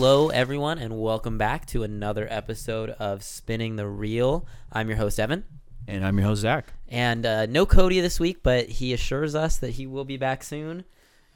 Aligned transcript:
Hello, 0.00 0.30
everyone, 0.30 0.78
and 0.78 0.98
welcome 0.98 1.36
back 1.36 1.66
to 1.66 1.82
another 1.82 2.26
episode 2.30 2.88
of 2.88 3.22
Spinning 3.22 3.76
the 3.76 3.86
Reel. 3.86 4.46
I'm 4.72 4.88
your 4.88 4.96
host, 4.96 5.20
Evan. 5.20 5.44
And 5.86 6.06
I'm 6.06 6.16
your 6.16 6.26
host, 6.26 6.40
Zach. 6.40 6.72
And 6.88 7.26
uh, 7.26 7.44
no 7.44 7.66
Cody 7.66 8.00
this 8.00 8.18
week, 8.18 8.38
but 8.42 8.66
he 8.70 8.94
assures 8.94 9.34
us 9.34 9.58
that 9.58 9.72
he 9.72 9.86
will 9.86 10.06
be 10.06 10.16
back 10.16 10.42
soon. 10.42 10.86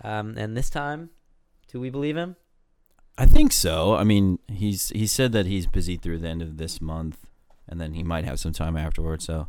Um, 0.03 0.39
and 0.39 0.57
this 0.57 0.71
time, 0.71 1.11
do 1.69 1.79
we 1.79 1.91
believe 1.91 2.17
him? 2.17 2.37
I 3.19 3.27
think 3.27 3.53
so. 3.53 3.97
I 3.97 4.03
mean, 4.03 4.39
he's 4.49 4.89
he 4.89 5.07
said 5.07 5.33
that 5.33 5.45
he's 5.45 5.67
busy 5.67 5.99
through 5.99 6.21
the 6.21 6.29
end 6.29 6.41
of 6.41 6.57
this 6.57 6.81
month, 6.81 7.19
and 7.69 7.79
then 7.79 7.93
he 7.93 8.03
might 8.03 8.25
have 8.25 8.41
some 8.41 8.55
time 8.55 8.79
afterwards. 8.79 9.27
So, 9.27 9.47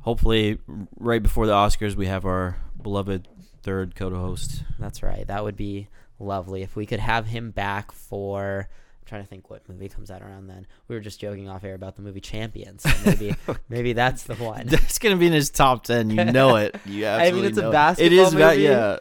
hopefully, 0.00 0.58
right 0.98 1.22
before 1.22 1.46
the 1.46 1.54
Oscars, 1.54 1.94
we 1.94 2.04
have 2.04 2.26
our 2.26 2.58
beloved 2.82 3.28
third 3.62 3.96
co-host. 3.96 4.62
That's 4.78 5.02
right. 5.02 5.26
That 5.26 5.42
would 5.42 5.56
be 5.56 5.88
lovely 6.18 6.62
if 6.62 6.76
we 6.76 6.86
could 6.86 7.00
have 7.00 7.26
him 7.26 7.50
back 7.50 7.92
for. 7.92 8.68
I'm 8.70 9.06
trying 9.08 9.22
to 9.22 9.28
think 9.28 9.50
what 9.50 9.68
movie 9.68 9.88
comes 9.88 10.10
out 10.10 10.20
around 10.22 10.48
then. 10.48 10.66
We 10.88 10.96
were 10.96 11.00
just 11.00 11.20
joking 11.20 11.48
off 11.48 11.62
air 11.62 11.74
about 11.74 11.94
the 11.96 12.02
movie 12.02 12.20
Champions. 12.20 12.82
So 12.82 12.90
maybe 13.04 13.34
maybe 13.68 13.92
that's 13.92 14.24
the 14.24 14.34
one. 14.34 14.66
That's 14.66 14.98
gonna 14.98 15.16
be 15.16 15.26
in 15.28 15.32
his 15.32 15.50
top 15.50 15.84
ten. 15.84 16.10
You 16.10 16.24
know 16.24 16.56
it. 16.56 16.74
You 16.86 17.06
I 17.06 17.30
mean, 17.32 17.44
it's 17.44 17.58
a 17.58 17.62
know 17.62 17.68
it. 17.70 17.72
basketball 17.72 18.06
It 18.18 18.26
is. 18.26 18.34
movie. 18.34 18.62
yeah. 18.62 18.98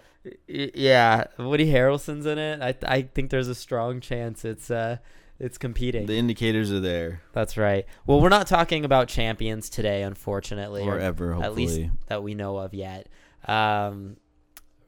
Yeah, 0.47 1.25
Woody 1.37 1.71
Harrelson's 1.71 2.25
in 2.25 2.37
it. 2.39 2.61
I 2.61 2.75
I 2.97 3.01
think 3.03 3.29
there's 3.29 3.47
a 3.47 3.53
strong 3.55 3.99
chance 3.99 4.43
it's 4.43 4.71
uh 4.71 4.97
it's 5.37 5.57
competing. 5.57 6.05
The 6.07 6.15
indicators 6.17 6.71
are 6.71 6.79
there, 6.79 7.21
That's 7.33 7.57
right. 7.57 7.85
Well, 8.07 8.21
we're 8.21 8.29
not 8.29 8.47
talking 8.47 8.85
about 8.85 9.07
champions 9.09 9.69
today, 9.69 10.01
unfortunately, 10.03 10.81
or 10.83 10.97
ever. 10.97 11.33
Hopefully, 11.33 11.45
at 11.45 11.55
least 11.55 11.89
that 12.07 12.23
we 12.23 12.35
know 12.35 12.57
of 12.57 12.73
yet. 12.73 13.09
Um, 13.45 14.15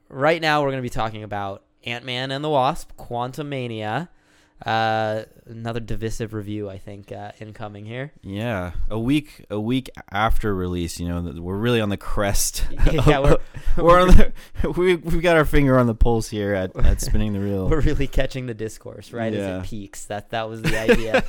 right 0.10 0.42
now, 0.42 0.62
we're 0.62 0.70
going 0.70 0.78
to 0.80 0.82
be 0.84 0.90
talking 0.90 1.24
about 1.24 1.64
Ant 1.88 2.06
Man 2.06 2.32
and 2.32 2.44
the 2.44 2.50
Wasp: 2.50 2.92
Quantumania. 2.98 4.10
Uh, 4.66 5.22
another 5.46 5.80
divisive 5.80 6.34
review, 6.34 6.68
I 6.68 6.80
think, 6.80 7.12
uh, 7.12 7.32
incoming 7.40 7.86
here. 7.86 8.12
Yeah, 8.24 8.72
a 8.90 8.98
week 8.98 9.46
a 9.52 9.60
week 9.60 9.88
after 10.12 10.56
release, 10.56 11.00
you 11.00 11.08
know, 11.08 11.22
we're 11.40 11.56
really 11.56 11.80
on 11.80 11.90
the 11.90 11.98
crest. 11.98 12.66
Yeah, 12.92 13.20
we're- 13.20 13.38
we're 13.78 14.02
on 14.02 14.08
the 14.08 14.34
we 14.76 14.96
we've 14.96 15.22
got 15.22 15.38
our 15.38 15.46
finger 15.46 15.78
on 15.78 15.86
the 15.86 15.94
pulse 15.94 16.28
here 16.30 16.56
at, 16.56 16.76
at 16.84 17.02
spinning 17.02 17.34
the 17.34 17.40
reel. 17.40 17.70
We're 17.70 17.82
really 17.82 18.08
catching 18.08 18.48
the 18.48 18.56
discourse 18.56 19.14
right 19.14 19.32
as 19.32 19.64
it 19.64 19.70
peaks. 19.70 20.06
That 20.06 20.32
that 20.32 20.50
was 20.50 20.64
the 20.64 20.80
idea. 20.80 21.24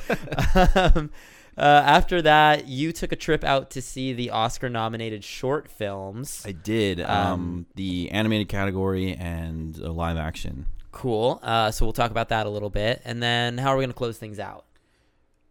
um, 0.95 1.11
uh, 1.59 1.83
after 1.85 2.21
that, 2.21 2.67
you 2.67 2.91
took 2.91 3.11
a 3.11 3.15
trip 3.15 3.43
out 3.43 3.69
to 3.71 3.81
see 3.81 4.13
the 4.13 4.29
Oscar-nominated 4.31 5.23
short 5.23 5.69
films. 5.69 6.43
I 6.45 6.51
did 6.51 7.01
um, 7.01 7.09
Um, 7.09 7.65
the 7.75 8.09
animated 8.11 8.49
category 8.49 9.13
and 9.13 9.79
uh, 9.81 9.91
live 9.91 10.17
action. 10.17 10.65
Cool. 10.91 11.39
Uh, 11.43 11.71
so 11.71 11.85
we'll 11.85 11.93
talk 11.93 12.11
about 12.11 12.29
that 12.29 12.45
a 12.45 12.49
little 12.49 12.69
bit, 12.69 13.01
and 13.05 13.21
then 13.21 13.57
how 13.57 13.69
are 13.69 13.77
we 13.77 13.81
going 13.83 13.91
to 13.91 13.97
close 13.97 14.17
things 14.17 14.39
out? 14.39 14.65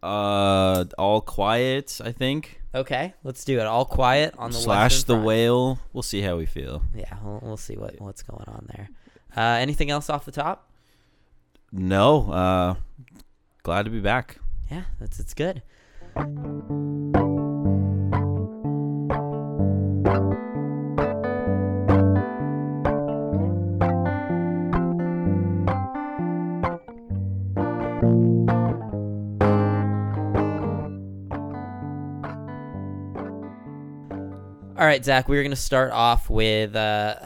Uh, 0.03 0.85
all 0.97 1.21
quiet, 1.21 2.01
I 2.05 2.13
think. 2.13 2.61
Okay, 2.75 3.15
let's 3.25 3.45
do 3.45 3.59
it. 3.59 3.67
All 3.67 3.85
quiet 3.85 4.35
on 4.39 4.51
the 4.53 4.57
Slash 4.59 5.03
the 5.05 5.17
whale. 5.17 5.79
We'll 5.93 6.03
see 6.03 6.23
how 6.23 6.37
we 6.37 6.47
feel. 6.47 6.83
Yeah, 6.95 7.17
we'll, 7.25 7.41
we'll 7.43 7.57
see 7.57 7.77
what 7.77 8.01
what's 8.01 8.23
going 8.23 8.45
on 8.47 8.69
there. 8.75 8.91
Uh, 9.37 9.59
anything 9.59 9.91
else 9.91 10.09
off 10.09 10.25
the 10.25 10.33
top? 10.33 10.71
No, 11.73 12.31
uh, 12.31 12.75
glad 13.63 13.85
to 13.87 13.91
be 13.91 14.01
back. 14.01 14.39
Yeah, 14.71 14.85
that's 15.01 15.19
it's 15.19 15.35
good. 15.35 15.63
All 16.19 16.25
right, 34.87 35.05
Zach, 35.05 35.29
we're 35.29 35.43
going 35.43 35.51
to 35.51 35.57
start 35.57 35.93
off 35.93 36.29
with 36.29 36.75
uh, 36.75 37.17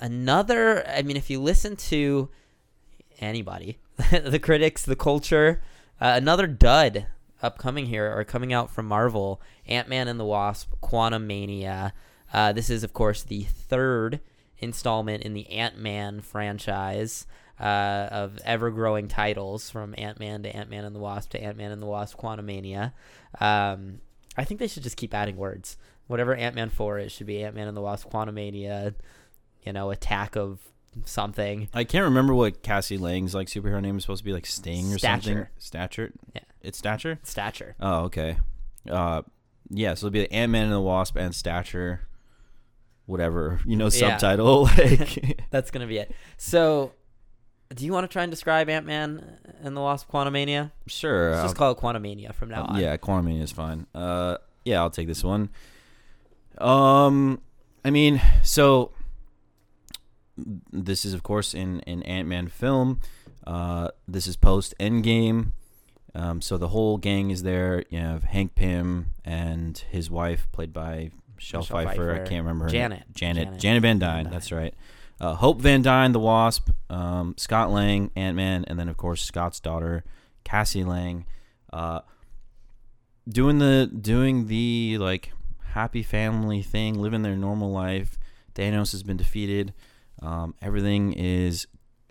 another. 0.00 0.84
I 0.88 1.02
mean, 1.02 1.16
if 1.16 1.30
you 1.30 1.40
listen 1.40 1.76
to 1.76 2.30
anybody, 3.20 3.78
the 4.10 4.40
critics, 4.40 4.84
the 4.84 4.96
culture, 4.96 5.62
uh, 6.00 6.14
another 6.16 6.48
dud 6.48 7.06
upcoming 7.44 7.86
here 7.86 8.10
are 8.10 8.24
coming 8.24 8.52
out 8.52 8.70
from 8.70 8.86
Marvel 8.86 9.40
Ant 9.66 9.88
Man 9.88 10.08
and 10.08 10.18
the 10.18 10.24
Wasp, 10.24 10.72
Quantumania. 10.82 11.92
Uh, 12.32 12.52
this 12.52 12.70
is, 12.70 12.82
of 12.82 12.92
course, 12.92 13.22
the 13.22 13.44
third 13.44 14.20
installment 14.58 15.22
in 15.22 15.34
the 15.34 15.48
Ant 15.50 15.78
Man 15.78 16.20
franchise 16.20 17.26
uh, 17.60 18.08
of 18.10 18.38
ever 18.44 18.70
growing 18.70 19.08
titles 19.08 19.70
from 19.70 19.94
Ant 19.98 20.18
Man 20.18 20.42
to 20.42 20.56
Ant 20.56 20.70
Man 20.70 20.84
and 20.84 20.96
the 20.96 21.00
Wasp 21.00 21.30
to 21.30 21.42
Ant 21.42 21.56
Man 21.56 21.70
and 21.70 21.82
the 21.82 21.86
Wasp, 21.86 22.18
Quantumania. 22.18 22.92
Um, 23.40 24.00
I 24.36 24.44
think 24.44 24.58
they 24.58 24.66
should 24.66 24.82
just 24.82 24.96
keep 24.96 25.14
adding 25.14 25.36
words. 25.36 25.76
Whatever 26.06 26.34
Ant 26.34 26.54
Man 26.54 26.70
4 26.70 26.98
is, 26.98 27.12
should 27.12 27.26
be 27.26 27.42
Ant 27.44 27.54
Man 27.54 27.68
and 27.68 27.76
the 27.76 27.80
Wasp, 27.80 28.10
Quantumania, 28.10 28.94
you 29.64 29.72
know, 29.72 29.90
attack 29.90 30.36
of 30.36 30.60
something. 31.04 31.68
I 31.72 31.84
can't 31.84 32.04
remember 32.04 32.34
what 32.34 32.62
Cassie 32.62 32.98
Lang's 32.98 33.34
like 33.34 33.48
superhero 33.48 33.80
name 33.80 33.96
is 33.96 34.04
supposed 34.04 34.20
to 34.20 34.24
be, 34.24 34.32
like 34.32 34.46
Sting 34.46 34.92
or 34.92 34.98
something. 34.98 35.20
Stature. 35.20 35.50
Stature. 35.58 36.12
Yeah. 36.34 36.42
It's 36.64 36.78
Stature. 36.78 37.18
Stature. 37.22 37.76
Oh, 37.80 38.04
okay. 38.04 38.38
Uh, 38.90 39.22
yeah, 39.70 39.94
so 39.94 40.06
it'll 40.06 40.12
be 40.12 40.20
the 40.20 40.32
Ant 40.32 40.52
Man 40.52 40.64
and 40.64 40.72
the 40.72 40.80
Wasp 40.80 41.16
and 41.16 41.34
Stature, 41.34 42.00
whatever 43.06 43.60
you 43.66 43.76
know, 43.76 43.84
Yeah. 43.86 44.16
subtitle. 44.18 44.64
Like, 44.78 45.44
That's 45.50 45.70
gonna 45.70 45.86
be 45.86 45.98
it. 45.98 46.12
So, 46.36 46.92
do 47.74 47.84
you 47.84 47.92
want 47.92 48.04
to 48.08 48.12
try 48.12 48.22
and 48.22 48.30
describe 48.30 48.68
Ant 48.68 48.86
Man 48.86 49.38
and 49.62 49.76
the 49.76 49.80
Wasp: 49.80 50.10
Quantumania? 50.10 50.70
sure. 50.86 51.30
Let's 51.30 51.38
I'll- 51.40 51.44
just 51.46 51.56
call 51.56 51.72
it 51.72 51.78
Quantumania 51.78 52.34
from 52.34 52.50
now 52.50 52.64
on. 52.64 52.80
Yeah, 52.80 52.96
Quantumania 52.96 53.42
is 53.42 53.52
fine. 53.52 53.86
Uh, 53.94 54.36
yeah, 54.64 54.80
I'll 54.80 54.90
take 54.90 55.06
this 55.06 55.24
one. 55.24 55.48
Um, 56.58 57.40
I 57.84 57.90
mean, 57.90 58.20
so 58.42 58.92
this 60.36 61.04
is 61.04 61.14
of 61.14 61.22
course 61.22 61.54
in 61.54 61.80
an 61.86 62.02
Ant 62.04 62.28
Man 62.28 62.48
film. 62.48 63.00
Uh, 63.46 63.88
this 64.08 64.26
is 64.26 64.36
post 64.36 64.74
Endgame. 64.80 65.52
Um, 66.14 66.40
so 66.40 66.56
the 66.56 66.68
whole 66.68 66.96
gang 66.96 67.30
is 67.30 67.42
there. 67.42 67.84
You 67.90 67.98
have 67.98 68.24
Hank 68.24 68.54
Pym 68.54 69.12
and 69.24 69.76
his 69.90 70.10
wife, 70.10 70.46
played 70.52 70.72
by 70.72 71.10
Michelle, 71.34 71.60
Michelle 71.60 71.84
Pfeiffer. 71.84 72.14
I 72.14 72.18
can't 72.18 72.44
remember 72.44 72.66
her 72.66 72.70
Janet. 72.70 73.00
name. 73.00 73.06
Janet. 73.14 73.44
Janet 73.44 73.60
Janet, 73.60 73.82
Van 73.82 73.98
Dyne. 73.98 74.24
Van 74.24 74.32
That's 74.32 74.52
right. 74.52 74.74
Uh, 75.20 75.34
Hope 75.34 75.60
Van 75.60 75.82
Dyne, 75.82 76.12
the 76.12 76.20
Wasp. 76.20 76.70
Um, 76.90 77.34
Scott 77.36 77.70
Lang, 77.70 78.10
Ant 78.14 78.36
Man, 78.36 78.64
and 78.68 78.78
then 78.78 78.88
of 78.88 78.96
course 78.96 79.22
Scott's 79.22 79.60
daughter, 79.60 80.04
Cassie 80.44 80.84
Lang. 80.84 81.26
Uh, 81.72 82.00
doing 83.28 83.58
the 83.58 83.86
doing 83.86 84.46
the 84.46 84.98
like 84.98 85.32
happy 85.72 86.02
family 86.02 86.62
thing, 86.62 86.98
living 86.98 87.22
their 87.22 87.36
normal 87.36 87.70
life. 87.70 88.18
Thanos 88.54 88.92
has 88.92 89.02
been 89.02 89.16
defeated. 89.16 89.72
Um, 90.22 90.54
everything 90.62 91.12
is 91.12 91.66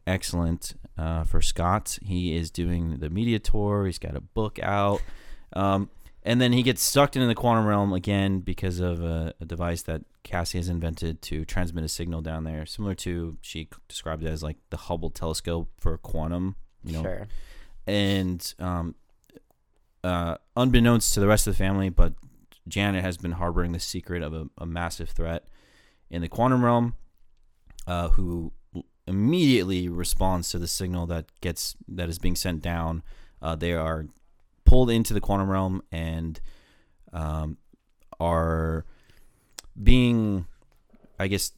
excellent 0.07 0.73
uh, 0.97 1.23
for 1.23 1.41
Scott. 1.41 1.97
He 2.03 2.35
is 2.35 2.51
doing 2.51 2.97
the 2.99 3.09
media 3.09 3.39
tour. 3.39 3.85
He's 3.85 3.99
got 3.99 4.15
a 4.15 4.21
book 4.21 4.59
out, 4.61 5.01
um, 5.53 5.89
and 6.23 6.39
then 6.39 6.53
he 6.53 6.63
gets 6.63 6.81
sucked 6.81 7.15
into 7.15 7.27
the 7.27 7.35
quantum 7.35 7.65
realm 7.65 7.93
again 7.93 8.39
because 8.39 8.79
of 8.79 9.01
a, 9.03 9.33
a 9.41 9.45
device 9.45 9.81
that 9.83 10.01
Cassie 10.23 10.57
has 10.57 10.69
invented 10.69 11.21
to 11.23 11.43
transmit 11.45 11.83
a 11.83 11.89
signal 11.89 12.21
down 12.21 12.43
there, 12.45 12.65
similar 12.65 12.95
to 12.95 13.37
she 13.41 13.67
described 13.87 14.23
it 14.23 14.27
as 14.29 14.41
like 14.43 14.57
the 14.69 14.77
Hubble 14.77 15.09
telescope 15.09 15.69
for 15.79 15.97
quantum. 15.97 16.55
You 16.85 16.93
know, 16.93 17.01
Sure. 17.03 17.27
and 17.87 18.53
um, 18.59 18.95
uh, 20.03 20.35
unbeknownst 20.55 21.13
to 21.13 21.19
the 21.19 21.27
rest 21.27 21.47
of 21.47 21.53
the 21.53 21.57
family, 21.57 21.89
but 21.89 22.13
Janet 22.67 23.03
has 23.03 23.17
been 23.17 23.33
harboring 23.33 23.71
the 23.71 23.79
secret 23.79 24.21
of 24.23 24.33
a, 24.33 24.47
a 24.57 24.65
massive 24.65 25.09
threat 25.09 25.45
in 26.09 26.21
the 26.21 26.27
quantum 26.29 26.63
realm, 26.63 26.95
uh, 27.87 28.09
who 28.09 28.51
immediately 29.07 29.89
responds 29.89 30.49
to 30.49 30.59
the 30.59 30.67
signal 30.67 31.05
that 31.07 31.25
gets 31.41 31.75
that 31.87 32.09
is 32.09 32.19
being 32.19 32.35
sent 32.35 32.61
down. 32.61 33.03
Uh, 33.41 33.55
they 33.55 33.73
are 33.73 34.07
pulled 34.65 34.89
into 34.89 35.13
the 35.13 35.21
quantum 35.21 35.49
realm 35.49 35.81
and 35.91 36.39
um, 37.11 37.57
are 38.19 38.85
being, 39.81 40.45
I 41.19 41.27
guess, 41.27 41.51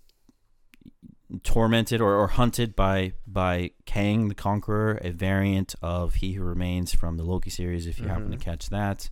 tormented 1.44 2.02
or, 2.02 2.16
or 2.16 2.28
hunted 2.28 2.76
by 2.76 3.14
by 3.28 3.72
Kang 3.86 4.28
the 4.28 4.36
Conqueror, 4.36 5.00
a 5.02 5.12
variant 5.12 5.76
of 5.82 6.16
He 6.16 6.34
Who 6.34 6.44
Remains 6.44 6.94
from 6.94 7.18
the 7.18 7.24
Loki 7.24 7.50
series. 7.50 7.88
If 7.88 8.00
you 8.00 8.08
happen 8.08 8.32
to 8.32 8.38
catch 8.38 8.70
that, 8.70 9.10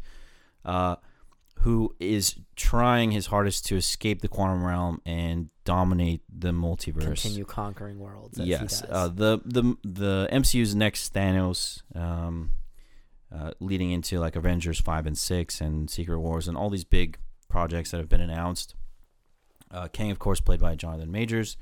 uh, 0.66 0.96
who 1.60 1.96
is 2.00 2.36
trying 2.56 3.12
his 3.12 3.28
hardest 3.28 3.66
to 3.68 3.78
escape 3.78 4.22
the 4.22 4.28
quantum 4.28 4.64
realm 4.66 5.02
and 5.06 5.50
dominate 5.64 6.22
the 6.30 6.52
multiverse. 6.52 7.22
Continue 7.22 7.46
conquering 7.46 8.00
worlds. 8.00 8.40
As 8.40 8.48
yes, 8.48 8.84
uh, 8.90 9.08
the 9.08 9.40
the 9.46 9.76
the 9.84 10.30
MCU's 10.32 10.76
next 10.76 11.14
Thanos, 11.14 11.82
um, 11.96 12.52
uh, 13.34 13.52
leading 13.60 13.92
into 13.92 14.20
like 14.20 14.36
Avengers 14.36 14.80
five 14.80 15.08
and 15.08 15.18
six 15.18 15.62
and 15.62 15.90
Secret 15.90 16.20
Wars 16.20 16.48
and 16.48 16.58
all 16.58 16.70
these 16.70 16.84
big 16.84 17.18
projects 17.48 17.92
that 17.92 17.98
have 17.98 18.10
been 18.10 18.22
announced. 18.22 18.76
Uh, 19.72 19.88
Kang, 19.88 20.12
of 20.12 20.20
course, 20.20 20.40
played 20.40 20.60
by 20.60 20.76
Jonathan 20.76 21.12
Majors, 21.12 21.58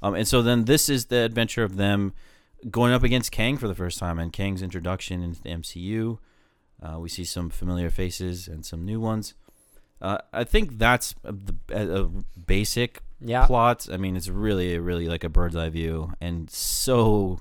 um, 0.00 0.14
and 0.14 0.26
so 0.26 0.42
then 0.42 0.64
this 0.64 0.88
is 0.88 1.06
the 1.06 1.18
adventure 1.18 1.64
of 1.64 1.76
them 1.76 2.12
going 2.70 2.92
up 2.92 3.02
against 3.02 3.32
Kang 3.32 3.56
for 3.56 3.68
the 3.68 3.74
first 3.74 3.98
time 3.98 4.18
and 4.18 4.32
Kang's 4.32 4.62
introduction 4.62 5.22
into 5.22 5.42
the 5.42 5.50
MCU. 5.50 6.18
Uh, 6.82 6.98
we 6.98 7.08
see 7.08 7.24
some 7.24 7.50
familiar 7.50 7.90
faces 7.90 8.48
and 8.48 8.64
some 8.64 8.84
new 8.84 9.00
ones. 9.00 9.34
Uh, 10.00 10.18
I 10.32 10.44
think 10.44 10.78
that's 10.78 11.14
a, 11.24 11.34
a, 11.70 12.02
a 12.02 12.04
basic 12.46 13.02
Yeah. 13.20 13.46
plot. 13.46 13.86
I 13.92 13.98
mean, 13.98 14.16
it's 14.16 14.28
really, 14.28 14.78
really 14.78 15.08
like 15.08 15.24
a 15.24 15.28
bird's 15.28 15.56
eye 15.56 15.68
view 15.68 16.14
and 16.20 16.50
so 16.50 17.40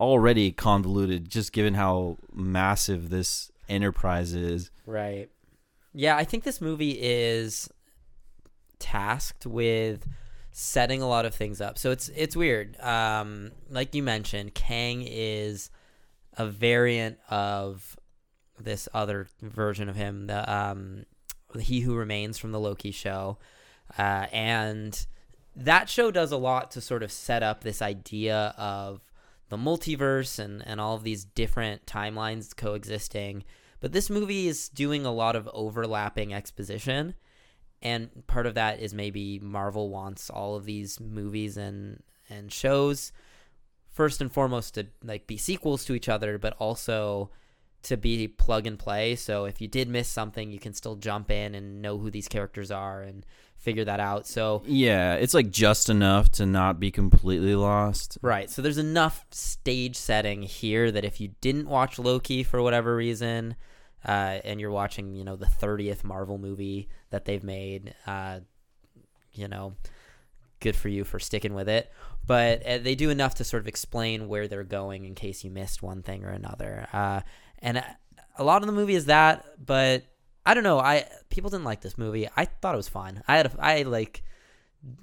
already 0.00 0.52
convoluted, 0.52 1.28
just 1.28 1.52
given 1.52 1.74
how 1.74 2.16
massive 2.32 3.10
this 3.10 3.50
enterprise 3.68 4.32
is. 4.32 4.70
Right. 4.86 5.28
Yeah, 5.92 6.16
I 6.16 6.24
think 6.24 6.44
this 6.44 6.60
movie 6.60 6.98
is 7.00 7.68
tasked 8.78 9.46
with 9.46 10.06
setting 10.52 11.02
a 11.02 11.08
lot 11.08 11.24
of 11.26 11.34
things 11.34 11.60
up. 11.60 11.78
So 11.78 11.90
it's 11.90 12.08
it's 12.10 12.36
weird. 12.36 12.78
Um, 12.80 13.52
like 13.70 13.94
you 13.94 14.02
mentioned, 14.02 14.54
Kang 14.54 15.02
is 15.06 15.70
a 16.38 16.46
variant 16.46 17.18
of 17.30 17.96
this 18.58 18.88
other 18.94 19.28
version 19.40 19.88
of 19.88 19.96
him, 19.96 20.26
the 20.26 20.52
um, 20.52 21.04
He 21.58 21.80
Who 21.80 21.94
Remains 21.94 22.38
from 22.38 22.52
the 22.52 22.60
Loki 22.60 22.90
show, 22.90 23.38
uh, 23.98 24.26
and 24.32 25.06
that 25.54 25.88
show 25.88 26.10
does 26.10 26.32
a 26.32 26.36
lot 26.36 26.70
to 26.72 26.80
sort 26.80 27.02
of 27.02 27.10
set 27.10 27.42
up 27.42 27.62
this 27.62 27.80
idea 27.80 28.54
of 28.58 29.00
the 29.48 29.56
multiverse 29.56 30.38
and 30.38 30.66
and 30.66 30.80
all 30.80 30.94
of 30.94 31.02
these 31.02 31.24
different 31.24 31.86
timelines 31.86 32.54
coexisting. 32.54 33.44
But 33.80 33.92
this 33.92 34.10
movie 34.10 34.48
is 34.48 34.68
doing 34.68 35.06
a 35.06 35.12
lot 35.12 35.36
of 35.36 35.48
overlapping 35.52 36.34
exposition. 36.34 37.14
And 37.82 38.26
part 38.26 38.46
of 38.46 38.54
that 38.54 38.80
is 38.80 38.94
maybe 38.94 39.38
Marvel 39.38 39.90
wants 39.90 40.30
all 40.30 40.56
of 40.56 40.64
these 40.64 40.98
movies 40.98 41.56
and 41.56 42.02
and 42.28 42.50
shows 42.50 43.12
first 43.90 44.20
and 44.20 44.32
foremost 44.32 44.74
to 44.74 44.86
like 45.02 45.26
be 45.26 45.36
sequels 45.36 45.84
to 45.84 45.94
each 45.94 46.08
other, 46.08 46.38
but 46.38 46.54
also 46.58 47.30
to 47.86 47.96
be 47.96 48.26
plug 48.28 48.66
and 48.66 48.78
play. 48.78 49.14
So 49.16 49.44
if 49.44 49.60
you 49.60 49.68
did 49.68 49.88
miss 49.88 50.08
something, 50.08 50.50
you 50.50 50.58
can 50.58 50.74
still 50.74 50.96
jump 50.96 51.30
in 51.30 51.54
and 51.54 51.80
know 51.80 51.98
who 51.98 52.10
these 52.10 52.28
characters 52.28 52.70
are 52.70 53.02
and 53.02 53.24
figure 53.56 53.84
that 53.84 54.00
out. 54.00 54.26
So 54.26 54.62
Yeah, 54.66 55.14
it's 55.14 55.34
like 55.34 55.50
just 55.50 55.88
enough 55.88 56.30
to 56.32 56.46
not 56.46 56.80
be 56.80 56.90
completely 56.90 57.54
lost. 57.54 58.18
Right. 58.22 58.50
So 58.50 58.60
there's 58.60 58.78
enough 58.78 59.24
stage 59.30 59.96
setting 59.96 60.42
here 60.42 60.90
that 60.90 61.04
if 61.04 61.20
you 61.20 61.30
didn't 61.40 61.68
watch 61.68 61.98
Loki 61.98 62.42
for 62.42 62.60
whatever 62.60 62.96
reason, 62.96 63.56
uh, 64.04 64.38
and 64.44 64.60
you're 64.60 64.70
watching, 64.70 65.14
you 65.14 65.24
know, 65.24 65.36
the 65.36 65.46
30th 65.46 66.04
Marvel 66.04 66.38
movie 66.38 66.88
that 67.10 67.24
they've 67.24 67.42
made, 67.42 67.94
uh, 68.06 68.40
you 69.32 69.48
know, 69.48 69.74
good 70.60 70.76
for 70.76 70.88
you 70.88 71.04
for 71.04 71.18
sticking 71.18 71.54
with 71.54 71.68
it. 71.68 71.90
But 72.26 72.64
uh, 72.66 72.78
they 72.78 72.94
do 72.94 73.10
enough 73.10 73.36
to 73.36 73.44
sort 73.44 73.62
of 73.62 73.68
explain 73.68 74.28
where 74.28 74.48
they're 74.48 74.64
going 74.64 75.04
in 75.04 75.14
case 75.14 75.44
you 75.44 75.50
missed 75.50 75.82
one 75.82 76.02
thing 76.02 76.24
or 76.24 76.30
another. 76.30 76.86
And 77.60 77.82
a 78.38 78.44
lot 78.44 78.62
of 78.62 78.66
the 78.66 78.72
movie 78.72 78.94
is 78.94 79.06
that, 79.06 79.44
but 79.64 80.04
I 80.44 80.54
don't 80.54 80.64
know. 80.64 80.78
I 80.78 81.06
people 81.28 81.50
didn't 81.50 81.64
like 81.64 81.80
this 81.80 81.98
movie. 81.98 82.28
I 82.36 82.44
thought 82.44 82.74
it 82.74 82.78
was 82.78 82.88
fun. 82.88 83.22
I 83.26 83.36
had 83.36 83.46
a, 83.46 83.52
I 83.58 83.82
like 83.82 84.22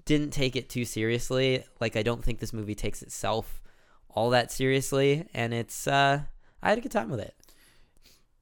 didn't 0.06 0.32
take 0.32 0.56
it 0.56 0.70
too 0.70 0.86
seriously. 0.86 1.64
Like 1.80 1.96
I 1.96 2.04
don't 2.04 2.24
think 2.24 2.40
this 2.40 2.54
movie 2.54 2.76
takes 2.76 3.02
itself 3.02 3.62
all 4.10 4.30
that 4.30 4.52
seriously, 4.52 5.28
and 5.34 5.54
it's 5.54 5.88
uh, 5.88 6.22
I 6.62 6.70
had 6.70 6.78
a 6.78 6.82
good 6.82 6.92
time 6.92 7.10
with 7.10 7.20
it. 7.20 7.36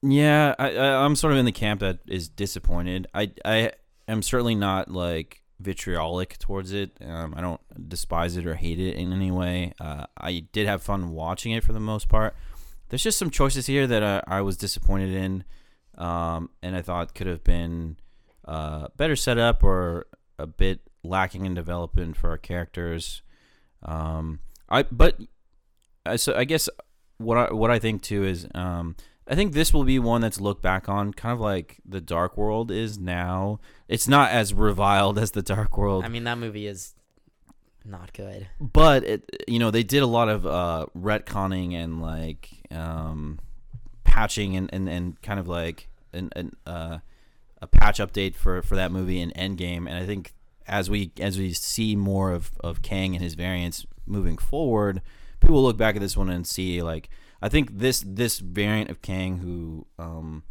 Yeah, 0.03 0.55
I, 0.59 0.75
I 0.75 1.05
I'm 1.05 1.15
sort 1.15 1.33
of 1.33 1.39
in 1.39 1.45
the 1.45 1.51
camp 1.51 1.81
that 1.81 1.99
is 2.07 2.27
disappointed. 2.29 3.07
I 3.13 3.31
I 3.45 3.71
am 4.07 4.21
certainly 4.21 4.55
not 4.55 4.91
like 4.91 5.41
vitriolic 5.59 6.37
towards 6.39 6.71
it. 6.71 6.91
Um, 7.05 7.33
I 7.35 7.41
don't 7.41 7.61
despise 7.89 8.35
it 8.37 8.45
or 8.45 8.55
hate 8.55 8.79
it 8.79 8.95
in 8.95 9.13
any 9.13 9.31
way. 9.31 9.73
Uh, 9.79 10.05
I 10.17 10.45
did 10.51 10.67
have 10.67 10.81
fun 10.81 11.11
watching 11.11 11.51
it 11.51 11.63
for 11.63 11.73
the 11.73 11.79
most 11.79 12.09
part. 12.09 12.35
There's 12.91 13.03
just 13.03 13.17
some 13.17 13.29
choices 13.29 13.67
here 13.67 13.87
that 13.87 14.03
I, 14.03 14.21
I 14.27 14.41
was 14.41 14.57
disappointed 14.57 15.13
in, 15.13 15.45
um, 15.97 16.49
and 16.61 16.75
I 16.75 16.81
thought 16.81 17.15
could 17.15 17.25
have 17.25 17.41
been 17.41 17.95
uh, 18.43 18.89
better 18.97 19.15
set 19.15 19.37
up 19.37 19.63
or 19.63 20.07
a 20.37 20.45
bit 20.45 20.81
lacking 21.01 21.45
in 21.45 21.53
development 21.53 22.17
for 22.17 22.29
our 22.31 22.37
characters. 22.37 23.21
Um, 23.81 24.39
I 24.67 24.83
but 24.83 25.17
I 26.05 26.17
so 26.17 26.35
I 26.35 26.43
guess 26.43 26.67
what 27.17 27.37
I 27.37 27.53
what 27.53 27.71
I 27.71 27.79
think 27.79 28.01
too 28.01 28.25
is 28.25 28.45
um, 28.53 28.97
I 29.25 29.35
think 29.35 29.53
this 29.53 29.73
will 29.73 29.85
be 29.85 29.97
one 29.97 30.19
that's 30.19 30.41
looked 30.41 30.61
back 30.61 30.89
on 30.89 31.13
kind 31.13 31.31
of 31.31 31.39
like 31.39 31.79
the 31.87 32.01
Dark 32.01 32.35
World 32.35 32.71
is 32.71 32.99
now. 32.99 33.61
It's 33.87 34.09
not 34.09 34.31
as 34.31 34.53
reviled 34.53 35.17
as 35.17 35.31
the 35.31 35.41
Dark 35.41 35.77
World, 35.77 36.03
I 36.03 36.09
mean, 36.09 36.25
that 36.25 36.37
movie 36.37 36.67
is 36.67 36.93
not 37.85 38.13
good. 38.13 38.47
but 38.59 39.03
it 39.03 39.43
you 39.47 39.59
know 39.59 39.71
they 39.71 39.83
did 39.83 40.03
a 40.03 40.07
lot 40.07 40.29
of 40.29 40.45
uh, 40.45 40.85
retconning 40.97 41.73
and 41.73 42.01
like 42.01 42.49
um, 42.71 43.39
patching 44.03 44.55
and, 44.55 44.69
and, 44.73 44.89
and 44.89 45.21
kind 45.21 45.39
of 45.39 45.47
like 45.47 45.87
an, 46.13 46.29
an 46.35 46.55
uh, 46.65 46.99
a 47.61 47.67
patch 47.67 47.99
update 47.99 48.35
for, 48.35 48.61
for 48.61 48.75
that 48.75 48.91
movie 48.91 49.19
in 49.19 49.31
Endgame, 49.31 49.87
and 49.87 49.93
I 49.93 50.05
think 50.05 50.33
as 50.67 50.89
we 50.89 51.11
as 51.19 51.37
we 51.37 51.53
see 51.53 51.95
more 51.95 52.31
of, 52.31 52.51
of 52.61 52.81
Kang 52.81 53.15
and 53.15 53.23
his 53.23 53.35
variants 53.35 53.85
moving 54.05 54.37
forward, 54.37 55.01
people 55.39 55.55
will 55.55 55.63
look 55.63 55.77
back 55.77 55.95
at 55.95 56.01
this 56.01 56.17
one 56.17 56.29
and 56.29 56.45
see 56.45 56.81
like 56.81 57.09
I 57.41 57.49
think 57.49 57.77
this 57.79 58.03
this 58.05 58.39
variant 58.39 58.89
of 58.89 59.01
Kang 59.01 59.37
who 59.37 59.85
um, 59.97 60.43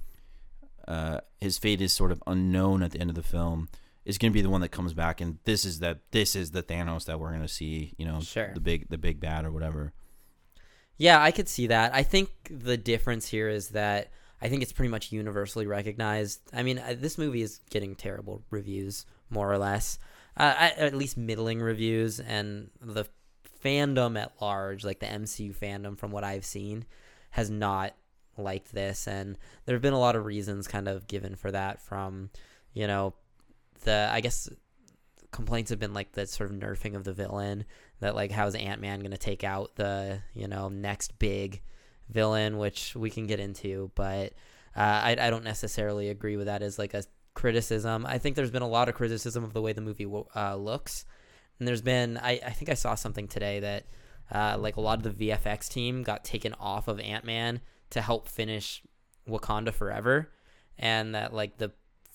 uh, 0.87 1.21
his 1.41 1.59
fate 1.59 1.81
is 1.81 1.93
sort 1.93 2.13
of 2.13 2.23
unknown 2.27 2.83
at 2.83 2.93
the 2.93 3.01
end 3.01 3.11
of 3.11 3.17
the 3.17 3.23
film 3.23 3.69
is 4.11 4.19
going 4.19 4.31
to 4.33 4.35
be 4.35 4.43
the 4.43 4.51
one 4.51 4.61
that 4.61 4.69
comes 4.71 4.93
back 4.93 5.21
and 5.21 5.39
this 5.45 5.65
is 5.65 5.79
that 5.79 5.99
this 6.11 6.37
is 6.37 6.51
the 6.51 6.63
Thanos 6.63 7.07
that 7.07 7.19
we're 7.19 7.31
going 7.31 7.41
to 7.41 7.49
see 7.49 7.95
you 7.97 8.05
know 8.05 8.21
Sure. 8.21 8.51
the 8.53 8.61
big 8.61 8.89
the 8.91 8.99
big 8.99 9.21
bad 9.21 9.45
or 9.45 9.53
whatever 9.53 9.93
Yeah, 10.99 11.23
I 11.23 11.31
could 11.31 11.49
see 11.49 11.67
that. 11.69 11.95
I 11.95 12.03
think 12.03 12.29
the 12.51 12.77
difference 12.77 13.27
here 13.29 13.49
is 13.49 13.69
that 13.69 14.11
I 14.43 14.49
think 14.49 14.63
it's 14.63 14.73
pretty 14.73 14.91
much 14.91 15.13
universally 15.13 15.67
recognized. 15.67 16.41
I 16.53 16.63
mean, 16.63 16.83
this 16.97 17.17
movie 17.17 17.41
is 17.43 17.61
getting 17.71 17.95
terrible 17.95 18.43
reviews, 18.51 19.07
more 19.31 19.51
or 19.53 19.57
less, 19.59 19.99
uh, 20.37 20.71
at 20.77 20.95
least 20.95 21.17
middling 21.17 21.61
reviews, 21.61 22.21
and 22.21 22.71
the 22.81 23.05
fandom 23.65 24.19
at 24.21 24.33
large, 24.41 24.85
like 24.85 25.01
the 25.01 25.07
MCU 25.07 25.55
fandom, 25.55 25.99
from 25.99 26.11
what 26.11 26.25
I've 26.25 26.45
seen, 26.45 26.85
has 27.31 27.51
not 27.51 27.95
liked 28.39 28.73
this, 28.73 29.07
and 29.07 29.37
there 29.65 29.75
have 29.75 29.83
been 29.83 29.93
a 29.93 29.99
lot 29.99 30.17
of 30.17 30.25
reasons 30.25 30.67
kind 30.69 30.89
of 30.89 31.07
given 31.07 31.35
for 31.35 31.51
that. 31.51 31.81
From 31.81 32.31
you 32.73 32.87
know, 32.87 33.15
the 33.81 34.09
I 34.13 34.21
guess 34.21 34.49
complaints 35.31 35.71
have 35.71 35.79
been 35.79 35.95
like 35.95 36.13
the 36.13 36.27
sort 36.27 36.51
of 36.51 36.57
nerfing 36.57 36.97
of 36.97 37.05
the 37.05 37.13
villain 37.13 37.65
that 38.01 38.15
like 38.15 38.33
how's 38.33 38.55
ant-man 38.55 39.01
gonna 39.01 39.17
take 39.17 39.45
out 39.45 39.77
the 39.77 40.21
you 40.35 40.49
know 40.49 40.69
next 40.69 41.19
big 41.21 41.63
villain 42.09 42.59
which 42.59 42.97
we 42.97 43.11
can 43.11 43.29
get 43.29 43.39
into 43.39 43.93
but 43.95 44.33
uh, 44.77 44.81
I, 44.81 45.17
I 45.21 45.31
don't 45.31 45.45
necessarily 45.45 46.09
agree 46.09 46.37
with 46.37 46.47
that 46.47 46.63
as 46.63 46.79
like 46.79 46.95
a 46.95 47.05
criticism. 47.35 48.07
I 48.07 48.19
think 48.19 48.37
there's 48.37 48.51
been 48.51 48.63
a 48.63 48.69
lot 48.69 48.89
of 48.89 48.95
criticism 48.95 49.45
of 49.45 49.53
the 49.53 49.63
way 49.63 49.73
the 49.73 49.81
movie 49.81 50.07
uh, 50.37 50.57
looks. 50.57 51.05
And 51.59 51.67
there's 51.67 51.83
been 51.83 52.19
I, 52.19 52.41
I 52.45 52.51
think 52.51 52.71
i 52.71 52.75
saw 52.75 52.95
something 52.95 53.29
today 53.29 53.61
that 53.61 53.85
uh, 54.33 54.57
like 54.59 54.77
a 54.77 54.81
lot 54.81 55.05
of 55.05 55.19
the 55.19 55.29
vfx 55.29 55.69
team 55.69 56.03
got 56.03 56.25
taken 56.25 56.55
off 56.59 56.89
of 56.89 56.99
ant-man 57.01 57.61
to 57.91 58.01
help 58.01 58.29
finish 58.29 58.83
wakanda 59.29 59.73
forever 59.73 60.31
and 60.79 61.15
that 61.15 61.35
like 61.35 61.59
the 61.59 61.71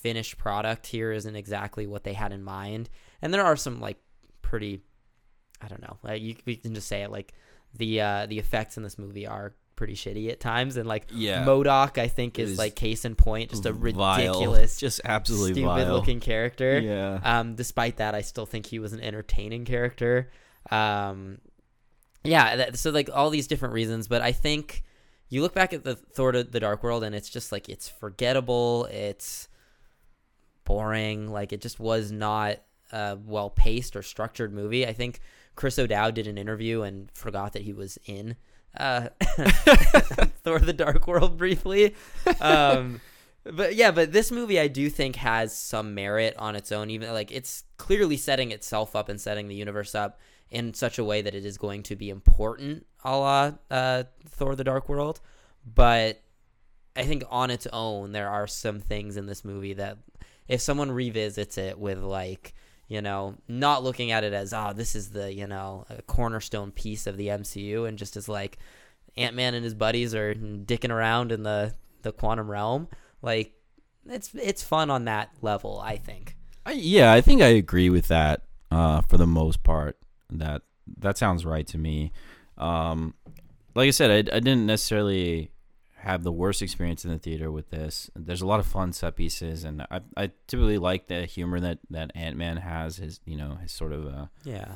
finished 0.06 0.38
product 0.38 0.86
here 0.88 1.12
isn't 1.12 1.36
exactly 1.36 1.88
what 1.88 2.04
they 2.04 2.14
had 2.14 2.32
in 2.32 2.44
mind 2.44 2.90
and 3.22 3.34
there 3.34 3.44
are 3.44 3.56
some 3.56 3.80
like 3.82 3.98
pretty 4.42 4.82
I 5.62 5.68
don't 5.68 5.82
know. 5.82 5.98
Like 6.04 6.22
you, 6.22 6.36
we 6.46 6.58
can 6.58 6.76
just 6.76 6.88
say 6.88 7.02
it 7.04 7.12
like 7.12 7.34
the 7.78 8.02
uh, 8.02 8.26
the 8.28 8.38
effects 8.40 8.78
in 8.78 8.84
this 8.84 8.98
movie 9.00 9.26
are 9.26 9.54
pretty 9.76 9.96
shitty 9.96 10.30
at 10.32 10.40
times, 10.40 10.78
and 10.78 10.88
like 10.88 11.06
Yeah. 11.12 11.44
MODOK, 11.44 11.98
I 11.98 12.08
think 12.08 12.38
is 12.40 12.52
is 12.52 12.58
like 12.58 12.76
case 12.76 13.04
in 13.06 13.16
point, 13.16 13.50
just 13.52 13.66
a 13.66 13.72
Vile. 13.74 14.18
ridiculous, 14.18 14.78
just 14.78 15.02
absolutely 15.04 15.54
stupid 15.54 15.68
vile. 15.86 15.94
looking 15.94 16.20
character. 16.20 16.80
yeah 16.80 17.20
Um, 17.24 17.56
despite 17.56 17.98
that, 17.98 18.14
I 18.16 18.22
still 18.22 18.46
think 18.46 18.66
he 18.68 18.80
was 18.80 18.94
an 18.94 19.00
entertaining 19.02 19.66
character. 19.66 20.30
Um, 20.72 21.40
yeah, 22.24 22.56
that, 22.58 22.78
so 22.78 22.92
like 22.92 23.10
all 23.14 23.30
these 23.30 23.48
different 23.48 23.74
reasons, 23.74 24.08
but 24.08 24.22
I 24.22 24.32
think 24.32 24.84
you 25.30 25.42
look 25.42 25.54
back 25.54 25.74
at 25.74 25.84
the 25.84 25.96
Thor: 25.96 26.32
to 26.32 26.44
the 26.44 26.60
Dark 26.60 26.84
World, 26.84 27.04
and 27.04 27.16
it's 27.16 27.30
just 27.30 27.52
like 27.52 27.70
it's 27.70 27.88
forgettable. 27.90 28.86
It's 28.92 29.48
boring. 30.66 31.32
Like 31.32 31.54
it 31.54 31.62
just 31.62 31.80
was 31.80 32.12
not 32.12 32.60
a 32.92 33.18
well 33.24 33.50
paced 33.50 33.96
or 33.96 34.04
structured 34.04 34.54
movie. 34.54 34.86
I 34.86 34.94
think 34.94 35.20
Chris 35.56 35.80
O'Dowd 35.80 36.16
did 36.16 36.28
an 36.28 36.38
interview 36.38 36.82
and 36.82 37.10
forgot 37.14 37.54
that 37.54 37.62
he 37.64 37.74
was 37.74 37.98
in 38.06 38.36
uh, 38.78 39.10
Thor: 40.44 40.60
The 40.60 40.74
Dark 40.74 41.08
World 41.08 41.38
briefly. 41.38 41.96
Um, 42.42 43.02
but 43.44 43.76
yeah, 43.76 43.92
but 43.92 44.12
this 44.12 44.32
movie 44.32 44.60
I 44.60 44.68
do 44.68 44.90
think 44.90 45.18
has 45.18 45.56
some 45.56 45.94
merit 45.94 46.36
on 46.38 46.56
its 46.56 46.72
own. 46.72 46.90
Even 46.90 47.14
like 47.14 47.32
it's 47.32 47.64
clearly 47.78 48.18
setting 48.18 48.52
itself 48.52 48.96
up 48.96 49.08
and 49.10 49.22
setting 49.22 49.48
the 49.48 49.56
universe 49.56 49.96
up 49.96 50.20
in 50.50 50.74
such 50.74 50.98
a 51.00 51.04
way 51.04 51.22
that 51.22 51.36
it 51.36 51.46
is 51.46 51.58
going 51.58 51.84
to 51.84 51.96
be 51.96 52.10
important, 52.10 52.86
a 53.04 53.18
la 53.18 53.52
uh, 53.72 54.04
Thor: 54.28 54.56
The 54.56 54.64
Dark 54.64 54.90
World. 54.90 55.22
But 55.66 56.22
I 56.96 57.04
think 57.04 57.24
on 57.30 57.50
its 57.50 57.68
own, 57.74 58.12
there 58.12 58.30
are 58.30 58.48
some 58.48 58.80
things 58.80 59.18
in 59.18 59.26
this 59.26 59.44
movie 59.44 59.74
that 59.74 59.98
if 60.48 60.62
someone 60.62 60.92
revisits 60.92 61.58
it 61.58 61.78
with 61.80 62.00
like 62.00 62.54
you 62.88 63.02
know, 63.02 63.36
not 63.48 63.84
looking 63.84 64.12
at 64.12 64.24
it 64.24 64.34
as 64.34 64.54
oh 64.54 64.74
this 64.74 64.96
is 64.96 65.10
the 65.10 65.34
you 65.34 65.48
know 65.48 65.86
cornerstone 66.08 66.72
piece 66.72 67.08
of 67.08 67.18
the 67.18 67.28
MCU, 67.28 67.88
and 67.88 67.98
just 67.98 68.16
as 68.16 68.30
like 68.30 68.58
Ant 69.18 69.36
Man 69.36 69.54
and 69.54 69.64
his 69.64 69.74
buddies 69.74 70.14
are 70.14 70.36
dicking 70.36 70.92
around 70.92 71.32
in 71.32 71.44
the 71.44 71.74
the 72.04 72.12
quantum 72.12 72.50
realm, 72.50 72.88
like 73.22 73.54
it's 74.08 74.34
it's 74.36 74.64
fun 74.64 74.90
on 74.90 75.06
that 75.06 75.32
level. 75.42 75.82
I 75.84 75.98
think. 75.98 76.36
I, 76.66 76.74
yeah, 76.74 77.14
I 77.14 77.22
think 77.22 77.42
I 77.42 77.48
agree 77.48 77.90
with 77.90 78.08
that 78.08 78.44
uh, 78.72 79.02
for 79.02 79.18
the 79.18 79.28
most 79.28 79.64
part. 79.64 79.98
That 80.30 80.62
that 81.00 81.18
sounds 81.18 81.46
right 81.46 81.66
to 81.68 81.78
me. 81.78 82.12
Um, 82.58 83.16
like 83.74 83.88
I 83.88 83.92
said, 83.92 84.12
I, 84.12 84.36
I 84.36 84.40
didn't 84.40 84.66
necessarily 84.66 85.50
have 86.06 86.22
the 86.24 86.32
worst 86.32 86.62
experience 86.62 87.04
in 87.04 87.10
the 87.12 87.18
theater 87.18 87.50
with 87.52 87.72
this. 87.72 88.12
There's 88.16 88.42
a 88.42 88.46
lot 88.46 88.60
of 88.60 88.68
fun 88.68 88.94
set 88.94 89.16
pieces, 89.16 89.64
and 89.64 89.82
I, 89.90 90.02
I 90.16 90.32
typically 90.48 90.78
like 90.78 91.08
the 91.08 91.26
humor 91.26 91.60
that, 91.60 91.80
that 91.90 92.12
Ant 92.14 92.38
Man 92.38 92.58
has. 92.58 92.98
His 92.98 93.20
you 93.26 93.36
know 93.36 93.56
his 93.62 93.72
sort 93.72 93.92
of 93.92 94.06
a 94.06 94.30
Yeah. 94.44 94.76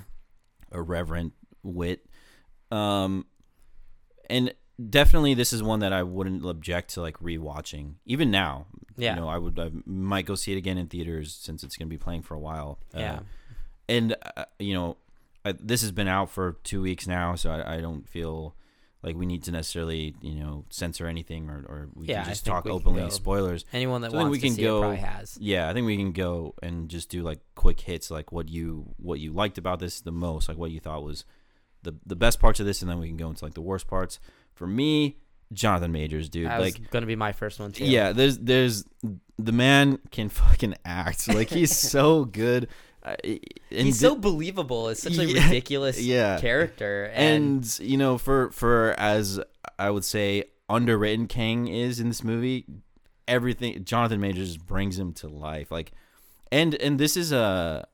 irreverent 0.74 1.34
wit. 1.64 2.06
Um, 2.72 3.26
and 4.30 4.54
definitely 4.90 5.34
this 5.34 5.54
is 5.54 5.62
one 5.62 5.80
that 5.82 5.94
I 5.94 6.04
wouldn't 6.04 6.46
object 6.46 6.94
to 6.96 7.02
like 7.02 7.18
rewatching 7.20 7.96
even 8.06 8.32
now. 8.32 8.66
Yeah. 8.98 9.14
you 9.16 9.22
know 9.22 9.28
I 9.30 9.38
would 9.38 9.58
I 9.60 9.70
might 9.86 10.26
go 10.26 10.36
see 10.36 10.52
it 10.52 10.58
again 10.58 10.78
in 10.78 10.88
theaters 10.88 11.34
since 11.40 11.64
it's 11.64 11.78
gonna 11.78 11.90
be 11.90 11.98
playing 11.98 12.24
for 12.24 12.34
a 12.34 12.40
while. 12.40 12.80
Uh, 12.94 13.00
Yeah. 13.00 13.20
and 13.88 14.16
uh, 14.36 14.46
you 14.58 14.74
know 14.74 14.98
I, 15.46 15.54
this 15.54 15.82
has 15.82 15.92
been 15.92 16.08
out 16.08 16.30
for 16.30 16.58
two 16.64 16.82
weeks 16.82 17.08
now, 17.08 17.36
so 17.36 17.50
I, 17.52 17.76
I 17.76 17.82
don't 17.82 18.08
feel 18.10 18.56
like 19.02 19.16
we 19.16 19.26
need 19.26 19.44
to 19.44 19.52
necessarily 19.52 20.14
you 20.22 20.36
know 20.44 20.66
censor 20.70 21.08
anything 21.08 21.50
or, 21.50 21.58
or 21.68 21.90
we 21.96 22.08
Yeah, 22.08 22.24
can 22.24 22.32
just 22.34 22.46
talk 22.46 22.66
openly 22.68 23.02
go- 23.04 23.10
spoilers. 23.10 23.64
Anyone 23.74 24.02
that 24.02 24.12
So 24.12 24.18
wants 24.18 24.32
we 24.32 24.40
to 24.40 24.46
can 24.48 24.56
see 24.56 24.62
go- 24.64 24.78
it 24.78 24.82
probably 24.82 24.98
has. 24.98 25.38
Yeah, 25.40 25.70
I 25.70 25.74
think 25.74 25.86
we 25.88 25.96
can 25.98 26.12
go 26.12 26.56
and 26.62 26.90
just 26.90 27.10
do 27.10 27.24
like 27.24 27.40
quick 27.56 27.80
hits, 27.80 28.12
like 28.12 28.32
what 28.32 28.50
you 28.50 28.94
what 28.98 29.20
you 29.20 29.32
liked 29.32 29.58
about 29.58 29.80
this 29.80 30.02
the 30.02 30.12
most, 30.12 30.50
like 30.50 30.58
what 30.58 30.72
you 30.72 30.80
thought 30.80 31.04
was 31.04 31.24
the 31.84 31.96
the 32.06 32.16
best 32.16 32.40
parts 32.40 32.60
of 32.60 32.66
this, 32.66 32.82
and 32.82 32.90
then 32.92 33.00
we 33.00 33.08
can 33.08 33.18
go 33.18 33.30
into 33.30 33.44
like 33.46 33.54
the 33.54 33.62
worst 33.62 33.88
parts. 33.88 34.20
For 34.54 34.68
me, 34.68 35.18
Jonathan 35.54 35.92
Majors, 35.94 36.28
dude, 36.28 36.48
That 36.48 36.60
was 36.60 36.78
like 36.78 36.92
gonna 36.92 37.06
be 37.06 37.16
my 37.16 37.32
first 37.32 37.60
one 37.60 37.72
too. 37.72 37.86
yeah, 37.86 38.12
there's 38.12 38.38
there's 38.40 38.84
the 39.38 39.54
man 39.54 39.98
can 40.12 40.28
fucking 40.28 40.76
act, 40.84 41.28
like 41.34 41.50
he's 41.50 41.74
so 41.96 42.26
good. 42.26 42.68
He's 43.70 44.00
so 44.00 44.16
believable. 44.16 44.90
It's 44.90 45.02
such 45.04 45.18
a 45.18 45.26
Yeah, 45.26 45.44
ridiculous 45.46 46.00
yeah. 46.02 46.40
character, 46.40 47.06
and, 47.14 47.64
and 47.64 47.80
you 47.80 47.98
know 47.98 48.18
for 48.18 48.52
for 48.52 48.96
as 48.98 49.40
I 49.78 49.90
would 49.90 50.06
say 50.06 50.46
underwritten 50.70 51.28
Kang 51.28 51.68
is 51.68 52.00
in 52.00 52.08
this 52.10 52.24
movie, 52.24 52.66
everything 53.28 53.84
Jonathan 53.84 54.20
Majors 54.20 54.58
brings 54.58 54.98
him 55.00 55.14
to 55.14 55.28
life. 55.28 55.72
Like, 55.72 55.92
and 56.52 56.76
and 56.76 57.00
this 57.00 57.16
is 57.18 57.32
a 57.32 57.88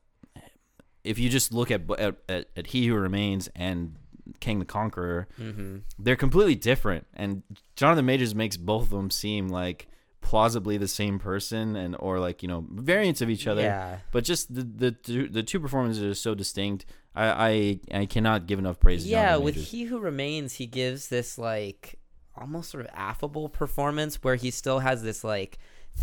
if 1.04 1.18
you 1.18 1.28
just 1.28 1.52
look 1.52 1.70
at 1.70 1.82
at, 1.98 2.16
at, 2.28 2.46
at 2.56 2.66
He 2.68 2.86
Who 2.86 2.94
Remains 2.96 3.48
and 3.54 3.96
Kang 4.40 4.58
the 4.58 4.64
Conqueror, 4.64 5.28
Mhm. 5.40 5.82
they're 5.98 6.16
completely 6.16 6.54
different, 6.56 7.06
and 7.14 7.42
Jonathan 7.76 8.04
Majors 8.06 8.34
makes 8.34 8.56
both 8.56 8.84
of 8.84 8.90
them 8.90 9.10
seem 9.10 9.48
like 9.48 9.86
plausibly 10.26 10.76
the 10.76 10.88
same 10.88 11.20
person 11.20 11.76
and 11.76 11.94
or 12.00 12.18
like 12.18 12.42
you 12.42 12.48
know 12.48 12.64
variants 12.68 13.20
of 13.20 13.30
each 13.30 13.46
other 13.46 13.62
yeah, 13.62 13.98
but 14.10 14.24
just 14.24 14.52
the 14.52 14.64
the 14.64 14.90
two, 14.90 15.28
the 15.28 15.44
two 15.44 15.60
performances 15.60 16.02
are 16.02 16.14
so 16.14 16.34
distinct. 16.34 16.84
I 17.14 17.80
I, 17.92 18.00
I 18.00 18.06
cannot 18.06 18.46
give 18.46 18.58
enough 18.58 18.80
praise. 18.80 19.04
to 19.04 19.08
yeah. 19.08 19.36
With 19.36 19.54
He 19.54 19.84
Who 19.84 20.00
Remains, 20.00 20.54
he 20.54 20.66
gives 20.66 21.10
this 21.10 21.38
like 21.38 22.00
almost 22.34 22.70
sort 22.70 22.84
of 22.84 22.90
affable 22.92 23.48
performance 23.48 24.16
where 24.24 24.34
he 24.34 24.50
still 24.50 24.80
has 24.80 25.04
this 25.04 25.22
like 25.22 25.58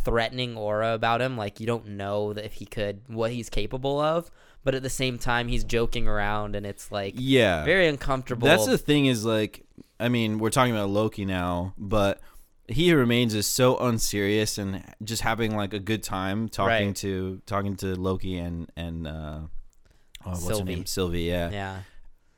threatening 0.06 0.56
aura 0.56 0.94
about 0.94 1.20
him. 1.20 1.36
Like 1.36 1.60
you 1.60 1.68
don't 1.68 1.90
know 1.90 2.32
that 2.32 2.46
if 2.46 2.54
he 2.54 2.66
could 2.66 3.02
what 3.08 3.32
he's 3.32 3.50
capable 3.50 4.00
of, 4.00 4.32
but 4.64 4.74
at 4.74 4.84
the 4.84 4.90
same 4.90 5.18
time 5.18 5.50
he's 5.50 5.66
joking 5.66 6.08
around 6.08 6.56
and 6.56 6.66
it's 6.66 6.94
like 6.94 7.16
yeah, 7.18 7.66
very 7.66 7.90
uncomfortable. 7.90 8.48
that's 8.48 8.68
the 8.68 8.78
thing. 8.78 9.08
Is 9.08 9.26
like, 9.26 9.66
I 10.00 10.08
mean, 10.08 10.40
we're 10.40 10.50
talking 10.50 10.74
about 10.74 10.92
Loki 10.92 11.26
now, 11.26 11.74
but 11.78 12.22
he 12.74 12.94
remains 12.94 13.34
is 13.34 13.48
so 13.48 13.78
unserious 13.78 14.58
and 14.58 14.84
just 15.04 15.22
having 15.22 15.56
like 15.56 15.74
a 15.74 15.80
good 15.80 16.04
time 16.04 16.50
talking 16.50 16.88
Right. 16.88 16.96
to 16.98 17.42
talking 17.46 17.76
to 17.78 17.96
Loki 17.96 18.38
and 18.38 18.70
and 18.76 19.08
uh, 19.08 19.40
oh, 20.26 20.30
what's 20.30 20.60
her 20.60 20.66
name? 20.66 20.86
Sylvie. 20.86 21.22
Yeah, 21.24 21.50
yeah. 21.52 21.78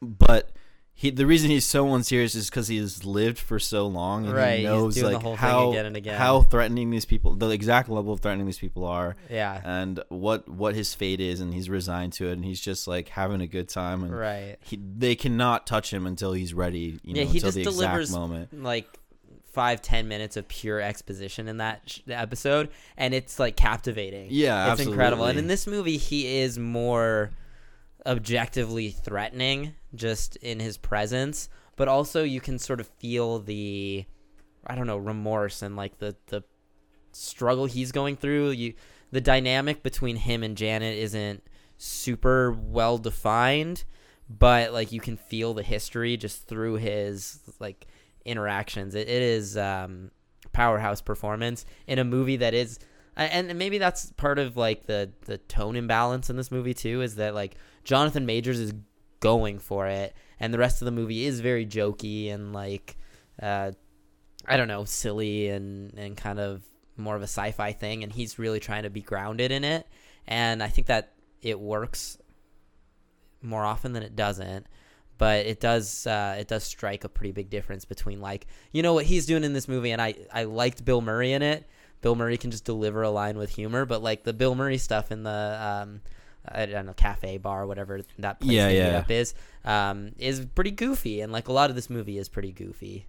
but. 0.02 0.52
He, 0.98 1.10
the 1.10 1.26
reason 1.26 1.50
he's 1.50 1.66
so 1.66 1.94
unserious 1.94 2.36
is 2.36 2.50
because 2.50 2.70
he 2.70 2.78
has 2.78 3.04
lived 3.04 3.38
for 3.38 3.60
so 3.60 3.86
long 3.86 4.24
and 4.28 4.34
Right, 4.34 4.60
he 4.60 4.64
knows 4.64 4.98
like 5.04 5.22
how 5.36 5.72
again 5.72 5.86
and 5.88 5.98
again. 5.98 6.18
how 6.18 6.44
threatening 6.44 6.90
these 6.90 7.04
people, 7.04 7.36
the 7.36 7.50
exact 7.50 7.90
level 7.90 8.14
of 8.14 8.22
threatening 8.22 8.46
these 8.46 8.60
people 8.60 8.86
are, 8.86 9.18
Yeah. 9.30 9.60
and 9.66 10.02
what 10.08 10.48
what 10.48 10.74
his 10.74 10.94
fate 10.94 11.20
is 11.20 11.42
and 11.42 11.54
he's 11.54 11.70
resigned 11.70 12.14
to 12.14 12.30
it 12.30 12.32
and 12.38 12.46
he's 12.46 12.62
just 12.62 12.88
like 12.88 13.10
having 13.10 13.42
a 13.42 13.46
good 13.48 13.68
time 13.68 14.06
and 14.06 14.18
Right. 14.18 14.56
he, 14.62 14.78
they 14.98 15.16
cannot 15.16 15.68
touch 15.68 15.92
him 15.92 16.08
until 16.08 16.32
he's 16.32 16.54
ready 16.54 16.98
you 17.04 17.14
know 17.14 17.20
Yeah, 17.20 17.26
he 17.28 17.40
until 17.40 17.48
just 17.52 17.56
the 17.56 17.64
delivers- 17.66 18.10
exact 18.12 18.18
moment 18.22 18.64
like 18.64 18.88
five 19.56 19.82
ten 19.82 20.08
minutes 20.08 20.38
of 20.38 20.48
pure 20.48 20.80
exposition 20.82 21.48
in 21.48 21.58
that 21.58 21.82
sh- 21.86 22.00
episode 22.10 22.70
and 22.98 23.14
it's 23.14 23.40
like 23.40 23.56
captivating. 23.56 24.28
Yeah 24.30 24.72
it's 24.74 24.82
incredible. 24.82 25.26
and 25.26 25.40
in 25.40 25.48
this 25.48 25.66
movie 25.66 25.98
he 25.98 26.40
is 26.40 26.60
more 26.60 27.32
objectively 28.06 28.92
threatening 28.92 29.74
just 29.96 30.36
in 30.38 30.60
his 30.60 30.78
presence 30.78 31.50
but 31.76 31.88
also 31.88 32.24
you 32.24 32.40
can 32.40 32.60
sort 32.60 32.80
of 32.80 32.88
feel 33.00 33.40
the 33.40 34.06
i 34.68 34.76
don't 34.76 34.86
know 34.88 34.98
remorse 34.98 35.62
and 35.64 35.76
like 35.76 35.98
the 35.98 36.16
the 36.28 36.44
struggle 37.14 37.66
he's 37.66 37.92
going 37.94 38.16
through. 38.18 38.50
You 38.52 38.74
the 39.12 39.22
dynamic 39.22 39.82
between 39.82 40.18
him 40.18 40.44
and 40.44 40.58
janet 40.58 40.98
isn't 40.98 41.42
super 41.78 42.52
well 42.52 42.98
defined 42.98 43.86
but 44.30 44.74
like 44.74 44.92
you 44.92 45.00
can 45.00 45.16
feel 45.18 45.54
the 45.54 45.64
history 45.64 46.18
just 46.18 46.48
through 46.48 46.76
his 46.76 47.40
like 47.60 47.88
interactions. 48.26 48.96
It, 48.96 49.08
it 49.08 49.22
is 49.22 49.58
um 49.58 50.12
powerhouse 50.52 51.02
performance 51.02 51.66
in 51.88 52.00
a 52.00 52.04
movie 52.04 52.38
that 52.38 52.54
is 52.54 52.80
and 53.18 53.58
maybe 53.58 53.78
that's 53.78 54.12
part 54.14 54.40
of 54.40 54.58
like 54.58 54.86
the 54.88 55.12
the 55.26 55.38
tone 55.38 55.76
imbalance 55.76 56.30
in 56.30 56.36
this 56.36 56.52
movie 56.52 56.74
too 56.74 57.02
is 57.02 57.16
that 57.16 57.34
like 57.34 57.56
Jonathan 57.84 58.26
Majors 58.26 58.60
is 58.60 58.74
going 59.20 59.60
for 59.60 59.88
it 59.88 60.14
and 60.40 60.54
the 60.54 60.58
rest 60.58 60.82
of 60.82 60.86
the 60.86 60.92
movie 60.92 61.26
is 61.26 61.40
very 61.40 61.66
jokey 61.66 62.34
and 62.34 62.54
like 62.54 62.98
uh 63.42 63.72
I 64.48 64.58
don't 64.58 64.68
know 64.68 64.86
silly 64.86 65.50
and 65.50 65.94
and 65.98 66.16
kind 66.16 66.40
of 66.40 66.64
more 66.98 67.16
of 67.16 67.22
a 67.22 67.28
sci-fi 67.28 67.74
thing 67.74 68.04
and 68.04 68.12
he's 68.12 68.40
really 68.40 68.60
trying 68.60 68.84
to 68.84 68.90
be 68.90 69.02
grounded 69.02 69.52
in 69.52 69.64
it. 69.64 69.88
And 70.28 70.64
I 70.64 70.70
think 70.70 70.88
that 70.88 71.14
it 71.42 71.60
works 71.60 72.18
more 73.42 73.66
often 73.66 73.94
than 73.94 74.04
it 74.04 74.16
doesn't 74.16 74.66
but 75.18 75.46
it 75.46 75.60
does 75.60 76.06
uh, 76.08 76.36
it 76.40 76.48
does 76.48 76.64
strike 76.64 77.04
a 77.04 77.10
pretty 77.10 77.32
big 77.32 77.50
difference 77.50 77.86
between 77.86 78.22
like 78.22 78.48
you 78.72 78.82
know 78.84 78.94
what 78.94 79.06
he's 79.06 79.26
doing 79.26 79.44
in 79.44 79.54
this 79.54 79.68
movie 79.68 79.92
and 79.92 80.02
I 80.02 80.16
I 80.34 80.44
liked 80.44 80.84
Bill 80.86 81.02
Murray 81.02 81.32
in 81.34 81.42
it. 81.42 81.68
Bill 82.02 82.16
Murray 82.16 82.38
can 82.38 82.52
just 82.52 82.66
deliver 82.66 83.02
a 83.02 83.10
line 83.10 83.38
with 83.38 83.50
humor 83.50 83.86
but 83.86 84.04
like 84.04 84.24
the 84.24 84.34
Bill 84.34 84.56
Murray 84.56 84.78
stuff 84.78 85.12
in 85.12 85.24
the 85.24 85.58
um 85.62 86.02
I 86.48 86.66
don't 86.68 86.86
know 86.86 86.94
cafe 86.94 87.38
bar 87.38 87.66
whatever 87.66 88.02
that 88.20 88.40
place 88.40 88.52
Yeah, 88.52 88.70
yeah. 88.70 88.98
up 89.00 89.10
is 89.10 89.34
um 89.64 90.12
is 90.18 90.46
pretty 90.46 90.72
goofy 90.72 91.22
and 91.22 91.32
like 91.32 91.48
a 91.48 91.54
lot 91.54 91.70
of 91.70 91.76
this 91.76 91.90
movie 91.90 92.18
is 92.18 92.30
pretty 92.30 92.52
goofy. 92.52 93.08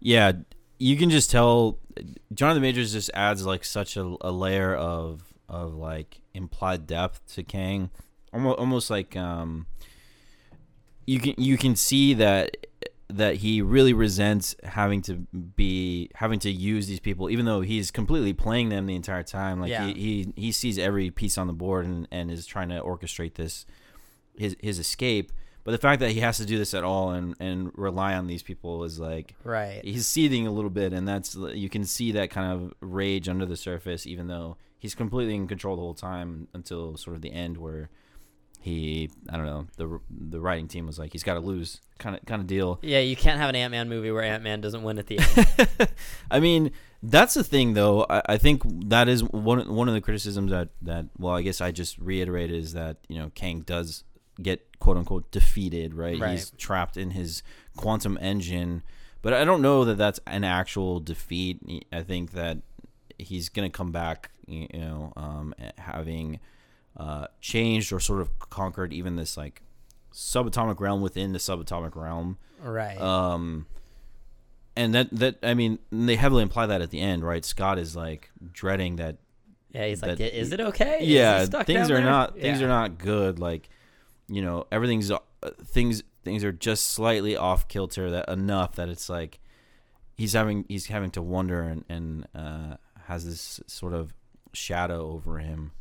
Yeah 0.00 0.32
you 0.80 0.96
can 0.96 1.10
just 1.10 1.28
tell 1.30 1.78
jonathan 2.32 2.62
majors 2.62 2.92
just 2.92 3.10
adds 3.12 3.44
like 3.44 3.64
such 3.64 3.96
a, 3.96 4.14
a 4.20 4.30
layer 4.30 4.72
of 4.76 5.22
of 5.48 5.74
like 5.74 6.20
implied 6.34 6.86
depth 6.86 7.20
to 7.34 7.42
kang. 7.42 7.90
Almost, 8.32 8.58
almost 8.58 8.90
like 8.90 9.16
um 9.16 9.66
you 11.08 11.18
can 11.20 11.34
you 11.38 11.56
can 11.56 11.74
see 11.74 12.12
that 12.12 12.66
that 13.08 13.36
he 13.36 13.62
really 13.62 13.94
resents 13.94 14.54
having 14.62 15.00
to 15.00 15.14
be 15.14 16.10
having 16.14 16.38
to 16.38 16.50
use 16.50 16.86
these 16.86 17.00
people 17.00 17.30
even 17.30 17.46
though 17.46 17.62
he's 17.62 17.90
completely 17.90 18.34
playing 18.34 18.68
them 18.68 18.84
the 18.84 18.94
entire 18.94 19.22
time. 19.22 19.58
Like 19.58 19.70
Yeah. 19.70 19.86
he, 19.86 19.94
he 19.94 20.32
he 20.36 20.52
sees 20.52 20.78
every 20.78 21.10
piece 21.10 21.38
on 21.38 21.46
the 21.46 21.54
board 21.54 21.86
and, 21.86 22.06
and 22.10 22.30
is 22.30 22.44
trying 22.44 22.68
to 22.68 22.80
orchestrate 22.82 23.34
this 23.34 23.64
his 24.36 24.54
his 24.60 24.78
escape. 24.78 25.32
But 25.64 25.72
the 25.72 25.78
fact 25.78 26.00
that 26.00 26.10
he 26.10 26.20
has 26.20 26.36
to 26.36 26.44
do 26.44 26.58
this 26.58 26.74
at 26.74 26.84
all 26.84 27.10
and 27.12 27.34
and 27.40 27.72
rely 27.74 28.12
on 28.14 28.26
these 28.26 28.42
people 28.42 28.84
is 28.84 29.00
like 29.00 29.34
right. 29.44 29.80
he's 29.82 30.06
seething 30.06 30.46
a 30.46 30.52
little 30.52 30.70
bit 30.70 30.92
and 30.92 31.08
that's 31.08 31.34
you 31.34 31.70
can 31.70 31.86
see 31.86 32.12
that 32.12 32.28
kind 32.28 32.52
of 32.52 32.74
rage 32.82 33.30
under 33.30 33.46
the 33.46 33.56
surface 33.56 34.06
even 34.06 34.28
though 34.28 34.58
he's 34.78 34.94
completely 34.94 35.34
in 35.34 35.48
control 35.48 35.74
the 35.76 35.82
whole 35.82 35.94
time 35.94 36.48
until 36.52 36.98
sort 36.98 37.16
of 37.16 37.22
the 37.22 37.32
end 37.32 37.56
where 37.56 37.88
he 38.60 39.10
I 39.30 39.36
don't 39.36 39.46
know 39.46 39.66
the 39.76 40.00
the 40.10 40.40
writing 40.40 40.68
team 40.68 40.86
was 40.86 40.98
like 40.98 41.12
he's 41.12 41.22
got 41.22 41.34
to 41.34 41.40
lose 41.40 41.80
kind 41.98 42.16
of 42.16 42.24
kind 42.26 42.40
of 42.40 42.46
deal 42.46 42.78
yeah 42.82 43.00
you 43.00 43.16
can't 43.16 43.40
have 43.40 43.48
an 43.48 43.56
Ant-Man 43.56 43.88
movie 43.88 44.10
where 44.10 44.22
Ant-Man 44.22 44.60
doesn't 44.60 44.82
win 44.82 44.98
at 44.98 45.06
the 45.06 45.18
end 45.18 45.88
I 46.30 46.40
mean, 46.40 46.72
that's 47.02 47.34
the 47.34 47.44
thing, 47.44 47.74
though. 47.74 48.06
I, 48.08 48.22
I 48.26 48.38
think 48.38 48.62
that 48.88 49.08
is 49.08 49.22
one 49.22 49.74
one 49.74 49.88
of 49.88 49.94
the 49.94 50.00
criticisms 50.00 50.50
that 50.50 50.68
that 50.82 51.06
well, 51.18 51.34
I 51.34 51.42
guess 51.42 51.60
I 51.60 51.70
just 51.70 51.98
reiterated 51.98 52.56
is 52.56 52.72
that 52.72 52.98
you 53.08 53.18
know 53.18 53.30
Kang 53.34 53.60
does 53.60 54.04
get 54.40 54.78
quote 54.78 54.96
unquote 54.96 55.30
defeated, 55.30 55.94
right? 55.94 56.18
Right. 56.18 56.32
He's 56.32 56.50
trapped 56.52 56.96
in 56.96 57.12
his 57.12 57.42
quantum 57.76 58.18
engine, 58.20 58.82
but 59.22 59.32
I 59.32 59.44
don't 59.44 59.62
know 59.62 59.84
that 59.84 59.96
that's 59.96 60.20
an 60.26 60.44
actual 60.44 61.00
defeat. 61.00 61.86
I 61.92 62.02
think 62.02 62.32
that 62.32 62.58
he's 63.18 63.48
gonna 63.48 63.70
come 63.70 63.92
back, 63.92 64.30
you 64.46 64.68
know, 64.74 65.12
um, 65.16 65.54
having 65.76 66.40
uh, 66.98 67.28
changed 67.40 67.92
or 67.92 68.00
sort 68.00 68.20
of 68.20 68.38
conquered 68.38 68.92
even 68.92 69.16
this 69.16 69.36
like 69.36 69.62
subatomic 70.12 70.80
realm 70.80 71.00
within 71.00 71.32
the 71.32 71.38
subatomic 71.38 71.94
realm. 71.94 72.38
Right. 72.62 73.00
Um, 73.00 73.66
and 74.76 74.94
that 74.94 75.08
that 75.12 75.36
I 75.42 75.54
mean 75.54 75.78
they 75.90 76.16
heavily 76.16 76.42
imply 76.42 76.66
that 76.66 76.80
at 76.82 76.90
the 76.90 77.00
end, 77.00 77.24
right? 77.24 77.44
Scott 77.44 77.78
is 77.78 77.94
like 77.96 78.30
dreading 78.52 78.96
that. 78.96 79.16
yeah, 79.70 79.86
he's 79.86 80.02
like, 80.02 80.20
is 80.20 80.52
it 80.52 80.60
okay? 80.60 80.98
Is 81.00 81.08
yeah, 81.08 81.44
things 81.44 81.90
are 81.90 81.94
there?" 81.94 82.04
not 82.04 82.34
things 82.38 82.60
Yeah. 82.60 82.66
are 82.66 82.68
not 82.68 82.98
good. 82.98 83.38
Like, 83.38 83.68
you 84.28 84.42
know, 84.42 84.66
everything's 84.72 85.10
uh, 85.10 85.18
things 85.64 86.02
things 86.24 86.44
are 86.44 86.52
just 86.52 86.88
slightly 86.88 87.36
off 87.36 87.68
kilter 87.68 88.10
that 88.10 88.28
enough 88.28 88.74
that 88.76 88.88
it's 88.88 89.08
like 89.08 89.40
he's 90.16 90.32
having 90.32 90.64
he's 90.68 90.86
having 90.86 91.10
to 91.12 91.22
wonder 91.22 91.62
and 91.62 91.84
and 91.88 92.26
uh, 92.34 92.76
has 93.06 93.24
this 93.24 93.60
sort 93.66 93.94
of 93.94 94.12
shadow 94.52 95.10
over 95.10 95.38
him. 95.38 95.72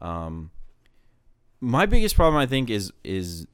Um, 0.00 0.50
my 1.64 1.86
biggest 1.86 2.14
problem, 2.16 2.40
I 2.40 2.46
think, 2.46 2.70
is 2.70 2.92
is 3.02 3.46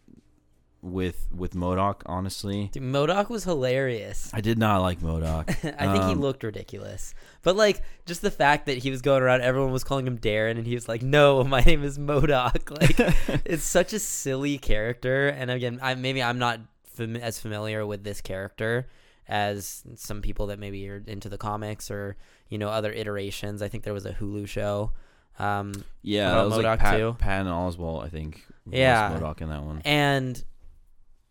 with 0.82 1.26
with 1.34 1.52
MODOK. 1.54 2.02
Honestly, 2.06 2.70
Dude, 2.72 2.82
MODOK 2.82 3.28
was 3.28 3.44
hilarious. 3.44 4.30
I 4.32 4.40
did 4.40 4.58
not 4.58 4.80
like 4.80 5.00
MODOK. 5.00 5.48
I 5.78 5.92
think 5.92 6.04
he 6.04 6.12
Um, 6.12 6.20
looked 6.20 6.42
ridiculous. 6.42 7.14
But 7.42 7.54
like 7.56 7.82
just 8.06 8.22
the 8.22 8.30
fact 8.30 8.66
that 8.66 8.78
he 8.78 8.90
was 8.90 9.02
going 9.02 9.22
around, 9.22 9.42
everyone 9.42 9.72
was 9.72 9.84
calling 9.84 10.06
him 10.06 10.18
Darren, 10.18 10.52
and 10.56 10.66
he 10.66 10.74
was 10.74 10.88
like, 10.88 11.02
"No, 11.02 11.44
my 11.54 11.60
name 11.60 11.82
is 11.84 11.98
MODOK." 11.98 12.70
Like 12.80 13.42
it's 13.46 13.64
such 13.64 13.92
a 13.92 13.98
silly 13.98 14.58
character. 14.58 15.28
And 15.28 15.50
again, 15.50 15.78
I 15.82 15.94
maybe 15.94 16.22
I'm 16.22 16.38
not 16.38 16.60
fam- 16.84 17.16
as 17.16 17.38
familiar 17.38 17.84
with 17.86 18.04
this 18.04 18.20
character 18.20 18.88
as 19.28 19.84
some 19.94 20.22
people 20.22 20.48
that 20.48 20.58
maybe 20.58 20.88
are 20.88 21.02
into 21.06 21.28
the 21.28 21.38
comics 21.38 21.90
or 21.90 22.16
you 22.48 22.58
know 22.58 22.68
other 22.68 22.90
iterations. 22.92 23.60
I 23.62 23.68
think 23.68 23.84
there 23.84 23.94
was 23.94 24.06
a 24.06 24.12
Hulu 24.14 24.48
show. 24.48 24.92
Um, 25.40 25.72
Yeah, 26.02 26.30
that 26.34 26.44
was 26.44 26.54
MODOK 26.54 26.62
like 26.64 26.78
Pat, 26.80 26.98
too? 26.98 27.16
Patton 27.18 27.46
Oswalt, 27.46 28.04
I 28.04 28.08
think. 28.08 28.44
Yeah. 28.70 29.18
MODOK 29.18 29.40
in 29.40 29.48
that 29.48 29.62
one. 29.62 29.82
and 29.84 30.42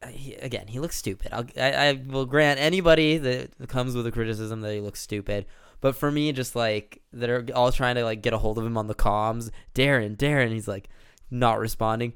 uh, 0.02 0.08
he, 0.08 0.34
again, 0.36 0.68
he 0.68 0.80
looks 0.80 0.96
stupid. 0.96 1.34
I'll, 1.34 1.46
I, 1.58 1.72
I 1.90 1.94
will 2.08 2.26
grant 2.26 2.60
anybody 2.60 3.18
that 3.18 3.52
comes 3.68 3.96
with 3.96 4.08
a 4.08 4.12
criticism 4.12 4.62
that 4.62 4.74
he 4.74 4.80
looks 4.80 5.02
stupid. 5.02 5.46
But 5.82 5.96
for 5.96 6.12
me, 6.12 6.32
just 6.32 6.56
like 6.56 7.02
they're 7.14 7.46
all 7.56 7.72
trying 7.72 7.96
to 7.96 8.04
like 8.04 8.22
get 8.22 8.34
a 8.34 8.38
hold 8.38 8.58
of 8.58 8.66
him 8.66 8.78
on 8.78 8.88
the 8.88 8.96
comms, 8.96 9.50
Darren, 9.76 10.18
Darren, 10.18 10.52
he's 10.52 10.68
like 10.68 10.90
not 11.32 11.60
responding. 11.60 12.14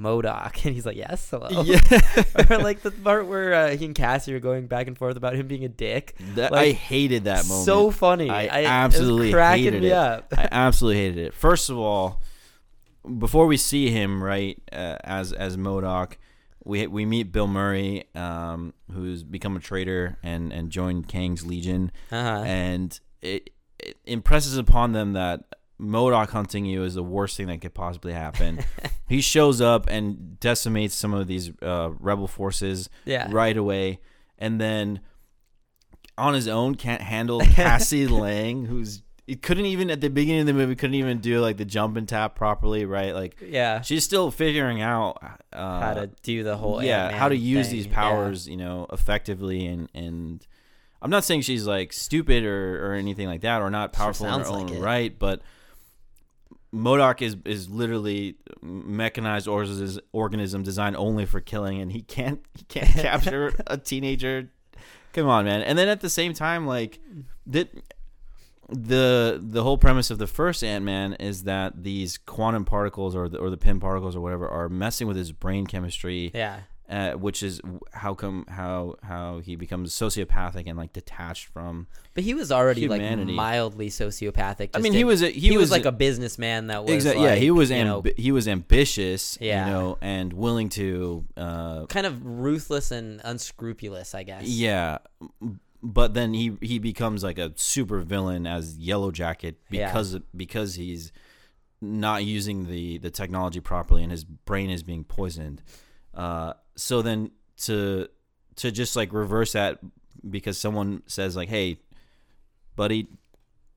MODOK, 0.00 0.64
and 0.64 0.74
he's 0.74 0.86
like, 0.86 0.96
"Yes, 0.96 1.28
hello." 1.30 1.62
Yeah, 1.62 1.80
or 2.50 2.58
like 2.58 2.82
the 2.82 2.90
part 2.90 3.26
where 3.26 3.52
uh, 3.54 3.76
he 3.76 3.84
and 3.84 3.94
Cassie 3.94 4.34
are 4.34 4.40
going 4.40 4.66
back 4.66 4.86
and 4.86 4.96
forth 4.96 5.16
about 5.16 5.34
him 5.34 5.46
being 5.46 5.64
a 5.64 5.68
dick. 5.68 6.14
that, 6.34 6.52
Like, 6.52 6.60
I 6.68 6.70
hated 6.72 7.24
that 7.24 7.46
moment. 7.46 7.66
So 7.66 7.90
funny. 7.90 8.30
I 8.30 8.42
it 8.42 8.62
was 8.62 8.66
absolutely 8.70 9.32
cracking 9.32 9.64
hated 9.64 9.82
me 9.82 9.88
it. 9.88 9.92
up. 9.92 10.32
I 10.36 10.48
absolutely 10.52 11.02
hated 11.02 11.18
it. 11.26 11.34
First 11.34 11.70
of 11.70 11.78
all, 11.78 12.22
before 13.18 13.46
we 13.46 13.56
see 13.56 13.90
him 13.90 14.22
right 14.22 14.60
uh, 14.72 14.96
as 15.04 15.32
as 15.32 15.56
MODOK, 15.56 16.14
we 16.64 16.86
we 16.86 17.04
meet 17.06 17.32
Bill 17.32 17.46
Murray, 17.46 18.04
um, 18.14 18.74
who's 18.92 19.22
become 19.22 19.56
a 19.56 19.60
traitor 19.60 20.18
and 20.22 20.52
and 20.52 20.70
joined 20.70 21.08
Kang's 21.08 21.46
Legion, 21.46 21.90
Uh-huh. 22.12 22.42
and 22.46 22.98
it, 23.22 23.50
it 23.78 23.96
impresses 24.04 24.56
upon 24.58 24.92
them 24.92 25.14
that 25.14 25.44
MODOK 25.80 26.30
hunting 26.30 26.64
you 26.66 26.84
is 26.84 26.94
the 26.94 27.02
worst 27.02 27.36
thing 27.36 27.46
that 27.48 27.60
could 27.60 27.74
possibly 27.74 28.12
happen. 28.12 28.60
he 29.08 29.20
shows 29.20 29.60
up 29.60 29.88
and 29.88 30.38
decimates 30.38 30.94
some 30.94 31.14
of 31.14 31.26
these 31.26 31.50
uh, 31.62 31.90
rebel 31.98 32.26
forces 32.26 32.90
yeah. 33.04 33.28
right 33.30 33.56
away, 33.56 34.00
and 34.38 34.60
then 34.60 35.00
on 36.18 36.34
his 36.34 36.46
own 36.48 36.74
can't 36.74 37.00
handle 37.02 37.40
Cassie 37.44 38.06
Lang, 38.06 38.66
who's 38.66 39.02
he 39.26 39.36
couldn't 39.36 39.66
even 39.66 39.90
at 39.90 40.00
the 40.00 40.08
beginning 40.10 40.40
of 40.40 40.46
the 40.48 40.52
movie 40.52 40.74
couldn't 40.74 40.96
even 40.96 41.18
do 41.18 41.40
like 41.40 41.56
the 41.56 41.64
jump 41.64 41.96
and 41.96 42.08
tap 42.08 42.34
properly, 42.34 42.84
right? 42.84 43.14
Like 43.14 43.36
Yeah. 43.40 43.80
she's 43.80 44.02
still 44.04 44.30
figuring 44.32 44.82
out 44.82 45.18
uh, 45.52 45.80
How 45.80 45.94
to 45.94 46.10
do 46.22 46.42
the 46.42 46.56
whole 46.56 46.82
yeah 46.82 47.12
how 47.12 47.28
to 47.28 47.36
use 47.36 47.68
thing. 47.68 47.76
these 47.76 47.86
Yeah. 47.86 47.94
powers, 47.94 48.48
you 48.48 48.56
know, 48.56 48.86
effectively 48.92 49.66
and 49.66 49.88
and. 49.94 50.46
I'm 51.02 51.08
not 51.10 51.24
saying 51.24 51.40
she's 51.42 51.66
like 51.66 51.94
stupid 51.94 52.44
or, 52.44 52.90
or 52.90 52.92
anything 52.92 53.26
like 53.26 53.40
that, 53.40 53.62
or 53.62 53.70
not 53.70 53.94
Sure 53.96 54.04
powerful 54.04 54.26
in 54.26 54.32
her 54.32 54.38
like 54.50 54.70
own 54.70 54.76
it. 54.76 54.80
right, 54.80 55.18
but 55.18 55.40
MODOK 56.72 57.22
is 57.22 57.36
is 57.44 57.68
literally 57.68 58.36
mechanized 58.62 59.48
organism 59.48 60.02
organism 60.12 60.62
designed 60.62 60.96
only 60.96 61.26
for 61.26 61.40
killing, 61.40 61.80
and 61.80 61.90
he 61.92 62.02
can't 62.02 62.40
he 62.54 62.64
can't 62.64 62.88
capture 62.90 63.52
a 63.66 63.76
teenager. 63.76 64.50
Come 65.12 65.26
on, 65.28 65.44
man! 65.44 65.62
And 65.62 65.76
then 65.76 65.88
at 65.88 66.00
the 66.00 66.10
same 66.10 66.32
time, 66.32 66.66
like 66.66 67.00
that, 67.46 67.68
the 68.68 69.40
the 69.42 69.62
whole 69.64 69.78
premise 69.78 70.10
of 70.10 70.18
the 70.18 70.28
first 70.28 70.62
Ant 70.62 70.84
Man 70.84 71.14
is 71.14 71.42
that 71.42 71.82
these 71.82 72.16
quantum 72.18 72.64
particles 72.64 73.16
or 73.16 73.28
the, 73.28 73.38
or 73.38 73.50
the 73.50 73.56
Pym 73.56 73.80
particles 73.80 74.14
or 74.14 74.20
whatever 74.20 74.48
are 74.48 74.68
messing 74.68 75.08
with 75.08 75.16
his 75.16 75.32
brain 75.32 75.66
chemistry, 75.66 76.30
Yeah. 76.32 76.60
Uh, 76.90 77.12
which 77.12 77.44
is 77.44 77.60
how 77.92 78.14
come 78.14 78.44
how 78.48 78.96
how 79.04 79.38
he 79.38 79.54
becomes 79.54 79.92
sociopathic 79.94 80.64
and 80.66 80.76
like 80.76 80.92
detached 80.92 81.46
from. 81.46 81.86
But 82.14 82.24
he 82.24 82.34
was 82.34 82.50
already 82.50 82.80
Humanity. 82.80 83.26
like 83.26 83.36
mildly 83.36 83.90
sociopathic. 83.90 84.70
I 84.74 84.80
mean, 84.80 84.92
he 84.92 85.04
was 85.04 85.22
a, 85.22 85.28
he, 85.28 85.50
he, 85.50 85.50
was, 85.52 85.66
was 85.66 85.70
like 85.70 85.84
a 85.84 85.92
businessman 85.92 86.66
that 86.66 86.82
was 86.82 86.92
exactly 86.92 87.22
yeah 87.22 87.36
he 87.36 87.52
was 87.52 87.70
you 87.70 87.84
know, 87.84 88.02
he 88.16 88.32
was 88.32 88.48
ambitious 88.48 89.38
Yeah. 89.40 89.66
you 89.66 89.72
know 89.72 89.98
and 90.00 90.32
willing 90.32 90.68
to 90.70 91.24
uh 91.36 91.86
kind 91.86 92.06
of 92.06 92.26
ruthless 92.26 92.90
and 92.90 93.20
unscrupulous, 93.22 94.12
I 94.16 94.24
guess. 94.24 94.48
yeah 94.48 94.98
but 95.82 96.14
then 96.14 96.34
he 96.34 96.56
he 96.60 96.80
becomes 96.80 97.22
like 97.22 97.38
a 97.38 97.52
super 97.54 98.00
villain 98.00 98.48
as 98.48 98.76
Yellowjacket 98.78 99.54
Yeah. 99.70 99.86
because 99.86 100.18
because 100.36 100.74
he's 100.74 101.12
not 101.80 102.24
using 102.24 102.66
the 102.66 102.98
the 102.98 103.10
technology 103.10 103.60
properly 103.60 104.02
and 104.02 104.10
his 104.10 104.24
brain 104.24 104.70
is 104.70 104.82
being 104.82 105.04
poisoned 105.04 105.62
uh 106.14 106.54
so 106.80 107.02
then 107.02 107.30
to 107.56 108.08
to 108.56 108.70
just 108.70 108.96
like 108.96 109.12
reverse 109.12 109.52
that 109.52 109.78
because 110.28 110.58
someone 110.58 111.02
says 111.06 111.36
like 111.36 111.48
hey 111.48 111.78
buddy 112.76 113.06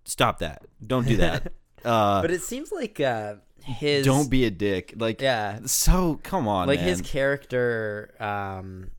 stop 0.05 0.39
that 0.39 0.63
don't 0.85 1.07
do 1.07 1.17
that 1.17 1.51
uh 1.85 2.21
But 2.21 2.31
it 2.31 2.41
seems 2.41 2.71
like 2.71 2.99
uh, 2.99 3.35
his 3.63 4.05
don't 4.05 4.29
be 4.29 4.45
a 4.45 4.51
dick 4.51 4.93
like 4.97 5.21
yeah, 5.21 5.59
so 5.65 6.19
come 6.23 6.47
on 6.47 6.67
like 6.67 6.79
man. 6.79 6.87
his 6.87 7.01
character. 7.01 8.13
Um, 8.19 8.91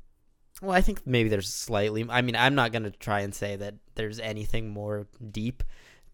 well, 0.62 0.73
I 0.73 0.81
think 0.81 1.07
maybe 1.07 1.29
there's 1.29 1.53
slightly. 1.53 2.07
I 2.09 2.23
mean, 2.23 2.37
I'm 2.37 2.55
not 2.55 2.73
gonna 2.73 2.90
try 2.90 3.21
and 3.21 3.35
say 3.35 3.57
that 3.57 3.75
there's 3.95 4.19
anything 4.21 4.71
more 4.71 5.07
deep 5.31 5.62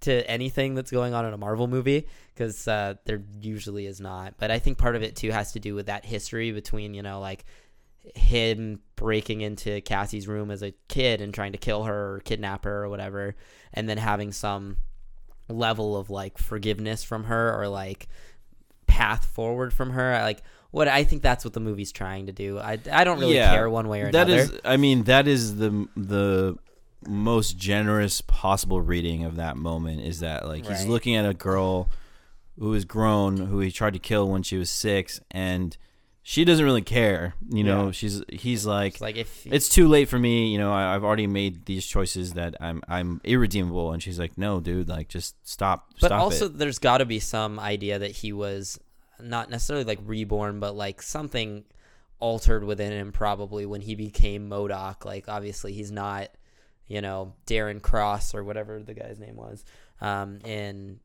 to 0.01 0.29
anything 0.29 0.75
that's 0.75 0.91
going 0.91 1.15
on 1.15 1.27
in 1.27 1.33
a 1.33 1.37
Marvel 1.37 1.69
movie 1.69 2.09
because 2.35 2.67
uh, 2.67 2.95
there 3.05 3.23
usually 3.41 3.87
is 3.87 4.01
not. 4.01 4.35
But 4.39 4.51
I 4.51 4.59
think 4.59 4.79
part 4.79 4.97
of 4.97 5.03
it 5.03 5.15
too 5.15 5.31
has 5.31 5.53
to 5.53 5.61
do 5.61 5.75
with 5.75 5.87
that 5.87 6.05
history 6.05 6.51
between 6.51 6.95
you 6.95 7.03
know 7.03 7.21
like 7.21 7.45
him 8.15 8.81
breaking 8.97 9.41
into 9.41 9.81
Cassie's 9.83 10.27
room 10.29 10.51
as 10.51 10.63
a 10.63 10.73
kid 10.89 11.21
and 11.21 11.33
trying 11.35 11.53
to 11.53 11.59
kill 11.59 11.85
her 11.85 12.15
or 12.17 12.21
kidnap 12.21 12.65
her 12.65 12.85
or 12.85 12.89
whatever, 12.89 13.35
and 13.73 13.89
then 13.89 13.99
having 13.99 14.33
some 14.33 14.77
level 15.49 15.97
of 15.97 16.11
like 16.11 16.39
forgiveness 16.39 17.03
from 17.05 17.25
her 17.25 17.59
or 17.61 17.69
like 17.69 18.09
path 18.87 19.25
forward 19.25 19.73
from 19.73 19.91
her. 19.91 20.15
I, 20.15 20.23
Like 20.23 20.43
what 20.71 20.89
I 20.89 21.05
think 21.05 21.23
that's 21.23 21.45
what 21.45 21.55
the 21.55 21.61
movie's 21.61 21.93
trying 21.93 22.27
to 22.27 22.33
do. 22.33 22.59
I, 22.59 22.79
I 22.93 23.05
don't 23.05 23.19
really 23.19 23.35
Yeah, 23.37 23.51
care 23.51 23.69
one 23.71 23.89
way 23.89 24.03
or 24.03 24.07
another. 24.07 24.37
That 24.37 24.53
is, 24.55 24.61
I 24.65 24.77
mean, 24.77 25.05
that 25.05 25.27
is 25.27 25.57
the 25.57 25.89
the 25.97 26.57
most 27.07 27.57
generous 27.57 28.21
possible 28.21 28.81
reading 28.81 29.25
of 29.25 29.37
that 29.37 29.57
moment. 29.57 30.03
Is 30.03 30.21
that 30.21 30.47
like 30.47 30.67
he's 30.67 30.81
Right. 30.83 30.89
looking 30.89 31.17
at 31.17 31.25
a 31.27 31.35
girl 31.35 31.89
who 32.59 32.75
is 32.75 32.85
grown, 32.85 33.39
who 33.39 33.61
he 33.61 33.71
tried 33.71 33.95
to 33.95 33.99
kill 33.99 34.29
when 34.29 34.43
she 34.43 34.57
was 34.59 34.71
six, 34.71 35.21
and 35.31 35.77
she 36.23 36.45
doesn't 36.45 36.65
really 36.65 36.83
care. 36.83 37.35
You 37.49 37.65
know, 37.65 37.87
Yeah. 37.87 37.91
she's 37.93 38.23
he's 38.31 38.67
like. 38.67 38.95
It's 38.95 39.01
like 39.01 39.17
if 39.17 39.47
it's 39.47 39.69
too 39.69 39.89
late 39.89 40.09
for 40.09 40.19
me, 40.19 40.53
you 40.53 40.59
know. 40.59 40.73
I, 40.73 40.95
I've 40.95 41.05
already 41.05 41.27
made 41.27 41.65
these 41.67 41.87
choices 41.87 42.35
that 42.35 42.55
I'm 42.61 42.83
I'm 42.89 43.21
irredeemable, 43.25 43.93
and 43.93 44.03
she's 44.03 44.19
like, 44.19 44.37
"No, 44.37 44.61
dude, 44.61 44.89
like 44.89 45.09
just 45.09 45.35
stop, 45.49 45.89
but 46.01 46.09
stop 46.09 46.21
also 46.21 46.47
it." 46.47 46.59
there's 46.59 46.79
got 46.79 46.99
to 46.99 47.07
be 47.07 47.21
some 47.21 47.59
idea 47.59 47.99
that 47.99 48.11
he 48.11 48.33
was 48.33 48.79
not 49.21 49.51
necessarily 49.51 49.85
like 49.85 49.99
reborn, 50.05 50.61
but 50.61 50.75
like 50.77 51.03
something 51.03 51.65
altered 52.19 52.65
within 52.65 52.93
him 52.93 53.13
probably 53.13 53.65
when 53.65 53.81
he 53.81 53.95
became 53.95 54.49
MODOK. 54.51 55.05
Like 55.07 55.27
obviously 55.29 55.73
he's 55.73 55.91
not, 55.91 56.29
you 56.87 57.01
know, 57.01 57.33
Darren 57.47 57.81
Cross 57.81 58.35
or 58.35 58.45
whatever 58.45 58.83
the 58.83 58.93
guy's 58.95 59.19
name 59.19 59.37
was, 59.37 59.65
um, 60.03 60.39
in 60.45 61.01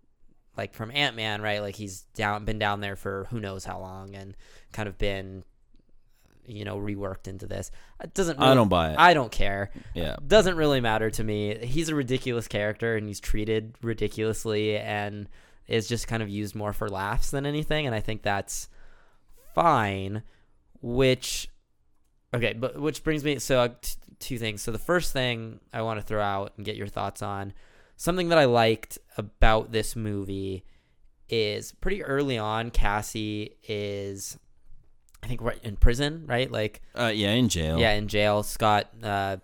like 0.57 0.73
from 0.73 0.91
Ant 0.91 1.15
Man, 1.15 1.41
right? 1.41 1.61
Like 1.61 1.75
he's 1.75 2.01
down, 2.15 2.45
been 2.45 2.59
down 2.59 2.79
there 2.81 2.95
for 2.95 3.27
who 3.29 3.39
knows 3.39 3.65
how 3.65 3.79
long, 3.79 4.15
and 4.15 4.35
kind 4.71 4.87
of 4.87 4.97
been, 4.97 5.43
you 6.45 6.63
know, 6.65 6.77
reworked 6.77 7.27
into 7.27 7.47
this. 7.47 7.71
It 8.03 8.13
doesn't. 8.13 8.37
Really, 8.39 8.51
I 8.51 8.53
don't 8.55 8.69
buy 8.69 8.91
it. 8.91 8.95
I 8.99 9.13
don't 9.13 9.31
care. 9.31 9.71
yeah, 9.93 10.15
Doesn't 10.25 10.55
really 10.57 10.81
matter 10.81 11.09
to 11.11 11.23
me. 11.23 11.57
He's 11.65 11.89
a 11.89 11.95
ridiculous 11.95 12.47
character, 12.47 12.95
and 12.95 13.07
he's 13.07 13.19
treated 13.19 13.75
ridiculously, 13.81 14.77
and 14.77 15.27
is 15.67 15.87
just 15.87 16.07
kind 16.07 16.21
of 16.21 16.29
used 16.29 16.53
more 16.55 16.73
for 16.73 16.87
laughs 16.89 17.31
than 17.31 17.45
anything. 17.45 17.85
And 17.85 17.95
I 17.95 17.99
think 17.99 18.21
that's 18.21 18.69
fine. 19.55 20.23
Which, 20.81 21.49
okay, 22.33 22.53
but 22.53 22.79
which 22.79 23.03
brings 23.03 23.23
me 23.23 23.39
so 23.39 23.61
uh, 23.61 23.69
t- 23.81 23.93
two 24.19 24.37
things. 24.37 24.61
So 24.61 24.71
the 24.71 24.77
first 24.77 25.11
thing 25.13 25.59
I 25.73 25.81
want 25.81 25.99
to 25.99 26.05
throw 26.05 26.21
out 26.21 26.53
and 26.57 26.65
get 26.65 26.75
your 26.75 26.87
thoughts 26.87 27.21
on 27.23 27.53
something 27.97 28.29
that 28.29 28.37
I 28.37 28.45
liked 28.45 28.97
about 29.17 29.71
this 29.71 29.95
movie 29.95 30.63
is 31.29 31.71
pretty 31.73 32.03
early 32.03 32.37
on. 32.37 32.69
Cassie 32.71 33.55
is, 33.67 34.37
I 35.23 35.27
think, 35.27 35.41
right 35.41 35.59
in 35.63 35.75
prison, 35.75 36.25
right? 36.27 36.51
Like, 36.51 36.81
Uh, 36.97 37.11
yeah, 37.13 37.31
in 37.31 37.49
jail. 37.49 37.79
yeah, 37.79 37.93
in 37.93 38.07
jail. 38.07 38.43
Scott 38.43 38.89
uh, 39.03 39.37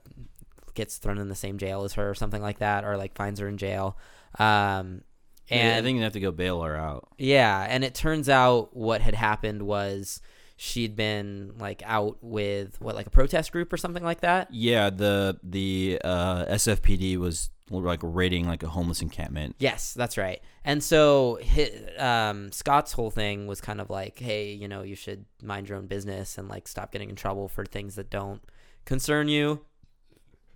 gets 0.76 0.98
thrown 0.98 1.18
in 1.18 1.28
the 1.30 1.36
same 1.36 1.58
jail 1.58 1.84
as 1.84 1.94
her, 1.94 2.10
or 2.10 2.14
something 2.16 2.42
like 2.42 2.60
that, 2.60 2.84
or 2.84 2.98
like 2.98 3.16
finds 3.16 3.40
her 3.40 3.48
in 3.48 3.58
jail. 3.58 3.98
Um, 4.40 5.02
Yeah, 5.50 5.58
and 5.58 5.76
I 5.78 5.82
think 5.82 5.98
you 5.98 6.04
have 6.04 6.14
to 6.14 6.20
go 6.20 6.32
bail 6.32 6.62
her 6.62 6.76
out. 6.76 7.10
yeah, 7.18 7.66
and 7.68 7.84
it 7.84 7.96
turns 7.96 8.30
out 8.30 8.76
what 8.76 9.02
had 9.02 9.16
happened 9.16 9.64
was 9.64 10.22
she'd 10.56 10.96
been 10.96 11.54
like 11.60 11.82
out 11.86 12.18
with 12.22 12.80
what 12.80 12.94
like 12.96 13.08
a 13.08 13.10
protest 13.10 13.52
group 13.52 13.74
or 13.74 13.78
something 13.78 14.04
like 14.04 14.22
that. 14.22 14.48
Yeah, 14.54 14.90
the 14.92 15.40
the 15.44 16.00
uh, 16.04 16.46
SFPD 16.46 17.18
was 17.18 17.50
like 17.72 18.00
raiding 18.04 18.48
like 18.48 18.64
a 18.64 18.68
homeless 18.68 19.02
encampment. 19.02 19.56
Yes, 19.60 19.94
that's 19.94 20.18
right. 20.18 20.42
And 20.66 20.84
so 20.84 21.40
hi 21.56 22.30
um, 22.30 22.52
Scott's 22.52 22.92
whole 22.92 23.12
thing 23.12 23.48
was 23.48 23.62
kind 23.62 23.80
of 23.80 23.90
like, 23.90 24.20
hey, 24.20 24.52
you 24.52 24.68
know, 24.68 24.82
you 24.82 24.96
should 24.96 25.26
mind 25.42 25.70
your 25.70 25.78
own 25.78 25.88
business 25.88 26.38
and 26.38 26.50
like 26.50 26.68
stop 26.68 26.92
getting 26.92 27.10
in 27.10 27.16
trouble 27.16 27.48
for 27.48 27.66
things 27.66 27.96
that 27.96 28.10
don't 28.10 28.42
concern 28.84 29.28
you, 29.28 29.62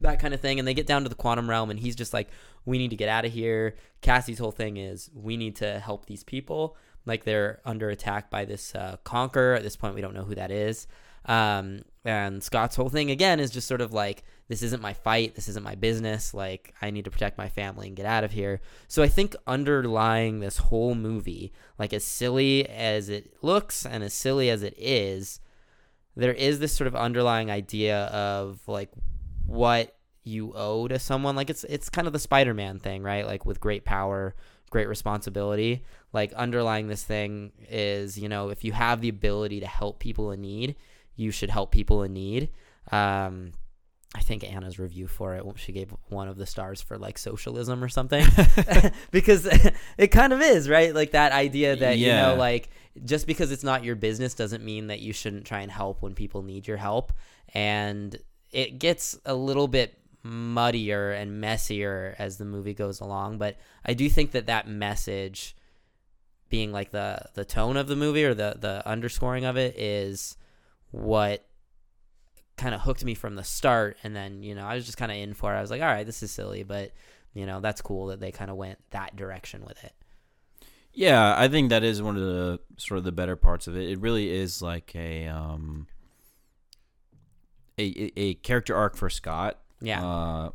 that 0.01 0.19
kind 0.19 0.33
of 0.33 0.41
thing. 0.41 0.59
And 0.59 0.67
they 0.67 0.73
get 0.73 0.87
down 0.87 1.03
to 1.03 1.09
the 1.09 1.15
quantum 1.15 1.49
realm, 1.49 1.69
and 1.69 1.79
he's 1.79 1.95
just 1.95 2.13
like, 2.13 2.29
we 2.65 2.77
need 2.77 2.89
to 2.89 2.95
get 2.95 3.09
out 3.09 3.25
of 3.25 3.31
here. 3.31 3.75
Cassie's 4.01 4.39
whole 4.39 4.51
thing 4.51 4.77
is, 4.77 5.09
we 5.13 5.37
need 5.37 5.55
to 5.57 5.79
help 5.79 6.05
these 6.05 6.23
people. 6.23 6.75
Like 7.05 7.23
they're 7.23 7.61
under 7.63 7.89
attack 7.89 8.31
by 8.31 8.45
this 8.45 8.73
uh, 8.73 8.97
conqueror. 9.03 9.53
At 9.53 9.63
this 9.63 9.75
point, 9.75 9.95
we 9.95 10.01
don't 10.01 10.15
know 10.15 10.23
who 10.23 10.35
that 10.35 10.51
is. 10.51 10.87
Um, 11.25 11.81
and 12.03 12.43
Scott's 12.43 12.75
whole 12.75 12.89
thing 12.89 13.09
again 13.11 13.39
is 13.39 13.51
just 13.51 13.67
sort 13.67 13.81
of 13.81 13.93
like, 13.93 14.23
this 14.47 14.61
isn't 14.61 14.81
my 14.81 14.93
fight. 14.93 15.35
This 15.35 15.47
isn't 15.47 15.63
my 15.63 15.75
business. 15.75 16.33
Like, 16.33 16.73
I 16.81 16.91
need 16.91 17.05
to 17.05 17.11
protect 17.11 17.37
my 17.37 17.49
family 17.49 17.87
and 17.87 17.95
get 17.95 18.05
out 18.05 18.23
of 18.23 18.31
here. 18.31 18.61
So 18.87 19.01
I 19.01 19.07
think 19.07 19.35
underlying 19.47 20.39
this 20.39 20.57
whole 20.57 20.93
movie, 20.93 21.51
like 21.79 21.93
as 21.93 22.03
silly 22.03 22.67
as 22.69 23.09
it 23.09 23.33
looks 23.41 23.85
and 23.85 24.03
as 24.03 24.13
silly 24.13 24.49
as 24.49 24.61
it 24.61 24.75
is, 24.77 25.39
there 26.15 26.33
is 26.33 26.59
this 26.59 26.73
sort 26.73 26.87
of 26.87 26.95
underlying 26.95 27.49
idea 27.49 28.05
of 28.05 28.59
like 28.67 28.91
what 29.45 29.95
you 30.23 30.53
owe 30.55 30.87
to 30.87 30.99
someone. 30.99 31.35
Like 31.35 31.49
it's 31.49 31.63
it's 31.65 31.89
kind 31.89 32.07
of 32.07 32.13
the 32.13 32.19
Spider-Man 32.19 32.79
thing, 32.79 33.03
right? 33.03 33.25
Like 33.25 33.45
with 33.45 33.59
great 33.59 33.83
power, 33.83 34.35
great 34.69 34.87
responsibility. 34.87 35.83
Like 36.13 36.33
underlying 36.33 36.87
this 36.87 37.03
thing 37.03 37.51
is, 37.69 38.17
you 38.17 38.29
know, 38.29 38.49
if 38.49 38.63
you 38.63 38.73
have 38.73 39.01
the 39.01 39.09
ability 39.09 39.59
to 39.59 39.67
help 39.67 39.99
people 39.99 40.31
in 40.31 40.41
need, 40.41 40.75
you 41.15 41.31
should 41.31 41.49
help 41.49 41.71
people 41.71 42.03
in 42.03 42.13
need. 42.13 42.49
Um, 42.91 43.51
I 44.15 44.19
think 44.19 44.49
Anna's 44.49 44.79
review 44.79 45.07
for 45.07 45.35
it, 45.35 45.43
she 45.57 45.73
gave 45.73 45.93
one 46.07 46.29
of 46.29 46.37
the 46.37 46.45
stars 46.45 46.81
for 46.81 46.97
like 46.97 47.17
socialism 47.17 47.83
or 47.83 47.89
something, 47.89 48.25
because 49.11 49.45
it 49.97 50.07
kind 50.07 50.31
of 50.31 50.41
is, 50.41 50.69
right? 50.69 50.95
Like 50.95 51.11
that 51.11 51.33
idea 51.33 51.75
that 51.75 51.97
you 51.97 52.07
know, 52.07 52.35
like 52.35 52.69
just 53.03 53.27
because 53.27 53.51
it's 53.51 53.63
not 53.63 53.83
your 53.83 53.95
business 53.95 54.33
doesn't 54.33 54.63
mean 54.63 54.87
that 54.87 55.01
you 55.01 55.11
shouldn't 55.11 55.45
try 55.45 55.59
and 55.59 55.71
help 55.71 56.01
when 56.01 56.15
people 56.15 56.43
need 56.43 56.65
your 56.65 56.77
help, 56.77 57.11
and 57.53 58.17
it 58.51 58.79
gets 58.79 59.19
a 59.25 59.35
little 59.35 59.67
bit 59.67 59.99
muddier 60.23 61.11
and 61.11 61.41
messier 61.41 62.15
as 62.17 62.37
the 62.37 62.45
movie 62.45 62.73
goes 62.73 63.01
along. 63.01 63.37
But 63.37 63.57
I 63.85 63.93
do 63.93 64.09
think 64.09 64.31
that 64.31 64.47
that 64.47 64.65
message, 64.65 65.57
being 66.49 66.71
like 66.71 66.91
the 66.91 67.19
the 67.33 67.43
tone 67.43 67.75
of 67.75 67.87
the 67.87 67.97
movie 67.97 68.23
or 68.23 68.33
the 68.33 68.55
the 68.57 68.87
underscoring 68.87 69.43
of 69.43 69.57
it, 69.57 69.77
is 69.77 70.37
what 70.91 71.45
kind 72.57 72.73
of 72.73 72.81
hooked 72.81 73.03
me 73.03 73.13
from 73.13 73.35
the 73.35 73.43
start 73.43 73.97
and 74.03 74.15
then 74.15 74.41
you 74.43 74.55
know 74.55 74.65
i 74.65 74.75
was 74.75 74.85
just 74.85 74.97
kind 74.97 75.11
of 75.11 75.17
in 75.17 75.33
for 75.33 75.53
it 75.53 75.57
i 75.57 75.61
was 75.61 75.69
like 75.71 75.81
all 75.81 75.87
right 75.87 76.05
this 76.05 76.23
is 76.23 76.31
silly 76.31 76.63
but 76.63 76.91
you 77.33 77.45
know 77.45 77.59
that's 77.59 77.81
cool 77.81 78.07
that 78.07 78.19
they 78.19 78.31
kind 78.31 78.49
of 78.49 78.57
went 78.57 78.79
that 78.91 79.15
direction 79.15 79.63
with 79.65 79.83
it 79.83 79.93
Yeah, 80.93 81.35
I 81.37 81.49
think 81.49 81.69
that 81.71 81.83
is 81.83 82.01
one 82.01 82.15
of 82.15 82.21
the 82.23 82.59
sort 82.77 82.97
of 82.99 83.03
the 83.03 83.11
better 83.11 83.35
parts 83.35 83.67
of 83.67 83.75
it. 83.75 83.89
It 83.89 83.99
really 83.99 84.29
is 84.29 84.61
like 84.61 84.95
a 84.95 85.27
um 85.27 85.87
a 87.77 88.11
a, 88.17 88.33
character 88.35 88.73
arc 88.73 88.95
for 88.95 89.09
Scott. 89.09 89.59
yeah 89.81 90.01
Uh, 90.01 90.49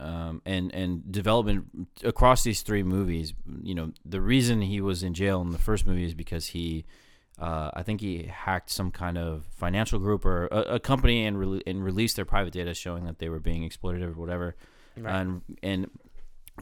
um, 0.00 0.42
and 0.44 0.74
and 0.74 1.10
development 1.10 1.64
across 2.02 2.42
these 2.42 2.60
three 2.60 2.82
movies. 2.82 3.32
You 3.62 3.74
know, 3.74 3.92
the 4.04 4.20
reason 4.20 4.60
he 4.60 4.82
was 4.82 5.02
in 5.02 5.14
jail 5.14 5.40
in 5.40 5.52
the 5.52 5.58
first 5.58 5.86
movie 5.86 6.04
is 6.04 6.14
because 6.14 6.48
he, 6.48 6.84
uh, 7.38 7.70
I 7.74 7.82
think 7.82 8.00
he 8.00 8.24
hacked 8.24 8.70
some 8.70 8.90
kind 8.90 9.18
of 9.18 9.44
financial 9.56 9.98
group 9.98 10.24
or 10.24 10.46
a, 10.46 10.74
a 10.74 10.80
company 10.80 11.24
and 11.26 11.38
re- 11.38 11.62
and 11.66 11.84
released 11.84 12.16
their 12.16 12.24
private 12.24 12.52
data 12.52 12.74
showing 12.74 13.04
that 13.06 13.18
they 13.18 13.28
were 13.28 13.40
being 13.40 13.64
exploited 13.64 14.02
or 14.02 14.12
whatever, 14.12 14.54
right. 14.96 15.20
and 15.20 15.42
and 15.62 15.90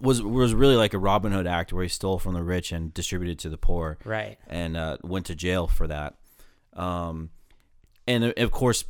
was 0.01 0.23
was 0.23 0.55
really 0.55 0.77
like 0.77 0.95
a 0.95 0.99
Robin 0.99 1.33
Hood 1.33 1.47
act 1.47 1.73
where 1.73 1.83
he 1.83 1.89
stole 1.91 2.19
from 2.19 2.33
the 2.35 2.43
rich 2.43 2.73
and 2.73 2.95
distributed 2.95 3.39
to 3.41 3.51
the 3.51 3.59
poor 3.59 3.99
right 4.05 4.39
and 4.47 4.77
uh, 4.77 4.97
went 5.03 5.27
to 5.27 5.35
jail 5.35 5.67
for 5.67 5.87
that. 5.87 6.15
Um, 6.73 7.29
and 8.09 8.25
of 8.25 8.51
course, 8.51 8.85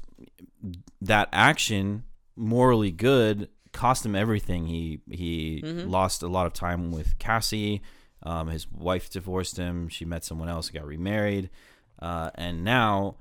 that 1.00 1.28
action, 1.32 2.04
morally 2.36 2.92
good, 2.92 3.48
cost 3.72 4.06
him 4.06 4.14
everything. 4.14 4.66
He 4.66 5.00
he 5.10 5.62
Mhm. 5.64 5.90
lost 5.90 6.22
a 6.22 6.28
lot 6.28 6.46
of 6.46 6.52
time 6.52 6.92
with 6.92 7.18
Cassie. 7.18 7.82
Um, 8.22 8.46
his 8.46 8.70
wife 8.70 9.10
divorced 9.10 9.56
him. 9.56 9.88
She 9.88 10.04
met 10.04 10.22
someone 10.24 10.48
else, 10.48 10.70
got 10.70 10.86
remarried, 10.86 11.50
uh, 12.02 12.30
and 12.34 12.64
now, 12.64 13.14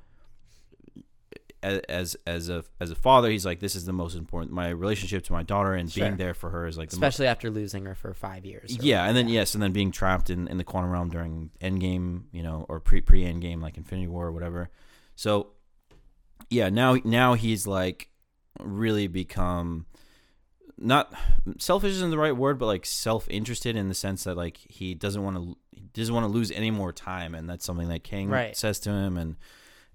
as 1.63 2.15
as 2.26 2.50
a 2.50 2.63
as 2.80 2.89
a 2.89 2.96
father, 2.96 3.30
he's 3.30 3.46
like, 3.46 3.60
this 3.60 3.76
is 3.76 3.86
the 3.86 3.94
most 3.94 4.15
important. 4.15 4.52
My 4.52 4.70
relationship 4.70 5.24
to 5.26 5.34
my 5.34 5.44
daughter 5.44 5.74
and 5.74 5.91
Sure. 5.91 6.06
being 6.06 6.17
there 6.17 6.34
for 6.34 6.50
her 6.50 6.65
is 6.65 6.78
like 6.78 6.89
the 6.89 6.96
most 6.96 7.04
especially 7.04 7.28
after 7.28 7.52
losing 7.52 7.86
her 7.86 7.94
for 7.94 8.13
five 8.15 8.44
years 8.46 8.76
yeah, 8.82 9.06
and 9.06 9.15
then 9.15 9.28
yes, 9.28 9.54
and 9.54 9.62
then 9.62 9.72
being 9.72 9.91
trapped 9.91 10.32
in, 10.32 10.48
in 10.48 10.58
the 10.58 10.63
quantum 10.63 10.89
realm 10.91 11.10
during 11.10 11.52
Endgame, 11.62 12.24
you 12.32 12.41
know, 12.41 12.65
or 12.67 12.80
pre 12.80 13.02
pre 13.02 13.24
Endgame 13.24 13.62
like 13.62 13.78
Infinity 13.78 14.08
War 14.08 14.28
or 14.28 14.32
whatever. 14.32 14.72
So 15.15 15.52
yeah, 16.50 16.70
now 16.70 16.98
now 17.04 17.36
he's 17.36 17.67
like 17.67 18.10
really 18.60 19.08
become 19.08 19.86
not 20.78 21.13
selfish 21.60 21.91
isn't 21.91 22.10
the 22.10 22.17
right 22.17 22.36
word, 22.36 22.58
but 22.58 22.65
like 22.65 22.88
self 22.88 23.28
interested 23.30 23.76
in 23.76 23.88
the 23.88 23.94
sense 23.94 24.24
that 24.24 24.36
like 24.36 24.58
he 24.58 24.96
doesn't 24.96 25.24
want 25.24 25.36
to 25.38 25.58
he 25.71 25.81
doesn't 25.93 26.13
want 26.13 26.25
to 26.25 26.31
lose 26.31 26.51
any 26.51 26.71
more 26.71 26.91
time, 26.91 27.36
and 27.36 27.49
that's 27.49 27.65
something 27.65 27.88
that 27.89 28.03
Kang 28.03 28.29
Right. 28.29 28.55
says 28.55 28.79
to 28.81 28.89
him, 28.91 29.17
and 29.17 29.36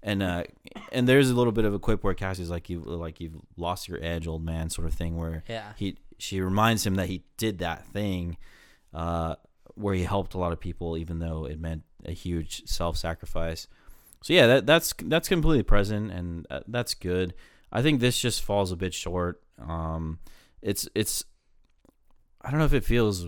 and 0.03 0.21
uh 0.21 0.43
and 0.91 1.07
there's 1.07 1.29
a 1.29 1.33
little 1.33 1.51
bit 1.51 1.65
of 1.65 1.73
a 1.73 1.79
quip 1.79 2.03
where 2.03 2.13
Cassie's 2.13 2.49
like 2.49 2.69
you 2.69 2.79
like 2.81 3.19
you've 3.19 3.35
lost 3.55 3.87
your 3.87 3.99
edge, 4.01 4.27
old 4.27 4.43
man, 4.43 4.69
sort 4.69 4.87
of 4.87 4.93
thing 4.93 5.17
where 5.17 5.43
yeah. 5.49 5.73
he 5.75 5.97
she 6.17 6.41
reminds 6.41 6.85
him 6.85 6.95
that 6.95 7.07
he 7.07 7.23
did 7.37 7.59
that 7.59 7.85
thing 7.87 8.37
uh, 8.93 9.35
where 9.75 9.93
he 9.93 10.03
helped 10.03 10.33
a 10.33 10.37
lot 10.37 10.51
of 10.51 10.59
people 10.59 10.97
even 10.97 11.19
though 11.19 11.45
it 11.45 11.59
meant 11.59 11.83
a 12.05 12.11
huge 12.11 12.65
self-sacrifice. 12.67 13.67
So 14.21 14.33
yeah 14.33 14.47
that 14.47 14.65
that's 14.65 14.93
that's 15.03 15.27
completely 15.27 15.63
present 15.63 16.11
and 16.11 16.45
uh, 16.49 16.61
that's 16.67 16.93
good. 16.93 17.33
I 17.71 17.81
think 17.81 17.99
this 17.99 18.19
just 18.19 18.41
falls 18.43 18.71
a 18.71 18.75
bit 18.75 18.93
short. 18.93 19.41
Um 19.59 20.19
it's 20.61 20.87
it's 20.95 21.23
i 22.41 22.49
don't 22.49 22.59
know 22.59 22.65
if 22.65 22.73
it 22.73 22.83
feels 22.83 23.27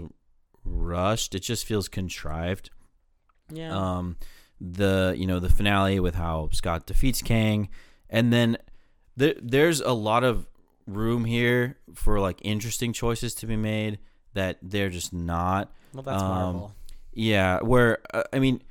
rushed. 0.64 1.36
It 1.36 1.42
just 1.42 1.66
feels 1.66 1.88
contrived. 1.88 2.70
Yeah. 3.52 3.76
Um, 3.76 4.18
the 4.62 5.16
you 5.18 5.26
know 5.26 5.40
the 5.40 5.50
finale 5.50 6.00
with 6.00 6.16
how 6.16 6.50
Scott 6.52 6.86
defeats 6.86 7.22
Kang, 7.22 7.70
and 8.10 8.34
then 8.34 8.58
there 9.16 9.36
there's 9.42 9.82
a 9.82 9.94
lot 9.94 10.24
of 10.24 10.48
room 10.86 11.26
here 11.26 11.78
for 11.94 12.20
like 12.20 12.40
interesting 12.42 12.92
choices 12.94 13.34
to 13.36 13.46
be 13.46 13.56
made 13.56 14.00
that 14.34 14.58
they're 14.62 14.90
just 14.90 15.14
not. 15.14 15.72
well 15.94 16.04
that's 16.04 16.22
um, 16.22 16.30
marvel. 16.30 16.76
Yeah, 17.14 17.60
where 17.60 18.00
uh, 18.14 18.24
I 18.34 18.40
mean, 18.40 18.62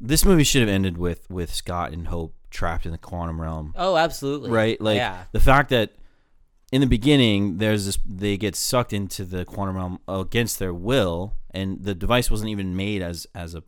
this 0.00 0.24
movie 0.24 0.44
should 0.44 0.62
have 0.62 0.68
ended 0.68 0.98
with 0.98 1.30
with 1.30 1.54
Scott 1.54 1.92
and 1.92 2.08
Hope 2.08 2.34
trapped 2.50 2.84
in 2.84 2.92
the 2.92 2.98
quantum 2.98 3.40
realm, 3.40 3.72
oh 3.76 3.96
absolutely. 3.96 4.50
Right? 4.50 4.80
Like 4.80 4.96
yeah. 4.96 5.24
the 5.32 5.40
fact 5.40 5.70
that 5.70 5.92
in 6.72 6.80
the 6.80 6.86
beginning 6.86 7.58
there's 7.58 7.86
this 7.86 7.98
they 8.06 8.36
get 8.36 8.54
sucked 8.54 8.92
into 8.92 9.24
the 9.24 9.44
quantum 9.44 9.76
realm 9.76 9.98
against 10.08 10.58
their 10.58 10.72
will 10.72 11.34
and 11.52 11.82
the 11.82 11.94
device 11.94 12.30
wasn't 12.30 12.48
even 12.48 12.76
made 12.76 13.02
as 13.02 13.26
as 13.34 13.54
a 13.54 13.62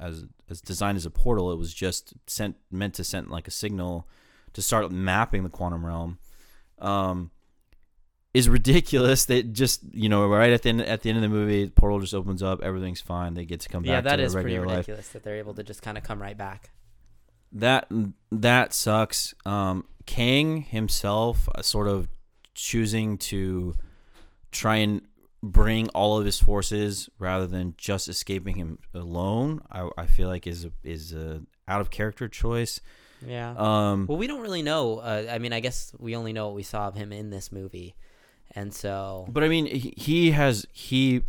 as 0.00 0.24
as 0.50 0.60
designed 0.60 0.96
as 0.96 1.06
a 1.06 1.10
portal. 1.10 1.52
It 1.52 1.56
was 1.56 1.72
just 1.72 2.14
sent 2.26 2.56
meant 2.70 2.94
to 2.94 3.04
send 3.04 3.28
like 3.28 3.46
a 3.46 3.50
signal 3.50 4.08
to 4.54 4.62
start 4.62 4.90
mapping 4.90 5.44
the 5.44 5.50
quantum 5.50 5.84
realm. 5.84 6.18
Um 6.78 7.30
is 8.34 8.48
ridiculous. 8.48 9.24
That 9.26 9.52
just 9.52 9.82
you 9.92 10.08
know 10.08 10.26
right 10.26 10.52
at 10.52 10.62
the 10.62 10.68
end 10.70 10.82
at 10.82 11.02
the 11.02 11.10
end 11.10 11.18
of 11.18 11.22
the 11.22 11.28
movie 11.28 11.64
the 11.64 11.70
portal 11.70 12.00
just 12.00 12.14
opens 12.14 12.42
up. 12.42 12.62
Everything's 12.62 13.00
fine. 13.00 13.34
They 13.34 13.44
get 13.44 13.60
to 13.60 13.68
come 13.68 13.82
back 13.82 13.88
yeah 13.88 14.00
that 14.02 14.20
is 14.20 14.34
pretty 14.34 14.54
regular 14.54 14.66
life. 14.66 14.76
ridiculous 14.78 15.08
that 15.10 15.22
they're 15.22 15.36
able 15.36 15.54
to 15.54 15.62
just 15.62 15.82
kind 15.82 15.96
of 15.96 16.04
come 16.04 16.20
right 16.20 16.36
back. 16.36 16.70
That 17.52 17.88
that 18.32 18.74
sucks. 18.74 19.34
Um, 19.46 19.86
Kang 20.06 20.62
himself, 20.62 21.48
uh, 21.54 21.62
sort 21.62 21.86
of 21.86 22.08
choosing 22.58 23.16
to 23.18 23.74
try 24.50 24.76
and 24.76 25.02
bring 25.42 25.88
all 25.90 26.18
of 26.18 26.24
his 26.26 26.40
forces 26.40 27.08
rather 27.18 27.46
than 27.46 27.74
just 27.78 28.08
escaping 28.08 28.56
him 28.56 28.78
alone, 28.92 29.60
I, 29.70 29.88
I 29.96 30.06
feel 30.06 30.26
like 30.28 30.46
is 30.48 30.64
a, 30.64 30.72
is 30.82 31.12
a 31.12 31.42
out 31.68 31.80
of 31.80 31.90
character 31.90 32.26
choice. 32.28 32.80
yeah 33.24 33.54
Um, 33.56 34.06
well 34.08 34.18
we 34.18 34.26
don't 34.26 34.40
really 34.40 34.62
know 34.62 34.98
uh, 34.98 35.26
i 35.30 35.38
mean 35.38 35.52
i 35.52 35.60
guess 35.60 35.92
we 35.98 36.14
only 36.16 36.32
know 36.32 36.46
what 36.46 36.54
we 36.54 36.62
saw 36.62 36.86
of 36.88 36.94
him 36.94 37.12
in 37.12 37.30
this 37.30 37.50
movie 37.52 37.94
and 38.54 38.72
so 38.72 39.26
but 39.28 39.42
I 39.44 39.48
mean, 39.48 39.66
he, 39.66 39.92
he 39.96 40.30
has 40.30 40.66
he. 40.72 41.22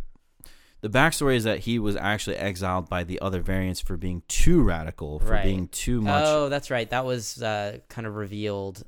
the 0.80 0.88
backstory 0.88 1.36
is 1.36 1.44
that 1.44 1.58
he 1.60 1.78
was 1.78 1.94
actually 1.96 2.36
exiled 2.36 2.88
by 2.88 3.04
the 3.04 3.20
other 3.20 3.42
variants 3.42 3.80
for 3.80 3.96
being 3.98 4.22
too 4.26 4.62
radical, 4.62 5.18
for 5.20 5.32
Right. 5.32 5.44
being 5.44 5.68
too 5.68 6.00
much. 6.00 6.24
Oh, 6.26 6.48
that's 6.48 6.70
right. 6.70 6.88
That 6.88 7.04
was 7.04 7.42
uh, 7.42 7.78
kind 7.90 8.06
of 8.06 8.16
revealed. 8.16 8.82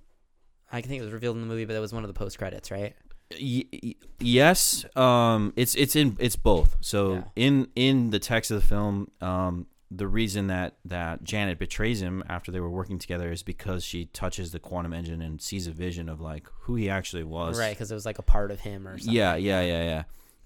I 0.72 0.80
think 0.80 1.00
it 1.00 1.04
was 1.04 1.12
revealed 1.12 1.37
in 1.37 1.42
the 1.42 1.46
movie, 1.48 1.64
but 1.66 1.74
that 1.74 1.80
was 1.80 1.92
one 1.92 2.02
of 2.02 2.08
the 2.08 2.14
post 2.14 2.38
credits, 2.38 2.70
right? 2.70 2.94
Y- 3.40 3.94
yes, 4.18 4.85
um, 4.96 5.52
it's 5.56 5.74
it's 5.74 5.94
in 5.96 6.16
it's 6.18 6.37
both. 6.37 6.76
So 6.80 7.14
Yeah. 7.14 7.24
in 7.37 7.68
in 7.76 8.11
the 8.11 8.18
text 8.18 8.50
of 8.50 8.61
the 8.61 8.66
film, 8.66 9.11
um, 9.20 9.66
the 9.90 10.06
reason 10.06 10.46
that 10.48 10.76
that 10.87 11.22
Janet 11.24 11.58
betrays 11.58 12.00
him 12.02 12.22
after 12.28 12.50
they 12.50 12.61
were 12.61 12.70
working 12.70 12.98
together 12.98 13.30
is 13.30 13.42
because 13.42 13.85
she 13.85 14.06
touches 14.06 14.52
the 14.52 14.58
quantum 14.58 14.92
engine 14.92 15.20
and 15.22 15.40
sees 15.40 15.66
a 15.66 15.70
vision 15.72 16.08
of 16.08 16.20
like 16.20 16.46
who 16.62 16.74
he 16.76 16.88
actually 16.90 17.24
was. 17.24 17.58
Right, 17.58 17.70
because 17.70 17.90
it 17.90 17.94
was 17.94 18.06
like 18.06 18.18
a 18.18 18.22
part 18.22 18.50
of 18.50 18.61
him 18.61 18.88
or 18.88 18.98
something. 18.98 19.14
Yeah, 19.14 19.37
yeah, 19.37 19.61
yeah, 19.62 19.82
yeah. 19.85 20.02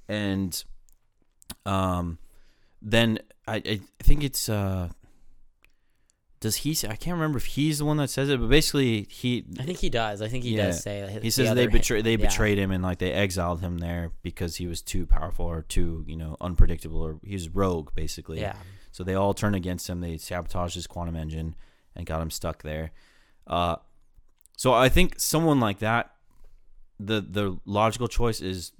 And 0.08 0.64
um 1.64 2.18
then 2.82 3.18
I 3.48 3.56
I 3.56 3.80
think 4.02 4.22
it's 4.24 4.48
uh 4.48 4.90
does 6.46 6.56
he 6.56 6.74
say 6.74 6.88
I 6.88 6.96
can't 6.96 7.14
remember 7.14 7.38
if 7.38 7.44
he's 7.44 7.78
the 7.78 7.84
one 7.84 7.96
that 7.98 8.08
says 8.10 8.28
it, 8.30 8.40
but 8.40 8.48
basically 8.48 9.06
he 9.10 9.44
I 9.58 9.64
think 9.64 9.78
he 9.78 9.90
does. 9.90 10.22
I 10.22 10.28
think 10.28 10.44
he 10.44 10.56
Yeah. 10.56 10.66
does 10.66 10.82
say 10.82 11.06
he 11.12 11.18
the 11.18 11.30
says 11.30 11.54
they 11.54 11.62
other- 11.64 11.70
betray 11.70 12.02
they 12.02 12.12
yeah. 12.12 12.26
betrayed 12.28 12.58
him 12.58 12.70
and 12.70 12.82
like 12.82 12.98
they 12.98 13.12
exiled 13.12 13.60
him 13.60 13.78
there 13.78 14.12
because 14.22 14.56
he 14.56 14.66
was 14.66 14.80
too 14.82 15.06
powerful 15.06 15.46
or 15.46 15.62
too, 15.62 16.04
you 16.06 16.16
know, 16.16 16.36
unpredictable 16.40 17.00
or 17.02 17.18
he 17.24 17.34
was 17.34 17.48
rogue 17.48 17.90
basically. 17.94 18.40
Yeah, 18.40 18.56
So 18.92 19.04
they 19.04 19.14
all 19.14 19.34
turned 19.34 19.56
against 19.56 19.88
him. 19.90 20.00
They 20.00 20.16
sabotaged 20.18 20.74
his 20.74 20.86
quantum 20.86 21.16
engine 21.16 21.54
and 21.94 22.06
got 22.06 22.20
him 22.22 22.30
stuck 22.30 22.62
there. 22.62 22.92
Uh, 23.46 23.76
so 24.56 24.72
I 24.72 24.88
think 24.88 25.18
someone 25.18 25.60
like 25.60 25.80
that, 25.80 26.14
the 26.98 27.20
the 27.20 27.58
logical 27.66 28.08
choice 28.08 28.40
is 28.40 28.72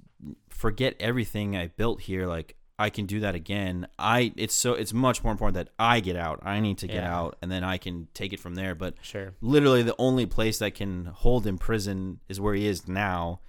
forget 0.49 0.95
everything 0.99 1.55
I 1.55 1.67
built 1.67 2.01
here. 2.01 2.25
Like 2.27 2.55
I 2.79 2.89
can 2.91 3.05
do 3.07 3.19
that 3.21 3.33
again. 3.33 3.87
I 3.97 4.33
it's 4.35 4.53
so 4.53 4.73
it's 4.73 4.93
much 4.93 5.23
more 5.23 5.31
important 5.31 5.55
that 5.55 5.73
I 5.79 5.99
get 5.99 6.15
out. 6.15 6.39
I 6.43 6.59
need 6.59 6.77
to 6.79 6.87
get 6.87 6.97
Yeah. 6.97 7.17
out, 7.17 7.37
and 7.41 7.51
then 7.51 7.63
I 7.63 7.77
can 7.77 8.07
take 8.13 8.33
it 8.33 8.39
from 8.39 8.53
there. 8.55 8.75
But 8.75 8.95
sure. 9.01 9.33
literally, 9.41 9.81
the 9.81 9.95
only 9.97 10.25
place 10.27 10.59
that 10.59 10.75
can 10.75 11.05
hold 11.05 11.47
him 11.47 11.57
prison 11.57 12.19
is 12.29 12.39
where 12.39 12.53
he 12.53 12.67
is 12.67 12.87
now. 12.87 13.39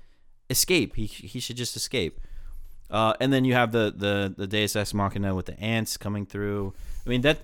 Escape. 0.48 0.96
He 0.96 1.04
he 1.06 1.40
should 1.40 1.56
just 1.58 1.76
escape. 1.76 2.20
Uh, 2.90 3.12
and 3.20 3.30
then 3.30 3.44
you 3.44 3.52
have 3.52 3.70
the 3.72 3.92
the 3.94 4.34
the 4.34 4.46
Deus 4.46 4.74
Ex 4.74 4.94
Machina 4.94 5.34
with 5.34 5.44
the 5.44 5.60
ants 5.60 5.98
coming 5.98 6.24
through. 6.24 6.72
I 7.04 7.08
mean 7.10 7.20
that 7.20 7.40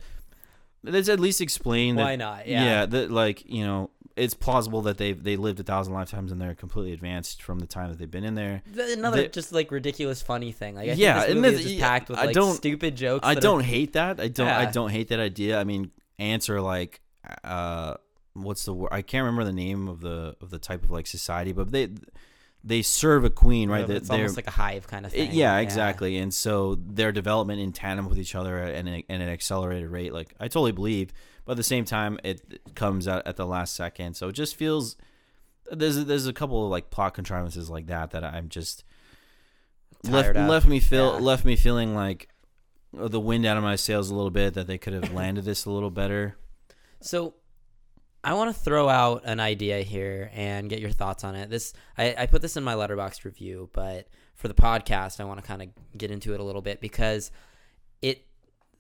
that's 0.83 1.11
at 1.11 1.21
least 1.21 1.43
explained. 1.43 1.99
Why 1.99 2.13
that, 2.13 2.17
not? 2.19 2.49
Yeah, 2.49 2.65
Yeah. 2.65 2.87
that 2.87 3.11
like 3.11 3.45
you 3.47 3.63
know 3.63 3.91
it's 4.17 4.35
plausible 4.35 4.83
that 4.83 4.97
they 4.99 5.13
they 5.13 5.37
lived 5.37 5.59
a 5.59 5.63
thousand 5.65 5.93
lifetimes 5.95 6.31
and 6.31 6.41
they're 6.41 6.55
completely 6.55 6.93
advanced 6.93 7.43
from 7.43 7.59
the 7.59 7.67
time 7.67 7.91
that 7.91 7.99
they've 7.99 8.11
been 8.11 8.25
in 8.25 8.35
there. 8.35 8.63
Another 8.77 9.23
the- 9.23 9.29
just 9.29 9.53
like 9.53 9.71
ridiculous 9.71 10.23
funny 10.23 10.53
thing. 10.53 10.77
Like 10.77 10.91
I 10.91 10.93
Yeah, 10.93 11.15
think 11.21 11.27
this 11.27 11.35
and 11.37 11.45
this- 11.45 11.55
is 11.55 11.63
just 11.63 11.75
yeah, 11.77 11.89
packed 11.89 12.09
with 12.11 12.19
I 12.19 12.27
like 12.27 12.35
don't- 12.35 12.55
stupid 12.57 12.97
jokes. 12.97 13.27
I 13.27 13.35
don't 13.35 13.63
hate 13.65 13.95
that. 13.95 14.21
I 14.21 14.29
don't. 14.29 14.49
I 14.49 14.71
don't 14.71 14.91
hate 14.91 15.09
that 15.09 15.21
idea. 15.21 15.59
I 15.61 15.65
mean, 15.65 15.91
ants 16.19 16.49
are 16.49 16.61
like, 16.61 17.01
uh, 17.43 17.95
what's 18.35 18.65
the 18.65 18.73
word? 18.75 18.91
I 18.93 19.03
can't 19.03 19.23
remember 19.25 19.45
the 19.45 19.53
name 19.53 19.89
of 19.89 20.01
the 20.01 20.37
of 20.41 20.51
the 20.51 20.59
type 20.59 20.85
of 20.85 20.91
like 20.91 21.07
society, 21.07 21.53
but 21.53 21.73
they 21.73 21.89
they 22.67 22.83
serve 22.83 23.25
a 23.25 23.31
queen, 23.31 23.69
right? 23.69 23.87
That 23.87 23.97
It's 23.97 24.09
they're 24.09 24.19
almost 24.19 24.37
like 24.37 24.47
a 24.47 24.51
hive 24.53 24.87
kind 24.87 25.05
of 25.05 25.13
it- 25.15 25.19
thing. 25.29 25.31
yeah, 25.35 25.59
exactly. 25.59 26.17
And 26.19 26.33
so 26.33 26.77
their 26.77 27.13
development 27.13 27.61
in 27.61 27.73
tandem 27.73 28.09
with 28.09 28.19
each 28.19 28.35
other 28.35 28.57
and 28.59 28.89
at 28.89 29.03
an 29.09 29.23
accelerated 29.23 29.91
rate, 29.91 30.13
like 30.15 30.35
I 30.41 30.45
totally 30.49 30.73
believe. 30.73 31.13
But 31.45 31.53
at 31.53 31.57
the 31.59 31.63
same 31.63 31.85
time, 31.85 32.19
it 32.25 32.75
comes 32.75 33.07
out 33.07 33.27
at 33.27 33.37
the 33.37 33.47
last 33.47 33.75
second, 33.75 34.15
so 34.17 34.29
it 34.29 34.33
just 34.33 34.57
feels 34.57 34.97
there's 35.71 36.05
there's 36.05 36.27
a 36.27 36.33
couple 36.33 36.65
of 36.65 36.71
like 36.71 36.91
plot 36.91 37.15
contrivances 37.15 37.71
like 37.71 37.87
that 37.87 38.11
that 38.13 38.25
I'm 38.25 38.49
just 38.49 38.85
left 40.05 40.35
left 40.37 40.67
me 40.67 40.81
feel 40.81 41.15
Yeah. 41.15 41.21
left 41.21 41.45
me 41.45 41.57
feeling 41.57 41.95
like 41.95 42.29
the 42.93 43.21
wind 43.21 43.45
out 43.47 43.57
of 43.57 43.63
my 43.63 43.77
sails 43.77 44.11
a 44.11 44.15
little 44.15 44.31
bit 44.31 44.55
that 44.55 44.67
they 44.67 44.79
could 44.79 44.93
have 44.93 45.13
landed 45.13 45.45
this 45.45 45.65
a 45.65 45.71
little 45.71 45.91
better. 45.91 46.37
So 47.01 47.35
I 48.23 48.33
want 48.35 48.55
to 48.55 48.59
throw 48.63 48.89
out 48.89 49.23
an 49.25 49.41
idea 49.41 49.83
here 49.83 50.31
and 50.33 50.71
get 50.71 50.81
your 50.81 50.91
thoughts 50.91 51.25
on 51.25 51.35
it. 51.35 51.51
This 51.51 51.73
I, 51.99 52.15
I 52.19 52.27
put 52.27 52.41
this 52.41 52.57
in 52.57 52.65
my 52.65 52.75
Letterboxd 52.75 53.25
review, 53.25 53.69
but 53.73 54.09
for 54.35 54.49
the 54.49 54.55
podcast, 54.55 55.21
I 55.21 55.25
want 55.25 55.41
to 55.41 55.47
kind 55.47 55.61
of 55.63 55.69
get 55.97 56.11
into 56.11 56.33
it 56.35 56.41
a 56.41 56.43
little 56.43 56.63
bit 56.63 56.81
because 56.81 57.31
it 58.01 58.27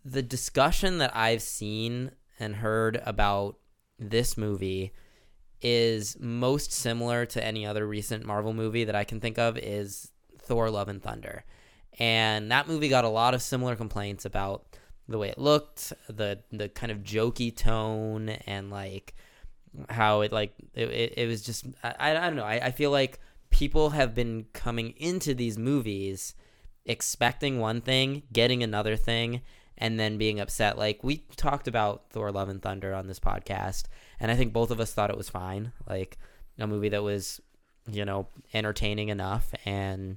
the 0.04 0.22
discussion 0.22 0.98
that 0.98 1.14
I've 1.16 1.42
seen 1.42 2.10
and 2.38 2.56
heard 2.56 3.00
about 3.04 3.56
this 3.98 4.36
movie 4.36 4.92
is 5.62 6.16
most 6.20 6.72
similar 6.72 7.24
to 7.24 7.44
any 7.44 7.64
other 7.64 7.86
recent 7.86 8.24
Marvel 8.24 8.52
movie 8.52 8.84
that 8.84 8.94
I 8.94 9.04
can 9.04 9.20
think 9.20 9.38
of 9.38 9.56
is 9.56 10.10
Thor 10.38 10.70
Love 10.70 10.88
and 10.88 11.02
Thunder. 11.02 11.44
And 11.98 12.50
that 12.50 12.68
movie 12.68 12.88
got 12.88 13.04
a 13.04 13.08
lot 13.08 13.34
of 13.34 13.42
similar 13.42 13.76
complaints 13.76 14.24
about 14.24 14.66
the 15.08 15.18
way 15.18 15.28
it 15.28 15.38
looked, 15.38 15.92
the 16.08 16.40
the 16.50 16.68
kind 16.68 16.90
of 16.90 16.98
jokey 16.98 17.54
tone 17.54 18.28
and 18.28 18.70
like 18.70 19.14
how 19.88 20.22
it 20.22 20.32
like 20.32 20.54
it, 20.74 20.88
it, 20.90 21.14
it 21.18 21.28
was 21.28 21.42
just 21.42 21.66
I, 21.82 21.94
I 22.10 22.12
don't 22.12 22.36
know. 22.36 22.44
I, 22.44 22.66
I 22.66 22.70
feel 22.70 22.90
like 22.90 23.20
people 23.50 23.90
have 23.90 24.14
been 24.14 24.46
coming 24.52 24.94
into 24.96 25.34
these 25.34 25.58
movies 25.58 26.34
expecting 26.84 27.58
one 27.58 27.80
thing, 27.80 28.22
getting 28.32 28.62
another 28.62 28.96
thing, 28.96 29.40
and 29.78 29.98
then 29.98 30.18
being 30.18 30.40
upset. 30.40 30.78
Like 30.78 31.02
we 31.02 31.24
talked 31.36 31.68
about 31.68 32.10
Thor 32.10 32.30
Love 32.32 32.48
and 32.48 32.62
Thunder 32.62 32.94
on 32.94 33.06
this 33.06 33.20
podcast, 33.20 33.84
and 34.20 34.30
I 34.30 34.36
think 34.36 34.52
both 34.52 34.70
of 34.70 34.80
us 34.80 34.92
thought 34.92 35.10
it 35.10 35.16
was 35.16 35.30
fine. 35.30 35.72
Like 35.88 36.18
a 36.58 36.66
movie 36.66 36.90
that 36.90 37.02
was, 37.02 37.40
you 37.90 38.04
know, 38.04 38.28
entertaining 38.52 39.08
enough 39.08 39.52
and 39.64 40.16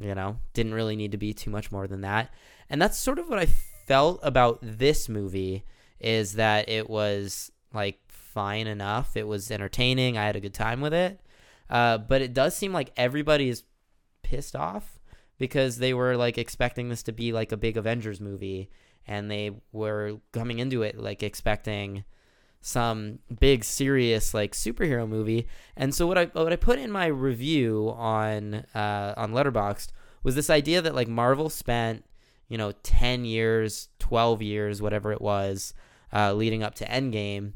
you 0.00 0.14
know, 0.14 0.36
didn't 0.54 0.74
really 0.74 0.96
need 0.96 1.12
to 1.12 1.18
be 1.18 1.34
too 1.34 1.50
much 1.50 1.72
more 1.72 1.86
than 1.86 2.02
that. 2.02 2.32
And 2.70 2.80
that's 2.80 2.98
sort 2.98 3.18
of 3.18 3.28
what 3.28 3.38
I 3.38 3.46
felt 3.86 4.20
about 4.22 4.58
this 4.62 5.08
movie 5.08 5.64
is 5.98 6.34
that 6.34 6.68
it 6.68 6.88
was 6.88 7.50
like 7.74 7.98
fine 8.08 8.66
enough. 8.66 9.16
It 9.16 9.26
was 9.26 9.50
entertaining. 9.50 10.16
I 10.16 10.26
had 10.26 10.36
a 10.36 10.40
good 10.40 10.54
time 10.54 10.80
with 10.80 10.94
it. 10.94 11.20
Uh, 11.68 11.98
but 11.98 12.22
it 12.22 12.32
does 12.32 12.56
seem 12.56 12.72
like 12.72 12.92
everybody 12.96 13.48
is 13.48 13.64
pissed 14.22 14.54
off 14.54 14.97
because 15.38 15.78
they 15.78 15.94
were 15.94 16.16
like 16.16 16.36
expecting 16.36 16.88
this 16.88 17.02
to 17.04 17.12
be 17.12 17.32
like 17.32 17.52
a 17.52 17.56
big 17.56 17.76
Avengers 17.76 18.20
movie 18.20 18.70
and 19.06 19.30
they 19.30 19.52
were 19.72 20.18
coming 20.32 20.58
into 20.58 20.82
it 20.82 20.98
like 20.98 21.22
expecting 21.22 22.04
some 22.60 23.20
big 23.40 23.64
serious 23.64 24.34
like 24.34 24.52
superhero 24.52 25.08
movie. 25.08 25.46
And 25.76 25.94
so 25.94 26.06
what 26.06 26.18
I 26.18 26.24
what 26.26 26.52
I 26.52 26.56
put 26.56 26.78
in 26.78 26.90
my 26.90 27.06
review 27.06 27.94
on 27.96 28.66
uh, 28.74 29.14
on 29.16 29.32
Letterboxd 29.32 29.88
was 30.22 30.34
this 30.34 30.50
idea 30.50 30.82
that 30.82 30.94
like 30.94 31.08
Marvel 31.08 31.48
spent 31.48 32.04
you 32.48 32.58
know 32.58 32.72
10 32.82 33.24
years, 33.24 33.88
12 33.98 34.42
years, 34.42 34.82
whatever 34.82 35.12
it 35.12 35.20
was, 35.20 35.72
uh, 36.12 36.32
leading 36.34 36.62
up 36.62 36.74
to 36.76 36.86
Endgame, 36.86 37.52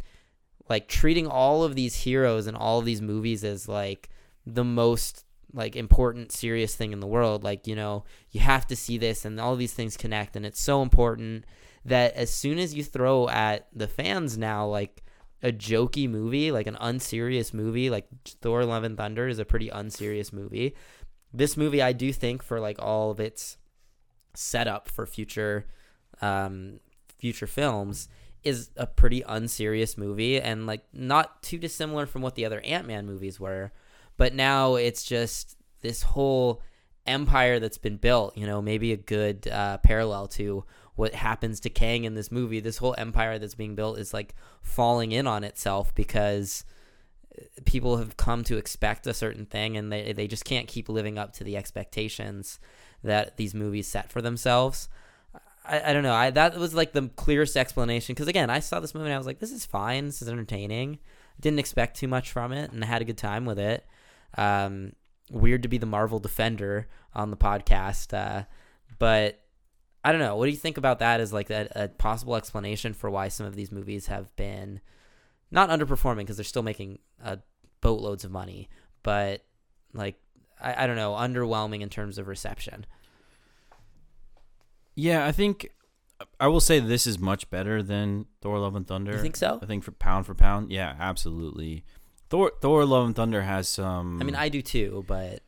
like 0.69 0.89
treating 0.89 1.27
all 1.27 1.65
of 1.65 1.75
these 1.75 1.97
heroes 1.97 2.47
and 2.47 2.57
all 2.57 2.79
of 2.79 2.85
these 2.85 3.03
movies 3.03 3.45
as 3.45 3.69
like 3.69 4.09
the 4.47 4.65
most 4.65 5.25
like 5.55 5.77
important 5.77 6.33
serious 6.33 6.75
thing 6.75 6.93
in 6.93 7.01
the 7.01 7.07
world. 7.07 7.45
Like 7.45 7.67
you 7.67 7.77
know 7.77 8.05
you 8.31 8.41
have 8.41 8.67
to 8.69 8.77
see 8.77 8.99
this 8.99 9.25
and 9.25 9.41
all 9.41 9.57
these 9.57 9.73
things 9.73 9.97
connect 9.97 10.37
and 10.37 10.47
it's 10.47 10.61
so 10.61 10.83
important 10.83 11.45
that 11.85 12.15
as 12.15 12.31
soon 12.31 12.59
as 12.59 12.75
you 12.75 12.85
throw 12.85 13.29
at 13.29 13.67
the 13.73 13.89
fans 13.89 14.39
now 14.39 14.67
like 14.67 15.03
a 15.43 15.51
jokey 15.51 16.09
movie 16.09 16.53
like 16.53 16.69
an 16.69 16.77
unserious 16.81 17.53
movie 17.53 17.91
like 17.91 18.07
Thor 18.41 18.65
Love 18.65 18.85
and 18.85 18.97
Thunder 18.97 19.27
is 19.27 19.39
a 19.39 19.45
pretty 19.45 19.69
unserious 19.69 20.33
movie. 20.33 20.75
This 21.33 21.57
movie 21.57 21.83
I 21.83 21.93
do 21.93 22.13
think 22.13 22.43
for 22.43 22.61
like 22.61 22.81
all 22.81 23.11
of 23.11 23.21
its 23.21 23.57
setup 24.35 24.89
for 24.89 25.07
future 25.07 25.67
um 26.21 26.81
future 27.19 27.47
films 27.47 28.09
is 28.45 28.71
a 28.77 28.87
pretty 28.87 29.23
unserious 29.23 29.97
movie 29.97 30.41
and 30.41 30.67
like 30.67 30.83
not 30.93 31.43
too 31.43 31.59
dissimilar 31.59 32.07
from 32.07 32.23
what 32.23 32.35
the 32.35 32.45
other 32.45 32.61
Ant-Man 32.61 33.07
movies 33.07 33.39
were 33.39 33.73
but 34.23 34.35
now 34.35 34.77
it's 34.77 35.03
just 35.03 35.57
this 35.81 36.05
whole 36.05 36.63
empire 37.07 37.59
that's 37.59 37.77
been 37.77 37.97
built 37.97 38.37
you 38.37 38.47
know 38.47 38.63
maybe 38.63 38.93
a 38.93 38.97
good 38.97 39.49
uh, 39.49 39.79
parallel 39.79 40.29
to 40.29 40.65
what 40.95 41.13
happens 41.13 41.59
to 41.59 41.69
kang 41.69 42.05
in 42.05 42.15
this 42.15 42.31
movie 42.31 42.61
this 42.61 42.77
whole 42.77 42.95
empire 42.97 43.41
that's 43.41 43.57
being 43.57 43.75
built 43.75 43.99
is 43.99 44.15
like 44.15 44.37
falling 44.61 45.11
in 45.11 45.27
on 45.27 45.43
itself 45.43 45.93
because 45.97 46.65
people 47.65 47.97
have 47.97 48.17
come 48.17 48.45
to 48.45 48.57
expect 48.59 49.09
a 49.09 49.13
certain 49.13 49.45
thing 49.45 49.77
and 49.77 49.91
they, 49.93 50.13
they 50.13 50.29
just 50.29 50.45
can't 50.45 50.69
keep 50.69 50.89
living 50.89 51.19
up 51.19 51.33
to 51.33 51.43
the 51.43 51.57
expectations 51.57 52.61
that 53.03 53.37
these 53.37 53.55
movies 53.55 53.89
set 53.89 54.09
for 54.13 54.23
themselves 54.23 54.89
I, 55.65 55.91
I 55.91 55.93
don't 55.93 56.05
know. 56.05 56.15
I 56.15 56.31
that 56.31 56.57
was 56.57 56.75
like 56.75 56.93
the 56.93 57.09
clearest 57.17 57.57
explanation 57.57 58.15
because 58.15 58.27
again, 58.29 58.51
I 58.51 58.59
saw 58.59 58.79
this 58.79 58.95
movie 58.97 59.07
and 59.07 59.15
I 59.15 59.19
was 59.19 59.29
like, 59.29 59.39
"This 59.39 59.53
is 59.53 59.65
fine. 59.65 60.07
This 60.07 60.21
is 60.21 60.29
entertaining." 60.29 60.99
Didn't 61.41 61.61
expect 61.61 61.97
too 61.97 62.09
much 62.09 62.33
from 62.33 62.53
it 62.53 62.73
and 62.73 62.83
I 62.83 62.87
had 62.89 63.01
a 63.01 63.05
good 63.05 63.17
time 63.17 63.45
with 63.45 63.61
it. 63.61 63.87
Um, 64.37 64.93
weird 65.31 65.63
to 65.63 65.69
be 65.69 65.79
the 65.79 65.87
Marvel 65.87 66.19
defender 66.19 66.89
on 67.15 67.31
the 67.31 67.37
podcast, 67.37 68.15
uh, 68.17 68.45
but 68.99 69.41
I 70.05 70.13
don't 70.13 70.21
know. 70.21 70.37
What 70.37 70.47
do 70.47 70.51
you 70.51 70.57
think 70.57 70.79
about 70.79 70.99
that? 70.99 71.21
As 71.21 71.33
like 71.33 71.51
a, 71.51 71.69
a 71.75 71.89
possible 71.89 72.37
explanation 72.37 72.93
for 72.93 73.11
why 73.11 73.29
some 73.29 73.47
of 73.47 73.55
these 73.55 73.71
movies 73.71 74.07
have 74.07 74.35
been 74.37 74.81
not 75.51 75.69
underperforming 75.69 76.19
because 76.19 76.37
they're 76.37 76.45
still 76.45 76.63
making 76.63 76.99
uh, 77.23 77.37
boatloads 77.81 78.25
of 78.25 78.31
money, 78.31 78.69
but 79.03 79.43
like 79.93 80.17
I, 80.61 80.85
I 80.85 80.87
don't 80.87 80.97
know, 80.97 81.13
underwhelming 81.13 81.83
in 81.83 81.89
terms 81.89 82.19
of 82.19 82.29
reception. 82.29 82.87
Yeah, 84.95 85.27
I 85.27 85.33
think 85.33 85.71
I 86.41 86.49
will 86.49 86.61
say 86.61 86.81
this 86.81 87.07
is 87.07 87.19
much 87.19 87.49
better 87.51 87.83
than 87.83 88.27
Thor: 88.41 88.59
Love 88.59 88.75
and 88.75 88.87
Thunder. 88.87 89.13
You 89.13 89.19
think 89.19 89.37
so? 89.37 89.59
I 89.63 89.67
think 89.67 89.85
for 89.85 89.93
pound 89.93 90.27
for 90.27 90.35
pound, 90.35 90.71
yeah, 90.71 90.95
absolutely. 90.99 91.85
Thor: 92.33 92.51
Thor: 92.63 92.87
Love 92.87 93.05
and 93.05 93.15
Thunder 93.15 93.43
has 93.43 93.69
some. 93.69 94.19
I 94.19 94.25
mean, 94.25 94.35
I 94.35 94.49
do 94.49 94.63
too, 94.63 95.05
but 95.07 95.41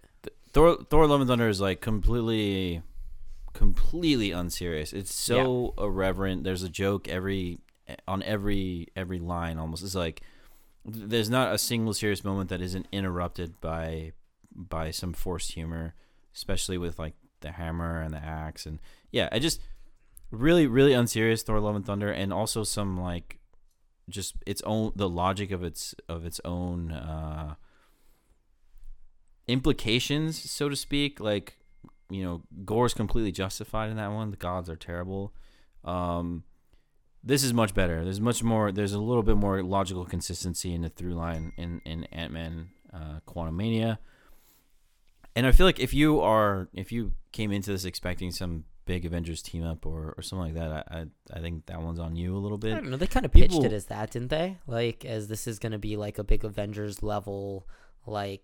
Thor: 0.53 0.77
Thor: 0.91 1.07
Love 1.07 1.23
and 1.23 1.29
Thunder 1.31 1.49
is 1.49 1.59
like 1.59 1.81
completely, 1.81 2.83
completely 3.55 4.33
unserious. 4.33 4.93
It's 4.93 5.15
so 5.15 5.73
irreverent. 5.79 6.45
There's 6.45 6.63
a 6.63 6.69
joke 6.69 7.09
every 7.09 7.59
on 8.07 8.23
every 8.25 8.89
every 8.95 9.19
line 9.19 9.57
almost. 9.57 9.83
It's 9.83 9.95
like 9.95 10.21
there's 10.85 11.31
not 11.31 11.55
a 11.55 11.59
single 11.59 11.95
serious 11.95 12.23
moment 12.23 12.51
that 12.51 12.61
isn't 12.61 12.87
interrupted 12.93 13.63
by 13.63 14.13
by 14.55 14.91
some 14.91 15.15
forced 15.15 15.53
humor, 15.53 15.95
especially 16.35 16.77
with 16.77 16.99
like 16.99 17.15
the 17.41 17.53
hammer 17.53 18.03
and 18.03 18.13
the 18.13 18.23
axe 18.23 18.67
and 18.67 18.79
yeah, 19.11 19.31
I 19.33 19.39
just 19.39 19.59
really 20.31 20.67
really 20.67 20.93
unserious 20.93 21.43
Thor: 21.43 21.61
Love 21.61 21.77
and 21.77 21.87
Thunder, 21.87 22.13
and 22.13 22.31
also 22.31 22.63
some 22.63 23.01
like 23.01 23.39
just 24.09 24.35
its 24.47 24.63
own 24.63 24.93
the 24.95 25.09
logic 25.09 25.51
of 25.51 25.63
its 25.63 25.95
of 26.09 26.25
its 26.25 26.41
own 26.45 26.93
uh 26.93 27.55
implications, 29.47 30.51
so 30.51 30.69
to 30.69 30.77
speak. 30.77 31.21
Like 31.21 31.59
you 32.11 32.23
know, 32.23 32.43
Gorr 32.65 32.87
is 32.87 32.95
completely 32.95 33.33
justified 33.33 33.91
in 33.91 33.97
that 33.97 34.13
one. 34.13 34.31
The 34.31 34.37
gods 34.37 34.69
are 34.69 34.77
terrible. 34.77 35.35
Um, 35.85 36.45
this 37.23 37.43
is 37.43 37.53
much 37.53 37.75
better. 37.75 38.05
There's 38.05 38.21
much 38.21 38.43
more. 38.43 38.71
There's 38.71 38.93
a 38.93 39.01
little 39.01 39.23
bit 39.23 39.37
more 39.37 39.63
logical 39.63 40.05
consistency 40.05 40.75
in 40.75 40.83
the 40.83 40.91
through 40.91 41.15
line 41.15 41.53
in 41.57 41.81
in 41.85 42.05
Ant 42.05 42.33
Man, 42.33 42.69
uh, 42.93 43.21
Quantumania. 43.27 43.99
And 45.37 45.47
I 45.47 45.53
feel 45.53 45.67
like 45.67 45.81
if 45.81 45.95
you 45.95 46.21
are 46.21 46.69
if 46.75 46.93
you 46.93 47.13
came 47.33 47.51
into 47.51 47.71
this 47.73 47.85
expecting 47.85 48.31
some 48.31 48.65
big 48.87 49.05
Avengers 49.05 49.43
team 49.43 49.65
up 49.65 49.87
or, 49.87 50.15
or 50.17 50.23
something 50.23 50.55
like 50.55 50.55
that, 50.55 50.87
I, 50.91 50.99
I 50.99 51.07
I 51.33 51.41
think 51.41 51.67
that 51.67 51.81
one's 51.81 51.99
on 51.99 52.17
you 52.17 52.37
a 52.37 52.39
little 52.39 52.59
bit. 52.59 52.73
I 52.73 52.81
don't 52.81 52.91
know. 52.91 52.97
They 52.97 53.07
kind 53.07 53.27
of 53.27 53.33
pitched 53.33 53.51
People- 53.53 53.65
it 53.65 53.73
as 53.73 53.87
that, 53.87 54.11
didn't 54.11 54.29
they? 54.29 54.59
Like, 54.67 55.05
as 55.05 55.29
this 55.29 55.47
is 55.47 55.59
going 55.59 55.73
to 55.73 55.79
be 55.79 55.97
like 55.97 56.19
a 56.19 56.25
big 56.25 56.45
Avengers 56.45 57.03
level, 57.03 57.67
like, 58.07 58.43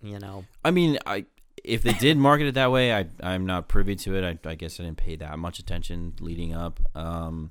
you 0.00 0.18
know, 0.18 0.44
I 0.64 0.70
mean, 0.70 0.98
I 1.06 1.26
if 1.64 1.82
they 1.82 1.92
did 1.92 2.16
market 2.28 2.46
it 2.46 2.54
that 2.54 2.70
way, 2.70 2.94
I 2.94 3.06
I'm 3.22 3.46
not 3.46 3.68
privy 3.68 3.96
to 3.96 4.16
it. 4.16 4.24
I, 4.24 4.48
I 4.48 4.54
guess 4.54 4.80
I 4.80 4.84
didn't 4.84 4.98
pay 4.98 5.16
that 5.16 5.38
much 5.38 5.58
attention 5.58 6.14
leading 6.20 6.54
up. 6.54 6.80
Um, 6.96 7.50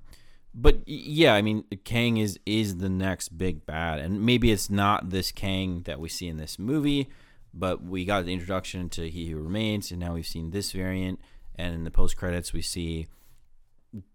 but 0.54 0.86
yeah, 0.86 1.34
I 1.34 1.42
mean, 1.42 1.64
Kang 1.86 2.18
is 2.18 2.40
is 2.46 2.78
the 2.78 2.90
next 2.90 3.38
big 3.38 3.66
bad, 3.66 4.00
and 4.00 4.26
maybe 4.26 4.52
it's 4.52 4.70
not 4.70 5.10
this 5.10 5.32
Kang 5.32 5.84
that 5.84 6.00
we 6.00 6.10
see 6.10 6.28
in 6.28 6.38
this 6.38 6.60
movie, 6.60 7.10
but 7.54 7.84
we 7.84 8.04
got 8.04 8.26
the 8.26 8.34
introduction 8.34 8.90
to 8.90 9.10
He 9.10 9.30
Who 9.30 9.38
Remains, 9.38 9.92
and 9.92 10.00
now 10.00 10.16
we've 10.16 10.28
seen 10.28 10.52
this 10.52 10.72
variant, 10.74 11.22
and 11.56 11.74
in 11.76 11.84
the 11.84 11.92
post 11.92 12.18
credits 12.18 12.54
we 12.54 12.62
see 12.62 13.08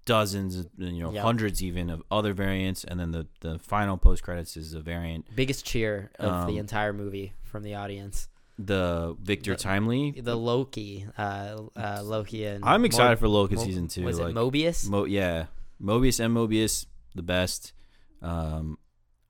dozens, 0.05 0.67
you 0.79 1.03
know, 1.03 1.13
Yep. 1.13 1.23
hundreds 1.23 1.63
even 1.63 1.91
of 1.91 2.03
other 2.11 2.33
variants, 2.33 2.83
and 2.85 2.99
then 2.99 3.11
the 3.13 3.27
the 3.41 3.59
final 3.59 3.97
post 3.99 4.23
credits 4.23 4.57
is 4.57 4.73
a 4.75 4.81
variant, 4.81 5.27
biggest 5.37 5.65
cheer 5.67 6.11
of 6.19 6.47
the 6.47 6.53
Um, 6.55 6.59
entire 6.59 6.93
movie 6.93 7.35
from 7.43 7.63
the 7.63 7.75
audience. 7.75 8.29
the 8.59 9.15
Victor 9.21 9.51
The- 9.53 9.59
Timely. 9.63 10.13
The 10.13 10.35
Loki, 10.35 11.07
uh, 11.19 11.59
uh, 11.77 12.01
Loki 12.03 12.47
and 12.47 12.65
I'm 12.65 12.87
excited 12.87 13.17
Mo- 13.17 13.21
for 13.21 13.29
Loki 13.29 13.55
Mo- 13.57 13.63
season 13.65 13.87
two. 13.87 14.03
Was 14.05 14.19
like, 14.19 14.31
it 14.31 14.35
Mobius? 14.35 14.89
Mo- 14.89 15.05
yeah, 15.05 15.47
Mobius 15.79 16.25
and 16.25 16.35
Mobius, 16.35 16.87
the 17.15 17.23
best. 17.23 17.75
Um, 18.23 18.79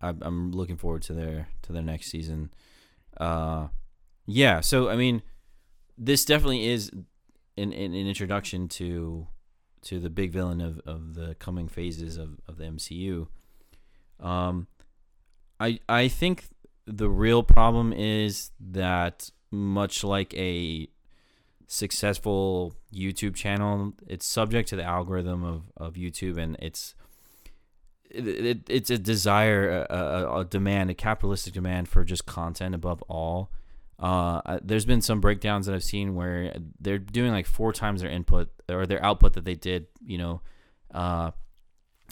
I, 0.00 0.10
I'm 0.20 0.52
looking 0.52 0.76
forward 0.76 1.02
to 1.02 1.12
their 1.12 1.48
to 1.62 1.72
their 1.72 1.82
next 1.82 2.06
season. 2.08 2.50
Uh, 3.16 3.66
yeah. 4.26 4.60
So 4.60 4.88
I 4.90 4.94
mean, 4.96 5.22
this 5.98 6.24
definitely 6.24 6.68
is 6.68 6.92
an, 7.56 7.72
an, 7.72 7.94
introduction 7.94 8.68
to 8.68 9.26
to 9.82 10.00
the 10.00 10.10
big 10.10 10.32
villain 10.32 10.60
of, 10.60 10.80
of 10.86 11.14
the 11.14 11.34
coming 11.36 11.68
phases 11.68 12.16
of, 12.16 12.40
of 12.48 12.56
the 12.56 12.64
MCU. 12.64 13.28
Um, 14.20 14.66
I 15.60 15.80
I 15.88 16.08
think 16.08 16.44
the 16.86 17.08
real 17.08 17.42
problem 17.42 17.92
is 17.92 18.50
that 18.60 19.30
much 19.50 20.04
like 20.04 20.34
a 20.34 20.88
successful 21.66 22.74
YouTube 22.92 23.34
channel, 23.34 23.92
it's 24.06 24.24
subject 24.24 24.68
to 24.68 24.76
the 24.76 24.84
algorithm 24.84 25.44
of, 25.44 25.62
of 25.76 25.94
YouTube, 25.94 26.38
and 26.38 26.56
it's 26.60 26.94
it, 28.08 28.26
it, 28.26 28.60
it's 28.68 28.90
a 28.90 28.98
desire, 28.98 29.86
a, 29.90 30.40
a 30.40 30.44
demand, 30.44 30.90
a 30.90 30.94
capitalistic 30.94 31.52
demand 31.52 31.88
for 31.88 32.04
just 32.04 32.26
content 32.26 32.74
above 32.74 33.02
all. 33.02 33.50
Uh, 33.98 34.58
there's 34.62 34.84
been 34.84 35.00
some 35.00 35.20
breakdowns 35.20 35.66
that 35.66 35.74
I've 35.74 35.82
seen 35.84 36.14
where 36.14 36.54
they're 36.80 36.98
doing 36.98 37.32
like 37.32 37.46
four 37.46 37.72
times 37.72 38.02
their 38.02 38.10
input 38.10 38.50
or 38.68 38.84
their 38.86 39.02
output 39.04 39.32
that 39.34 39.44
they 39.44 39.54
did, 39.54 39.86
you 40.04 40.18
know, 40.18 40.42
uh, 40.92 41.30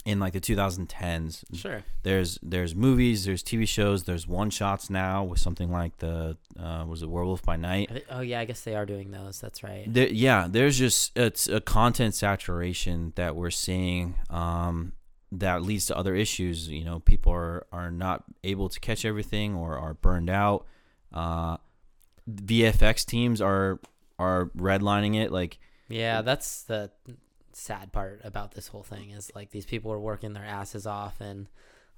in 0.07 0.19
like 0.19 0.33
the 0.33 0.41
2010s. 0.41 1.45
Sure. 1.55 1.83
There's 2.03 2.39
there's 2.43 2.75
movies, 2.75 3.25
there's 3.27 3.43
TV 3.43 3.67
shows, 3.69 4.05
there's 4.05 4.27
one 4.27 4.51
shots 4.51 4.91
now 4.91 5.25
with 5.25 5.39
something 5.39 5.71
like 5.71 5.99
the 5.99 6.37
uh, 6.59 6.85
was 6.89 7.03
it 7.03 7.09
Werewolf 7.11 7.43
by 7.43 7.57
Night. 7.57 7.91
Thi- 7.91 8.03
Oh 8.11 8.21
yeah, 8.21 8.41
I 8.41 8.45
guess 8.45 8.63
they 8.63 8.75
are 8.75 8.87
doing 8.87 9.11
those. 9.11 9.41
That's 9.41 9.63
right. 9.63 9.85
There, 9.87 10.09
yeah, 10.09 10.47
there's 10.51 10.79
just 10.79 11.17
it's 11.17 11.49
a 11.49 11.61
content 11.61 12.15
saturation 12.15 13.13
that 13.17 13.37
we're 13.37 13.51
seeing 13.51 14.17
um, 14.31 14.93
that 15.33 15.63
leads 15.63 15.87
to 15.87 15.97
other 15.97 16.15
issues. 16.15 16.69
You 16.69 16.85
know, 16.85 16.99
people 17.01 17.33
are 17.33 17.67
are 17.73 17.91
not 17.91 18.25
able 18.43 18.69
to 18.71 18.81
catch 18.81 19.05
everything 19.05 19.55
or 19.55 19.79
are 19.79 19.95
burned 19.95 20.31
out. 20.31 20.67
Uh, 21.13 21.59
VFX 22.31 23.05
teams 23.05 23.41
are 23.41 23.81
are 24.19 24.47
redlining 24.57 25.21
it 25.21 25.33
like 25.33 25.59
Yeah, 25.89 26.23
that's 26.23 26.63
the 26.63 26.91
sad 27.53 27.93
part 27.93 28.21
about 28.25 28.53
this 28.53 28.69
whole 28.69 28.83
thing 28.83 29.11
is 29.11 29.31
like 29.35 29.51
these 29.51 29.67
people 29.67 29.93
are 29.93 30.01
working 30.01 30.33
their 30.33 30.45
asses 30.45 30.87
off 30.87 31.21
and 31.21 31.49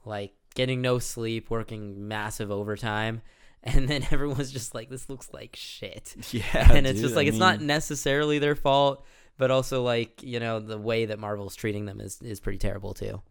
like 0.05 0.35
getting 0.55 0.81
no 0.81 0.99
sleep, 0.99 1.51
working 1.51 2.09
massive 2.09 2.51
overtime, 2.51 3.23
and 3.63 3.89
then 3.89 4.07
everyone's 4.11 4.53
just 4.53 4.75
like, 4.75 4.89
"This 4.89 5.09
looks 5.09 5.33
like 5.33 5.57
shit," 5.57 6.15
yeah, 6.33 6.73
and 6.73 6.87
it's 6.87 7.01
dude, 7.01 7.05
just 7.05 7.15
I 7.15 7.17
like 7.17 7.29
it's 7.29 7.39
not 7.39 7.61
necessarily 7.61 8.39
their 8.39 8.55
fault, 8.55 9.05
but 9.39 9.51
also 9.51 9.83
like 9.83 10.23
you 10.23 10.41
know 10.41 10.61
the 10.61 10.79
way 10.79 11.07
that 11.07 11.19
Marvel's 11.19 11.57
treating 11.57 11.85
them 11.85 12.01
is 12.01 12.21
is 12.23 12.41
pretty 12.41 12.59
terrible 12.59 12.95
too. 12.95 13.23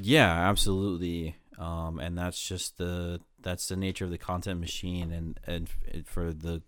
Yeah, 0.00 0.48
absolutely. 0.48 1.36
Um, 1.58 1.98
and 1.98 2.16
that's 2.16 2.40
just 2.40 2.78
the 2.78 3.20
that's 3.40 3.66
the 3.68 3.76
nature 3.76 4.04
of 4.04 4.10
the 4.12 4.18
content 4.18 4.60
machine, 4.60 5.10
and 5.12 5.40
and 5.46 5.68
for 6.06 6.32
the 6.32 6.62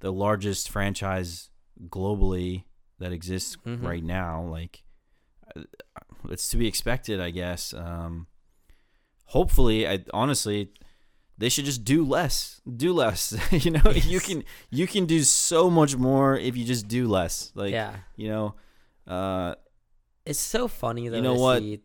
the 0.00 0.12
largest 0.12 0.68
franchise 0.68 1.50
globally 1.88 2.64
that 2.98 3.12
exists 3.12 3.56
Mhm. 3.64 3.82
right 3.82 4.02
now, 4.04 4.42
like 4.44 4.82
uh, 5.56 5.62
it's 6.30 6.48
to 6.48 6.56
be 6.56 6.66
expected, 6.66 7.20
I 7.20 7.30
guess. 7.30 7.72
Um, 7.74 8.26
hopefully, 9.26 9.86
I 9.88 10.04
honestly, 10.12 10.70
they 11.38 11.48
should 11.48 11.64
just 11.64 11.84
do 11.84 12.04
less, 12.04 12.60
do 12.76 12.92
less. 12.92 13.36
you 13.64 13.70
know, 13.70 13.90
you 13.92 14.20
can 14.20 14.44
you 14.70 14.86
can 14.86 15.06
do 15.06 15.22
so 15.22 15.70
much 15.70 15.96
more 15.96 16.36
if 16.36 16.56
you 16.56 16.64
just 16.64 16.88
do 16.88 17.06
less. 17.08 17.52
Like 17.54 17.72
yeah, 17.72 17.94
you 18.16 18.28
know, 18.28 18.54
uh, 19.06 19.54
it's 20.26 20.40
so 20.40 20.68
funny 20.68 21.08
though. 21.08 21.20
know 21.20 21.34
to 21.34 21.40
what? 21.40 21.58
See 21.62 21.80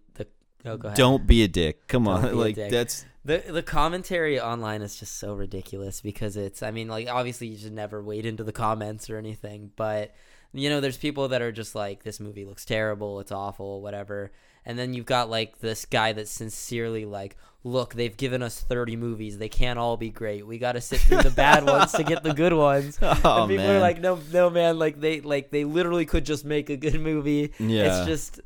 oh, 0.65 0.77
go 0.77 0.87
ahead. 0.89 0.97
don't 0.97 1.25
be 1.27 1.43
a 1.43 1.47
dick. 1.47 1.87
Come 1.87 2.05
Don't 2.05 2.25
on, 2.25 2.37
like 2.37 2.55
dick. 2.55 2.71
that's 2.71 3.05
The 3.25 3.43
the 3.47 3.63
commentary 3.63 4.39
online 4.39 4.81
is 4.81 4.95
just 4.95 5.17
so 5.19 5.33
ridiculous 5.33 6.01
because 6.01 6.35
it's 6.37 6.61
I 6.63 6.71
mean 6.71 6.87
like 6.87 7.07
obviously 7.07 7.47
you 7.47 7.57
should 7.57 7.73
never 7.73 8.01
wade 8.03 8.25
into 8.25 8.43
the 8.43 8.51
comments 8.53 9.09
or 9.09 9.17
anything, 9.17 9.71
but 9.75 10.13
you 10.53 10.69
know 10.69 10.79
there's 10.81 10.97
people 10.97 11.27
that 11.29 11.41
are 11.41 11.51
just 11.51 11.75
like 11.75 12.03
this 12.03 12.19
movie 12.19 12.45
looks 12.45 12.65
terrible, 12.65 13.19
it's 13.19 13.31
awful, 13.31 13.81
whatever. 13.81 14.31
And 14.65 14.77
then 14.77 14.93
you've 14.93 15.05
got 15.05 15.29
like 15.29 15.59
this 15.59 15.85
guy 15.85 16.11
that's 16.13 16.29
sincerely 16.29 17.05
like, 17.05 17.37
look, 17.63 17.93
they've 17.93 18.15
given 18.15 18.43
us 18.43 18.59
30 18.59 18.97
movies. 18.97 19.37
They 19.37 19.47
can't 19.49 19.79
all 19.79 19.95
be 19.95 20.09
great. 20.09 20.45
We 20.45 20.57
got 20.59 20.73
to 20.73 20.81
sit 20.81 20.99
through 20.99 21.23
the 21.23 21.31
bad 21.31 21.65
ones 21.65 21.93
to 21.93 22.03
get 22.03 22.23
the 22.23 22.33
good 22.33 22.53
ones. 22.67 22.99
Oh 23.01 23.43
and 23.43 23.49
people 23.49 23.65
man, 23.65 23.77
are 23.77 23.79
like, 23.79 23.99
no, 24.01 24.19
no, 24.31 24.49
man, 24.49 24.77
like 24.77 24.99
they 24.99 25.21
like 25.21 25.49
they 25.49 25.63
literally 25.63 26.05
could 26.05 26.25
just 26.25 26.45
make 26.45 26.69
a 26.69 26.77
good 26.77 26.99
movie. 26.99 27.53
yeah. 27.57 27.99
It's 27.99 28.05
just 28.07 28.41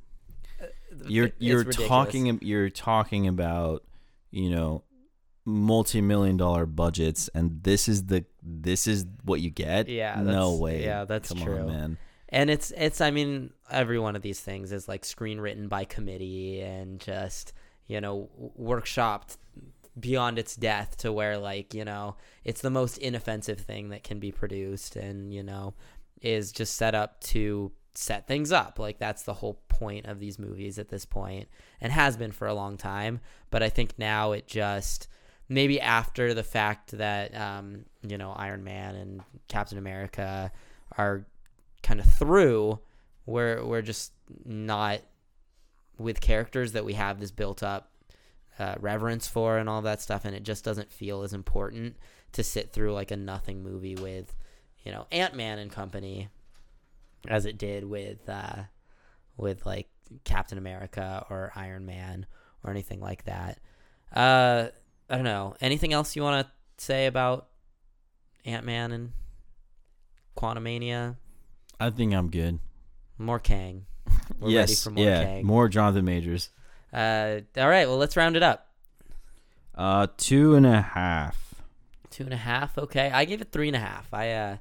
you're 1.07 1.31
you're 1.39 1.59
ridiculous. 1.59 1.87
talking 1.87 2.39
you're 2.41 2.69
talking 2.69 3.27
about 3.27 3.83
you 4.31 4.49
know 4.49 4.83
multi-million 5.45 6.37
dollar 6.37 6.65
budgets 6.65 7.29
and 7.35 7.61
this 7.63 7.89
is 7.89 8.05
the 8.05 8.23
this 8.41 8.87
is 8.87 9.05
what 9.25 9.41
you 9.41 9.49
get 9.49 9.89
Yeah, 9.89 10.21
no 10.23 10.55
way 10.55 10.83
yeah, 10.85 11.03
that's 11.05 11.29
come 11.29 11.41
true. 11.41 11.59
on 11.59 11.67
man 11.67 11.97
and 12.29 12.49
it's 12.49 12.71
it's 12.77 13.01
i 13.01 13.11
mean 13.11 13.51
every 13.69 13.99
one 13.99 14.15
of 14.15 14.21
these 14.21 14.39
things 14.39 14.71
is 14.71 14.87
like 14.87 15.03
screen 15.03 15.39
written 15.39 15.67
by 15.67 15.83
committee 15.83 16.61
and 16.61 16.99
just 16.99 17.51
you 17.87 17.99
know 17.99 18.29
workshopped 18.59 19.37
beyond 19.99 20.39
its 20.39 20.55
death 20.55 20.97
to 20.97 21.11
where 21.11 21.37
like 21.37 21.73
you 21.73 21.83
know 21.85 22.15
it's 22.45 22.61
the 22.61 22.69
most 22.69 22.97
inoffensive 22.97 23.59
thing 23.59 23.89
that 23.89 24.03
can 24.03 24.19
be 24.19 24.31
produced 24.31 24.95
and 24.95 25.33
you 25.33 25.43
know 25.43 25.73
is 26.21 26.51
just 26.53 26.75
set 26.77 26.95
up 26.95 27.19
to 27.19 27.69
set 27.95 28.27
things 28.27 28.51
up. 28.51 28.79
Like 28.79 28.99
that's 28.99 29.23
the 29.23 29.35
whole 29.35 29.61
point 29.69 30.05
of 30.05 30.19
these 30.19 30.39
movies 30.39 30.79
at 30.79 30.89
this 30.89 31.05
point 31.05 31.47
and 31.81 31.91
has 31.91 32.17
been 32.17 32.31
for 32.31 32.47
a 32.47 32.53
long 32.53 32.77
time. 32.77 33.19
But 33.49 33.63
i 33.63 33.69
think 33.69 33.97
now 33.97 34.31
it 34.31 34.47
just 34.47 35.07
maybe 35.49 35.79
after 35.79 36.33
the 36.33 36.43
fact 36.43 36.91
that 36.91 37.35
um, 37.35 37.85
you 38.07 38.17
know 38.17 38.31
iron 38.31 38.63
man 38.63 38.95
and 38.95 39.21
captain 39.47 39.77
america 39.77 40.51
are 40.97 41.25
kind 41.83 41.99
of 41.99 42.05
through 42.13 42.79
we're 43.25 43.63
we're 43.63 43.81
just 43.81 44.13
not 44.45 45.01
with 45.97 46.21
characters 46.21 46.71
that 46.71 46.85
we 46.85 46.93
have 46.93 47.19
this 47.19 47.31
built 47.31 47.61
up 47.61 47.91
uh, 48.59 48.75
reverence 48.79 49.27
for 49.27 49.57
and 49.57 49.67
all 49.67 49.81
that 49.81 50.01
stuff, 50.01 50.25
and 50.25 50.35
it 50.35 50.43
just 50.43 50.63
doesn't 50.63 50.91
feel 50.91 51.23
as 51.23 51.33
important 51.33 51.95
to 52.33 52.43
sit 52.43 52.71
through 52.71 52.93
like 52.93 53.11
a 53.11 53.17
nothing 53.17 53.63
movie 53.63 53.95
with, 53.95 54.35
you 54.83 54.91
know, 54.91 55.07
Ant 55.11 55.35
Man 55.35 55.59
and 55.59 55.71
company, 55.71 56.29
as 57.27 57.45
it 57.45 57.57
did 57.57 57.85
with 57.85 58.27
uh, 58.27 58.63
with 59.37 59.65
like 59.65 59.87
Captain 60.23 60.57
America 60.57 61.25
or 61.29 61.51
Iron 61.55 61.85
Man 61.85 62.25
or 62.63 62.71
anything 62.71 62.99
like 62.99 63.25
that. 63.25 63.59
Uh, 64.13 64.67
I 65.09 65.15
don't 65.15 65.23
know. 65.23 65.55
Anything 65.61 65.93
else 65.93 66.15
you 66.15 66.21
want 66.21 66.45
to 66.45 66.83
say 66.83 67.05
about 67.07 67.47
Ant 68.45 68.65
Man 68.65 68.91
and 68.91 69.11
Quantumania? 70.37 71.15
I 71.79 71.89
think 71.89 72.13
I'm 72.13 72.29
good. 72.29 72.59
More 73.17 73.39
Kang. 73.39 73.85
We're 74.39 74.47
ready 74.47 74.71
yes, 74.71 74.83
for 74.83 74.91
more 74.91 75.03
yeah, 75.03 75.23
Kang. 75.23 75.45
more 75.45 75.67
Jonathan 75.67 76.05
Majors. 76.05 76.49
Uh, 76.91 77.39
all 77.57 77.67
right. 77.67 77.87
Well, 77.87 77.97
let's 77.97 78.15
round 78.15 78.35
it 78.35 78.43
up. 78.43 78.67
Uh, 79.75 80.07
two 80.17 80.55
and 80.55 80.65
a 80.65 80.81
half. 80.81 81.55
Two 82.09 82.23
and 82.23 82.33
a 82.33 82.37
half. 82.37 82.77
Okay, 82.77 83.09
I 83.11 83.25
gave 83.25 83.41
it 83.41 83.51
three 83.51 83.67
and 83.67 83.75
a 83.75 83.79
half. 83.79 84.13
I, 84.13 84.31
uh, 84.31 84.57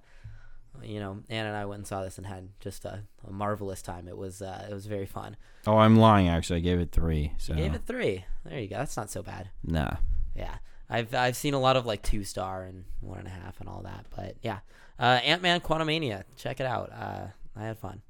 you 0.84 1.00
know, 1.00 1.18
Ann 1.28 1.46
and 1.46 1.56
I 1.56 1.64
went 1.64 1.78
and 1.80 1.86
saw 1.86 2.02
this 2.02 2.18
and 2.18 2.26
had 2.26 2.48
just 2.60 2.84
a, 2.84 3.02
a 3.26 3.32
marvelous 3.32 3.82
time. 3.82 4.08
It 4.08 4.16
was, 4.16 4.42
uh, 4.42 4.66
it 4.70 4.74
was 4.74 4.86
very 4.86 5.06
fun. 5.06 5.36
Oh, 5.66 5.78
I'm 5.78 5.96
lying. 5.96 6.28
Actually, 6.28 6.58
I 6.58 6.60
gave 6.60 6.80
it 6.80 6.92
three. 6.92 7.32
So 7.38 7.54
Gave 7.54 7.74
it 7.74 7.82
three. 7.86 8.24
There 8.44 8.58
you 8.58 8.68
go. 8.68 8.76
That's 8.76 8.96
not 8.96 9.10
so 9.10 9.22
bad. 9.22 9.50
nah. 9.64 9.96
Yeah, 10.34 10.54
I've 10.88 11.14
I've 11.14 11.36
seen 11.36 11.52
a 11.52 11.60
lot 11.60 11.76
of 11.76 11.84
like 11.84 12.00
two 12.02 12.24
star 12.24 12.62
and 12.64 12.84
one 13.00 13.18
and 13.18 13.26
a 13.28 13.30
half 13.30 13.60
and 13.60 13.68
all 13.68 13.82
that. 13.82 14.06
But 14.16 14.36
yeah, 14.42 14.60
uh, 14.98 15.20
Ant 15.22 15.42
Man 15.42 15.60
Quantumania. 15.60 16.24
Check 16.36 16.58
it 16.58 16.66
out. 16.66 16.90
Uh, 16.90 17.26
I 17.54 17.64
had 17.64 17.78
fun. 17.78 18.00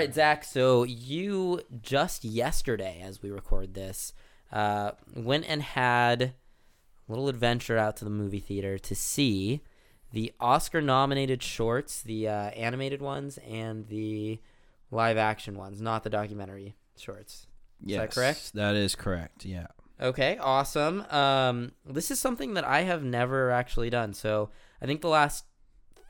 Right, 0.00 0.14
Zach. 0.14 0.44
So 0.44 0.84
you 0.84 1.60
just 1.82 2.24
yesterday, 2.24 3.00
as 3.04 3.22
we 3.22 3.30
record 3.30 3.74
this, 3.74 4.12
uh, 4.50 4.92
went 5.14 5.44
and 5.48 5.62
had 5.62 6.22
a 6.22 6.32
little 7.08 7.28
adventure 7.28 7.76
out 7.76 7.96
to 7.98 8.04
the 8.04 8.10
movie 8.10 8.40
theater 8.40 8.78
to 8.78 8.94
see 8.94 9.60
the 10.12 10.32
Oscar-nominated 10.40 11.42
shorts, 11.42 12.02
the 12.02 12.28
uh, 12.28 12.50
animated 12.50 13.00
ones 13.00 13.38
and 13.48 13.86
the 13.88 14.40
live-action 14.90 15.56
ones, 15.56 15.80
not 15.80 16.02
the 16.02 16.10
documentary 16.10 16.74
shorts. 16.96 17.46
Yes, 17.84 18.00
that 18.00 18.10
correct? 18.12 18.54
That 18.54 18.74
is 18.74 18.94
correct. 18.94 19.44
Yeah. 19.44 19.68
Okay, 20.00 20.38
awesome. 20.38 21.04
Um, 21.10 21.72
this 21.84 22.10
is 22.10 22.18
something 22.18 22.54
that 22.54 22.64
I 22.64 22.82
have 22.82 23.04
never 23.04 23.50
actually 23.50 23.90
done. 23.90 24.14
So 24.14 24.50
I 24.80 24.86
think 24.86 25.02
the 25.02 25.08
last 25.08 25.44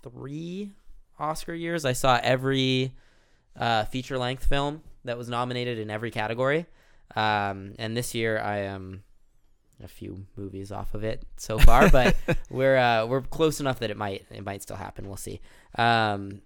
three 0.03 0.73
Oscar 1.19 1.55
years, 1.55 1.85
I 1.85 1.93
saw 1.93 2.21
every 2.23 2.95
uh, 3.57 3.85
feature 3.85 4.19
length 4.19 4.47
film 4.47 4.83
that 5.05 5.19
was 5.19 5.29
nominated 5.29 5.79
in 5.79 5.91
every 5.91 6.11
category. 6.11 6.67
Um, 7.17 7.75
and 7.79 7.97
this 7.97 8.15
year, 8.15 8.39
I 8.39 8.59
am 8.59 9.03
a 9.83 9.89
few 9.89 10.27
movies 10.37 10.71
off 10.71 10.95
of 10.95 11.05
it 11.05 11.25
so 11.37 11.59
far, 11.69 11.91
but 11.91 12.17
we're 12.51 12.77
uh, 12.77 13.07
we're 13.07 13.23
close 13.23 13.61
enough 13.61 13.81
that 13.81 13.91
it 13.91 13.97
might 13.97 14.25
it 14.31 14.45
might 14.45 14.63
still 14.63 14.77
happen. 14.77 15.07
We'll 15.07 15.17
see. 15.17 15.41
Um, 15.77 16.43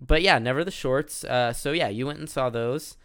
but 0.00 0.22
yeah, 0.22 0.38
never 0.38 0.64
the 0.64 0.70
shorts. 0.70 1.24
Uh, 1.24 1.52
so 1.52 1.72
yeah, 1.72 1.88
you 1.88 2.06
went 2.06 2.18
and 2.18 2.28
saw 2.28 2.50
those. 2.50 2.96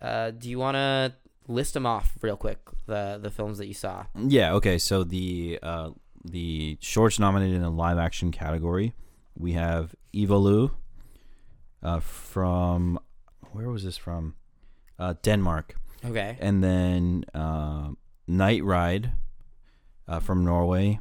Uh, 0.00 0.30
do 0.30 0.50
you 0.50 0.58
want 0.58 0.74
to 0.74 1.14
list 1.46 1.74
them 1.74 1.86
off 1.86 2.16
real 2.20 2.36
quick? 2.36 2.58
The 2.86 3.18
the 3.22 3.30
films 3.30 3.58
that 3.58 3.66
you 3.66 3.74
saw. 3.74 4.06
Yeah. 4.14 4.54
Okay. 4.54 4.78
So 4.78 5.04
the 5.04 5.58
uh, 5.62 5.90
the 6.24 6.78
shorts 6.80 7.18
nominated 7.18 7.56
in 7.56 7.62
the 7.62 7.70
live 7.70 7.98
action 7.98 8.30
category, 8.30 8.94
we 9.36 9.52
have 9.52 9.94
Ivalu, 10.14 10.72
uh, 11.84 12.00
from 12.00 12.98
where 13.52 13.68
was 13.68 13.84
this 13.84 13.96
from? 13.96 14.34
Uh, 14.98 15.14
Denmark, 15.22 15.74
Okay. 16.04 16.36
and 16.40 16.62
then 16.62 17.24
uh, 17.34 17.90
Night 18.26 18.62
Ride, 18.64 19.12
uh, 20.08 20.20
from 20.20 20.44
Norway, 20.44 21.00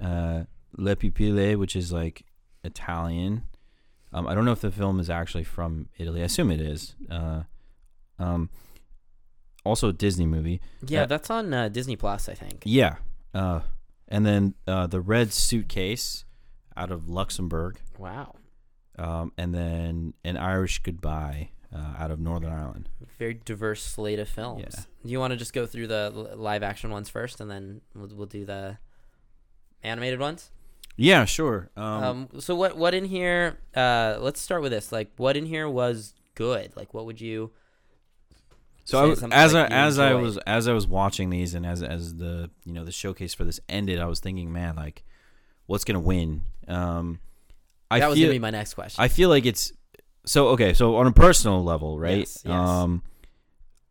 uh, 0.00 0.44
Le 0.76 0.94
Pupille, 0.96 1.56
which 1.58 1.74
is 1.76 1.90
like 1.92 2.24
Italian. 2.64 3.42
Um, 4.12 4.26
I 4.26 4.34
don't 4.34 4.44
know 4.44 4.52
if 4.52 4.60
the 4.60 4.70
film 4.70 5.00
is 5.00 5.10
actually 5.10 5.44
from 5.44 5.88
Italy. 5.98 6.20
I 6.22 6.24
assume 6.24 6.50
it 6.50 6.60
is. 6.60 6.94
Uh, 7.10 7.42
um, 8.18 8.50
also 9.64 9.88
a 9.88 9.92
Disney 9.92 10.26
movie. 10.26 10.60
Yeah, 10.86 11.02
Uh, 11.02 11.06
that's 11.06 11.30
on 11.30 11.52
uh, 11.52 11.68
Disney 11.68 11.96
Plus, 11.96 12.28
I 12.28 12.34
think. 12.34 12.62
Yeah. 12.64 12.96
Uh, 13.34 13.60
and 14.08 14.24
then 14.24 14.54
uh, 14.66 14.86
the 14.86 15.00
Red 15.00 15.32
Suitcase 15.32 16.24
out 16.76 16.90
of 16.90 17.08
Luxembourg. 17.08 17.80
Wow. 17.98 18.34
Um, 18.98 19.32
and 19.38 19.54
then 19.54 20.14
An 20.24 20.36
Irish 20.36 20.80
Goodbye 20.82 21.50
uh, 21.74 21.94
out 21.98 22.10
of 22.10 22.18
Northern 22.18 22.52
Ireland. 22.52 22.88
Very 23.18 23.34
diverse 23.44 23.82
slate 23.82 24.18
of 24.18 24.28
films. 24.28 24.64
Yeah. 24.76 24.82
Do 25.04 25.10
you 25.12 25.18
want 25.20 25.32
to 25.32 25.36
just 25.36 25.52
go 25.52 25.66
through 25.66 25.86
the 25.86 26.10
live 26.36 26.62
action 26.62 26.90
ones 26.90 27.08
first, 27.08 27.40
and 27.40 27.50
then 27.50 27.80
we'll, 27.94 28.08
we'll 28.14 28.26
do 28.26 28.44
the 28.44 28.78
animated 29.82 30.18
ones? 30.20 30.50
Yeah, 30.96 31.24
sure. 31.24 31.70
Um, 31.76 31.84
Um, 31.84 32.28
so 32.40 32.56
what 32.56 32.76
what 32.76 32.92
in 32.94 33.04
here? 33.04 33.58
Uh, 33.74 34.16
let's 34.20 34.40
start 34.40 34.62
with 34.62 34.72
this. 34.72 34.90
Like, 34.90 35.10
what 35.16 35.36
in 35.36 35.46
here 35.46 35.68
was 35.68 36.14
good? 36.34 36.76
Like, 36.76 36.92
what 36.92 37.06
would 37.06 37.20
you? 37.20 37.52
so 38.84 39.04
I 39.04 39.10
as 39.32 39.52
like 39.52 39.70
I 39.70 39.74
as 39.74 39.98
I 39.98 40.14
was 40.14 40.38
as 40.38 40.66
I 40.66 40.72
was 40.72 40.86
watching 40.86 41.28
these 41.30 41.52
and 41.54 41.66
as 41.66 41.82
as 41.82 42.16
the 42.16 42.50
you 42.64 42.72
know 42.72 42.84
the 42.84 42.90
showcase 42.92 43.34
for 43.34 43.44
this 43.44 43.60
ended, 43.68 44.00
I 44.00 44.06
was 44.06 44.18
thinking, 44.18 44.52
man, 44.52 44.74
like, 44.74 45.04
what's 45.66 45.84
gonna 45.84 46.00
win? 46.00 46.42
Um, 46.66 47.20
I 47.90 48.00
that 48.00 48.08
was 48.08 48.18
feel 48.18 48.26
gonna 48.26 48.34
be 48.34 48.38
my 48.40 48.50
next 48.50 48.74
question. 48.74 49.02
I 49.02 49.08
feel 49.08 49.28
like 49.28 49.46
it's 49.46 49.72
so 50.26 50.48
okay. 50.48 50.74
So 50.74 50.96
on 50.96 51.06
a 51.06 51.12
personal 51.12 51.62
level, 51.64 51.98
right? 51.98 52.18
Yes, 52.18 52.42
yes. 52.44 52.52
Um, 52.54 53.02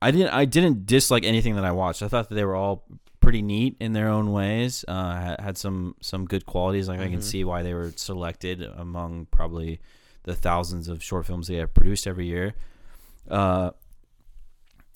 I 0.02 0.12
didn't 0.12 0.30
I 0.30 0.46
didn't 0.46 0.86
dislike 0.86 1.24
anything 1.26 1.56
that 1.56 1.66
I 1.66 1.72
watched. 1.72 2.04
I 2.04 2.08
thought 2.08 2.30
that 2.30 2.36
they 2.36 2.46
were 2.46 2.56
all 2.56 2.86
pretty 3.20 3.42
neat 3.42 3.76
in 3.80 3.94
their 3.94 4.08
own 4.10 4.32
ways. 4.32 4.86
Uh, 4.88 5.36
had 5.42 5.58
some 5.58 5.96
some 6.02 6.26
good 6.26 6.46
qualities. 6.46 6.88
Like 6.88 7.00
I 7.00 7.08
can 7.10 7.20
Mhm. 7.20 7.24
see 7.24 7.44
why 7.44 7.64
they 7.64 7.74
were 7.74 7.92
selected 7.96 8.62
among 8.62 9.26
probably 9.32 9.80
the 10.24 10.36
thousands 10.36 10.88
of 10.88 11.02
short 11.04 11.26
films 11.26 11.48
they 11.48 11.56
have 11.56 11.74
produced 11.74 12.06
every 12.06 12.28
year. 12.28 12.54
Uh, 13.30 13.72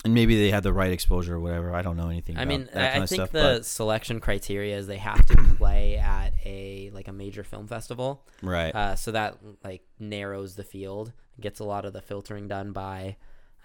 and 0.04 0.14
maybe 0.14 0.36
they 0.36 0.50
had 0.50 0.62
the 0.62 0.72
right 0.72 0.90
exposure 0.92 1.36
or 1.36 1.40
whatever. 1.40 1.74
I 1.74 1.82
don't 1.82 1.96
know 1.96 2.08
anything. 2.08 2.36
I 2.36 2.42
about 2.42 2.48
mean, 2.48 2.68
that 2.72 2.76
I, 2.76 2.86
kind 2.88 3.00
I 3.00 3.02
of 3.04 3.08
think 3.08 3.18
stuff, 3.20 3.32
the 3.32 3.62
selection 3.62 4.20
criteria 4.20 4.76
is 4.76 4.86
they 4.86 4.96
have 4.98 5.24
to 5.26 5.36
play 5.58 5.96
at 5.96 6.32
a 6.44 6.90
like 6.92 7.08
a 7.08 7.12
major 7.12 7.44
film 7.44 7.66
festival. 7.66 8.26
right. 8.42 8.74
Uh, 8.74 8.96
so 8.96 9.12
that 9.12 9.38
like 9.62 9.82
narrows 9.98 10.56
the 10.56 10.64
field, 10.64 11.12
gets 11.40 11.60
a 11.60 11.64
lot 11.64 11.84
of 11.84 11.92
the 11.92 12.02
filtering 12.02 12.48
done 12.48 12.72
by, 12.72 13.16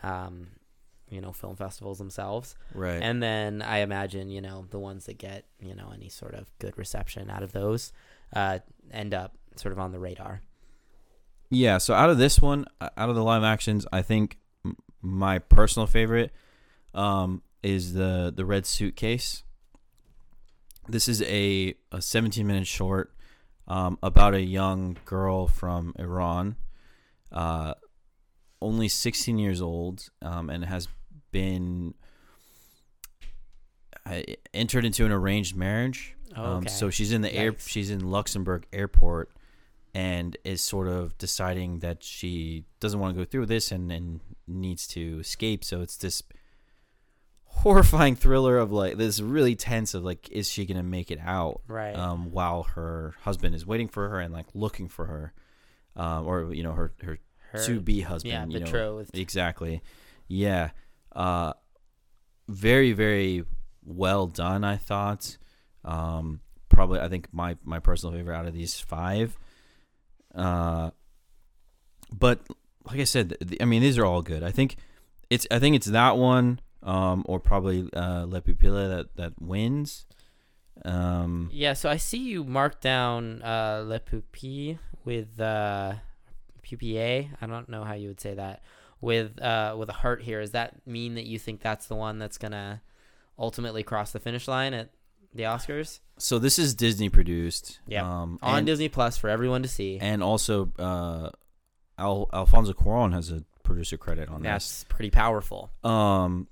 um, 0.03 0.47
you 1.09 1.21
know, 1.21 1.31
film 1.31 1.55
festivals 1.55 1.97
themselves. 1.97 2.55
right. 2.73 3.01
And 3.01 3.21
then 3.23 3.61
I 3.61 3.79
imagine 3.79 4.29
you 4.29 4.41
know 4.41 4.65
the 4.69 4.79
ones 4.79 5.05
that 5.05 5.17
get 5.17 5.45
you 5.59 5.73
know 5.73 5.91
any 5.93 6.09
sort 6.09 6.35
of 6.35 6.51
good 6.59 6.77
reception 6.77 7.29
out 7.29 7.41
of 7.41 7.51
those, 7.51 7.91
uh, 8.35 8.59
end 8.91 9.13
up 9.13 9.35
sort 9.55 9.71
of 9.71 9.79
on 9.79 9.91
the 9.91 9.99
radar. 9.99 10.41
Yeah, 11.49 11.77
so 11.77 11.93
out 11.93 12.09
of 12.09 12.17
this 12.17 12.41
one, 12.41 12.65
out 12.81 13.09
of 13.09 13.15
the 13.15 13.23
live 13.23 13.43
actions, 13.43 13.87
I 13.93 14.01
think 14.01 14.37
my 15.01 15.39
personal 15.39 15.87
favorite 15.87 16.31
um, 16.93 17.41
is 17.63 17.93
the 17.93 18.31
the 18.35 18.45
Red 18.45 18.65
Suitcase. 18.65 19.43
This 20.89 21.07
is 21.07 21.21
a 21.23 21.75
a 21.91 22.01
17 22.01 22.45
minute 22.47 22.67
short 22.67 23.13
um, 23.67 23.97
about 24.01 24.33
a 24.33 24.41
young 24.41 24.97
girl 25.05 25.47
from 25.47 25.93
Iran, 25.99 26.55
uh, 27.31 27.73
only 28.61 28.87
16 28.87 29.37
years 29.37 29.61
old, 29.61 30.09
um, 30.21 30.49
and 30.49 30.63
has 30.65 30.87
been 31.31 31.93
uh, 34.05 34.21
entered 34.53 34.85
into 34.85 35.05
an 35.05 35.11
arranged 35.11 35.55
marriage. 35.55 36.15
Oh, 36.35 36.43
Um, 36.43 36.57
okay. 36.59 36.69
so 36.69 36.89
she's 36.89 37.11
in 37.11 37.21
the 37.21 37.33
air. 37.33 37.51
Yikes. 37.53 37.67
She's 37.67 37.89
in 37.89 38.09
Luxembourg 38.09 38.65
airport, 38.71 39.31
and 39.97 40.37
is 40.43 40.61
sort 40.61 40.87
of 40.87 41.17
deciding 41.17 41.79
that 41.79 42.03
she 42.03 42.63
doesn't 42.79 42.99
want 42.99 43.15
to 43.15 43.19
go 43.21 43.25
through 43.25 43.45
this 43.47 43.71
and 43.71 43.91
and 43.91 44.19
needs 44.47 44.87
to 44.87 45.19
escape. 45.19 45.63
So 45.63 45.81
it's 45.81 45.97
this 45.97 46.21
horrifying 47.45 48.15
thriller 48.15 48.57
of 48.57 48.71
like 48.71 48.97
this 48.97 49.19
really 49.19 49.55
tense 49.55 49.93
of 49.93 50.03
like 50.03 50.29
is 50.31 50.49
she 50.49 50.65
gonna 50.65 50.83
make 50.83 51.09
it 51.09 51.19
out 51.21 51.61
Right. 51.67 51.95
um, 51.95 52.31
while 52.31 52.63
her 52.63 53.15
husband 53.21 53.55
is 53.55 53.65
waiting 53.65 53.87
for 53.87 54.09
her 54.09 54.19
and 54.19 54.33
like 54.33 54.45
looking 54.53 54.87
for 54.87 55.05
her, 55.05 55.33
um, 55.95 56.27
or 56.27 56.53
you 56.53 56.63
know 56.63 56.73
her 56.73 56.93
her, 57.03 57.17
Her- 57.51 57.65
to 57.65 57.79
be 57.79 58.01
husband. 58.01 58.31
yeah, 58.33 58.45
you 58.45 58.59
know, 58.59 58.65
betrothed. 58.65 59.17
Exactly. 59.17 59.81
Yeah. 60.27 60.71
Uh, 61.13 61.53
very, 62.47 62.91
very 62.93 63.43
well 63.83 64.27
done, 64.27 64.63
I 64.63 64.77
thought. 64.77 65.37
Um, 65.83 66.41
probably, 66.69 66.99
I 66.99 67.07
think 67.07 67.29
my, 67.31 67.55
my 67.63 67.79
personal 67.79 68.13
favorite 68.15 68.35
out 68.35 68.45
of 68.45 68.53
these 68.53 68.79
five. 68.79 69.37
Uh, 70.37 70.91
but 72.11 72.39
like 72.85 72.99
I 72.99 73.05
said, 73.05 73.35
th- 73.45 73.61
I 73.61 73.65
mean 73.65 73.81
these 73.81 73.97
are 73.97 74.05
all 74.05 74.21
good. 74.21 74.43
I 74.43 74.51
think 74.51 74.77
it's 75.29 75.47
I 75.51 75.59
think 75.59 75.75
it's 75.75 75.87
that 75.87 76.17
one 76.17 76.61
um, 76.83 77.25
or 77.27 77.39
probably 77.39 77.89
uh, 77.93 78.25
Le 78.25 78.41
Pupille 78.41 78.87
that 78.87 79.15
that 79.15 79.41
wins. 79.41 80.05
Um, 80.85 81.49
Yeah, 81.51 81.73
so 81.73 81.89
I 81.89 81.97
see 81.97 82.19
you 82.19 82.43
marked 82.43 82.81
down 82.81 83.41
uh, 83.41 83.83
Le 83.85 83.99
Pupille 83.99 84.77
with 85.03 85.39
uh. 85.39 85.95
I 86.69 87.47
don't 87.47 87.69
know 87.69 87.85
how 87.85 87.93
you 87.93 88.09
would 88.09 88.19
say 88.19 88.33
that 88.33 88.61
with 88.99 89.41
uh, 89.41 89.73
with 89.77 89.87
a 89.87 89.93
heart 89.93 90.21
here. 90.21 90.41
Does 90.41 90.51
that 90.51 90.85
mean 90.85 91.15
that 91.15 91.25
you 91.25 91.39
think 91.39 91.61
that's 91.61 91.87
the 91.87 91.95
one 91.95 92.19
that's 92.19 92.37
gonna 92.37 92.81
ultimately 93.39 93.83
cross 93.83 94.11
the 94.11 94.19
finish 94.19 94.49
line 94.49 94.73
at 94.73 94.89
the 95.37 95.43
Oscars 95.43 95.99
so 96.17 96.39
this 96.39 96.57
is 96.59 96.73
Disney 96.73 97.09
produced. 97.09 97.79
Yep. 97.87 98.03
Um, 98.03 98.39
on 98.41 98.57
and, 98.59 98.65
Disney 98.67 98.89
Plus 98.89 99.17
for 99.17 99.29
everyone 99.29 99.61
to 99.63 99.67
see? 99.69 99.99
and 100.01 100.23
also 100.23 100.71
uh, 100.79 101.29
Al- 101.97 102.29
Alfonso 102.33 102.73
Cuarón 102.73 103.13
has 103.13 103.31
a 103.31 103.43
producer 103.63 103.97
credit 103.97 104.29
on 104.29 104.41
this. 104.41 104.49
That's 104.49 104.83
pretty 104.85 105.11
powerful. 105.11 105.71
Um, 105.83 106.47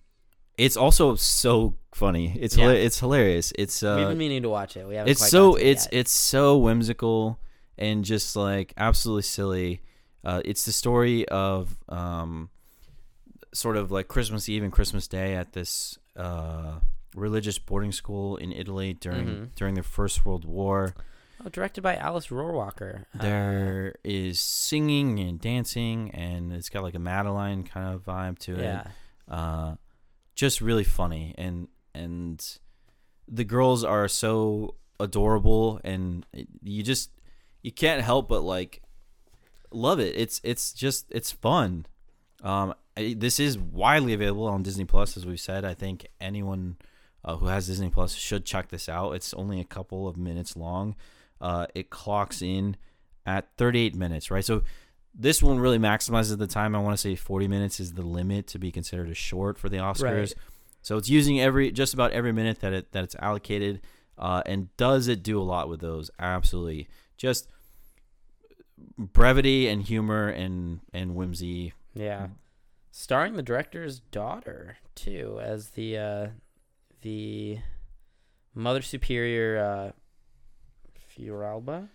it's 0.57 0.77
also 0.77 1.15
so 1.15 1.75
funny. 1.93 2.37
It's 2.39 2.55
Yeah. 2.55 2.65
hila- 2.65 2.85
it's 2.85 2.99
hilarious. 2.99 3.51
It's 3.57 3.83
uh, 3.83 3.95
We've 3.97 4.07
been 4.09 4.17
meaning 4.17 4.43
to 4.43 4.49
watch 4.49 4.77
it. 4.77 4.87
We 4.87 4.95
haven't. 4.95 5.11
it's 5.11 5.21
quite 5.21 5.31
so 5.31 5.55
it's 5.55 5.85
yet. 5.85 5.93
it's 5.93 6.11
so 6.11 6.57
whimsical 6.57 7.39
and 7.77 8.05
just 8.05 8.35
like 8.35 8.73
absolutely 8.77 9.23
silly. 9.23 9.81
Uh, 10.23 10.41
it's 10.45 10.65
the 10.65 10.71
story 10.71 11.27
of 11.29 11.77
um, 11.89 12.49
sort 13.53 13.77
of 13.77 13.91
like 13.91 14.07
Christmas 14.07 14.47
Eve 14.49 14.63
and 14.63 14.71
Christmas 14.71 15.07
Day 15.07 15.35
at 15.35 15.53
this 15.53 15.97
uh, 16.15 16.79
religious 17.15 17.57
boarding 17.57 17.91
school 17.91 18.35
in 18.37 18.51
Italy 18.51 18.93
during 18.93 19.27
Mhm. 19.27 19.55
during 19.55 19.73
the 19.75 19.83
First 19.83 20.25
World 20.25 20.45
War. 20.45 20.93
oh, 21.45 21.49
directed 21.49 21.81
by 21.81 21.95
Alice 21.95 22.27
Rohrwacher. 22.27 23.05
Uh, 23.17 23.21
There 23.21 23.95
is 24.03 24.39
singing 24.39 25.19
and 25.19 25.39
dancing, 25.39 26.11
and 26.11 26.51
it's 26.53 26.69
got 26.69 26.83
like 26.83 26.95
a 26.95 26.99
Madeline 26.99 27.63
kind 27.63 27.93
of 27.93 28.03
vibe 28.05 28.37
to 28.39 28.53
it 28.55 28.63
yeah. 28.63 28.87
uh, 29.27 29.75
just 30.35 30.61
really 30.61 30.83
funny 30.83 31.33
and 31.37 31.67
and 31.93 32.59
the 33.27 33.43
girls 33.43 33.83
are 33.83 34.07
so 34.07 34.75
adorable 34.99 35.79
and 35.83 36.25
you 36.61 36.83
just 36.83 37.09
you 37.63 37.71
can't 37.71 38.01
help 38.01 38.27
but 38.29 38.41
like 38.41 38.81
love 39.71 39.99
it 39.99 40.13
it's 40.15 40.39
it's 40.43 40.71
just 40.73 41.05
it's 41.09 41.31
fun 41.31 41.85
um 42.43 42.73
I, 42.97 43.15
this 43.17 43.39
is 43.39 43.57
widely 43.57 44.13
available 44.13 44.45
on 44.47 44.61
disney 44.63 44.85
plus 44.85 45.17
as 45.17 45.25
we've 45.25 45.39
said 45.39 45.65
i 45.65 45.73
think 45.73 46.07
anyone 46.21 46.77
uh, 47.25 47.35
who 47.35 47.47
has 47.47 47.67
disney 47.67 47.89
plus 47.89 48.13
should 48.13 48.45
check 48.45 48.69
this 48.69 48.87
out 48.87 49.11
it's 49.11 49.33
only 49.33 49.59
a 49.59 49.65
couple 49.65 50.07
of 50.07 50.15
minutes 50.15 50.55
long 50.55 50.95
uh 51.41 51.65
it 51.75 51.89
clocks 51.89 52.41
in 52.41 52.77
at 53.25 53.49
38 53.57 53.95
minutes 53.95 54.31
right 54.31 54.45
so 54.45 54.61
this 55.17 55.41
one 55.41 55.59
really 55.59 55.79
maximizes 55.79 56.37
the 56.37 56.47
time. 56.47 56.75
I 56.75 56.79
want 56.79 56.93
to 56.93 57.01
say 57.01 57.15
40 57.15 57.47
minutes 57.47 57.79
is 57.79 57.93
the 57.93 58.01
limit 58.01 58.47
to 58.47 58.59
be 58.59 58.71
considered 58.71 59.09
a 59.09 59.13
short 59.13 59.57
for 59.57 59.69
the 59.69 59.77
Oscars. 59.77 60.03
Right. 60.03 60.33
So 60.81 60.97
it's 60.97 61.09
using 61.09 61.39
every 61.39 61.71
just 61.71 61.93
about 61.93 62.11
every 62.11 62.31
minute 62.31 62.59
that 62.59 62.73
it 62.73 62.91
that 62.91 63.03
it's 63.03 63.15
allocated, 63.15 63.81
uh, 64.17 64.43
and 64.45 64.75
does 64.77 65.07
it 65.07 65.23
do 65.23 65.41
a 65.41 65.43
lot 65.43 65.67
with 65.67 65.79
those? 65.79 66.11
Absolutely, 66.19 66.87
just 67.17 67.47
brevity 68.97 69.67
and 69.67 69.81
humor 69.81 70.27
and 70.27 70.81
and 70.93 71.15
whimsy. 71.15 71.73
Yeah. 71.95 72.27
Starring 72.91 73.33
the 73.33 73.41
director's 73.41 73.99
daughter 73.99 74.77
too 74.93 75.39
as 75.41 75.71
the 75.71 75.97
uh 75.97 76.27
the 77.05 77.59
Mother 78.55 78.81
Superior 78.81 79.49
uh 79.69 79.91
Fioralba. 81.11 81.87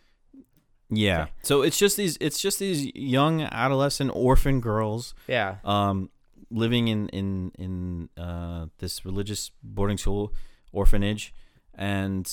Yeah. 0.90 1.22
Okay. 1.22 1.30
So 1.42 1.62
it's 1.62 1.78
just 1.78 1.96
these 1.96 2.16
it's 2.20 2.40
just 2.40 2.58
these 2.58 2.90
young 2.94 3.42
adolescent 3.42 4.11
orphan 4.14 4.61
girls 4.61 5.14
Yeah. 5.28 5.56
um, 5.64 6.11
living 6.50 6.88
in 6.88 7.08
in 7.11 7.52
in 7.58 8.08
uh, 8.16 8.66
this 8.78 9.04
religious 9.04 9.50
boarding 9.62 9.98
school 9.98 10.32
orphanage, 10.72 11.32
and 11.74 12.26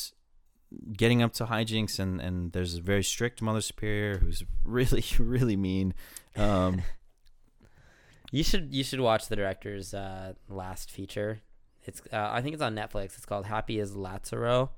getting 1.01 1.21
up 1.21 1.33
to 1.33 1.45
hijinks. 1.45 1.99
And 1.99 2.19
and 2.21 2.51
there's 2.53 2.75
a 2.77 2.81
very 2.81 3.03
strict 3.03 3.41
mother 3.41 3.61
superior 3.61 4.17
who's 4.17 4.43
really 4.63 5.05
really 5.19 5.57
mean. 5.57 5.93
Um, 6.35 6.81
You 8.29 8.43
should 8.43 8.73
you 8.75 8.83
should 8.83 8.99
watch 8.99 9.29
the 9.29 9.37
director's 9.37 9.93
uh 9.93 10.33
last 10.49 10.91
feature. 10.91 11.39
It's 11.87 12.01
uh, 12.13 12.29
I 12.31 12.41
think 12.41 12.53
it's 12.53 12.61
on 12.61 12.75
Netflix. 12.75 13.15
It's 13.17 13.25
called 13.25 13.45
Happy 13.45 13.79
as 13.79 13.93
Lazzaro. 13.95 14.69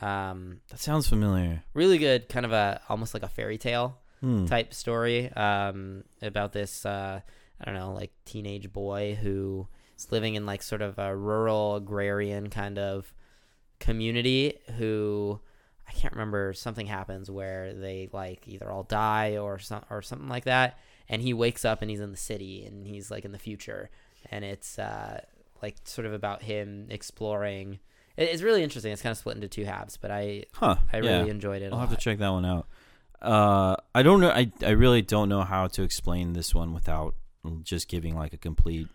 Um 0.00 0.60
that 0.70 0.78
sounds 0.80 1.08
familiar. 1.08 1.62
really 1.74 1.98
good 1.98 2.28
kind 2.28 2.44
of 2.46 2.52
a 2.52 2.80
almost 2.88 3.14
like 3.14 3.22
a 3.22 3.28
fairy 3.28 3.58
tale 3.58 3.96
Hmm. 4.20 4.44
type 4.44 4.74
story 4.74 5.32
um, 5.32 6.04
about 6.20 6.52
this 6.52 6.84
uh, 6.84 7.20
I 7.58 7.64
don't 7.64 7.74
know 7.74 7.94
like 7.94 8.12
teenage 8.26 8.70
boy 8.70 9.14
who 9.20 9.66
is 9.96 10.12
living 10.12 10.34
in 10.34 10.44
like 10.44 10.62
sort 10.62 10.82
of 10.82 10.98
a 10.98 11.16
rural 11.16 11.76
agrarian 11.76 12.50
kind 12.50 12.78
of 12.78 13.14
community 13.78 14.58
who 14.76 15.40
I 15.88 15.92
can't 15.92 16.12
remember 16.12 16.52
something 16.52 16.86
happens 16.86 17.30
where 17.30 17.72
they 17.72 18.08
like 18.12 18.46
either 18.46 18.70
all 18.70 18.82
die 18.82 19.38
or 19.38 19.58
some 19.58 19.84
or 19.90 20.02
something 20.02 20.28
like 20.28 20.44
that 20.44 20.78
and 21.08 21.22
he 21.22 21.32
wakes 21.32 21.64
up 21.64 21.80
and 21.82 21.90
he's 21.90 22.00
in 22.00 22.10
the 22.10 22.16
city 22.16 22.64
and 22.66 22.86
he's 22.86 23.10
like 23.10 23.24
in 23.24 23.32
the 23.32 23.38
future 23.38 23.88
and 24.30 24.44
it's 24.44 24.78
uh, 24.78 25.20
like 25.62 25.76
sort 25.84 26.06
of 26.06 26.12
about 26.12 26.42
him 26.42 26.86
exploring 26.90 27.78
it- 28.16 28.28
it's 28.30 28.42
really 28.42 28.62
interesting 28.62 28.92
it's 28.92 29.02
kind 29.02 29.10
of 29.12 29.18
split 29.18 29.36
into 29.36 29.48
two 29.48 29.64
halves 29.64 29.96
but 29.96 30.10
I 30.10 30.44
Huh. 30.54 30.76
I 30.92 30.98
yeah. 31.00 31.18
really 31.18 31.30
enjoyed 31.30 31.62
it 31.62 31.72
I'll 31.72 31.78
have 31.80 31.90
to 31.90 31.96
check 31.96 32.18
that 32.18 32.30
one 32.30 32.44
out. 32.44 32.66
Uh, 33.22 33.76
I 33.94 34.02
don't 34.02 34.20
know. 34.20 34.30
I 34.30 34.50
I 34.64 34.70
really 34.70 35.02
don't 35.02 35.28
know 35.28 35.42
how 35.42 35.66
to 35.68 35.82
explain 35.82 36.32
this 36.32 36.54
one 36.54 36.72
without 36.72 37.14
just 37.62 37.86
giving 37.88 38.16
like 38.16 38.32
a 38.32 38.38
complete 38.38 38.88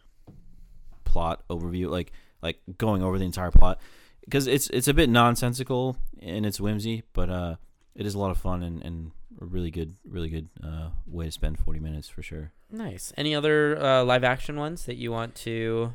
plot 1.04 1.44
overview, 1.50 1.90
like 1.90 2.12
like 2.42 2.58
going 2.78 3.02
over 3.04 3.18
the 3.20 3.26
entire 3.26 3.52
plot, 3.52 3.80
because 4.24 4.48
it's 4.48 4.68
it's 4.72 4.88
a 4.88 4.94
bit 4.96 5.10
nonsensical 5.10 5.98
in 6.20 6.44
its 6.46 6.60
whimsy, 6.60 7.04
but 7.14 7.30
uh, 7.30 7.56
it 7.96 8.06
is 8.06 8.16
a 8.16 8.20
lot 8.20 8.32
of 8.32 8.38
fun 8.38 8.64
and 8.64 8.82
and 8.84 9.12
a 9.42 9.46
really 9.46 9.70
good 9.70 9.94
really 10.10 10.30
good 10.30 10.48
uh 10.64 10.90
way 11.06 11.26
to 11.26 11.32
spend 11.32 11.60
forty 11.60 11.80
minutes 11.80 12.10
for 12.10 12.24
sure. 12.24 12.52
Nice. 12.72 13.14
Any 13.18 13.36
other 13.36 13.78
uh, 13.80 14.04
live 14.04 14.24
action 14.24 14.58
ones 14.58 14.86
that 14.86 14.96
you 14.96 15.12
want 15.12 15.36
to 15.36 15.94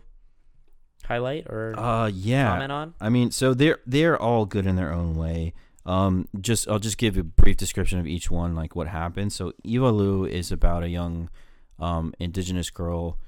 highlight 1.10 1.46
or 1.48 1.74
Uh, 1.78 2.06
yeah. 2.06 2.48
comment 2.52 2.72
on? 2.72 2.94
I 3.00 3.08
mean, 3.10 3.30
so 3.30 3.52
they're 3.54 3.78
they're 3.86 4.18
all 4.20 4.46
good 4.46 4.66
in 4.66 4.76
their 4.76 4.92
own 4.92 5.14
way. 5.14 5.52
Um, 5.86 6.28
just 6.40 6.68
I'll 6.68 6.78
just 6.78 6.98
give 6.98 7.16
a 7.18 7.22
brief 7.24 7.56
description 7.56 7.98
of 7.98 8.06
each 8.06 8.30
one, 8.30 8.54
like 8.54 8.76
what 8.76 8.86
happened. 8.88 9.32
So 9.32 9.52
Ivalu 9.64 10.28
is 10.28 10.52
about 10.52 10.82
a 10.82 10.88
young, 10.88 11.28
um, 11.78 12.14
indigenous 12.18 12.70
girl, 12.70 13.18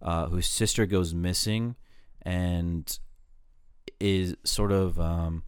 uh, 0.00 0.26
whose 0.28 0.46
sister 0.46 0.86
goes 0.86 1.14
missing, 1.14 1.74
and 2.22 2.98
is 3.98 4.36
sort 4.44 4.72
of 4.72 4.98
um. 5.00 5.42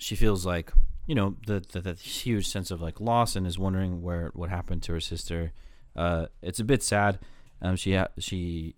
She 0.00 0.16
feels 0.16 0.44
like 0.44 0.72
you 1.06 1.14
know 1.14 1.36
the, 1.46 1.60
the 1.72 1.80
the 1.80 1.94
huge 1.94 2.48
sense 2.48 2.70
of 2.70 2.80
like 2.82 3.00
loss 3.00 3.36
and 3.36 3.46
is 3.46 3.58
wondering 3.58 4.02
where 4.02 4.30
what 4.34 4.50
happened 4.50 4.82
to 4.84 4.92
her 4.92 5.00
sister. 5.00 5.52
Uh, 5.94 6.26
it's 6.42 6.58
a 6.58 6.64
bit 6.64 6.82
sad. 6.82 7.18
Um, 7.62 7.76
she 7.76 7.94
ha- 7.94 8.08
she 8.18 8.74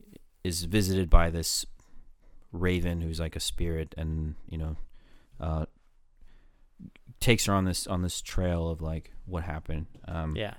is 0.47 0.65
visited 0.65 1.09
by 1.11 1.31
this 1.31 1.67
raven 2.53 3.01
who's 3.01 3.21
like 3.21 3.37
a 3.37 3.41
spirit 3.41 3.95
and 3.99 4.35
you 4.49 4.57
know 4.57 4.77
uh 5.41 5.67
takes 7.21 7.47
her 7.47 7.53
on 7.55 7.65
this 7.65 7.87
on 7.87 8.03
this 8.03 8.21
trail 8.21 8.69
of 8.69 8.81
like 8.81 9.13
what 9.27 9.43
happened. 9.45 9.87
Um 10.07 10.37
Yeah. 10.37 10.55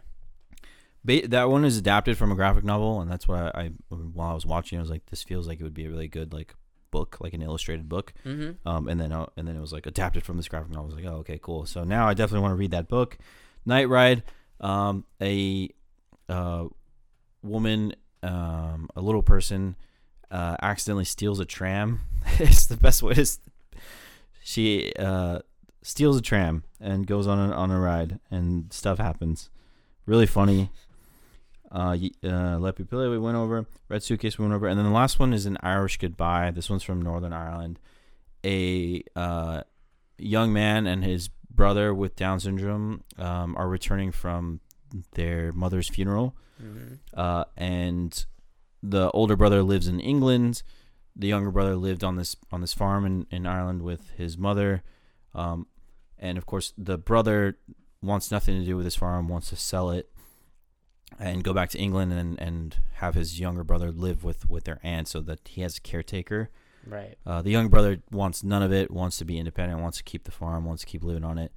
ba- 1.05 1.27
that 1.27 1.49
one 1.49 1.63
is 1.65 1.77
adapted 1.77 2.17
from 2.17 2.31
a 2.31 2.35
graphic 2.35 2.63
novel 2.63 2.99
and 3.01 3.09
that's 3.09 3.27
why 3.27 3.51
I, 3.55 3.61
I 3.61 3.65
while 3.89 4.31
i 4.31 4.33
was 4.33 4.45
watching 4.45 4.77
i 4.77 4.81
was 4.81 4.89
like 4.89 5.05
this 5.07 5.23
feels 5.23 5.47
like 5.47 5.59
it 5.59 5.63
would 5.63 5.73
be 5.73 5.85
a 5.85 5.89
really 5.89 6.07
good 6.07 6.33
like 6.33 6.53
book 6.91 7.17
like 7.19 7.33
an 7.33 7.41
illustrated 7.41 7.87
book. 7.89 8.13
Mm-hmm. 8.25 8.67
um 8.67 8.87
and 8.87 8.99
then 8.99 9.11
uh, 9.11 9.27
and 9.37 9.47
then 9.47 9.55
it 9.55 9.61
was 9.61 9.73
like 9.73 9.85
adapted 9.85 10.23
from 10.25 10.37
this 10.37 10.47
graphic 10.47 10.69
novel. 10.71 10.85
I 10.85 10.93
was 10.93 10.95
like 10.95 11.05
oh 11.13 11.17
okay 11.19 11.39
cool. 11.41 11.65
So 11.65 11.83
now 11.83 12.07
i 12.07 12.13
definitely 12.13 12.41
want 12.43 12.51
to 12.53 12.55
read 12.63 12.71
that 12.71 12.87
book. 12.87 13.17
Night 13.65 13.87
ride 13.89 14.23
um 14.59 15.05
a 15.21 15.69
uh 16.29 16.65
woman 17.43 17.93
um 18.23 18.89
a 18.95 19.01
little 19.01 19.23
person 19.23 19.75
uh, 20.31 20.55
accidentally 20.61 21.05
steals 21.05 21.39
a 21.39 21.45
tram. 21.45 22.01
it's 22.39 22.67
the 22.67 22.77
best 22.77 23.03
way 23.03 23.13
to. 23.13 23.21
s 23.21 23.39
she 24.43 24.93
uh, 24.97 25.39
steals 25.81 26.17
a 26.17 26.21
tram 26.21 26.63
and 26.79 27.05
goes 27.05 27.27
on 27.27 27.37
a, 27.37 27.53
on 27.53 27.71
a 27.71 27.79
ride, 27.79 28.19
and 28.31 28.71
stuff 28.71 28.97
happens. 28.97 29.49
Really 30.05 30.25
funny. 30.25 30.69
Uh, 31.69 31.97
uh, 32.23 32.57
Le 32.57 32.71
Pupille 32.71 33.09
we 33.09 33.19
went 33.19 33.35
over. 33.35 33.65
Red 33.89 34.03
Suitcase 34.03 34.37
we 34.37 34.43
went 34.43 34.55
over, 34.55 34.67
and 34.67 34.77
then 34.77 34.85
the 34.85 34.91
last 34.91 35.19
one 35.19 35.33
is 35.33 35.45
an 35.45 35.57
Irish 35.61 35.97
Goodbye. 35.97 36.51
This 36.51 36.69
one's 36.69 36.83
from 36.83 37.01
Northern 37.01 37.33
Ireland. 37.33 37.79
A 38.45 39.03
uh, 39.15 39.63
young 40.17 40.53
man 40.53 40.87
and 40.87 41.03
his 41.03 41.29
brother 41.49 41.93
with 41.93 42.15
Down 42.15 42.39
syndrome 42.39 43.03
um, 43.17 43.55
are 43.57 43.67
returning 43.67 44.11
from 44.11 44.61
their 45.13 45.51
mother's 45.53 45.89
funeral 45.89 46.35
Mm-hmm. 46.59 46.95
uh, 47.13 47.43
and 47.55 48.25
the 48.81 49.11
older 49.11 49.35
brother 49.35 49.61
lives 49.61 49.87
in 49.87 49.99
England. 49.99 50.63
The 51.15 51.27
younger 51.27 51.51
brother 51.51 51.75
lived 51.75 52.03
on 52.03 52.15
this 52.15 52.35
on 52.51 52.61
this 52.61 52.73
farm 52.73 53.05
in, 53.05 53.27
in 53.29 53.45
Ireland 53.45 53.83
with 53.83 54.09
his 54.17 54.39
mother, 54.39 54.81
um, 55.35 55.67
and 56.17 56.35
of 56.37 56.47
course 56.47 56.73
the 56.75 56.97
brother 56.97 57.59
wants 58.01 58.31
nothing 58.31 58.59
to 58.59 58.65
do 58.65 58.75
with 58.75 58.85
his 58.85 58.95
farm, 58.95 59.27
wants 59.27 59.49
to 59.49 59.55
sell 59.55 59.91
it, 59.91 60.09
and 61.19 61.43
go 61.43 61.53
back 61.53 61.69
to 61.71 61.77
England 61.77 62.13
and 62.13 62.39
and 62.39 62.77
have 62.95 63.13
his 63.13 63.39
younger 63.39 63.63
brother 63.63 63.91
live 63.91 64.23
with 64.23 64.49
with 64.49 64.63
their 64.63 64.79
aunt, 64.81 65.07
so 65.07 65.21
that 65.21 65.47
he 65.47 65.61
has 65.61 65.77
a 65.77 65.81
caretaker. 65.81 66.49
Right. 66.87 67.17
Uh, 67.25 67.41
the 67.43 67.51
young 67.51 67.67
brother 67.67 68.01
wants 68.11 68.43
none 68.43 68.63
of 68.63 68.71
it, 68.73 68.89
wants 68.89 69.17
to 69.17 69.25
be 69.25 69.37
independent, 69.37 69.81
wants 69.81 69.97
to 69.97 70.03
keep 70.03 70.23
the 70.23 70.31
farm, 70.31 70.65
wants 70.65 70.81
to 70.83 70.87
keep 70.87 71.03
living 71.03 71.23
on 71.23 71.37
it. 71.37 71.51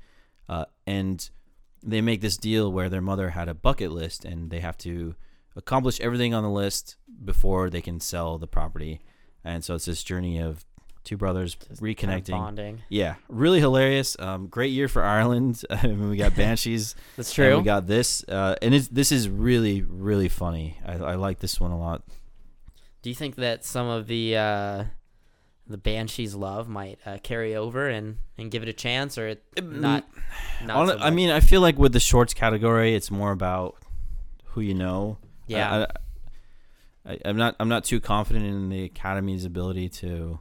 Uh, 0.49 0.64
and 0.87 1.31
they 1.83 2.01
make 2.01 2.20
this 2.20 2.37
deal 2.37 2.70
where 2.70 2.89
their 2.89 3.01
mother 3.01 3.31
had 3.31 3.49
a 3.49 3.55
bucket 3.55 3.93
list 3.93 4.24
and 4.24 4.51
they 4.51 4.61
have 4.61 4.76
to 4.78 5.14
accomplish 5.57 6.01
everything 6.01 6.35
on 6.35 6.43
the 6.43 6.51
list 6.51 6.97
before 7.24 7.70
they 7.70 7.81
can 7.81 8.01
sell 8.01 8.39
the 8.39 8.47
property. 8.47 9.01
And 9.45 9.64
so 9.64 9.74
it's 9.74 9.87
this 9.87 10.03
journey 10.03 10.39
of 10.39 10.64
two 11.05 11.16
brothers 11.16 11.55
Just 11.55 11.83
reconnecting. 11.83 11.99
Kind 12.07 12.28
of 12.28 12.39
bonding. 12.39 12.83
yeah, 12.89 13.14
really 13.28 13.59
hilarious. 13.61 14.16
Um, 14.18 14.47
great 14.49 14.72
year 14.72 14.87
for 14.89 15.03
Ireland. 15.03 15.62
I 15.70 15.87
mean, 15.87 16.11
we 16.11 16.16
got 16.16 16.37
Banshees. 16.37 16.95
That's 17.16 17.31
and 17.31 17.35
true. 17.35 17.59
we 17.59 17.64
got 17.64 17.87
this, 17.87 18.22
uh, 18.28 18.57
and 18.61 18.74
it's, 18.74 18.89
this 18.89 19.11
is 19.11 19.28
really, 19.28 19.83
really 19.83 20.28
funny. 20.28 20.78
I, 20.85 20.93
I 20.95 21.14
like 21.14 21.39
this 21.39 21.59
one 21.61 21.70
a 21.70 21.78
lot. 21.78 22.03
Do 23.03 23.09
you 23.09 23.16
think 23.16 23.37
that 23.37 23.64
some 23.64 23.87
of 23.87 24.07
the 24.09 24.37
uh, 24.37 24.85
the 25.66 25.78
Banshees 25.78 26.34
love 26.34 26.68
might 26.68 26.98
uh, 27.06 27.18
carry 27.22 27.54
over 27.54 27.88
and, 27.88 28.18
and 28.36 28.50
give 28.50 28.62
it 28.62 28.68
a 28.68 28.72
chance, 28.72 29.16
or 29.16 29.28
it 29.28 29.44
not? 29.62 30.04
not 30.64 30.76
Hon- 30.76 30.88
so 30.88 30.98
I 30.98 31.11
mean, 31.11 31.30
I 31.30 31.40
feel 31.40 31.61
like 31.61 31.78
with 31.78 31.92
the 31.92 32.00
shorts 32.00 32.34
category, 32.34 32.94
it's 32.94 33.11
more 33.11 33.32
about 33.32 33.76
who 34.46 34.61
you 34.61 34.74
know. 34.74 35.18
yeah, 35.46 35.86
I, 37.06 37.18
I'm 37.24 37.36
not. 37.36 37.56
I'm 37.61 37.68
not 37.68 37.84
too 37.84 38.00
confident 38.00 38.44
in 38.46 38.68
the 38.68 38.84
Academy's 38.84 39.44
ability 39.44 39.88
to 39.90 40.40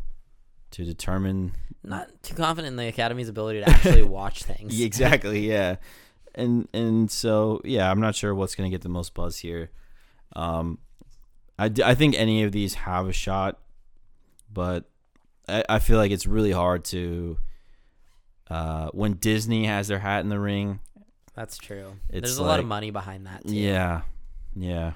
to 0.72 0.84
determine 0.86 1.54
not 1.84 2.10
too 2.24 2.36
confident 2.36 2.74
in 2.74 2.76
the 2.76 2.88
Academy's 2.88 3.30
ability 3.30 3.62
to 3.62 3.70
actually 3.70 4.04
watch 4.20 4.44
things. 4.44 4.80
Exactly. 4.80 5.48
Yeah, 5.48 5.78
and 6.36 6.68
and 6.74 7.10
so 7.10 7.62
yeah, 7.64 7.90
I'm 7.90 8.02
not 8.02 8.16
sure 8.16 8.34
what's 8.36 8.56
gonna 8.56 8.70
get 8.70 8.82
the 8.82 8.90
most 8.90 9.14
buzz 9.14 9.40
here. 9.40 9.72
Um, 10.36 10.80
I, 11.58 11.72
I 11.84 11.96
think 11.96 12.16
any 12.18 12.44
of 12.44 12.52
these 12.52 12.74
have 12.76 13.08
a 13.08 13.14
shot, 13.14 13.60
but 14.52 14.89
I, 15.50 15.64
I 15.76 15.80
feel 15.80 15.98
like 15.98 16.12
it's 16.12 16.26
really 16.26 16.52
hard 16.52 16.86
to. 16.86 17.38
Uh, 18.50 18.90
when 18.94 19.14
Disney 19.14 19.66
has 19.66 19.88
their 19.88 20.00
hat 20.00 20.22
in 20.22 20.30
the 20.30 20.40
ring, 20.40 20.80
That's 21.36 21.58
true. 21.58 21.94
There's 22.10 22.38
a 22.38 22.44
lot 22.44 22.60
of 22.60 22.66
money 22.66 22.90
behind 22.92 23.28
that. 23.28 23.46
Too. 23.48 23.54
yeah, 23.56 24.02
yeah. 24.56 24.94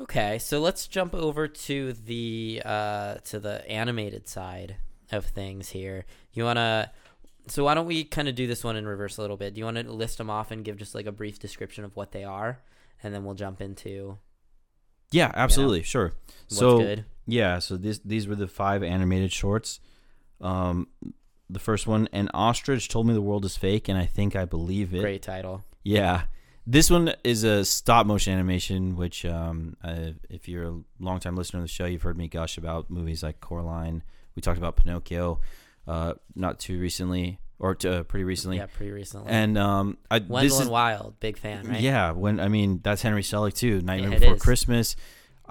Okay, 0.00 0.38
so 0.38 0.58
let's 0.58 0.88
jump 0.88 1.14
over 1.14 1.46
to 1.46 1.92
the 1.92 2.62
uh, 2.64 3.14
to 3.26 3.38
the 3.38 3.68
animated 3.70 4.26
side 4.26 4.76
of 5.12 5.26
things 5.26 5.68
here. 5.68 6.04
You 6.32 6.44
wanna? 6.44 6.90
So 7.46 7.64
why 7.64 7.74
don't 7.74 7.86
we 7.86 8.04
kind 8.04 8.28
of 8.28 8.34
do 8.34 8.46
this 8.46 8.64
one 8.64 8.76
in 8.76 8.86
reverse 8.86 9.18
a 9.18 9.20
little 9.20 9.36
bit? 9.36 9.54
Do 9.54 9.58
you 9.58 9.64
want 9.64 9.76
to 9.76 9.92
list 9.92 10.18
them 10.18 10.30
off 10.30 10.50
and 10.50 10.64
give 10.64 10.76
just 10.76 10.94
like 10.94 11.06
a 11.06 11.12
brief 11.12 11.38
description 11.38 11.84
of 11.84 11.94
what 11.94 12.10
they 12.12 12.24
are, 12.24 12.60
and 13.02 13.14
then 13.14 13.24
we'll 13.24 13.34
jump 13.34 13.60
into 13.60 14.18
Yeah, 15.12 15.30
absolutely, 15.34 15.82
sure. 15.82 16.12
what's 16.48 16.56
so 16.58 16.78
good. 16.78 17.04
Yeah, 17.26 17.58
so 17.58 17.76
this 17.76 17.98
these 18.04 18.26
were 18.26 18.34
the 18.36 18.48
five 18.48 18.82
animated 18.82 19.32
shorts. 19.32 19.80
Um, 20.40 20.88
the 21.48 21.58
first 21.58 21.86
one, 21.86 22.08
an 22.12 22.30
ostrich 22.34 22.88
told 22.88 23.06
me 23.06 23.14
the 23.14 23.20
world 23.22 23.44
is 23.44 23.56
fake, 23.56 23.88
and 23.88 23.98
I 23.98 24.06
think 24.06 24.34
I 24.34 24.44
believe 24.44 24.94
it. 24.94 25.00
Great 25.00 25.22
title. 25.22 25.62
Yeah, 25.84 26.22
this 26.66 26.90
one 26.90 27.12
is 27.24 27.44
a 27.44 27.64
stop 27.64 28.06
motion 28.06 28.32
animation, 28.32 28.96
which 28.96 29.24
um, 29.24 29.76
uh, 29.84 30.12
if 30.30 30.48
you're 30.48 30.64
a 30.68 30.80
longtime 31.00 31.36
listener 31.36 31.60
of 31.60 31.64
the 31.64 31.68
show, 31.68 31.84
you've 31.84 32.02
heard 32.02 32.16
me 32.16 32.28
gush 32.28 32.56
about 32.58 32.90
movies 32.90 33.22
like 33.22 33.40
Coraline. 33.40 34.02
We 34.34 34.40
talked 34.42 34.58
about 34.58 34.76
Pinocchio, 34.76 35.40
uh, 35.86 36.14
not 36.34 36.58
too 36.58 36.80
recently, 36.80 37.38
or 37.58 37.74
t- 37.74 37.88
uh, 37.88 38.02
pretty 38.04 38.24
recently. 38.24 38.56
Yeah, 38.56 38.66
pretty 38.66 38.92
recently. 38.92 39.30
And 39.30 39.58
um, 39.58 39.98
I 40.10 40.20
this 40.20 40.58
is 40.58 40.68
Wild, 40.68 41.20
big 41.20 41.36
fan, 41.36 41.68
right? 41.68 41.80
yeah, 41.80 42.12
when 42.12 42.40
I 42.40 42.48
mean 42.48 42.80
that's 42.82 43.02
Henry 43.02 43.22
Selick 43.22 43.54
too. 43.54 43.80
Nightmare 43.82 44.12
Yeah, 44.12 44.18
Before 44.20 44.34
is. 44.36 44.42
Christmas. 44.42 44.96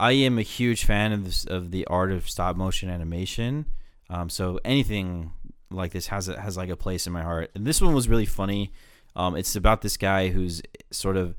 I 0.01 0.13
am 0.13 0.39
a 0.39 0.41
huge 0.41 0.83
fan 0.83 1.11
of 1.11 1.25
this 1.25 1.45
of 1.45 1.69
the 1.69 1.85
art 1.85 2.11
of 2.11 2.27
stop 2.27 2.55
motion 2.55 2.89
animation. 2.89 3.67
Um, 4.09 4.29
so 4.29 4.59
anything 4.65 5.31
like 5.69 5.91
this 5.91 6.07
has 6.07 6.27
a, 6.27 6.41
has 6.41 6.57
like 6.57 6.69
a 6.69 6.75
place 6.75 7.05
in 7.05 7.13
my 7.13 7.21
heart. 7.21 7.51
And 7.53 7.67
this 7.67 7.79
one 7.79 7.93
was 7.93 8.09
really 8.09 8.25
funny. 8.25 8.73
Um, 9.15 9.35
it's 9.35 9.55
about 9.55 9.83
this 9.83 9.97
guy 9.97 10.29
who's 10.29 10.63
sort 10.89 11.17
of 11.17 11.35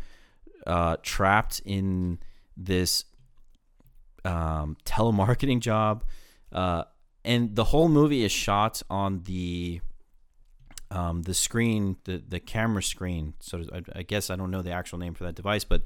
uh, 0.65 0.97
trapped 1.03 1.61
in 1.65 2.21
this 2.57 3.05
um, 4.25 4.77
telemarketing 4.85 5.59
job, 5.59 6.05
uh, 6.53 6.85
and 7.25 7.57
the 7.57 7.65
whole 7.65 7.89
movie 7.89 8.23
is 8.23 8.31
shot 8.31 8.81
on 8.89 9.25
the 9.25 9.81
um, 10.93 11.23
the 11.23 11.35
screen, 11.35 11.97
the 12.05 12.23
the 12.29 12.39
camera 12.39 12.83
screen. 12.83 13.35
So 13.41 13.65
I, 13.73 13.83
I 13.97 14.03
guess 14.03 14.31
I 14.31 14.37
don't 14.37 14.53
know 14.53 14.63
the 14.63 14.71
actual 14.71 15.01
name 15.01 15.15
for 15.15 15.25
that 15.25 15.35
device, 15.35 15.65
but 15.65 15.83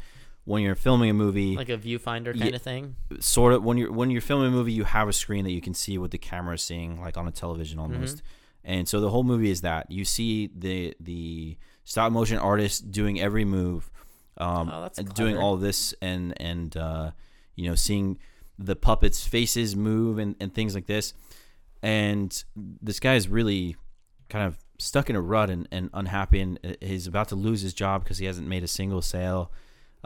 when 0.47 0.63
you're 0.63 0.75
filming 0.75 1.11
a 1.11 1.15
movie, 1.15 1.55
Like 1.57 1.69
a 1.69 1.77
viewfinder 1.77 2.39
kind 2.39 2.55
of 2.55 2.63
thing. 2.63 2.97
sort 3.21 3.53
of 3.53 3.63
when 3.63 3.77
you're 3.77 3.93
when 3.93 4.11
you're 4.11 4.21
filming 4.23 4.49
a 4.49 4.51
movie, 4.51 4.73
you 4.73 4.85
have 4.85 5.09
a 5.09 5.13
screen 5.13 5.45
that 5.45 5.51
you 5.53 5.61
can 5.61 5.75
see 5.75 5.99
what 5.99 6.11
the 6.13 6.19
camera 6.19 6.55
is 6.55 6.63
seeing, 6.63 6.99
like 7.01 7.19
on 7.19 7.29
a 7.29 7.33
television 7.33 7.79
Mm-hmm. 7.79 7.93
almost. 7.95 8.23
And 8.65 8.89
so 8.89 9.01
the 9.01 9.11
whole 9.11 9.23
movie 9.25 9.51
is 9.51 9.61
that 9.61 9.91
you 9.91 10.05
see 10.05 10.49
the 10.57 10.95
the 10.99 11.57
stop 11.85 12.11
motion 12.13 12.39
artist 12.39 12.91
doing 12.91 13.21
every 13.21 13.45
move, 13.45 13.91
um, 14.39 14.71
Oh, 14.73 14.89
doing 15.15 15.37
all 15.37 15.57
this, 15.57 15.95
and 16.01 16.33
and 16.41 16.77
uh, 16.77 17.11
you 17.55 17.69
know 17.69 17.75
seeing 17.75 18.19
the 18.59 18.75
puppets' 18.75 19.27
faces 19.27 19.77
move 19.77 20.19
and, 20.19 20.35
and 20.41 20.55
things 20.55 20.75
like 20.75 20.87
this. 20.87 21.13
And 21.83 22.43
this 22.57 22.99
guy 23.01 23.15
is 23.15 23.29
really 23.29 23.77
kind 24.29 24.47
of 24.47 24.59
stuck 24.79 25.09
in 25.11 25.17
a 25.17 25.21
rut 25.21 25.51
and, 25.51 25.69
and 25.71 25.91
unhappy, 25.93 26.41
and 26.41 26.59
uh, 26.65 26.73
he's 26.81 27.07
about 27.07 27.29
to 27.29 27.35
lose 27.37 27.61
his 27.63 27.75
job 27.75 28.03
because 28.03 28.19
he 28.19 28.27
hasn't 28.27 28.49
made 28.49 28.65
a 28.65 28.69
single 28.69 29.03
sale. 29.03 29.53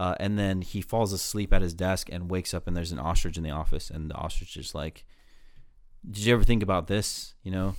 Uh, 0.01 0.15
and 0.19 0.39
then 0.39 0.63
he 0.63 0.81
falls 0.81 1.13
asleep 1.13 1.53
at 1.53 1.61
his 1.61 1.75
desk 1.75 2.09
and 2.11 2.31
wakes 2.31 2.55
up, 2.55 2.67
and 2.67 2.75
there's 2.75 2.91
an 2.91 2.99
ostrich 2.99 3.37
in 3.37 3.43
the 3.43 3.51
office, 3.51 3.91
and 3.91 4.11
the 4.11 4.15
ostrich 4.15 4.57
is 4.57 4.75
like, 4.75 5.05
"Did 6.11 6.25
you 6.25 6.33
ever 6.33 6.43
think 6.43 6.63
about 6.63 6.87
this? 6.87 7.35
You 7.43 7.51
know, 7.51 7.75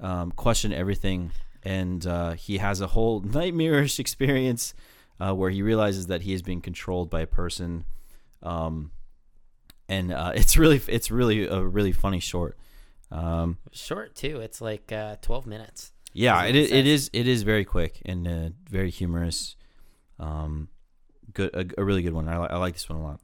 um, 0.00 0.32
question 0.32 0.72
everything." 0.72 1.30
And 1.62 2.04
uh, 2.04 2.32
he 2.32 2.58
has 2.58 2.80
a 2.80 2.88
whole 2.88 3.20
nightmarish 3.38 4.00
experience 4.00 4.74
uh, 5.20 5.32
where 5.32 5.50
he 5.50 5.62
realizes 5.62 6.08
that 6.08 6.22
he 6.22 6.32
is 6.32 6.42
being 6.42 6.60
controlled 6.60 7.08
by 7.08 7.20
a 7.20 7.26
person, 7.28 7.84
um, 8.42 8.90
and 9.88 10.12
uh, 10.12 10.32
it's 10.34 10.56
really 10.56 10.80
it's 10.88 11.08
really 11.12 11.46
a 11.46 11.62
really 11.62 11.92
funny 11.92 12.18
short. 12.18 12.58
Um, 13.12 13.58
Short 13.70 14.16
too. 14.16 14.40
It's 14.40 14.60
like 14.60 14.90
uh, 14.90 15.18
12 15.22 15.46
minutes. 15.46 15.92
yeah, 16.12 16.42
it 16.46 16.56
it 16.56 16.56
is, 16.56 16.66
it 16.66 16.70
says. 16.70 16.86
is 16.86 17.10
it 17.12 17.28
is 17.28 17.42
very 17.44 17.64
quick 17.64 18.02
and 18.04 18.26
uh, 18.26 18.48
very 18.68 18.90
humorous. 18.90 19.54
Um, 20.18 20.68
good, 21.32 21.54
a, 21.54 21.80
a 21.80 21.84
really 21.84 22.02
good 22.02 22.12
one. 22.14 22.28
I, 22.28 22.38
li- 22.38 22.48
I 22.50 22.56
like 22.56 22.74
this 22.74 22.88
one 22.88 22.98
a 22.98 23.02
lot. 23.02 23.20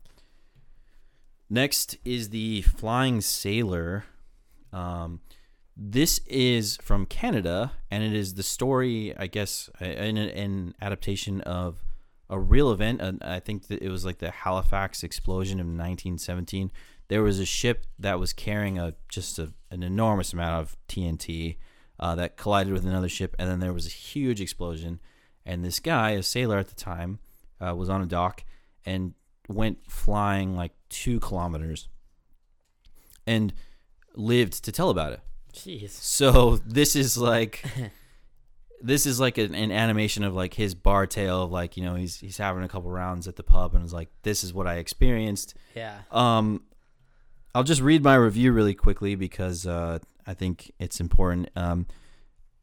Next 1.49 1.97
is 2.05 2.31
the 2.31 2.63
Flying 2.63 3.21
Sailor. 3.21 4.05
Um, 4.73 5.21
this 5.77 6.21
is 6.27 6.79
from 6.83 7.07
Canada, 7.07 7.73
and 7.91 8.03
it 8.03 8.15
is 8.15 8.35
the 8.35 8.43
story, 8.43 9.15
I 9.17 9.27
guess, 9.27 9.71
an, 9.79 10.17
an 10.17 10.75
adaptation 10.81 11.41
of 11.43 11.85
a 12.29 12.39
real 12.39 12.73
event. 12.73 13.01
And 13.01 13.23
I 13.23 13.41
think 13.41 13.69
that 13.69 13.83
it 13.83 13.91
was 13.91 14.05
like 14.05 14.19
the 14.19 14.31
Halifax 14.31 15.05
explosion 15.05 15.61
of 15.61 15.67
1917. 15.67 16.73
There 17.09 17.23
was 17.23 17.39
a 17.39 17.45
ship 17.45 17.87
that 17.99 18.19
was 18.19 18.33
carrying 18.33 18.79
a 18.79 18.95
just 19.09 19.39
a, 19.39 19.53
an 19.71 19.83
enormous 19.83 20.33
amount 20.33 20.61
of 20.61 20.77
TNT 20.89 21.57
uh, 22.01 22.15
that 22.17 22.37
collided 22.37 22.73
with 22.73 22.85
another 22.85 23.09
ship, 23.09 23.37
and 23.39 23.49
then 23.49 23.61
there 23.61 23.73
was 23.73 23.87
a 23.87 23.91
huge 23.91 24.41
explosion. 24.41 25.01
And 25.45 25.65
this 25.65 25.79
guy, 25.79 26.11
a 26.13 26.23
sailor 26.23 26.59
at 26.59 26.69
the 26.69 26.75
time, 26.75 27.21
uh, 27.61 27.75
was 27.75 27.89
on 27.89 28.03
a 28.03 28.07
dock 28.07 28.45
and 28.85 29.15
went 29.49 29.79
flying 29.89 30.57
like 30.57 30.73
two 30.89 31.21
kilometers 31.21 31.89
and 33.27 33.53
lived 34.15 34.65
to 34.65 34.73
tell 34.73 34.91
about 34.91 35.13
it. 35.13 35.21
Jeez. 35.53 35.91
So 35.91 36.57
this 36.67 36.95
is 36.97 37.17
like 37.17 37.65
this 38.83 39.07
is 39.07 39.19
like 39.19 39.39
an, 39.39 39.55
an 39.55 39.73
animation 39.73 40.25
of 40.25 40.35
like 40.35 40.55
his 40.55 40.75
bar 40.75 41.07
tale 41.07 41.43
of 41.43 41.51
like 41.51 41.77
you 41.77 41.85
know 41.85 41.95
he's 41.95 42.21
he's 42.21 42.39
having 42.39 42.63
a 42.63 42.69
couple 42.69 42.91
rounds 42.91 43.27
at 43.27 43.37
the 43.37 43.43
pub 43.43 43.75
and 43.75 43.85
is 43.85 43.93
like 43.93 44.09
this 44.23 44.45
is 44.45 44.53
what 44.53 44.67
I 44.67 44.77
experienced. 44.77 45.55
Yeah. 45.75 45.99
Um, 46.11 46.63
I'll 47.55 47.65
just 47.65 47.81
read 47.81 48.05
my 48.05 48.15
review 48.17 48.53
really 48.53 48.75
quickly 48.75 49.15
because 49.15 49.67
uh, 49.67 49.99
I 50.27 50.35
think 50.35 50.73
it's 50.79 51.01
important. 51.01 51.49
Um, 51.57 51.87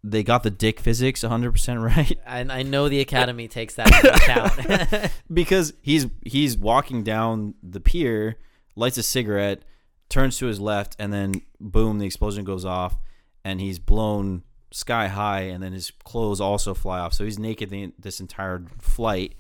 they 0.04 0.22
got 0.22 0.44
the 0.44 0.52
dick 0.52 0.80
physics 0.80 1.24
100% 1.24 1.82
right 1.82 2.20
And 2.26 2.52
I 2.52 2.64
know 2.64 2.90
the 2.90 3.00
Academy 3.00 3.48
takes 3.60 3.76
that 3.76 3.88
into 3.88 4.14
account. 4.14 5.12
because 5.34 5.74
he's 5.82 6.08
he's 6.26 6.58
walking 6.58 7.04
down 7.04 7.56
the 7.64 7.80
pier, 7.80 8.38
lights 8.76 8.98
a 8.98 9.04
cigarette, 9.04 9.64
turns 10.10 10.38
to 10.40 10.48
his 10.48 10.60
left, 10.60 10.96
and 11.00 11.14
then 11.14 11.42
boom, 11.60 12.00
the 12.00 12.06
explosion 12.06 12.44
goes 12.44 12.66
off, 12.66 12.98
and 13.46 13.62
he's 13.62 13.80
blown 13.80 14.44
sky 14.72 15.08
high, 15.08 15.42
and 15.42 15.64
then 15.64 15.72
his 15.72 15.92
clothes 16.04 16.42
also 16.42 16.74
fly 16.74 17.00
off. 17.00 17.14
So 17.14 17.24
he's 17.24 17.40
naked 17.40 17.70
the, 17.70 17.94
this 17.98 18.20
entire 18.20 18.66
flight. 18.80 19.36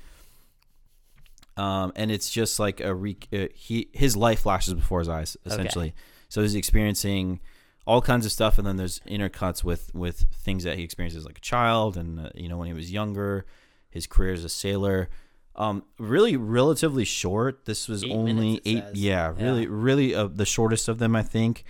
Um, 1.56 1.92
and 1.96 2.10
it's 2.10 2.32
just 2.32 2.60
like 2.60 2.80
a 2.80 2.96
re- 2.96 3.18
uh, 3.32 3.48
he 3.54 3.90
his 3.94 4.16
life 4.16 4.40
flashes 4.40 4.74
before 4.74 5.00
his 5.00 5.10
eyes 5.10 5.38
essentially. 5.46 5.94
So 6.30 6.42
he's 6.42 6.56
experiencing 6.56 7.42
all 7.86 8.02
kinds 8.02 8.26
of 8.26 8.32
stuff, 8.32 8.58
and 8.58 8.66
then 8.68 8.78
there's 8.78 9.00
intercuts 9.02 9.64
with 9.64 9.94
with 9.94 10.26
things 10.34 10.64
that 10.64 10.78
he 10.78 10.84
experiences 10.84 11.26
like 11.26 11.38
a 11.38 11.42
child, 11.42 11.98
and 11.98 12.20
uh, 12.20 12.30
you 12.36 12.48
know 12.50 12.58
when 12.58 12.68
he 12.68 12.74
was 12.74 12.92
younger, 12.92 13.46
his 13.90 14.08
career 14.08 14.34
as 14.34 14.44
a 14.44 14.50
sailor. 14.50 15.10
Um, 15.56 15.84
really 16.00 16.36
relatively 16.36 17.06
short. 17.06 17.66
This 17.66 17.88
was 17.88 18.04
Eight 18.04 18.12
only 18.12 18.34
minutes, 18.34 18.62
eight. 18.66 18.84
Yeah, 18.94 19.34
Yeah. 19.38 19.44
really, 19.46 19.68
really 19.68 20.16
uh, 20.16 20.28
the 20.28 20.46
shortest 20.46 20.88
of 20.88 20.98
them, 20.98 21.16
I 21.16 21.22
think. 21.22 21.64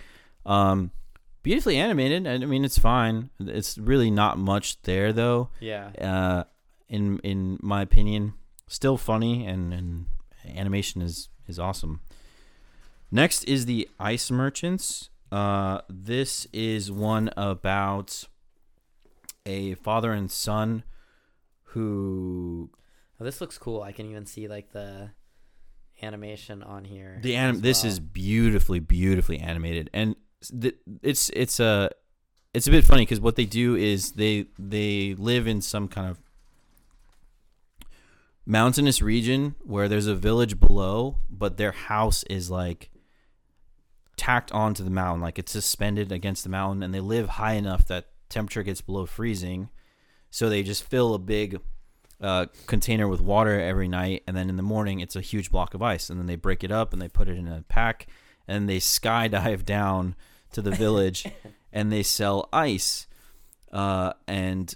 Um, 0.46 0.90
beautifully 1.42 1.76
animated. 1.76 2.26
I 2.26 2.38
mean, 2.38 2.64
it's 2.64 2.78
fine. 2.78 3.28
It's 3.40 3.76
really 3.76 4.10
not 4.10 4.38
much 4.38 4.80
there 4.82 5.12
though. 5.12 5.50
Yeah. 5.60 5.88
Uh, 6.00 6.44
in 6.88 7.18
in 7.18 7.58
my 7.60 7.82
opinion, 7.82 8.32
still 8.68 8.96
funny 8.96 9.46
and 9.46 9.74
and 9.74 10.06
animation 10.56 11.02
is 11.02 11.28
is 11.46 11.58
awesome. 11.58 12.00
Next 13.10 13.44
is 13.44 13.66
the 13.66 13.88
Ice 14.00 14.30
Merchants. 14.30 15.10
Uh, 15.34 15.80
this 15.88 16.46
is 16.52 16.92
one 16.92 17.28
about 17.36 18.24
a 19.46 19.74
father 19.74 20.12
and 20.12 20.30
son 20.30 20.84
who 21.72 22.70
Oh, 23.20 23.24
this 23.24 23.40
looks 23.40 23.58
cool. 23.58 23.82
I 23.82 23.92
can 23.92 24.06
even 24.10 24.26
see 24.26 24.48
like 24.48 24.70
the 24.72 25.10
animation 26.02 26.62
on 26.62 26.84
here. 26.84 27.18
the 27.22 27.34
anim- 27.36 27.56
as 27.56 27.62
this 27.62 27.82
well. 27.82 27.92
is 27.92 28.00
beautifully 28.00 28.80
beautifully 28.80 29.38
animated 29.38 29.88
and 29.92 30.14
th- 30.60 30.76
it's 31.02 31.30
it's 31.30 31.58
a 31.60 31.90
it's 32.52 32.66
a 32.66 32.70
bit 32.70 32.84
funny 32.84 33.02
because 33.02 33.20
what 33.20 33.36
they 33.36 33.44
do 33.46 33.74
is 33.76 34.12
they 34.12 34.46
they 34.58 35.14
live 35.14 35.46
in 35.46 35.60
some 35.62 35.88
kind 35.88 36.08
of 36.10 36.20
mountainous 38.46 39.00
region 39.00 39.54
where 39.62 39.88
there's 39.88 40.06
a 40.06 40.14
village 40.14 40.60
below 40.60 41.16
but 41.30 41.56
their 41.56 41.72
house 41.72 42.24
is 42.24 42.50
like 42.50 42.90
tacked 44.16 44.52
onto 44.52 44.84
the 44.84 44.90
mountain 44.90 45.20
like 45.20 45.38
it's 45.38 45.52
suspended 45.52 46.12
against 46.12 46.44
the 46.44 46.50
mountain 46.50 46.82
and 46.82 46.94
they 46.94 47.00
live 47.00 47.30
high 47.30 47.54
enough 47.54 47.86
that 47.86 48.06
temperature 48.28 48.62
gets 48.62 48.80
below 48.80 49.06
freezing. 49.06 49.70
So 50.30 50.48
they 50.48 50.62
just 50.62 50.82
fill 50.82 51.14
a 51.14 51.18
big 51.18 51.60
uh, 52.20 52.46
container 52.66 53.08
with 53.08 53.20
water 53.20 53.60
every 53.60 53.88
night, 53.88 54.22
and 54.26 54.36
then 54.36 54.48
in 54.48 54.56
the 54.56 54.62
morning 54.62 55.00
it's 55.00 55.16
a 55.16 55.20
huge 55.20 55.50
block 55.50 55.74
of 55.74 55.82
ice, 55.82 56.10
and 56.10 56.18
then 56.18 56.26
they 56.26 56.36
break 56.36 56.64
it 56.64 56.72
up 56.72 56.92
and 56.92 57.00
they 57.00 57.08
put 57.08 57.28
it 57.28 57.36
in 57.36 57.48
a 57.48 57.62
pack, 57.68 58.06
and 58.48 58.68
they 58.68 58.78
skydive 58.80 59.64
down 59.64 60.16
to 60.52 60.62
the 60.62 60.70
village, 60.70 61.26
and 61.72 61.92
they 61.92 62.02
sell 62.02 62.48
ice, 62.52 63.06
uh, 63.72 64.12
and 64.26 64.74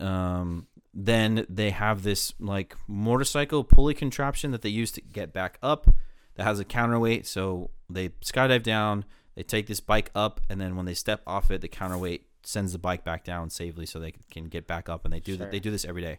um, 0.00 0.66
then 0.92 1.46
they 1.48 1.70
have 1.70 2.02
this 2.02 2.32
like 2.38 2.74
motorcycle 2.88 3.64
pulley 3.64 3.94
contraption 3.94 4.50
that 4.50 4.62
they 4.62 4.68
use 4.68 4.90
to 4.92 5.00
get 5.00 5.32
back 5.32 5.58
up 5.62 5.94
that 6.34 6.44
has 6.44 6.58
a 6.58 6.64
counterweight. 6.64 7.26
So 7.26 7.70
they 7.94 8.10
skydive 8.24 8.62
down, 8.62 9.04
they 9.34 9.42
take 9.42 9.66
this 9.66 9.80
bike 9.80 10.10
up, 10.14 10.40
and 10.48 10.60
then 10.60 10.76
when 10.76 10.86
they 10.86 10.94
step 10.94 11.22
off 11.26 11.50
it, 11.50 11.60
the 11.60 11.68
counterweight 11.68 12.26
sends 12.42 12.72
the 12.72 12.78
bike 12.78 13.04
back 13.04 13.22
down 13.24 13.50
safely 13.50 13.84
so 13.86 13.98
they 14.00 14.14
can 14.30 14.46
get 14.48 14.66
back 14.66 14.88
up. 14.88 15.04
And 15.04 15.12
they 15.12 15.20
do 15.20 15.32
Sure. 15.36 15.46
that. 15.46 15.50
They 15.52 15.60
do 15.60 15.70
this 15.70 15.84
every 15.84 16.02
day, 16.02 16.18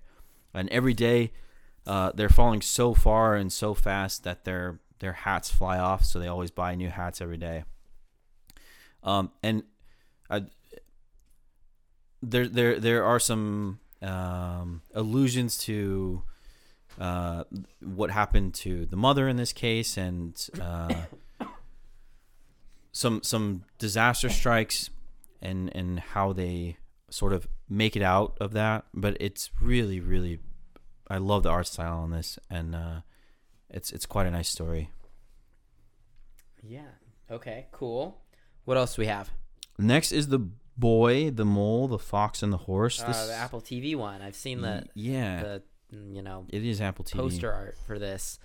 and 0.53 0.69
every 0.69 0.93
day 0.93 1.32
uh, 1.88 2.11
they're 2.13 2.30
falling 2.30 2.61
so 2.61 2.93
far 2.93 3.36
and 3.36 3.51
so 3.51 3.74
fast 3.74 4.24
that 4.24 4.43
their 4.45 4.80
their 4.99 5.13
hats 5.13 5.51
fly 5.51 5.80
off. 5.80 6.05
So 6.05 6.19
they 6.19 6.28
always 6.28 6.51
buy 6.51 6.76
new 6.76 6.89
hats 6.89 7.22
every 7.22 7.38
day. 7.38 7.63
Um, 9.03 9.32
and 9.41 9.63
I, 10.30 10.43
there 12.22 12.47
there 12.47 12.80
there 12.80 13.03
are 13.03 13.19
some 13.19 13.80
um, 14.01 14.82
allusions 14.93 15.57
to 15.59 16.22
uh, 16.99 17.43
what 17.82 18.11
happened 18.11 18.53
to 18.53 18.86
the 18.86 18.95
mother 18.95 19.28
in 19.28 19.38
this 19.38 19.53
case, 19.53 19.97
and 19.97 20.39
uh, 20.61 20.93
some 22.91 23.21
some 23.23 23.63
disaster 23.77 24.29
strikes, 24.29 24.89
and 25.41 25.73
and 25.75 25.99
how 25.99 26.33
they 26.33 26.77
sort 27.09 27.33
of 27.33 27.47
make 27.69 27.95
it 27.95 28.01
out 28.01 28.37
of 28.39 28.53
that. 28.53 28.85
But 28.93 29.17
it's 29.19 29.49
really 29.61 29.99
really, 29.99 30.39
I 31.07 31.17
love 31.17 31.43
the 31.43 31.49
art 31.49 31.67
style 31.67 31.99
on 31.99 32.11
this, 32.11 32.37
and 32.49 32.75
uh, 32.75 33.01
it's 33.69 33.91
it's 33.91 34.05
quite 34.05 34.27
a 34.27 34.31
nice 34.31 34.49
story. 34.49 34.89
Yeah. 36.63 36.81
Okay. 37.29 37.67
Cool. 37.71 38.21
What 38.65 38.77
else 38.77 38.95
do 38.95 39.01
we 39.01 39.07
have? 39.07 39.31
Next 39.77 40.11
is 40.11 40.27
the 40.27 40.39
boy, 40.77 41.31
the 41.31 41.45
mole, 41.45 41.87
the 41.87 41.97
fox, 41.99 42.43
and 42.43 42.53
the 42.53 42.57
horse. 42.57 43.01
Uh, 43.01 43.25
the 43.27 43.33
Apple 43.33 43.61
TV 43.61 43.95
one. 43.95 44.21
I've 44.21 44.35
seen 44.35 44.61
the 44.61 44.85
yeah, 44.93 45.41
the 45.43 45.63
you 45.91 46.21
know 46.21 46.45
it 46.49 46.63
is 46.63 46.79
Apple 46.81 47.05
TV. 47.05 47.17
poster 47.17 47.51
art 47.51 47.77
for 47.87 47.97
this. 47.97 48.39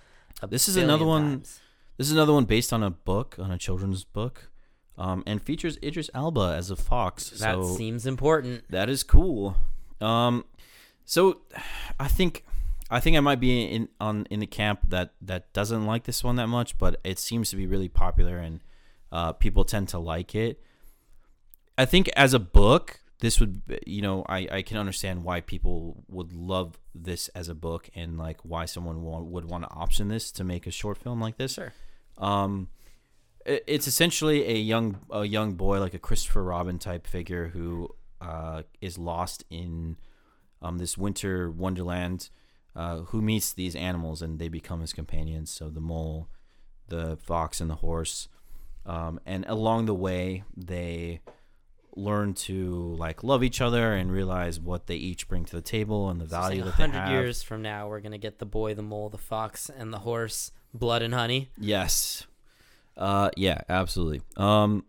This 0.47 0.67
is 0.67 0.75
another 0.77 1.05
one- 1.05 1.29
times. 1.37 1.59
This 1.97 2.07
is 2.07 2.13
another 2.13 2.33
one 2.33 2.45
based 2.45 2.71
on 2.71 2.83
a 2.83 2.91
book, 2.91 3.35
on 3.39 3.51
a 3.51 3.57
children's 3.57 4.03
book, 4.03 4.51
um, 4.97 5.23
and 5.25 5.41
features 5.41 5.77
Idris 5.83 6.09
Elba 6.13 6.55
as 6.57 6.69
a 6.69 6.75
fox. 6.75 7.31
That 7.31 7.55
so 7.55 7.75
seems 7.75 8.05
important. 8.05 8.63
that 8.69 8.89
is 8.89 9.03
cool. 9.03 9.57
Um, 9.99 10.45
so 11.05 11.41
I 11.99 12.07
think 12.07 12.45
I 12.89 12.99
think 12.99 13.17
I 13.17 13.19
might 13.19 13.39
be 13.39 13.63
in 13.63 13.89
on 13.99 14.27
in 14.29 14.39
the 14.39 14.47
camp 14.47 14.81
that 14.89 15.13
that 15.21 15.51
doesn't 15.53 15.85
like 15.85 16.03
this 16.03 16.23
one 16.23 16.35
that 16.35 16.47
much, 16.47 16.77
but 16.77 16.99
it 17.03 17.19
seems 17.19 17.49
to 17.49 17.55
be 17.55 17.65
really 17.65 17.89
popular 17.89 18.37
and 18.37 18.59
uh, 19.11 19.33
people 19.33 19.65
tend 19.65 19.89
to 19.89 19.99
like 19.99 20.35
it. 20.35 20.61
I 21.77 21.85
think 21.85 22.09
as 22.15 22.33
a 22.33 22.39
book, 22.39 22.99
this 23.19 23.39
would 23.39 23.61
you 23.85 24.01
know 24.01 24.23
I 24.29 24.47
I 24.51 24.61
can 24.61 24.77
understand 24.77 25.23
why 25.23 25.41
people 25.41 26.03
would 26.07 26.31
love 26.33 26.79
this 26.93 27.27
as 27.29 27.49
a 27.49 27.55
book 27.55 27.89
and 27.95 28.17
like 28.17 28.39
why 28.43 28.65
someone 28.65 29.01
wa- 29.01 29.19
would 29.19 29.45
want 29.45 29.63
to 29.63 29.69
option 29.71 30.07
this 30.07 30.31
to 30.33 30.43
make 30.43 30.67
a 30.67 30.71
short 30.71 30.97
film 30.97 31.19
like 31.19 31.37
this. 31.37 31.53
Sure. 31.53 31.73
Um, 32.17 32.69
it's 33.45 33.87
essentially 33.87 34.45
a 34.47 34.57
young 34.57 34.99
a 35.09 35.25
young 35.25 35.53
boy, 35.53 35.79
like 35.79 35.93
a 35.93 35.99
Christopher 35.99 36.43
Robin 36.43 36.79
type 36.79 37.07
figure, 37.07 37.49
who 37.49 37.95
uh, 38.19 38.63
is 38.81 38.97
lost 38.97 39.43
in 39.49 39.97
um, 40.61 40.77
this 40.77 40.97
winter 40.97 41.49
wonderland. 41.49 42.29
Uh, 42.75 42.97
who 42.97 43.23
meets 43.23 43.53
these 43.53 43.75
animals 43.75 44.21
and 44.21 44.37
they 44.37 44.49
become 44.49 44.81
his 44.81 44.93
companions? 44.93 45.49
So 45.49 45.69
the 45.69 45.79
mole, 45.79 46.27
the 46.89 47.17
fox, 47.17 47.59
and 47.59 47.69
the 47.71 47.75
horse. 47.75 48.27
Um, 48.85 49.19
and 49.25 49.45
along 49.47 49.85
the 49.85 49.95
way, 49.95 50.43
they 50.55 51.21
learn 51.95 52.33
to 52.35 52.95
like 52.99 53.23
love 53.23 53.43
each 53.43 53.59
other 53.59 53.93
and 53.93 54.11
realize 54.11 54.59
what 54.59 54.85
they 54.85 54.95
each 54.95 55.27
bring 55.27 55.43
to 55.45 55.55
the 55.55 55.61
table 55.61 56.09
and 56.09 56.21
the 56.21 56.25
So 56.25 56.29
value 56.29 56.61
saying 56.61 56.65
that 56.65 56.77
they 56.77 56.83
100 56.83 57.11
years 57.11 57.41
from 57.41 57.61
now, 57.61 57.87
we're 57.87 57.99
gonna 57.99 58.17
get 58.17 58.37
the 58.39 58.45
boy, 58.45 58.75
the 58.75 58.83
mole, 58.83 59.09
the 59.09 59.17
fox, 59.17 59.69
and 59.69 59.91
the 59.91 59.99
horse, 59.99 60.51
blood 60.73 61.01
and 61.01 61.13
honey. 61.13 61.49
Yes. 61.57 62.25
Uh 62.95 63.29
yeah, 63.37 63.61
absolutely. 63.69 64.21
Um 64.35 64.85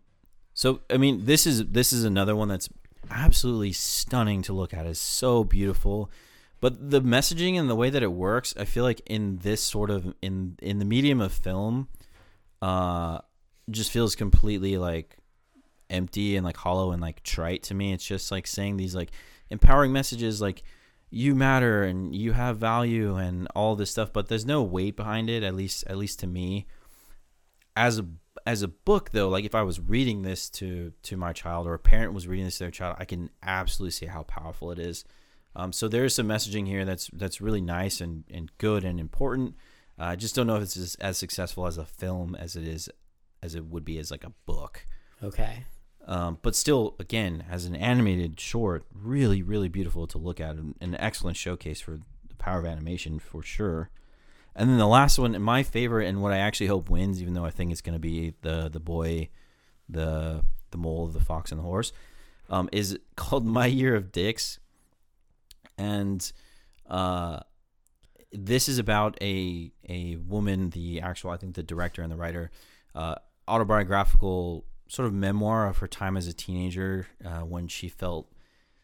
so 0.53 0.81
I 0.89 0.97
mean 0.97 1.25
this 1.25 1.45
is 1.45 1.65
this 1.67 1.93
is 1.93 2.03
another 2.03 2.35
one 2.35 2.47
that's 2.47 2.69
absolutely 3.09 3.71
stunning 3.71 4.41
to 4.43 4.53
look 4.53 4.73
at. 4.73 4.85
It's 4.85 4.99
so 4.99 5.43
beautiful. 5.43 6.11
But 6.61 6.91
the 6.91 7.01
messaging 7.01 7.57
and 7.57 7.69
the 7.69 7.75
way 7.75 7.89
that 7.89 8.03
it 8.03 8.11
works, 8.11 8.53
I 8.59 8.65
feel 8.65 8.83
like 8.83 9.01
in 9.05 9.37
this 9.37 9.61
sort 9.61 9.89
of 9.89 10.13
in 10.21 10.57
in 10.61 10.79
the 10.79 10.85
medium 10.85 11.21
of 11.21 11.31
film, 11.31 11.87
uh 12.61 13.19
just 13.69 13.91
feels 13.91 14.15
completely 14.15 14.77
like 14.77 15.17
empty 15.89 16.35
and 16.35 16.45
like 16.45 16.57
hollow 16.57 16.91
and 16.91 17.01
like 17.01 17.23
trite 17.23 17.63
to 17.63 17.73
me. 17.73 17.93
It's 17.93 18.05
just 18.05 18.31
like 18.31 18.47
saying 18.47 18.77
these 18.77 18.95
like 18.95 19.11
empowering 19.49 19.91
messages 19.91 20.41
like 20.41 20.63
you 21.09 21.35
matter 21.35 21.83
and 21.83 22.15
you 22.15 22.33
have 22.33 22.57
value 22.57 23.15
and 23.15 23.47
all 23.55 23.75
this 23.75 23.91
stuff, 23.91 24.13
but 24.13 24.27
there's 24.27 24.45
no 24.45 24.61
weight 24.61 24.95
behind 24.95 25.29
it, 25.29 25.43
at 25.43 25.55
least 25.55 25.83
at 25.87 25.97
least 25.97 26.19
to 26.19 26.27
me. 26.27 26.67
As 27.75 27.99
a 27.99 28.05
as 28.45 28.61
a 28.61 28.67
book 28.67 29.11
though, 29.11 29.29
like 29.29 29.45
if 29.45 29.55
I 29.55 29.63
was 29.63 29.79
reading 29.79 30.21
this 30.21 30.49
to 30.51 30.93
to 31.03 31.17
my 31.17 31.33
child 31.33 31.67
or 31.67 31.73
a 31.73 31.79
parent 31.79 32.13
was 32.13 32.27
reading 32.27 32.45
this 32.45 32.57
to 32.57 32.65
their 32.65 32.71
child, 32.71 32.97
I 32.99 33.05
can 33.05 33.29
absolutely 33.41 33.91
see 33.91 34.05
how 34.05 34.23
powerful 34.23 34.71
it 34.71 34.79
is. 34.79 35.03
Um, 35.55 35.73
so 35.73 35.87
there's 35.87 36.13
some 36.13 36.27
messaging 36.27 36.67
here 36.67 36.85
that's 36.85 37.09
that's 37.13 37.41
really 37.41 37.61
nice 37.61 38.01
and, 38.01 38.23
and 38.29 38.51
good 38.59 38.83
and 38.83 38.99
important. 38.99 39.55
Uh, 39.99 40.03
I 40.03 40.15
just 40.15 40.35
don't 40.35 40.47
know 40.47 40.55
if 40.55 40.63
it's 40.63 40.77
as, 40.77 40.95
as 40.95 41.17
successful 41.17 41.65
as 41.65 41.77
a 41.77 41.85
film 41.85 42.35
as 42.35 42.55
it 42.55 42.67
is 42.67 42.89
as 43.41 43.55
it 43.55 43.65
would 43.65 43.83
be 43.83 43.97
as 43.97 44.11
like 44.11 44.23
a 44.23 44.33
book. 44.45 44.85
Okay. 45.23 45.65
Um, 46.09 46.39
but 46.41 46.55
still, 46.55 46.95
again, 46.97 47.45
as 47.51 47.65
an 47.65 47.75
animated 47.75 48.39
short, 48.39 48.83
really, 48.91 49.43
really 49.43 49.69
beautiful 49.69 50.07
to 50.07 50.17
look 50.17 50.41
at, 50.41 50.55
and 50.55 50.73
an 50.81 50.95
excellent 50.95 51.37
showcase 51.37 51.79
for 51.79 51.99
the 52.27 52.35
power 52.39 52.57
of 52.57 52.65
animation 52.65 53.19
for 53.19 53.43
sure. 53.43 53.91
And 54.55 54.71
then 54.71 54.79
the 54.79 54.87
last 54.87 55.19
one, 55.19 55.39
my 55.39 55.61
favorite, 55.61 56.07
and 56.07 56.19
what 56.23 56.33
I 56.33 56.39
actually 56.39 56.65
hope 56.65 56.89
wins, 56.89 57.21
even 57.21 57.35
though 57.35 57.45
I 57.45 57.51
think 57.51 57.71
it's 57.71 57.81
going 57.81 57.93
to 57.93 57.99
be 57.99 58.33
the 58.41 58.69
the 58.69 58.79
boy, 58.79 59.29
the 59.87 60.43
the 60.71 60.79
mole, 60.79 61.05
the 61.05 61.19
fox, 61.19 61.51
and 61.51 61.59
the 61.59 61.63
horse, 61.63 61.93
um, 62.49 62.69
is 62.71 62.97
called 63.15 63.45
My 63.59 63.67
Year 63.67 63.95
of 63.95 64.11
Dicks, 64.11 64.57
and 65.77 66.31
uh, 66.89 67.41
this 68.31 68.67
is 68.67 68.79
about 68.79 69.15
a 69.21 69.71
a 69.87 70.15
woman, 70.15 70.71
the 70.71 71.01
actual, 71.01 71.29
I 71.29 71.37
think, 71.37 71.53
the 71.53 71.61
director 71.61 72.01
and 72.01 72.11
the 72.11 72.17
writer, 72.17 72.49
uh, 72.95 73.13
autobiographical 73.47 74.65
sort 74.89 75.05
of 75.07 75.13
memoir 75.13 75.65
of 75.67 75.77
her 75.77 75.87
time 75.87 76.17
as 76.17 76.27
a 76.27 76.33
teenager 76.33 77.07
uh, 77.23 77.39
when 77.41 77.67
she 77.69 77.87
felt 77.87 78.27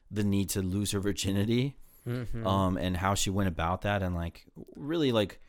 the 0.10 0.24
need 0.24 0.48
to 0.50 0.62
lose 0.62 0.92
her 0.92 1.00
virginity 1.02 1.76
Mhm. 2.08 2.46
um 2.46 2.78
and 2.78 2.98
how 2.98 3.16
she 3.16 3.30
went 3.32 3.50
about 3.50 3.82
that 3.82 4.02
and 4.04 4.14
like 4.16 4.46
really 4.76 5.12
like 5.12 5.42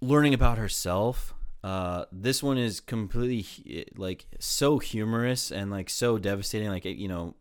learning 0.00 0.32
about 0.34 0.58
herself 0.58 1.34
uh, 1.64 2.04
this 2.12 2.40
one 2.42 2.56
is 2.56 2.78
completely 2.80 3.84
like 3.96 4.26
so 4.38 4.78
humorous 4.78 5.50
and 5.50 5.72
like 5.72 5.90
so 5.90 6.16
devastating. 6.16 6.68
Like 6.68 6.84
you 6.84 7.08
know, 7.08 7.34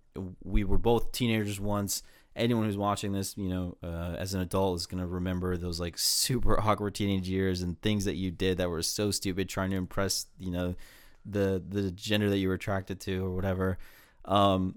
we 0.44 0.64
were 0.64 0.80
both 0.80 1.12
teenagers 1.12 1.60
once. 1.60 2.02
Anyone 2.38 2.66
who's 2.66 2.78
watching 2.78 3.12
this, 3.12 3.36
you 3.38 3.50
know, 3.50 3.78
uh, 3.84 4.16
as 4.18 4.34
an 4.34 4.42
adult 4.42 4.78
is 4.78 4.86
gonna 4.86 5.08
remember 5.08 5.58
those 5.58 5.80
like 5.80 5.98
super 5.98 6.60
awkward 6.62 6.96
teenage 6.96 7.28
years 7.28 7.62
and 7.62 7.82
things 7.82 8.06
that 8.06 8.16
you 8.16 8.32
did 8.32 8.58
that 8.58 8.70
were 8.70 8.82
so 8.82 9.12
stupid, 9.12 9.50
trying 9.50 9.72
to 9.72 9.78
impress, 9.78 10.28
you 10.40 10.52
know, 10.52 10.76
the 11.26 11.62
the 11.68 11.92
gender 11.92 12.30
that 12.30 12.38
you 12.38 12.48
were 12.48 12.54
attracted 12.54 13.00
to 13.02 13.26
or 13.26 13.36
whatever. 13.36 13.78
Um, 14.26 14.76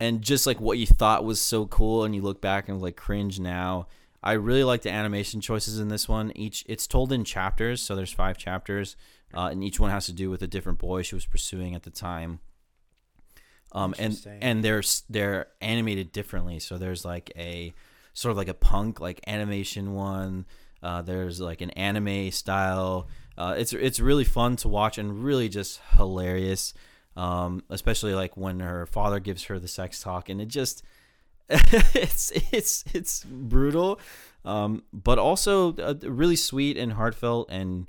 and 0.00 0.22
just 0.22 0.46
like 0.46 0.60
what 0.60 0.78
you 0.78 0.86
thought 0.86 1.24
was 1.24 1.40
so 1.40 1.66
cool, 1.66 2.04
and 2.04 2.14
you 2.14 2.22
look 2.22 2.40
back 2.40 2.68
and 2.68 2.80
like 2.80 2.96
cringe 2.96 3.38
now. 3.38 3.86
I 4.22 4.32
really 4.32 4.64
like 4.64 4.82
the 4.82 4.90
animation 4.90 5.40
choices 5.40 5.78
in 5.78 5.88
this 5.88 6.08
one. 6.08 6.32
Each 6.34 6.64
it's 6.66 6.86
told 6.86 7.12
in 7.12 7.24
chapters, 7.24 7.82
so 7.82 7.96
there's 7.96 8.12
five 8.12 8.36
chapters, 8.36 8.96
uh, 9.34 9.48
and 9.52 9.62
each 9.64 9.80
one 9.80 9.90
has 9.90 10.06
to 10.06 10.12
do 10.12 10.30
with 10.30 10.42
a 10.42 10.46
different 10.46 10.78
boy 10.78 11.02
she 11.02 11.14
was 11.14 11.26
pursuing 11.26 11.74
at 11.74 11.84
the 11.84 11.90
time. 11.90 12.40
Um, 13.72 13.94
and 13.98 14.18
and 14.40 14.64
they're 14.64 14.82
they're 15.08 15.46
animated 15.60 16.12
differently. 16.12 16.58
So 16.58 16.78
there's 16.78 17.04
like 17.04 17.30
a 17.36 17.72
sort 18.14 18.30
of 18.30 18.36
like 18.36 18.48
a 18.48 18.54
punk 18.54 19.00
like 19.00 19.20
animation 19.26 19.94
one. 19.94 20.46
Uh, 20.82 21.02
there's 21.02 21.40
like 21.40 21.60
an 21.60 21.70
anime 21.70 22.30
style. 22.30 23.08
Uh, 23.38 23.54
it's 23.56 23.72
it's 23.72 24.00
really 24.00 24.24
fun 24.24 24.56
to 24.56 24.68
watch 24.68 24.98
and 24.98 25.24
really 25.24 25.48
just 25.48 25.80
hilarious. 25.96 26.74
Um, 27.16 27.62
especially 27.68 28.14
like 28.14 28.36
when 28.36 28.60
her 28.60 28.86
father 28.86 29.20
gives 29.20 29.44
her 29.44 29.58
the 29.58 29.68
sex 29.68 30.00
talk, 30.00 30.28
and 30.28 30.40
it 30.40 30.48
just 30.48 30.82
it's 31.50 32.32
it's 32.52 32.84
it's 32.92 33.24
brutal, 33.24 34.00
um, 34.44 34.82
but 34.92 35.18
also 35.18 35.74
uh, 35.76 35.94
really 36.02 36.36
sweet 36.36 36.76
and 36.76 36.92
heartfelt. 36.92 37.48
And 37.50 37.88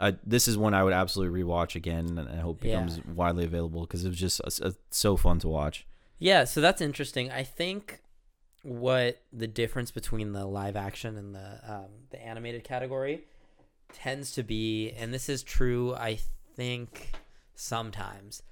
I, 0.00 0.16
this 0.24 0.46
is 0.46 0.56
one 0.56 0.74
I 0.74 0.84
would 0.84 0.92
absolutely 0.92 1.42
rewatch 1.42 1.74
again, 1.74 2.18
and 2.18 2.28
I 2.28 2.36
hope 2.36 2.62
Yeah. 2.62 2.80
becomes 2.84 3.00
widely 3.04 3.44
available 3.44 3.80
because 3.82 4.04
it 4.04 4.08
was 4.08 4.18
just 4.18 4.40
uh, 4.40 4.66
uh, 4.68 4.72
so 4.90 5.16
fun 5.16 5.38
to 5.40 5.48
watch. 5.48 5.86
Yeah, 6.18 6.44
so 6.44 6.60
that's 6.60 6.80
interesting. 6.80 7.30
I 7.30 7.42
think 7.42 8.00
what 8.62 9.22
the 9.32 9.46
difference 9.46 9.90
between 9.90 10.32
the 10.32 10.44
live 10.44 10.76
action 10.76 11.16
and 11.16 11.34
the 11.34 11.60
um, 11.66 11.86
the 12.10 12.20
animated 12.24 12.64
category 12.64 13.24
tends 13.92 14.32
to 14.32 14.42
be, 14.42 14.90
and 14.92 15.12
this 15.14 15.28
is 15.28 15.42
true, 15.42 15.94
I 15.94 16.18
think 16.54 17.12
sometimes 17.54 18.42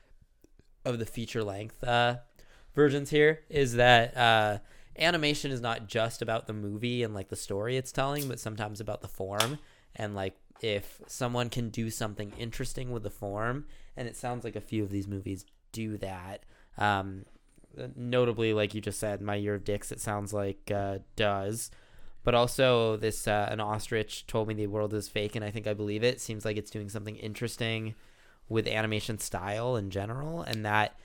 of 0.84 0.98
the 0.98 1.06
feature 1.06 1.42
length 1.44 1.82
uh, 1.84 2.16
versions 2.74 3.10
here, 3.10 3.40
is 3.50 3.74
that 3.74 4.16
uh, 4.16 4.58
animation 4.98 5.50
is 5.50 5.60
not 5.60 5.86
just 5.88 6.22
about 6.22 6.46
the 6.46 6.52
movie 6.52 7.02
and 7.02 7.14
like 7.14 7.28
the 7.28 7.36
story 7.36 7.76
it's 7.76 7.92
telling, 7.92 8.28
but 8.28 8.40
sometimes 8.40 8.80
about 8.80 9.02
the 9.02 9.08
form 9.08 9.58
and 9.94 10.14
like 10.14 10.36
if 10.60 11.00
someone 11.06 11.50
can 11.50 11.70
do 11.70 11.90
something 11.90 12.32
interesting 12.38 12.90
with 12.90 13.02
the 13.02 13.10
form, 13.10 13.66
and 13.96 14.08
it 14.08 14.16
sounds 14.16 14.44
like 14.44 14.56
a 14.56 14.60
few 14.60 14.82
of 14.82 14.90
these 14.90 15.08
movies 15.08 15.44
do 15.72 15.96
that. 15.98 16.44
Um, 16.78 17.24
notably, 17.94 18.52
like 18.52 18.74
you 18.74 18.80
just 18.80 19.00
said, 19.00 19.20
My 19.20 19.34
Year 19.34 19.54
of 19.54 19.64
Dicks, 19.64 19.92
it 19.92 20.00
sounds 20.00 20.32
like 20.32 20.70
uh, 20.74 20.98
does. 21.14 21.70
But 22.24 22.34
also, 22.34 22.96
this 22.96 23.28
uh, 23.28 23.48
an 23.50 23.60
ostrich 23.60 24.26
told 24.26 24.48
me 24.48 24.54
the 24.54 24.66
world 24.66 24.92
is 24.94 25.08
fake, 25.08 25.36
and 25.36 25.44
I 25.44 25.50
think 25.50 25.66
I 25.66 25.74
believe 25.74 26.02
it. 26.02 26.20
Seems 26.20 26.44
like 26.44 26.56
it's 26.56 26.70
doing 26.70 26.88
something 26.88 27.16
interesting 27.16 27.94
with 28.48 28.66
animation 28.66 29.18
style 29.18 29.76
in 29.76 29.90
general, 29.90 30.42
and 30.42 30.64
that 30.64 30.98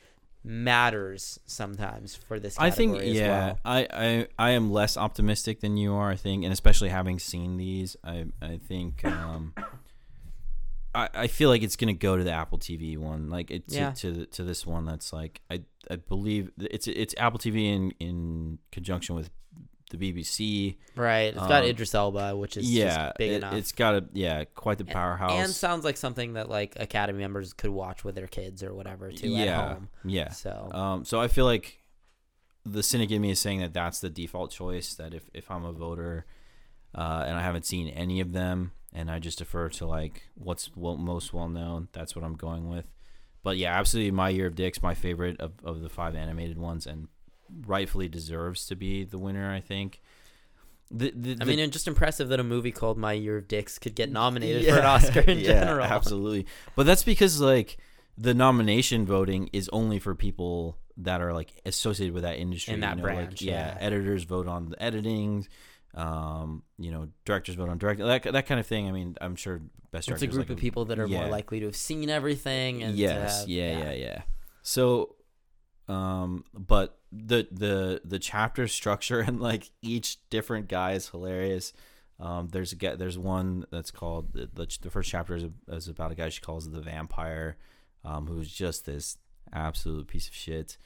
matters 0.44 1.40
sometimes 1.46 2.16
for 2.16 2.40
this. 2.40 2.58
I 2.58 2.72
think 2.72 3.00
yeah, 3.04 3.28
well. 3.28 3.60
I, 3.64 3.88
I 3.92 4.28
I 4.38 4.50
am 4.52 4.72
less 4.72 4.98
optimistic 4.98 5.60
than 5.62 5.78
you 5.78 5.94
are. 5.94 6.10
I 6.10 6.16
think, 6.16 6.44
and 6.44 6.54
especially 6.54 6.90
having 6.90 7.20
seen 7.20 7.58
these, 7.58 7.96
I 8.04 8.26
I 8.42 8.58
think 8.58 9.06
um, 9.06 9.54
I 10.96 11.10
I 11.14 11.28
feel 11.28 11.50
like 11.50 11.64
it's 11.64 11.76
gonna 11.76 11.94
go 11.94 12.18
to 12.18 12.24
the 12.24 12.32
Apple 12.32 12.58
TV 12.58 12.98
one, 12.98 13.30
like 13.30 13.52
it 13.52 13.68
to 13.70 13.76
Yeah. 13.76 13.92
to, 13.92 14.26
to 14.26 14.44
this 14.44 14.66
one 14.66 14.86
that's 14.86 15.14
like 15.14 15.42
I 15.50 15.62
I 15.90 15.98
believe 15.98 16.52
it's 16.60 16.88
it's 16.88 17.16
Apple 17.18 17.40
TV 17.40 17.66
in 17.74 17.92
in 18.00 18.60
conjunction 18.72 19.16
with 19.16 19.30
the 19.92 19.98
BBC. 19.98 20.76
right. 20.96 21.34
It's 21.34 21.38
got 21.38 21.64
um, 21.64 21.70
Idris 21.70 21.94
Elba, 21.94 22.36
which 22.36 22.58
is 22.58 22.72
yeah, 22.72 23.08
just 23.08 23.18
big 23.18 23.32
it, 23.32 23.36
enough. 23.36 23.54
it's 23.54 23.72
got 23.72 23.96
a 23.96 24.06
yeah 24.14 24.46
quite 24.56 24.78
the 24.78 24.86
powerhouse. 24.86 25.32
and 25.32 25.50
sounds 25.50 25.86
like 25.86 25.98
something 25.98 26.34
that 26.34 26.50
like 26.50 26.74
Academy 26.80 27.20
members 27.20 27.54
could 27.54 27.70
watch 27.72 28.04
with 28.04 28.16
their 28.16 28.28
kids 28.28 28.64
or 28.64 28.74
whatever 28.74 29.12
too 29.12 29.30
yeah, 29.30 29.44
at 29.44 29.74
home. 29.74 29.90
yeah. 30.04 30.30
So 30.32 30.70
Um, 30.72 31.06
so 31.06 31.20
I 31.22 31.28
feel 31.28 31.46
like 31.46 31.80
the 32.66 32.84
cynic 32.84 33.12
in 33.12 33.22
me 33.22 33.32
is 33.32 33.40
saying 33.40 33.60
that 33.60 33.74
that's 33.74 34.00
the 34.00 34.10
default 34.10 34.52
choice. 34.52 34.96
That 34.96 35.14
if, 35.14 35.24
if 35.34 35.50
I'm 35.50 35.66
a 35.66 35.72
voter 35.72 36.26
uh, 36.96 37.24
and 37.28 37.38
I 37.38 37.42
haven't 37.42 37.66
seen 37.66 37.88
any 37.90 38.20
of 38.20 38.34
them, 38.34 38.72
and 38.94 39.10
I 39.10 39.20
just 39.20 39.38
defer 39.38 39.70
to 39.70 39.86
like 39.86 40.24
what's 40.36 40.76
well, 40.76 40.98
most 40.98 41.34
well 41.34 41.50
known, 41.50 41.88
that's 41.94 42.16
what 42.16 42.26
I'm 42.26 42.36
going 42.36 42.70
with. 42.70 42.86
But 43.44 43.58
yeah, 43.58 43.78
absolutely, 43.78 44.12
my 44.12 44.30
year 44.30 44.48
of 44.48 44.56
dicks, 44.56 44.84
my 44.84 44.94
favorite 44.94 45.40
of, 45.40 45.54
of 45.64 45.82
the 45.82 45.90
five 45.90 46.16
animated 46.16 46.58
ones, 46.58 46.86
and 46.86 47.08
rightfully 47.66 48.08
deserves 48.08 48.66
to 48.68 48.76
be 48.76 49.04
the 49.04 49.18
winner. 49.18 49.52
I 49.52 49.60
think. 49.60 50.02
The, 50.94 51.12
the, 51.16 51.38
I 51.40 51.46
mean, 51.46 51.60
it's 51.60 51.72
just 51.72 51.88
impressive 51.88 52.28
that 52.30 52.42
a 52.42 52.44
movie 52.44 52.74
called 52.74 52.98
My 52.98 53.14
Year 53.14 53.38
of 53.38 53.48
Dicks 53.48 53.80
could 53.80 53.96
get 53.96 54.12
nominated 54.12 54.64
Yeah, 54.64 54.74
for 54.74 54.80
an 54.80 54.86
Oscar 54.86 55.20
in 55.22 55.40
yeah, 55.40 55.46
general. 55.46 55.86
Absolutely. 55.86 56.48
But 56.76 56.86
that's 56.86 57.04
because 57.04 57.40
like 57.40 57.78
the 58.18 58.34
nomination 58.34 59.06
voting 59.06 59.50
is 59.54 59.70
only 59.72 60.00
for 60.00 60.16
people 60.16 60.78
that 60.98 61.22
are 61.22 61.34
like 61.34 61.62
associated 61.66 62.14
with 62.14 62.24
that 62.24 62.40
industry. 62.40 62.74
In 62.74 62.82
that 62.82 62.98
you 62.98 63.04
know, 63.04 63.14
like, 63.14 63.42
yeah, 63.42 63.74
yeah. 63.74 63.78
Editors 63.80 64.26
vote 64.26 64.48
on 64.48 64.70
the 64.70 64.84
editing. 64.84 65.48
Um, 65.94 66.64
you 66.78 66.92
know, 66.92 67.08
directors 67.24 67.56
vote 67.56 67.70
on 67.70 67.78
directing. 67.78 68.06
That, 68.06 68.24
that 68.24 68.46
kind 68.46 68.60
of 68.60 68.68
thing. 68.68 68.90
I 68.90 68.92
mean, 68.92 69.16
I'm 69.22 69.38
sure 69.38 69.62
best 69.92 70.10
It's 70.10 70.22
a 70.22 70.28
group 70.28 70.50
like, 70.50 70.50
of 70.50 70.58
people 70.58 70.86
that 70.86 71.00
are 71.00 71.08
more 71.08 71.28
likely 71.28 71.60
to 71.60 71.68
have 71.68 71.76
seen 71.76 72.10
everything. 72.10 72.84
And 72.84 72.96
yes 72.98 73.42
have- 73.42 73.50
yeah, 73.50 73.80
yeah 73.80 73.92
yeah 73.94 74.22
so 74.62 75.16
um 75.88 76.46
but 76.54 76.98
the 77.12 77.48
the 77.52 78.02
the 78.06 78.20
chapter 78.20 78.68
structure 78.68 79.20
and 79.20 79.40
like 79.42 79.70
each 79.82 80.18
different 80.30 80.68
guy 80.70 80.94
is 80.94 81.10
hilarious. 81.10 81.74
Um 82.20 82.48
there's 82.50 82.72
a 82.72 82.76
guy 82.76 82.96
there's 82.96 83.18
one 83.18 83.66
that's 83.72 83.92
called 83.92 84.34
the, 84.34 84.50
the, 84.54 84.78
the 84.82 84.90
first 84.90 85.10
chapter 85.10 85.36
is, 85.36 85.46
is 85.68 85.88
about 85.88 86.12
a 86.12 86.16
guy 86.16 86.30
she 86.30 86.40
calls 86.42 86.70
the 86.70 86.80
vampire 86.82 87.58
um 88.06 88.28
who's 88.28 88.52
just 88.52 88.86
this 88.86 89.18
absolute 89.52 90.08
piece 90.08 90.28
of 90.28 90.34
shit. 90.34 90.78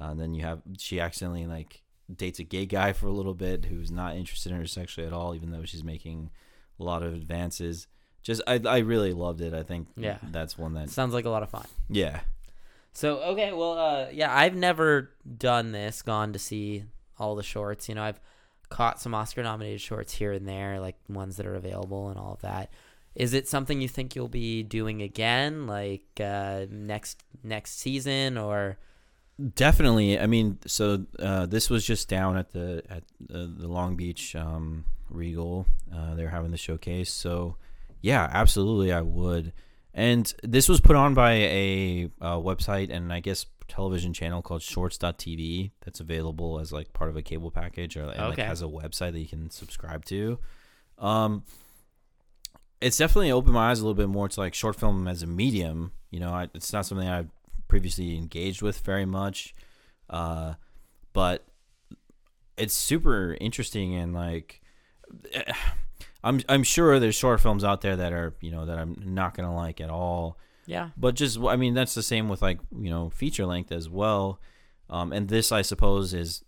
Uh, 0.00 0.06
and 0.06 0.20
then 0.20 0.34
you 0.34 0.42
have 0.42 0.62
she 0.78 1.00
accidentally 1.00 1.46
like 1.46 1.82
dates 2.14 2.38
a 2.38 2.44
gay 2.44 2.66
guy 2.66 2.92
for 2.92 3.06
a 3.06 3.12
little 3.12 3.34
bit 3.34 3.66
who's 3.66 3.90
not 3.90 4.16
interested 4.16 4.52
in 4.52 4.58
her 4.58 4.66
sexually 4.66 5.06
at 5.06 5.12
all 5.12 5.34
even 5.34 5.50
though 5.50 5.64
she's 5.64 5.84
making 5.84 6.30
a 6.80 6.82
lot 6.84 7.02
of 7.02 7.12
advances. 7.14 7.86
Just 8.22 8.40
i, 8.46 8.58
I 8.64 8.78
really 8.78 9.12
loved 9.12 9.42
it. 9.42 9.52
I 9.52 9.62
think 9.62 9.88
Yeah. 9.96 10.16
that's 10.32 10.56
one 10.56 10.72
that 10.74 10.88
sounds 10.88 11.12
like 11.12 11.26
a 11.26 11.30
lot 11.30 11.42
of 11.42 11.50
fun. 11.50 11.66
yeah 11.90 12.20
So 12.94 13.18
okay, 13.18 13.52
well, 13.52 13.72
uh, 13.78 14.06
yeah, 14.12 14.34
I've 14.34 14.54
never 14.54 15.10
done 15.36 15.72
this, 15.72 16.00
gone 16.00 16.32
to 16.32 16.38
see 16.38 16.84
all 17.18 17.34
the 17.34 17.42
shorts. 17.42 17.88
You 17.88 17.96
know, 17.96 18.04
I've 18.04 18.20
caught 18.68 19.00
some 19.00 19.14
Oscar-nominated 19.14 19.80
shorts 19.80 20.14
here 20.14 20.32
and 20.32 20.48
there, 20.48 20.80
like 20.80 20.96
ones 21.08 21.36
that 21.36 21.46
are 21.46 21.54
available 21.54 22.08
and 22.08 22.18
all 22.18 22.32
of 22.34 22.40
that. 22.42 22.70
Is 23.14 23.34
it 23.34 23.48
something 23.48 23.80
you 23.80 23.88
think 23.88 24.16
you'll 24.16 24.28
be 24.28 24.62
doing 24.62 25.02
again, 25.02 25.66
like 25.66 26.06
uh, 26.20 26.66
next 26.70 27.22
next 27.42 27.78
season, 27.78 28.38
or 28.38 28.78
Definitely. 29.54 30.18
I 30.18 30.26
mean, 30.26 30.58
so 30.66 31.06
uh, 31.18 31.46
this 31.46 31.68
was 31.68 31.84
just 31.84 32.08
down 32.08 32.36
at 32.36 32.52
the 32.52 32.82
at 32.88 33.02
the, 33.18 33.46
the 33.46 33.66
Long 33.66 33.96
Beach 33.96 34.36
um, 34.36 34.84
Regal. 35.10 35.66
Uh, 35.92 36.14
they're 36.14 36.28
having 36.28 36.52
the 36.52 36.56
showcase. 36.56 37.12
So, 37.12 37.56
yeah, 38.00 38.30
absolutely, 38.32 38.92
I 38.92 39.00
would. 39.00 39.52
And 39.94 40.34
this 40.42 40.68
was 40.68 40.80
put 40.80 40.96
on 40.96 41.14
by 41.14 41.32
a 41.32 42.10
uh, 42.20 42.36
website 42.36 42.90
and 42.90 43.12
I 43.12 43.20
guess 43.20 43.46
television 43.68 44.12
channel 44.12 44.42
called 44.42 44.62
Shorts.tv. 44.62 45.70
That's 45.84 46.00
available 46.00 46.58
as 46.58 46.72
like 46.72 46.92
part 46.92 47.10
of 47.10 47.16
a 47.16 47.22
cable 47.22 47.50
package, 47.50 47.96
or 47.96 48.10
and, 48.10 48.28
like 48.28 48.38
has 48.38 48.60
a 48.60 48.66
website 48.66 49.12
that 49.12 49.20
you 49.20 49.28
can 49.28 49.50
subscribe 49.50 50.04
to. 50.06 50.38
Um, 50.98 51.44
it's 52.80 52.98
definitely 52.98 53.30
opened 53.30 53.54
my 53.54 53.70
eyes 53.70 53.80
a 53.80 53.82
little 53.82 53.94
bit 53.94 54.08
more 54.08 54.28
to 54.28 54.40
like 54.40 54.54
short 54.54 54.76
film 54.76 55.06
as 55.06 55.22
a 55.22 55.26
medium. 55.26 55.92
You 56.10 56.20
know, 56.20 56.30
I, 56.30 56.48
it's 56.54 56.72
not 56.72 56.86
something 56.86 57.08
I've 57.08 57.30
previously 57.68 58.16
engaged 58.16 58.62
with 58.62 58.80
very 58.80 59.06
much, 59.06 59.54
uh, 60.10 60.54
but 61.12 61.44
it's 62.56 62.74
super 62.74 63.36
interesting 63.40 63.94
and 63.94 64.12
like 64.12 64.60
I'm 66.24 66.40
I'm 66.48 66.62
sure 66.62 66.98
there's 66.98 67.14
short 67.14 67.40
films 67.40 67.62
out 67.62 67.82
there 67.82 67.96
that 67.96 68.12
are 68.12 68.34
you 68.40 68.50
know 68.50 68.66
that 68.66 68.78
I'm 68.78 68.96
not 69.04 69.36
gonna 69.36 69.54
like 69.54 69.80
at 69.80 69.90
all. 69.90 70.38
yeah, 70.66 70.88
But 70.96 71.14
just 71.14 71.38
I 71.38 71.56
mean 71.56 71.74
that's 71.74 71.94
the 71.94 72.02
same 72.02 72.28
with 72.28 72.42
like 72.42 72.58
you 72.76 72.90
know 72.90 73.10
feature 73.10 73.46
length 73.46 73.70
as 73.70 73.88
well. 73.88 74.40
Um, 74.90 75.12
and 75.12 75.28
this 75.28 75.52
I 75.52 75.62
suppose 75.62 76.14
is 76.14 76.42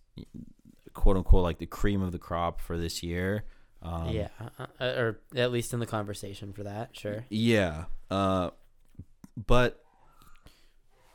quote 0.95 1.16
unquote 1.16 1.43
like 1.45 1.59
the 1.59 1.66
cream 1.66 2.03
of 2.03 2.11
the 2.12 2.18
crop 2.18 2.61
for 2.61 2.77
this 2.79 3.03
year. 3.03 3.45
Um, 3.83 4.09
yeah, 4.09 4.29
uh, 4.59 4.66
uh, 4.81 4.85
or 4.85 5.20
at 5.37 5.53
least 5.53 5.72
in 5.72 5.79
the 5.79 5.87
conversation 5.87 6.53
for 6.53 6.64
that, 6.64 6.97
sure. 6.97 7.24
Yeah. 7.29 7.85
Uh, 8.11 8.51
but 9.37 9.85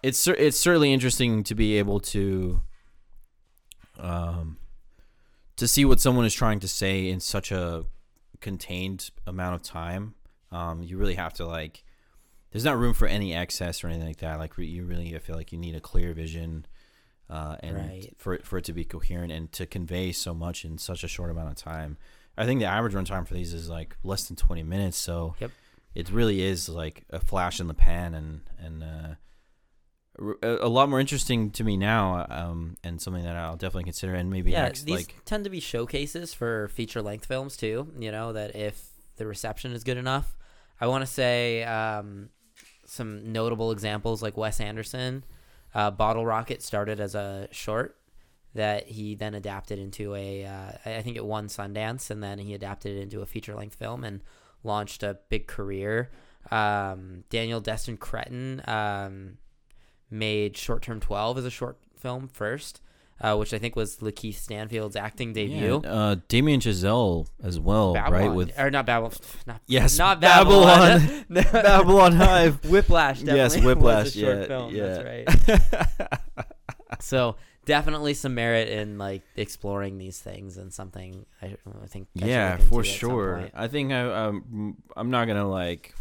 it's 0.04 0.28
it's 0.28 0.60
certainly 0.60 0.94
interesting 0.94 1.44
to 1.44 1.56
be 1.56 1.78
able 1.78 2.00
to 2.00 2.62
um 4.00 4.58
to 5.58 5.68
see 5.68 5.86
what 5.86 6.00
someone 6.00 6.26
is 6.26 6.34
trying 6.34 6.60
to 6.60 6.68
say 6.68 7.08
in 7.10 7.20
such 7.20 7.52
a 7.52 7.86
contained 8.42 9.10
amount 9.26 9.56
of 9.56 9.62
time. 9.64 10.16
Um, 10.52 10.84
you 10.84 10.98
really 10.98 11.16
have 11.16 11.34
to 11.36 11.46
like. 11.46 11.84
There's 12.52 12.66
not 12.66 12.78
room 12.78 12.94
for 12.94 13.08
any 13.08 13.34
excess 13.34 13.82
or 13.84 13.88
anything 13.88 14.08
like 14.08 14.18
that. 14.18 14.38
Like 14.40 14.58
you 14.58 14.84
really, 14.84 15.16
I 15.16 15.20
feel 15.20 15.38
like 15.38 15.54
you 15.54 15.58
need 15.58 15.76
a 15.76 15.80
clear 15.80 16.14
vision, 16.14 16.66
uh, 17.30 17.56
and 17.62 17.78
Right. 17.78 18.14
for 18.18 18.34
it, 18.34 18.46
for 18.46 18.58
it 18.58 18.66
to 18.66 18.74
be 18.74 18.84
coherent 18.84 19.32
and 19.32 19.50
to 19.54 19.66
convey 19.66 20.12
so 20.12 20.34
much 20.34 20.66
in 20.66 20.78
such 20.78 21.06
a 21.06 21.08
short 21.08 21.30
amount 21.32 21.48
of 21.50 21.56
time. 21.56 21.98
I 22.38 22.46
think 22.46 22.60
the 22.60 22.66
average 22.66 22.94
runtime 22.94 23.26
for 23.26 23.34
these 23.36 23.54
is 23.54 23.70
like 23.70 23.96
less 24.04 24.26
than 24.28 24.36
20 24.36 24.64
minutes. 24.64 24.98
So 24.98 25.36
Yep. 25.40 25.52
it 25.96 26.10
really 26.10 26.42
is 26.42 26.68
like 26.68 27.06
a 27.10 27.20
flash 27.22 27.62
in 27.62 27.68
the 27.68 27.74
pan 27.74 28.14
and 28.14 28.42
and 28.60 28.84
uh, 28.84 29.16
a, 30.20 30.68
lot 30.68 30.90
more 30.90 31.00
interesting 31.00 31.52
to 31.52 31.64
me 31.64 31.78
now, 31.78 32.26
um, 32.30 32.78
and 32.84 33.02
something 33.02 33.24
that 33.24 33.36
I'll 33.36 33.56
definitely 33.56 33.86
consider. 33.86 34.14
And 34.14 34.30
maybe 34.30 34.52
yeah, 34.52 34.64
next, 34.64 34.84
these 34.84 34.96
like 34.96 35.16
tend 35.26 35.46
to 35.46 35.50
be 35.50 35.60
showcases 35.60 36.34
for 36.34 36.68
feature 36.70 37.02
length 37.02 37.26
films 37.26 37.56
too. 37.56 37.92
You 37.98 38.12
know 38.12 38.34
that 38.34 38.56
if 38.56 38.84
the 39.18 39.26
reception 39.26 39.72
is 39.72 39.84
good 39.84 39.98
enough, 39.98 40.36
I 40.80 40.88
want 40.88 41.04
to 41.04 41.12
say 41.12 41.64
um, 41.64 42.30
some 42.86 43.32
notable 43.32 43.72
examples 43.72 44.22
like 44.22 44.38
Wes 44.38 44.60
Anderson. 44.60 45.24
Uh, 45.74 45.92
Bottle 45.92 46.26
Rocket 46.26 46.62
started 46.62 47.00
as 47.00 47.16
a 47.16 47.48
short 47.52 47.98
that 48.54 48.88
he 48.88 49.16
then 49.16 49.34
adapted 49.34 49.80
into 49.80 50.14
a. 50.16 50.46
Uh, 50.46 50.72
I 50.86 50.96
I 50.98 51.02
think 51.02 51.16
it 51.16 51.26
won 51.26 51.48
Sundance, 51.48 52.10
and 52.10 52.22
then 52.22 52.38
he 52.38 52.54
adapted 52.54 52.98
it 52.98 53.02
into 53.02 53.22
a 53.22 53.26
feature 53.26 53.56
length 53.56 53.76
film 53.76 54.04
and 54.04 54.22
launched 54.64 55.04
a 55.04 55.20
big 55.30 55.48
career. 55.48 56.12
Um, 56.50 57.24
Daniel 57.30 57.62
Destin 57.62 57.98
Cretton 57.98 58.62
um, 58.68 59.38
made 60.12 60.56
Short 60.58 60.82
Term 60.82 61.00
Twelve 61.00 61.38
as 61.38 61.46
a 61.46 61.50
short 61.50 61.78
film 61.98 62.28
first, 62.28 62.82
uh, 63.22 63.36
which 63.38 63.54
I 63.54 63.58
think 63.60 63.76
was 63.76 63.98
Lakeith 63.98 64.36
Stanfield's 64.36 64.96
acting 64.96 65.34
debut. 65.34 65.82
yeah, 65.84 65.90
uh, 65.90 66.16
Damien 66.28 66.60
Chazelle 66.60 67.28
as 67.44 67.60
well, 67.60 67.94
right? 67.94 68.28
With 68.34 68.58
or 68.60 68.70
not 68.72 68.86
Babylon, 68.86 69.14
not 69.48 69.62
Yes, 69.68 69.98
not 69.98 70.20
Babylon. 70.20 71.00
Babylon, 71.00 71.26
Babylon 71.54 72.12
Hive. 72.14 72.66
Whiplash, 72.66 73.20
definitely 73.22 73.38
Yes, 73.58 73.66
Whiplash. 73.66 74.12
short 74.14 74.38
Yeah, 74.38 74.46
film, 74.46 74.76
yeah. 74.76 75.28
That's 75.28 76.00
right. 76.00 76.20
So 77.00 77.36
definitely 77.66 78.14
some 78.14 78.36
merit 78.36 78.68
in 78.70 78.98
like 78.98 79.22
exploring 79.36 79.98
these 79.98 80.20
things 80.20 80.58
and 80.58 80.74
something 80.74 81.26
I, 81.42 81.56
I 81.82 81.88
think. 81.88 82.08
I 82.22 82.26
yeah, 82.26 82.58
for 82.58 82.84
sure. 82.84 83.50
I 83.54 83.68
think 83.68 83.92
I, 83.92 84.02
um, 84.26 84.78
I'm 84.96 85.10
not 85.10 85.26
gonna 85.28 85.48
like 85.48 85.96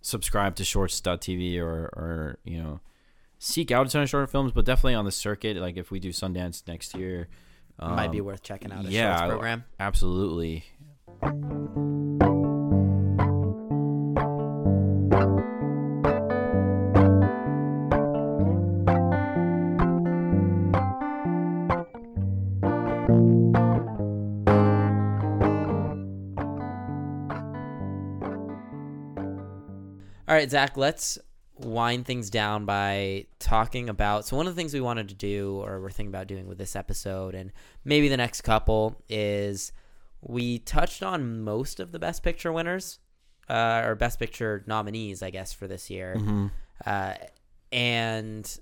subscribe 0.00 0.56
to 0.56 0.64
Shorts.tv 0.64 1.58
or 1.60 1.84
or 1.92 2.38
you 2.44 2.62
know 2.62 2.80
seek 3.42 3.72
out 3.72 3.86
a 3.86 3.90
ton 3.90 4.02
of 4.02 4.08
short 4.08 4.30
films, 4.30 4.52
but 4.52 4.64
definitely 4.64 4.94
on 4.94 5.04
the 5.04 5.10
circuit. 5.10 5.56
Like 5.56 5.76
if 5.76 5.90
we 5.90 5.98
do 5.98 6.10
Sundance 6.10 6.66
next 6.68 6.94
year, 6.94 7.28
um, 7.78 7.96
Might 7.96 8.12
be 8.12 8.20
worth 8.20 8.42
checking 8.42 8.70
out 8.70 8.86
a 8.86 8.88
yeah, 8.88 9.16
shorts 9.18 9.30
program. 9.32 9.64
absolutely. 9.80 10.64
All 30.28 30.38
right, 30.38 30.50
Zach, 30.50 30.76
let's 30.76 31.18
wind 31.64 32.06
things 32.06 32.30
down 32.30 32.64
by 32.64 33.26
talking 33.38 33.88
about. 33.88 34.26
So, 34.26 34.36
one 34.36 34.46
of 34.46 34.54
the 34.54 34.60
things 34.60 34.74
we 34.74 34.80
wanted 34.80 35.08
to 35.08 35.14
do, 35.14 35.60
or 35.64 35.80
we're 35.80 35.90
thinking 35.90 36.12
about 36.12 36.26
doing 36.26 36.46
with 36.46 36.58
this 36.58 36.76
episode, 36.76 37.34
and 37.34 37.52
maybe 37.84 38.08
the 38.08 38.16
next 38.16 38.42
couple, 38.42 39.02
is 39.08 39.72
we 40.20 40.58
touched 40.60 41.02
on 41.02 41.42
most 41.42 41.80
of 41.80 41.92
the 41.92 41.98
Best 41.98 42.22
Picture 42.22 42.52
winners, 42.52 42.98
uh, 43.48 43.82
or 43.84 43.94
Best 43.94 44.18
Picture 44.18 44.62
nominees, 44.66 45.22
I 45.22 45.30
guess, 45.30 45.52
for 45.52 45.66
this 45.66 45.90
year. 45.90 46.18
hmm 46.18 46.46
Uh, 46.84 47.14
and 47.70 48.58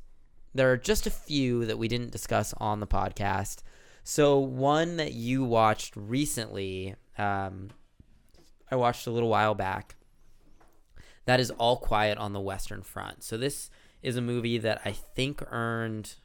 there 0.54 0.70
are 0.70 0.76
just 0.76 1.06
a 1.06 1.10
few 1.10 1.66
that 1.66 1.78
we 1.78 1.88
didn't 1.88 2.12
discuss 2.12 2.54
on 2.58 2.80
the 2.80 2.86
podcast. 2.86 3.62
So, 4.04 4.38
one 4.38 4.96
that 4.96 5.12
you 5.12 5.44
watched 5.44 5.94
recently, 5.96 6.94
um, 7.18 7.70
I 8.70 8.76
watched 8.76 9.06
a 9.06 9.10
little 9.10 9.28
while 9.28 9.54
back. 9.54 9.96
That 11.30 11.38
is 11.38 11.52
All 11.52 11.76
Quiet 11.76 12.18
on 12.18 12.32
the 12.32 12.40
Western 12.40 12.82
Front. 12.82 13.22
So, 13.22 13.36
this 13.36 13.70
is 14.02 14.16
a 14.16 14.20
movie 14.20 14.58
that 14.58 14.80
I 14.84 14.90
think 14.90 15.40
earned 15.52 16.16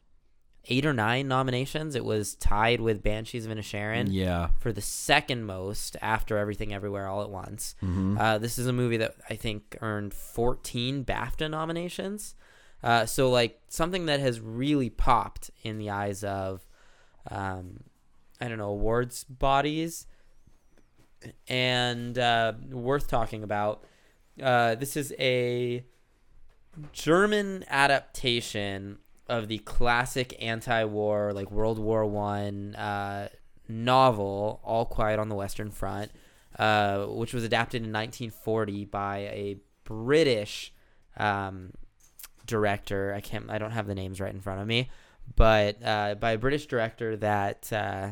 eight 0.68 0.84
or 0.84 0.94
nine 0.94 1.28
nominations. 1.28 1.94
It 1.94 2.04
was 2.04 2.34
tied 2.34 2.82
with 2.82 3.04
Banshees 3.04 3.46
of 3.46 3.52
Inisherin 3.52 4.08
Yeah. 4.10 4.48
for 4.58 4.72
the 4.74 4.82
second 4.82 5.44
most 5.46 5.96
after 6.02 6.40
Everything 6.40 6.74
Everywhere 6.74 7.08
All 7.08 7.22
at 7.22 7.30
Once. 7.30 7.76
hmm 7.82 8.18
Uh, 8.18 8.40
this 8.40 8.58
is 8.58 8.66
a 8.66 8.74
movie 8.74 8.98
that 8.98 9.14
I 9.30 9.36
think 9.36 9.78
earned 9.80 10.12
14 10.12 11.06
BAFTA 11.06 11.52
nominations. 11.52 12.34
Uh, 12.82 13.06
so, 13.06 13.30
like, 13.30 13.62
something 13.68 14.08
that 14.08 14.20
has 14.20 14.40
really 14.40 14.90
popped 14.90 15.52
in 15.62 15.78
the 15.78 15.92
eyes 15.92 16.24
of, 16.24 16.66
um, 17.30 17.82
I 18.42 18.48
don't 18.48 18.58
know, 18.58 18.70
awards 18.72 19.24
bodies 19.24 20.08
and 21.48 22.18
uh, 22.18 22.54
worth 22.72 23.08
talking 23.08 23.44
about. 23.44 23.84
Uh, 24.42 24.76
this 24.76 24.98
is 24.98 25.14
a 25.20 25.84
German 26.92 27.64
adaptation 27.70 29.00
of 29.28 29.48
the 29.48 29.60
classic 29.60 30.36
anti-war, 30.40 31.34
like 31.34 31.50
World 31.52 31.80
War 31.80 32.06
One 32.06 32.76
uh, 32.76 33.30
novel, 33.68 34.60
All 34.64 34.86
Quiet 34.86 35.20
on 35.20 35.30
the 35.30 35.36
Western 35.36 35.72
Front, 35.72 36.12
uh, 36.60 37.06
which 37.06 37.34
was 37.34 37.44
adapted 37.44 37.84
in 37.84 37.92
1940 37.92 38.86
by 38.86 39.18
a 39.18 39.58
British 39.84 40.74
um, 41.18 41.72
director. 42.46 43.14
I 43.14 43.22
can't, 43.22 43.50
I 43.50 43.58
don't 43.58 43.72
have 43.72 43.88
the 43.88 43.96
names 43.96 44.20
right 44.20 44.34
in 44.34 44.42
front 44.42 44.62
of 44.62 44.68
me, 44.68 44.90
but 45.36 45.78
uh, 45.84 46.16
by 46.16 46.32
a 46.32 46.38
British 46.38 46.68
director 46.68 47.16
that 47.18 47.72
uh, 47.72 48.10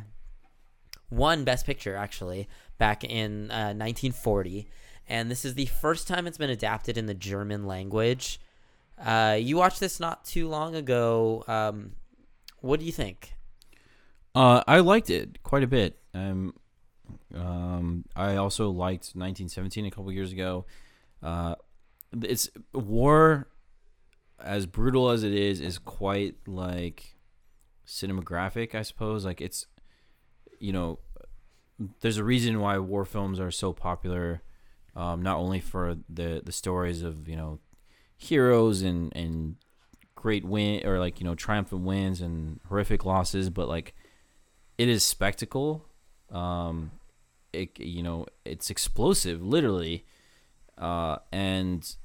won 1.11 1.43
Best 1.43 1.65
Picture 1.65 1.95
actually 1.95 2.47
back 2.77 3.03
in 3.03 3.51
uh, 3.51 3.75
1940, 3.75 4.67
and 5.07 5.29
this 5.29 5.45
is 5.45 5.55
the 5.55 5.65
first 5.65 6.07
time 6.07 6.27
it's 6.27 6.37
been 6.37 6.49
adapted 6.49 6.97
in 6.97 7.05
the 7.05 7.13
German 7.13 7.65
language. 7.65 8.39
Uh, 8.97 9.37
you 9.39 9.57
watched 9.57 9.79
this 9.79 9.99
not 9.99 10.25
too 10.25 10.47
long 10.47 10.75
ago. 10.75 11.43
Um, 11.47 11.93
what 12.61 12.79
do 12.79 12.85
you 12.85 12.91
think? 12.91 13.33
Uh, 14.35 14.63
I 14.67 14.79
liked 14.79 15.09
it 15.09 15.43
quite 15.43 15.63
a 15.63 15.67
bit. 15.67 15.99
Um, 16.13 16.53
um, 17.35 18.05
I 18.15 18.35
also 18.35 18.69
liked 18.69 19.11
1917 19.15 19.85
a 19.85 19.91
couple 19.91 20.11
years 20.11 20.31
ago. 20.31 20.65
Uh, 21.21 21.55
it's 22.21 22.49
war, 22.73 23.47
as 24.41 24.65
brutal 24.65 25.09
as 25.09 25.23
it 25.23 25.33
is, 25.33 25.59
is 25.59 25.77
quite 25.77 26.35
like 26.47 27.15
cinematographic. 27.85 28.75
I 28.75 28.81
suppose. 28.81 29.25
Like 29.25 29.41
it's, 29.41 29.67
you 30.59 30.71
know, 30.71 30.99
there's 32.01 32.17
a 32.17 32.23
reason 32.23 32.59
why 32.59 32.77
war 32.77 33.05
films 33.05 33.39
are 33.39 33.51
so 33.51 33.73
popular. 33.73 34.41
Um, 34.95 35.23
not 35.23 35.37
only 35.37 35.59
for 35.59 35.97
the 36.07 36.41
the 36.45 36.51
stories 36.51 37.01
of 37.01 37.27
you 37.27 37.35
know 37.35 37.59
heroes 38.17 38.81
and 38.81 39.15
and 39.15 39.55
great 40.15 40.45
win 40.45 40.85
or 40.85 40.99
like 40.99 41.19
you 41.19 41.25
know 41.25 41.35
triumphant 41.35 41.81
wins 41.81 42.21
and 42.21 42.59
horrific 42.67 43.05
losses, 43.05 43.49
but 43.49 43.67
like 43.67 43.93
it 44.77 44.87
is 44.87 45.03
spectacle. 45.03 45.85
Um, 46.31 46.91
it 47.51 47.79
you 47.79 48.03
know 48.03 48.25
it's 48.45 48.69
explosive, 48.69 49.43
literally, 49.43 50.05
uh, 50.77 51.17
and 51.31 51.95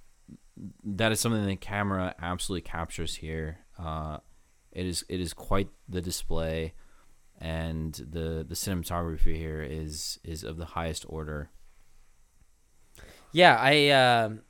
that 0.85 1.13
is 1.13 1.21
something 1.21 1.47
the 1.47 1.57
camera 1.57 2.15
absolutely 2.21 2.69
captures 2.69 3.17
here. 3.17 3.59
Uh, 3.79 4.19
it 4.73 4.87
is 4.87 5.05
it 5.09 5.21
is 5.21 5.33
quite 5.33 5.69
the 5.89 6.01
display, 6.01 6.75
and 7.41 7.95
the 7.95 8.45
the 8.47 8.55
cinematography 8.55 9.37
here 9.37 9.63
is 9.63 10.19
is 10.25 10.45
of 10.45 10.57
the 10.57 10.67
highest 10.67 11.05
order. 11.09 11.51
Yeah, 13.33 13.57
I 13.59 13.89
um 13.91 14.41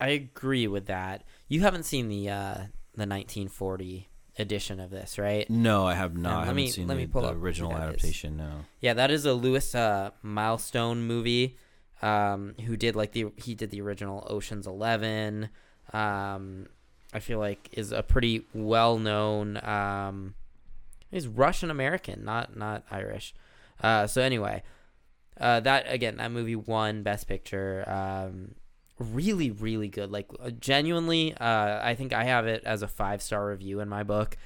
I 0.00 0.08
agree 0.08 0.66
with 0.66 0.86
that. 0.86 1.24
You 1.48 1.60
haven't 1.60 1.84
seen 1.84 2.08
the 2.08 2.28
uh, 2.30 2.54
the 2.94 3.06
1940 3.06 4.08
edition 4.38 4.80
of 4.80 4.90
this, 4.90 5.18
right? 5.18 5.48
No, 5.50 5.86
I 5.86 5.94
have 5.94 6.16
not. 6.16 6.30
let 6.30 6.36
I 6.36 6.40
haven't 6.46 6.56
me- 6.56 6.68
seen 6.70 6.86
let 6.88 6.94
the, 6.94 7.00
me 7.00 7.06
pull 7.06 7.22
the 7.22 7.34
original 7.34 7.70
who 7.70 7.76
that 7.78 7.82
is. 7.84 7.88
adaptation. 7.94 8.36
No. 8.36 8.50
Yeah, 8.80 8.94
that 8.94 9.10
is 9.10 9.26
a 9.26 9.34
Lewis 9.34 9.74
uh, 9.74 10.10
Milestone 10.22 11.02
movie. 11.02 11.56
Um, 12.00 12.54
who 12.66 12.76
did 12.76 12.96
like 12.96 13.12
the 13.12 13.26
he 13.36 13.54
did 13.54 13.70
the 13.70 13.80
original 13.80 14.26
Ocean's 14.28 14.66
Eleven. 14.66 15.50
Um, 15.92 16.66
I 17.12 17.20
feel 17.20 17.38
like 17.38 17.68
is 17.72 17.92
a 17.92 18.02
pretty 18.02 18.44
well 18.54 18.98
known. 18.98 19.62
Um, 19.64 20.34
he's 21.10 21.28
Russian 21.28 21.70
American, 21.70 22.24
not 22.24 22.56
not 22.56 22.82
Irish. 22.90 23.34
Uh, 23.80 24.06
so 24.08 24.20
anyway, 24.22 24.62
uh, 25.40 25.60
that 25.60 25.86
again, 25.88 26.16
that 26.16 26.30
movie 26.30 26.56
won 26.56 27.02
Best 27.02 27.26
Picture. 27.26 27.84
Um, 27.88 28.54
really, 28.98 29.50
really 29.50 29.88
good. 29.88 30.10
Like 30.10 30.28
uh, 30.40 30.50
genuinely, 30.50 31.34
uh, 31.34 31.80
I 31.82 31.94
think 31.94 32.12
I 32.12 32.24
have 32.24 32.46
it 32.46 32.62
as 32.64 32.82
a 32.82 32.88
five 32.88 33.22
star 33.22 33.48
review 33.48 33.80
in 33.80 33.88
my 33.88 34.02
book, 34.02 34.36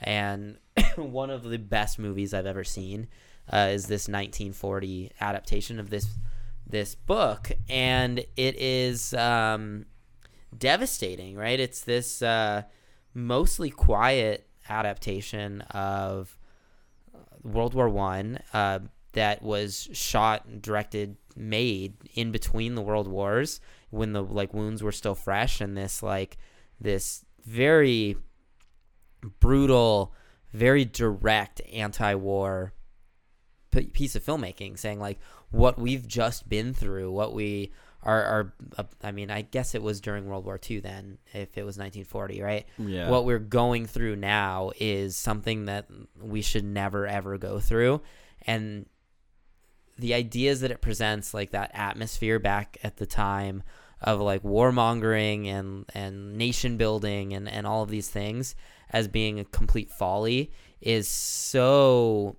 and 0.00 0.58
one 0.96 1.30
of 1.30 1.42
the 1.44 1.58
best 1.58 1.98
movies 1.98 2.32
I've 2.32 2.46
ever 2.46 2.64
seen 2.64 3.08
uh, 3.52 3.70
is 3.72 3.86
this 3.86 4.08
1940 4.08 5.12
adaptation 5.20 5.80
of 5.80 5.90
this 5.90 6.06
this 6.66 6.94
book, 6.94 7.52
and 7.68 8.18
it 8.36 8.56
is 8.60 9.14
um, 9.14 9.86
devastating. 10.56 11.36
Right? 11.36 11.58
It's 11.58 11.80
this 11.82 12.22
uh, 12.22 12.62
mostly 13.14 13.70
quiet 13.70 14.48
adaptation 14.68 15.60
of 15.62 16.38
World 17.42 17.74
War 17.74 17.88
One 17.88 18.40
uh, 18.52 18.80
that 19.16 19.42
was 19.42 19.88
shot, 19.92 20.62
directed, 20.62 21.16
made 21.34 21.94
in 22.14 22.32
between 22.32 22.74
the 22.74 22.82
world 22.82 23.08
wars 23.08 23.60
when 23.90 24.12
the 24.12 24.22
like 24.22 24.54
wounds 24.54 24.82
were 24.82 24.92
still 24.92 25.14
fresh, 25.14 25.60
and 25.60 25.76
this 25.76 26.02
like 26.02 26.38
this 26.80 27.24
very 27.44 28.16
brutal, 29.40 30.14
very 30.52 30.84
direct 30.84 31.60
anti-war 31.72 32.72
p- 33.70 33.86
piece 33.86 34.14
of 34.14 34.24
filmmaking, 34.24 34.78
saying 34.78 35.00
like 35.00 35.18
what 35.50 35.78
we've 35.78 36.06
just 36.06 36.48
been 36.48 36.74
through, 36.74 37.10
what 37.10 37.32
we 37.32 37.72
are. 38.02 38.22
are 38.22 38.54
uh, 38.76 38.84
I 39.02 39.12
mean, 39.12 39.30
I 39.30 39.42
guess 39.42 39.74
it 39.74 39.82
was 39.82 40.00
during 40.00 40.26
World 40.26 40.44
War 40.44 40.60
II 40.68 40.80
then, 40.80 41.18
if 41.32 41.56
it 41.56 41.64
was 41.64 41.78
1940, 41.78 42.42
right? 42.42 42.66
Yeah. 42.78 43.10
What 43.10 43.24
we're 43.24 43.38
going 43.38 43.86
through 43.86 44.16
now 44.16 44.72
is 44.78 45.16
something 45.16 45.66
that 45.66 45.86
we 46.20 46.42
should 46.42 46.64
never 46.64 47.06
ever 47.06 47.38
go 47.38 47.60
through, 47.60 48.02
and 48.46 48.86
the 49.98 50.14
ideas 50.14 50.60
that 50.60 50.70
it 50.70 50.80
presents, 50.80 51.32
like 51.32 51.50
that 51.50 51.70
atmosphere 51.74 52.38
back 52.38 52.78
at 52.82 52.96
the 52.96 53.06
time 53.06 53.62
of 54.00 54.20
like 54.20 54.42
warmongering 54.42 55.46
and 55.46 55.86
and 55.94 56.36
nation 56.36 56.76
building 56.76 57.32
and 57.32 57.48
and 57.48 57.66
all 57.66 57.82
of 57.82 57.88
these 57.88 58.08
things 58.08 58.54
as 58.90 59.08
being 59.08 59.40
a 59.40 59.44
complete 59.44 59.90
folly 59.90 60.52
is 60.80 61.08
so 61.08 62.36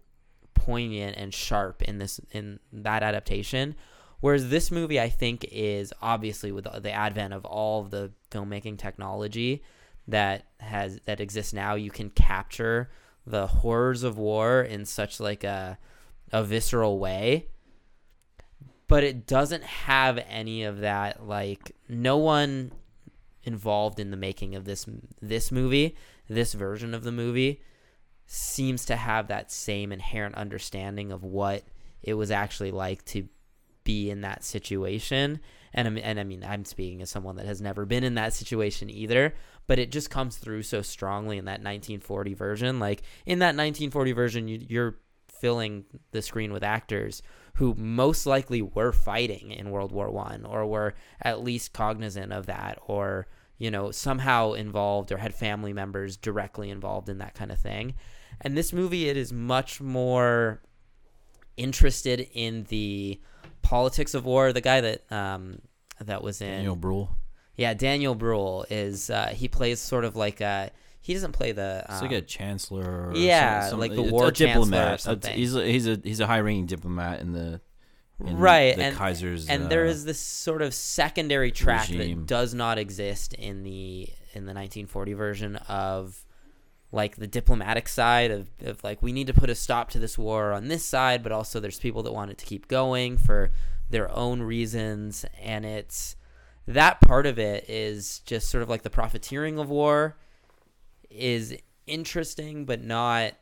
poignant 0.53 1.17
and 1.17 1.33
sharp 1.33 1.81
in 1.81 1.97
this 1.97 2.19
in 2.31 2.59
that 2.71 3.03
adaptation. 3.03 3.75
Whereas 4.19 4.49
this 4.49 4.71
movie 4.71 4.99
i 4.99 5.09
think 5.09 5.45
is 5.51 5.93
obviously 6.01 6.51
with 6.51 6.65
the 6.65 6.91
advent 6.91 7.33
of 7.33 7.45
all 7.45 7.81
of 7.81 7.91
the 7.91 8.11
filmmaking 8.31 8.77
technology 8.77 9.63
that 10.07 10.45
has 10.59 10.99
that 11.05 11.19
exists 11.19 11.53
now 11.53 11.75
you 11.75 11.91
can 11.91 12.09
capture 12.09 12.89
the 13.25 13.45
horrors 13.45 14.03
of 14.03 14.17
war 14.17 14.61
in 14.61 14.85
such 14.85 15.19
like 15.19 15.43
a 15.43 15.77
a 16.31 16.43
visceral 16.43 16.99
way 16.99 17.47
but 18.87 19.03
it 19.03 19.27
doesn't 19.27 19.63
have 19.63 20.17
any 20.29 20.63
of 20.63 20.79
that 20.79 21.25
like 21.25 21.75
no 21.89 22.17
one 22.17 22.71
involved 23.43 23.99
in 23.99 24.11
the 24.11 24.17
making 24.17 24.55
of 24.55 24.65
this 24.65 24.85
this 25.21 25.51
movie 25.51 25.95
this 26.27 26.53
version 26.53 26.93
of 26.93 27.03
the 27.03 27.11
movie 27.11 27.61
seems 28.25 28.85
to 28.85 28.95
have 28.95 29.27
that 29.27 29.51
same 29.51 29.91
inherent 29.91 30.35
understanding 30.35 31.11
of 31.11 31.23
what 31.23 31.63
it 32.03 32.13
was 32.13 32.29
actually 32.29 32.71
like 32.71 33.03
to 33.05 33.27
be 33.85 34.09
in 34.09 34.21
that 34.21 34.43
situation. 34.43 35.39
And 35.73 35.87
I 35.87 36.01
and 36.01 36.19
I 36.19 36.23
mean 36.25 36.43
I'm 36.43 36.65
speaking 36.65 37.01
as 37.01 37.09
someone 37.09 37.37
that 37.37 37.45
has 37.45 37.61
never 37.61 37.85
been 37.85 38.03
in 38.03 38.15
that 38.15 38.33
situation 38.33 38.89
either 38.89 39.33
but 39.65 39.79
it 39.79 39.91
just 39.91 40.09
comes 40.09 40.37
through 40.37 40.63
so 40.63 40.81
strongly 40.81 41.37
in 41.37 41.45
that 41.45 41.59
1940 41.59 42.33
version. 42.33 42.79
Like 42.79 43.01
in 43.25 43.39
that 43.39 43.55
1940 43.55 44.11
version 44.11 44.47
you, 44.47 44.65
you're 44.67 44.97
filling 45.39 45.85
the 46.11 46.21
screen 46.21 46.51
with 46.53 46.63
actors 46.63 47.21
who 47.55 47.73
most 47.75 48.25
likely 48.25 48.61
were 48.61 48.91
fighting 48.91 49.51
in 49.51 49.71
World 49.71 49.91
War 49.91 50.09
One 50.11 50.45
or 50.45 50.65
were 50.65 50.93
at 51.21 51.43
least 51.43 51.73
cognizant 51.73 52.31
of 52.31 52.45
that 52.45 52.77
or 52.85 53.27
you 53.57 53.71
know 53.71 53.91
somehow 53.91 54.53
involved 54.53 55.11
or 55.11 55.17
had 55.17 55.33
family 55.33 55.73
members 55.73 56.17
directly 56.17 56.69
involved 56.69 57.09
in 57.09 57.17
that 57.17 57.33
kind 57.33 57.51
of 57.51 57.59
thing. 57.59 57.95
And 58.41 58.55
this 58.55 58.71
movie 58.71 59.09
it 59.09 59.17
is 59.17 59.33
much 59.33 59.81
more 59.81 60.61
interested 61.57 62.27
in 62.33 62.65
the 62.65 63.19
politics 63.63 64.13
of 64.13 64.25
war. 64.25 64.53
The 64.53 64.61
guy 64.61 64.81
that 64.81 65.11
um, 65.11 65.59
that 65.99 66.21
was 66.21 66.41
in 66.41 66.51
Daniel 66.51 66.75
Bruhl. 66.75 67.17
Yeah, 67.55 67.73
Daniel 67.73 68.13
Bruhl 68.13 68.65
is 68.69 69.09
uh, 69.09 69.27
he 69.27 69.47
plays 69.47 69.79
sort 69.79 70.05
of 70.05 70.15
like 70.15 70.41
a 70.41 70.71
he 71.01 71.13
doesn't 71.13 71.31
play 71.31 71.51
the. 71.51 71.83
It's 71.89 72.01
Um, 72.01 72.07
like 72.07 72.11
a 72.17 72.21
chancellor. 72.21 73.09
Or 73.09 73.13
yeah, 73.15 73.61
some- 73.61 73.69
some- 73.71 73.79
like 73.79 73.93
the 73.95 74.01
war 74.03 74.27
a 74.27 74.31
chancellor 74.31 74.65
diplomat. 74.65 75.25
A-. 75.25 75.29
He's 75.31 75.55
a, 75.55 75.65
he's 75.65 75.87
a 75.87 75.99
he's 76.03 76.19
a 76.19 76.27
high 76.27 76.39
ranking 76.39 76.65
diplomat 76.65 77.21
in 77.21 77.31
the 77.33 77.61
in 78.25 78.37
Right, 78.37 78.75
the 78.75 78.83
and- 78.83 78.97
Kaiser's. 78.97 79.47
and 79.47 79.65
uh, 79.65 79.67
there 79.67 79.85
is 79.85 80.03
this 80.05 80.19
sort 80.19 80.61
of 80.63 80.73
secondary 80.73 81.51
track 81.51 81.87
regime. 81.89 82.19
that 82.21 82.25
does 82.27 82.53
not 82.53 82.77
exist 82.79 83.33
in 83.33 83.63
the 83.63 84.09
in 84.33 84.45
the 84.45 84.53
1940 84.53 85.13
version 85.13 85.55
of 85.67 86.23
like 86.91 87.17
the 87.17 87.27
diplomatic 87.27 87.87
side 87.87 88.31
of, 88.31 88.49
of 88.61 88.83
like 88.83 89.01
we 89.01 89.11
need 89.11 89.27
to 89.27 89.33
put 89.33 89.49
a 89.49 89.55
stop 89.55 89.89
to 89.91 89.99
this 89.99 90.17
war 90.17 90.51
on 90.53 90.67
this 90.67 90.83
side 90.85 91.21
but 91.21 91.31
also 91.31 91.59
there's 91.59 91.79
people 91.79 92.01
that 92.03 92.13
want 92.13 92.31
it 92.31 92.37
to 92.37 92.45
keep 92.45 92.67
going 92.67 93.17
for 93.17 93.51
their 93.89 94.09
own 94.11 94.41
reasons 94.41 95.25
and 95.41 95.65
it's 95.65 96.15
that 96.67 96.99
part 97.01 97.25
of 97.25 97.37
it 97.37 97.65
is 97.69 98.19
just 98.19 98.49
sort 98.49 98.61
of 98.63 98.69
like 98.69 98.83
the 98.83 98.89
profiteering 98.89 99.57
of 99.59 99.69
war 99.69 100.17
is 101.09 101.55
interesting 101.85 102.65
but 102.65 102.83
not 102.83 103.33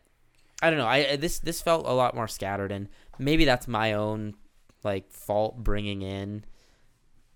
I 0.61 0.69
don't 0.69 0.79
know 0.79 0.87
I 0.87 1.15
this 1.15 1.39
this 1.39 1.61
felt 1.61 1.85
a 1.87 1.93
lot 1.93 2.15
more 2.15 2.27
scattered 2.27 2.71
and 2.71 2.87
maybe 3.17 3.45
that's 3.45 3.67
my 3.67 3.93
own 3.93 4.35
like 4.83 5.11
fault 5.11 5.57
bringing 5.57 6.01
in 6.01 6.45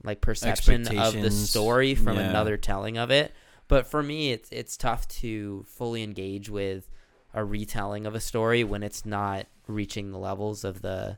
like 0.04 0.22
perception 0.22 0.88
of 0.98 1.14
the 1.14 1.32
story 1.32 1.96
from 1.96 2.18
yeah. 2.18 2.30
another 2.30 2.56
telling 2.56 2.98
of 2.98 3.12
it. 3.12 3.34
But 3.68 3.88
for 3.88 4.02
me 4.02 4.32
it's 4.32 4.50
it's 4.52 4.78
tough 4.78 5.08
to 5.08 5.66
fully 5.68 6.04
engage 6.04 6.50
with 6.50 6.90
a 7.34 7.44
retelling 7.44 8.06
of 8.06 8.16
a 8.16 8.20
story 8.20 8.64
when 8.64 8.84
it's 8.84 9.06
not 9.06 9.48
reaching 9.68 10.12
the 10.12 10.18
levels 10.18 10.64
of 10.64 10.82
the 10.82 11.18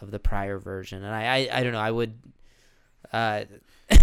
of 0.00 0.10
the 0.10 0.18
prior 0.18 0.58
version. 0.58 1.04
And 1.04 1.14
i 1.14 1.24
i, 1.24 1.48
I 1.52 1.62
don't 1.62 1.72
know 1.72 1.78
i 1.78 1.90
would 1.90 2.18
uh 3.12 3.44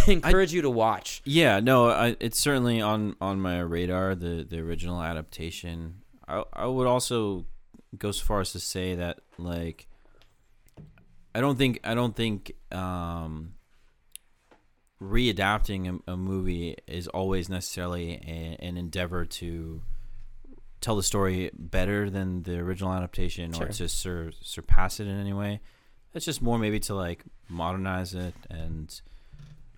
encourage 0.07 0.53
you 0.53 0.61
to 0.63 0.69
watch 0.69 1.21
Yeah, 1.25 1.59
no, 1.59 1.89
I, 1.89 2.15
it's 2.19 2.39
certainly 2.39 2.81
on 2.81 3.15
on 3.21 3.39
my 3.41 3.59
radar. 3.59 4.15
The 4.15 4.45
the 4.47 4.59
original 4.59 5.01
adaptation. 5.01 6.01
I 6.27 6.43
I 6.53 6.65
would 6.65 6.87
also 6.87 7.45
go 7.97 8.11
so 8.11 8.23
far 8.25 8.39
as 8.41 8.51
to 8.53 8.59
say 8.59 8.95
that 8.95 9.19
like 9.37 9.87
I 11.35 11.41
don't 11.41 11.57
think 11.57 11.79
I 11.83 11.93
don't 11.95 12.15
think 12.15 12.53
um 12.71 13.53
readapting 15.01 15.99
a, 16.07 16.11
a 16.11 16.17
movie 16.17 16.75
is 16.87 17.07
always 17.07 17.49
necessarily 17.49 18.13
a, 18.25 18.63
an 18.63 18.77
endeavor 18.77 19.25
to 19.25 19.81
tell 20.79 20.95
the 20.95 21.03
story 21.03 21.49
better 21.53 22.09
than 22.09 22.43
the 22.43 22.57
original 22.59 22.93
adaptation 22.93 23.51
Sure. 23.53 23.65
or 23.67 23.69
to 23.69 23.87
sur- 23.89 24.31
surpass 24.41 24.99
it 24.99 25.07
in 25.07 25.19
any 25.19 25.33
way. 25.33 25.59
It's 26.13 26.25
just 26.25 26.41
more 26.41 26.57
maybe 26.59 26.79
to 26.81 26.95
like 26.95 27.23
modernize 27.49 28.13
it 28.13 28.33
and 28.49 28.99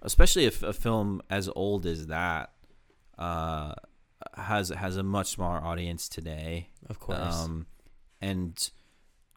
especially 0.04 0.46
if 0.46 0.62
a 0.62 0.74
film 0.74 1.22
as 1.30 1.50
old 1.56 1.86
as 1.86 2.08
that 2.08 2.52
uh, 3.18 3.74
has 4.36 4.70
has 4.70 4.98
a 4.98 5.04
much 5.04 5.32
smaller 5.32 5.58
audience 5.64 6.08
today. 6.08 6.70
of 6.90 7.00
course 7.00 7.18
Um, 7.46 7.66
and 8.22 8.70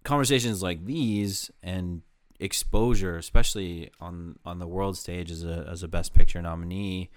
conversations 0.05 0.63
like 0.63 0.85
these 0.85 1.51
and 1.63 2.03
exposure, 2.39 3.17
especially 3.17 3.91
on 4.01 4.39
on 4.45 4.59
the 4.59 4.67
world 4.67 4.97
stage 4.99 5.31
as 5.31 5.45
a 5.45 5.67
as 5.71 5.83
a 5.83 5.89
Best 5.89 6.15
Picture 6.15 6.43
nominee, 6.43 7.11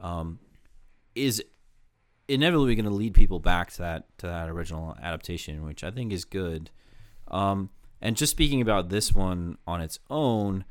um, 0.00 0.38
is 1.14 1.42
inevitably 2.28 2.74
going 2.74 2.84
to 2.84 2.90
lead 2.90 3.14
people 3.14 3.40
back 3.40 3.70
to 3.72 3.78
that 3.78 4.18
to 4.18 4.26
that 4.26 4.48
original 4.48 4.96
adaptation, 5.02 5.64
which 5.64 5.82
I 5.82 5.90
think 5.90 6.12
is 6.12 6.24
good. 6.24 6.70
Um, 7.28 7.70
and 8.00 8.16
just 8.16 8.30
speaking 8.30 8.60
about 8.60 8.90
this 8.90 9.12
one 9.12 9.58
on 9.66 9.80
its 9.80 9.98
own, 10.08 10.64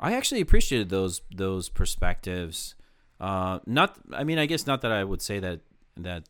I 0.00 0.14
actually 0.14 0.40
appreciated 0.40 0.88
those 0.88 1.20
those 1.34 1.68
perspectives. 1.68 2.74
Uh, 3.20 3.58
not, 3.66 3.98
I 4.14 4.24
mean, 4.24 4.38
I 4.38 4.46
guess 4.46 4.66
not 4.66 4.80
that 4.80 4.92
I 4.92 5.04
would 5.04 5.20
say 5.20 5.38
that 5.40 5.60
that 5.98 6.26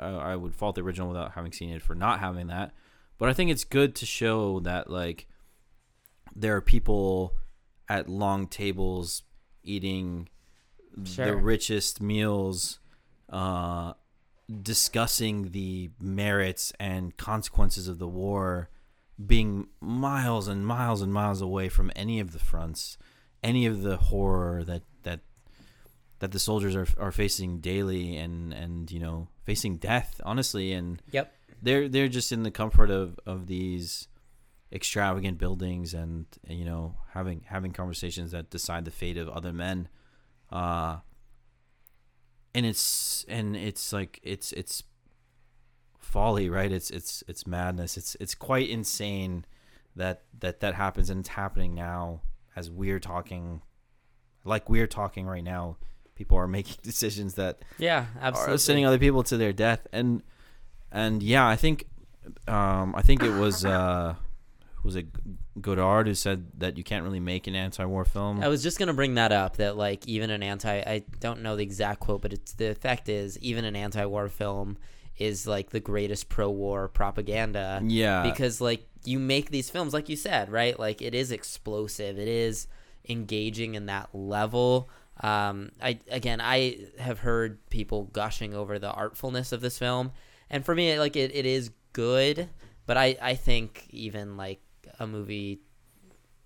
uh, 0.00 0.16
I 0.18 0.34
would 0.34 0.54
fault 0.54 0.74
the 0.74 0.82
original 0.82 1.08
without 1.08 1.32
having 1.32 1.52
seen 1.52 1.70
it 1.70 1.82
for 1.82 1.94
not 1.94 2.18
having 2.18 2.48
that, 2.48 2.72
but 3.18 3.28
I 3.28 3.32
think 3.32 3.50
it's 3.50 3.64
good 3.64 3.94
to 3.96 4.06
show 4.06 4.58
that 4.60 4.90
like 4.90 5.28
there 6.34 6.56
are 6.56 6.60
people 6.60 7.34
at 7.88 8.08
long 8.08 8.46
tables 8.48 9.22
eating 9.62 10.28
Sure. 11.04 11.26
the 11.26 11.36
richest 11.36 12.00
meals, 12.00 12.78
uh, 13.28 13.92
discussing 14.62 15.50
the 15.50 15.90
merits 16.00 16.72
and 16.80 17.14
consequences 17.18 17.86
of 17.86 17.98
the 17.98 18.08
war, 18.08 18.70
being 19.24 19.68
miles 19.80 20.48
and 20.48 20.66
miles 20.66 21.00
and 21.00 21.12
miles 21.12 21.40
away 21.40 21.68
from 21.68 21.90
any 21.96 22.20
of 22.20 22.32
the 22.32 22.38
fronts, 22.38 22.98
any 23.42 23.66
of 23.66 23.82
the 23.82 23.96
horror 23.96 24.64
that 24.64 24.82
that 25.02 25.20
that 26.18 26.32
the 26.32 26.38
soldiers 26.38 26.76
are 26.76 26.86
are 26.98 27.12
facing 27.12 27.60
daily 27.60 28.16
and 28.16 28.52
and 28.52 28.90
you 28.90 29.00
know 29.00 29.28
facing 29.44 29.76
death 29.76 30.20
honestly. 30.24 30.72
And 30.72 31.02
yep. 31.10 31.32
they're 31.62 31.88
they're 31.88 32.08
just 32.08 32.32
in 32.32 32.42
the 32.42 32.50
comfort 32.50 32.90
of 32.90 33.18
of 33.24 33.46
these 33.46 34.08
extravagant 34.72 35.38
buildings 35.38 35.94
and 35.94 36.26
you 36.48 36.64
know 36.64 36.96
having 37.12 37.44
having 37.46 37.72
conversations 37.72 38.32
that 38.32 38.50
decide 38.50 38.84
the 38.84 38.90
fate 38.90 39.16
of 39.16 39.28
other 39.28 39.52
men. 39.52 39.88
Uh 40.50 40.98
and 42.54 42.64
it's 42.64 43.24
and 43.28 43.54
it's 43.54 43.92
like 43.92 44.18
it's 44.22 44.52
it's 44.52 44.82
folly 46.06 46.48
right 46.48 46.72
it's 46.72 46.90
it's 46.90 47.22
it's 47.28 47.46
madness 47.46 47.96
it's 47.96 48.16
it's 48.20 48.34
quite 48.34 48.68
insane 48.68 49.44
that 49.96 50.22
that 50.38 50.60
that 50.60 50.74
happens 50.74 51.10
and 51.10 51.20
it's 51.20 51.30
happening 51.30 51.74
now 51.74 52.20
as 52.56 52.70
we're 52.70 52.98
talking, 52.98 53.60
like 54.42 54.68
we're 54.70 54.86
talking 54.86 55.26
right 55.26 55.44
now, 55.44 55.76
people 56.14 56.38
are 56.38 56.48
making 56.58 56.76
decisions 56.82 57.34
that 57.34 57.58
Yeah, 57.78 58.06
absolutely. 58.20 58.54
are 58.54 58.58
sending 58.58 58.86
other 58.86 58.98
people 58.98 59.22
to 59.24 59.36
their 59.36 59.52
death, 59.52 59.86
and 59.92 60.22
and 60.90 61.22
yeah, 61.22 61.46
I 61.46 61.56
think, 61.56 61.84
um, 62.48 62.94
I 62.96 63.02
think 63.02 63.22
it 63.22 63.32
was 63.32 63.64
uh, 63.64 64.14
was 64.82 64.96
it 64.96 65.06
Godard 65.60 66.06
who 66.06 66.14
said 66.14 66.46
that 66.58 66.78
you 66.78 66.84
can't 66.84 67.04
really 67.04 67.20
make 67.20 67.46
an 67.46 67.54
anti-war 67.54 68.04
film. 68.06 68.42
I 68.42 68.48
was 68.48 68.62
just 68.62 68.78
gonna 68.78 68.94
bring 68.94 69.14
that 69.14 69.32
up. 69.32 69.58
That 69.58 69.76
like 69.76 70.06
even 70.08 70.30
an 70.30 70.42
anti, 70.42 70.78
I 70.78 71.04
don't 71.20 71.42
know 71.42 71.56
the 71.56 71.62
exact 71.62 72.00
quote, 72.00 72.22
but 72.22 72.32
it's 72.32 72.52
the 72.54 72.70
effect 72.70 73.08
is 73.10 73.38
even 73.40 73.64
an 73.66 73.76
anti-war 73.76 74.28
film 74.28 74.78
is 75.18 75.46
like 75.46 75.70
the 75.70 75.80
greatest 75.80 76.28
pro-war 76.28 76.88
propaganda. 76.88 77.80
yeah, 77.84 78.22
because 78.22 78.60
like 78.60 78.86
you 79.04 79.18
make 79.18 79.50
these 79.50 79.70
films, 79.70 79.92
like 79.94 80.08
you 80.08 80.16
said, 80.16 80.50
right? 80.50 80.78
Like 80.78 81.00
it 81.00 81.14
is 81.14 81.32
explosive. 81.32 82.18
It 82.18 82.28
is 82.28 82.66
engaging 83.08 83.74
in 83.74 83.86
that 83.86 84.08
level. 84.12 84.88
Um, 85.20 85.70
I 85.82 85.98
again, 86.10 86.40
I 86.40 86.78
have 86.98 87.20
heard 87.20 87.58
people 87.70 88.04
gushing 88.04 88.54
over 88.54 88.78
the 88.78 88.90
artfulness 88.90 89.52
of 89.52 89.60
this 89.60 89.78
film, 89.78 90.12
and 90.50 90.64
for 90.64 90.74
me, 90.74 90.98
like 90.98 91.16
it, 91.16 91.34
it 91.34 91.46
is 91.46 91.70
good. 91.92 92.48
But 92.84 92.96
I, 92.96 93.16
I 93.20 93.34
think 93.34 93.86
even 93.90 94.36
like 94.36 94.60
a 95.00 95.06
movie 95.06 95.60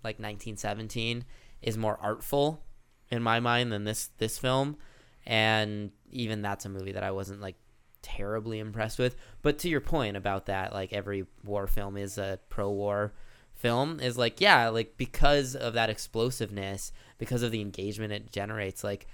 like 0.03 0.15
1917 0.15 1.23
is 1.61 1.77
more 1.77 1.97
artful 2.01 2.63
in 3.09 3.21
my 3.21 3.39
mind 3.39 3.71
than 3.71 3.83
this 3.83 4.09
this 4.17 4.37
film, 4.37 4.77
and 5.25 5.91
even 6.09 6.41
that's 6.41 6.65
a 6.65 6.69
movie 6.69 6.93
that 6.93 7.03
I 7.03 7.11
wasn't 7.11 7.41
like 7.41 7.55
terribly 8.01 8.59
impressed 8.59 8.99
with. 8.99 9.15
But 9.41 9.59
to 9.59 9.69
your 9.69 9.81
point 9.81 10.17
about 10.17 10.45
that, 10.47 10.73
like 10.73 10.93
every 10.93 11.25
war 11.43 11.67
film 11.67 11.97
is 11.97 12.17
a 12.17 12.39
pro-war 12.49 13.13
film, 13.53 13.99
is 13.99 14.17
like 14.17 14.41
yeah, 14.41 14.69
like 14.69 14.97
because 14.97 15.55
of 15.55 15.73
that 15.73 15.89
explosiveness, 15.89 16.91
because 17.17 17.43
of 17.43 17.51
the 17.51 17.61
engagement 17.61 18.13
it 18.13 18.31
generates, 18.31 18.83
like 18.83 19.07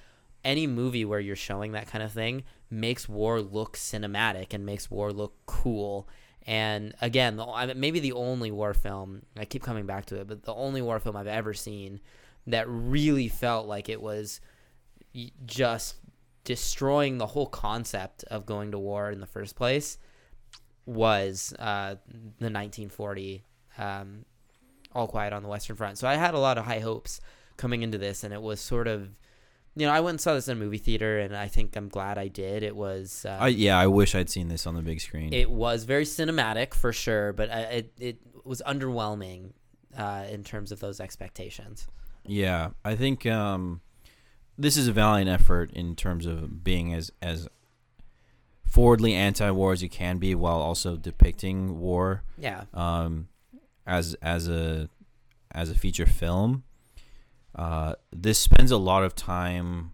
any 0.43 0.67
movie 0.67 1.05
where 1.05 1.19
you're 1.19 1.35
showing 1.35 1.73
that 1.73 1.87
kind 1.87 2.03
of 2.03 2.11
thing 2.11 2.43
makes 2.69 3.09
war 3.09 3.41
look 3.41 3.75
cinematic 3.77 4.53
and 4.53 4.65
makes 4.65 4.89
war 4.89 5.11
look 5.11 5.33
cool. 5.45 6.07
And 6.45 6.93
again, 7.01 7.41
maybe 7.75 7.99
the 7.99 8.13
only 8.13 8.51
war 8.51 8.73
film 8.73 9.23
I 9.37 9.43
keep 9.43 9.63
coming 9.63 9.85
back 9.85 10.05
to 10.07 10.21
it, 10.21 10.27
but 10.27 10.43
the 10.43 10.53
only 10.53 10.81
war 10.81 10.99
film 10.99 11.17
I've 11.17 11.27
ever 11.27 11.53
seen 11.53 11.99
that 12.45 12.65
really 12.69 13.27
felt 13.27 13.67
like 13.67 13.89
it 13.89 14.01
was 14.01 14.39
just 15.45 15.95
destroying 16.47 17.17
the 17.17 17.27
whole 17.27 17.45
concept 17.45 18.23
of 18.31 18.45
going 18.45 18.71
to 18.71 18.79
war 18.79 19.11
in 19.11 19.19
the 19.19 19.25
first 19.25 19.57
place 19.57 19.97
was 20.85 21.53
uh, 21.59 21.95
the 22.39 22.49
1940 22.49 23.43
um, 23.77 24.23
All 24.93 25.09
Quiet 25.09 25.33
on 25.33 25.43
the 25.43 25.49
Western 25.49 25.75
Front. 25.75 25.97
So 25.97 26.07
I 26.07 26.15
had 26.15 26.33
a 26.33 26.39
lot 26.39 26.57
of 26.57 26.63
high 26.63 26.79
hopes 26.79 27.19
coming 27.57 27.83
into 27.83 27.97
this, 27.97 28.23
and 28.23 28.33
it 28.33 28.41
was 28.41 28.61
sort 28.61 28.87
of, 28.87 29.09
you 29.75 29.85
know, 29.85 29.91
I 29.91 29.99
went 29.99 30.13
and 30.13 30.21
saw 30.21 30.35
this 30.35 30.47
in 30.47 30.55
a 30.55 30.59
movie 30.59 30.77
theater, 30.77 31.19
and 31.19 31.35
I 31.35 31.49
think 31.49 31.75
I'm 31.75 31.89
glad 31.89 32.17
I 32.17 32.29
did. 32.29 32.63
It 32.63 32.77
was, 32.77 33.25
uh, 33.25 33.39
I 33.41 33.49
yeah, 33.49 33.77
I 33.77 33.87
wish 33.87 34.15
I'd 34.15 34.29
seen 34.29 34.47
this 34.47 34.65
on 34.65 34.73
the 34.73 34.81
big 34.81 35.01
screen. 35.01 35.33
it 35.33 35.51
was 35.51 35.83
very 35.83 36.05
cinematic 36.05 36.73
for 36.73 36.93
sure, 36.93 37.33
but 37.33 37.49
uh, 37.49 37.65
it 37.69 37.91
it 37.99 38.19
was 38.45 38.61
underwhelming 38.65 39.51
uh, 39.97 40.23
in 40.31 40.45
terms 40.45 40.71
of 40.71 40.79
those 40.79 41.01
expectations. 41.01 41.87
Yeah, 42.25 42.69
I 42.85 42.95
think 42.95 43.25
um, 43.25 43.81
this 44.57 44.77
is 44.77 44.87
a 44.87 44.91
valiant 44.91 45.29
effort 45.29 45.71
in 45.71 45.95
terms 45.95 46.25
of 46.25 46.63
being 46.63 46.93
as 46.93 47.11
as 47.21 47.47
forwardly 48.65 49.13
anti-war 49.13 49.73
as 49.73 49.81
you 49.81 49.89
can 49.89 50.17
be, 50.17 50.35
while 50.35 50.59
also 50.59 50.97
depicting 50.97 51.79
war 51.79 52.23
Yeah, 52.37 52.63
um, 52.73 53.27
as 53.85 54.15
as 54.21 54.47
a 54.47 54.89
as 55.51 55.69
a 55.69 55.75
feature 55.75 56.05
film. 56.05 56.63
Uh, 57.55 57.95
this 58.11 58.37
spends 58.37 58.71
a 58.71 58.77
lot 58.77 59.03
of 59.03 59.15
time 59.15 59.93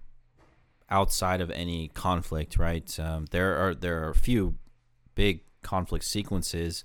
outside 0.89 1.39
of 1.39 1.49
any 1.51 1.87
conflict, 1.89 2.57
right? 2.57 2.99
Um, 2.99 3.25
there 3.31 3.55
are 3.57 3.73
there 3.75 4.03
are 4.03 4.09
a 4.09 4.15
few 4.15 4.55
big 5.15 5.41
conflict 5.61 6.05
sequences, 6.05 6.83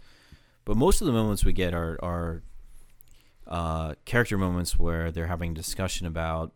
but 0.64 0.76
most 0.76 1.00
of 1.00 1.06
the 1.06 1.12
moments 1.12 1.44
we 1.44 1.52
get 1.52 1.74
are 1.74 1.98
are 2.02 2.42
uh, 3.46 3.94
character 4.04 4.36
moments 4.36 4.78
where 4.78 5.10
they're 5.10 5.26
having 5.26 5.54
discussion 5.54 6.06
about 6.06 6.52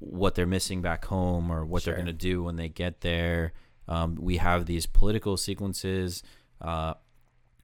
what 0.00 0.34
they're 0.34 0.46
missing 0.46 0.82
back 0.82 1.04
home 1.04 1.50
or 1.52 1.64
what 1.64 1.82
Sure. 1.82 1.94
they're 1.94 2.02
going 2.02 2.14
to 2.14 2.18
do 2.18 2.42
when 2.42 2.56
they 2.56 2.68
get 2.68 3.00
there. 3.02 3.52
Um, 3.86 4.16
we 4.16 4.36
have 4.38 4.66
these 4.66 4.86
political 4.86 5.36
sequences. 5.36 6.22
Uh, 6.60 6.94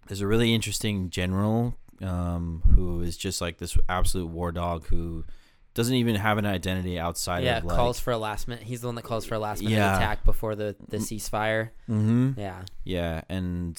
there's 0.06 0.20
a 0.20 0.26
really 0.26 0.54
interesting 0.54 1.10
general 1.10 1.76
um, 2.02 2.62
who 2.74 3.00
is 3.00 3.16
just 3.16 3.40
like 3.40 3.58
this 3.58 3.76
absolute 3.88 4.26
war 4.28 4.52
dog 4.52 4.86
who 4.88 5.24
doesn't 5.74 5.94
even 5.94 6.14
have 6.14 6.38
an 6.38 6.46
identity 6.46 6.98
outside 6.98 7.42
yeah. 7.44 7.58
of 7.58 7.64
like. 7.64 7.76
calls 7.76 7.98
for 8.00 8.12
a 8.12 8.18
last 8.18 8.48
minute. 8.48 8.64
He's 8.64 8.80
the 8.82 8.86
one 8.88 8.94
that 8.96 9.02
calls 9.04 9.24
for 9.26 9.34
a 9.34 9.38
last 9.38 9.62
minute 9.62 9.76
Yeah. 9.76 9.96
attack 9.96 10.24
before 10.24 10.54
the 10.54 10.74
the 10.88 10.98
ceasefire. 10.98 11.70
hmm 11.86 12.32
Yeah, 12.36 12.62
Yeah, 12.84 13.22
and 13.28 13.78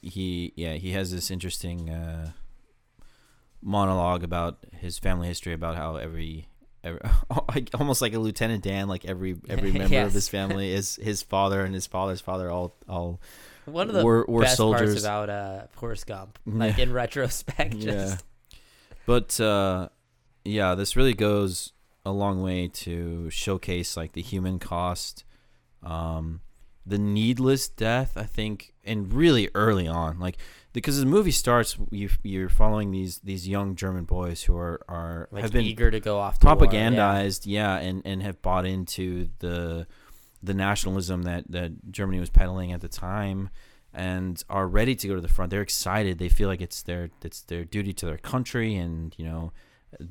he 0.00 0.52
yeah 0.56 0.74
he 0.74 0.92
has 0.92 1.10
this 1.12 1.30
interesting 1.30 1.90
uh, 1.90 2.32
monologue 3.60 4.24
about 4.24 4.64
his 4.72 4.98
family 4.98 5.28
history 5.28 5.52
about 5.52 5.76
how 5.76 5.96
every. 5.96 6.48
Every 6.84 7.00
almost 7.74 8.02
like 8.02 8.14
a 8.14 8.18
Lieutenant 8.18 8.62
Dan, 8.62 8.88
like 8.88 9.04
every 9.04 9.36
every 9.48 9.72
member 9.78 9.88
Yes. 9.94 10.06
of 10.08 10.12
his 10.14 10.28
family 10.36 10.72
is 10.72 10.96
his 10.96 11.22
father 11.22 11.64
and 11.64 11.74
his 11.74 11.86
father's 11.86 12.20
father, 12.20 12.50
all 12.50 12.74
all 12.88 13.20
one 13.64 13.88
of 13.88 13.94
the 13.94 14.04
were, 14.04 14.24
were 14.28 14.42
best 14.42 14.56
soldiers. 14.56 14.90
parts 14.90 15.04
about 15.04 15.30
uh, 15.30 15.62
Forrest 15.72 16.06
Gump, 16.06 16.38
like 16.46 16.76
Yeah. 16.78 16.82
in 16.84 16.92
retrospect, 16.92 17.74
Yeah. 17.74 17.92
just 17.92 18.24
But 19.06 19.38
uh, 19.40 19.88
yeah, 20.44 20.74
this 20.74 20.96
really 20.96 21.14
goes 21.14 21.72
a 22.04 22.10
long 22.10 22.42
way 22.42 22.66
to 22.68 23.30
showcase 23.30 23.96
like 23.96 24.12
the 24.12 24.22
human 24.22 24.58
cost, 24.58 25.24
um, 25.82 26.40
the 26.84 26.98
needless 26.98 27.68
death. 27.68 28.16
I 28.16 28.24
think, 28.24 28.74
and 28.84 29.12
really 29.12 29.48
early 29.54 29.86
on, 29.86 30.18
like 30.18 30.36
because 30.72 30.98
the 30.98 31.06
movie 31.06 31.30
starts, 31.30 31.76
you 31.90 32.08
you're 32.22 32.48
following 32.48 32.90
these 32.90 33.18
these 33.18 33.46
young 33.46 33.74
German 33.76 34.04
boys 34.04 34.42
who 34.42 34.56
are 34.56 34.80
are 34.88 35.28
like 35.30 35.42
have 35.42 35.52
been 35.52 35.64
eager 35.64 35.90
to 35.90 36.00
go 36.00 36.18
off 36.18 36.38
to 36.40 36.46
war, 36.46 36.54
yeah. 36.54 36.60
propagandized, 36.60 37.42
yeah. 37.44 37.76
and 37.76 38.02
and 38.04 38.22
have 38.22 38.40
bought 38.42 38.66
into 38.66 39.28
the 39.40 39.86
the 40.42 40.54
nationalism 40.54 41.22
that 41.22 41.44
that 41.50 41.92
Germany 41.92 42.20
was 42.20 42.30
peddling 42.30 42.72
at 42.72 42.80
the 42.80 42.88
time, 42.88 43.50
and 43.92 44.42
are 44.48 44.66
ready 44.66 44.94
to 44.94 45.08
go 45.08 45.14
to 45.14 45.20
the 45.20 45.28
front. 45.28 45.50
They're 45.50 45.62
excited. 45.62 46.18
They 46.18 46.28
feel 46.28 46.48
like 46.48 46.60
it's 46.60 46.82
their 46.82 47.10
it's 47.22 47.42
their 47.42 47.64
duty 47.64 47.92
to 47.94 48.06
their 48.06 48.18
country, 48.18 48.74
and 48.74 49.14
you 49.18 49.24
know, 49.24 49.52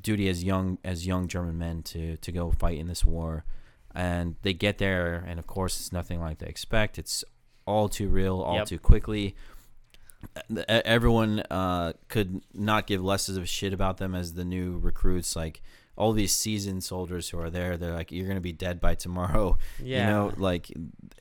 duty 0.00 0.28
as 0.28 0.44
young 0.44 0.78
as 0.84 1.06
young 1.06 1.26
German 1.28 1.58
men 1.58 1.82
to 1.84 2.16
to 2.18 2.32
go 2.32 2.50
fight 2.52 2.78
in 2.78 2.86
this 2.86 3.04
war. 3.04 3.44
And 3.94 4.36
they 4.40 4.54
get 4.54 4.78
there, 4.78 5.22
and 5.28 5.38
of 5.38 5.46
course, 5.46 5.78
it's 5.78 5.92
nothing 5.92 6.18
like 6.18 6.38
they 6.38 6.46
expect. 6.46 6.98
It's 6.98 7.24
all 7.66 7.90
too 7.90 8.08
real, 8.08 8.40
all 8.40 8.56
Yep. 8.56 8.66
too 8.66 8.78
quickly. 8.78 9.34
Everyone 10.68 11.40
uh, 11.50 11.92
could 12.08 12.40
not 12.54 12.86
give 12.86 13.02
less 13.02 13.28
of 13.28 13.42
a 13.42 13.46
shit 13.46 13.72
about 13.72 13.98
them 13.98 14.14
as 14.14 14.34
the 14.34 14.44
new 14.44 14.78
recruits. 14.78 15.34
Like 15.36 15.62
all 15.96 16.12
these 16.12 16.32
seasoned 16.32 16.84
soldiers 16.84 17.28
who 17.28 17.38
are 17.38 17.50
there, 17.50 17.76
they're 17.76 17.94
like, 17.94 18.10
"You're 18.12 18.28
gonna 18.28 18.40
be 18.40 18.52
dead 18.52 18.80
by 18.80 18.94
tomorrow." 18.94 19.58
Yeah, 19.82 19.98
You 20.06 20.12
know, 20.12 20.32
like 20.36 20.70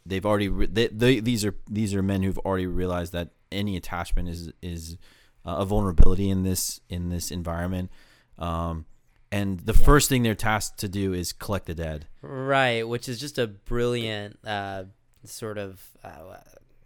they've 0.06 0.26
already 0.26 0.50
re- 0.50 0.68
they, 0.68 0.88
they, 0.88 1.20
these 1.20 1.44
are 1.46 1.56
these 1.70 1.94
are 1.94 2.02
men 2.02 2.24
who've 2.24 2.38
already 2.40 2.68
realized 2.68 3.14
that 3.14 3.30
any 3.52 3.76
attachment 3.78 4.30
is 4.30 4.52
is 4.62 4.98
uh, 5.46 5.56
a 5.60 5.66
vulnerability 5.66 6.30
in 6.30 6.44
this 6.44 6.80
in 6.90 7.10
this 7.10 7.32
environment. 7.32 7.92
Um, 8.38 8.86
and 9.32 9.60
the 9.62 9.74
Yeah. 9.74 9.86
first 9.86 10.10
thing 10.10 10.24
they're 10.24 10.36
tasked 10.36 10.80
to 10.80 10.90
do 10.90 11.14
is 11.14 11.32
collect 11.32 11.66
the 11.66 11.74
dead. 11.76 12.08
right. 12.22 12.88
Which 12.88 13.08
is 13.08 13.20
just 13.20 13.38
a 13.38 13.48
brilliant 13.48 14.38
uh, 14.46 14.86
sort 15.26 15.58
of. 15.58 15.82
Uh, 16.04 16.38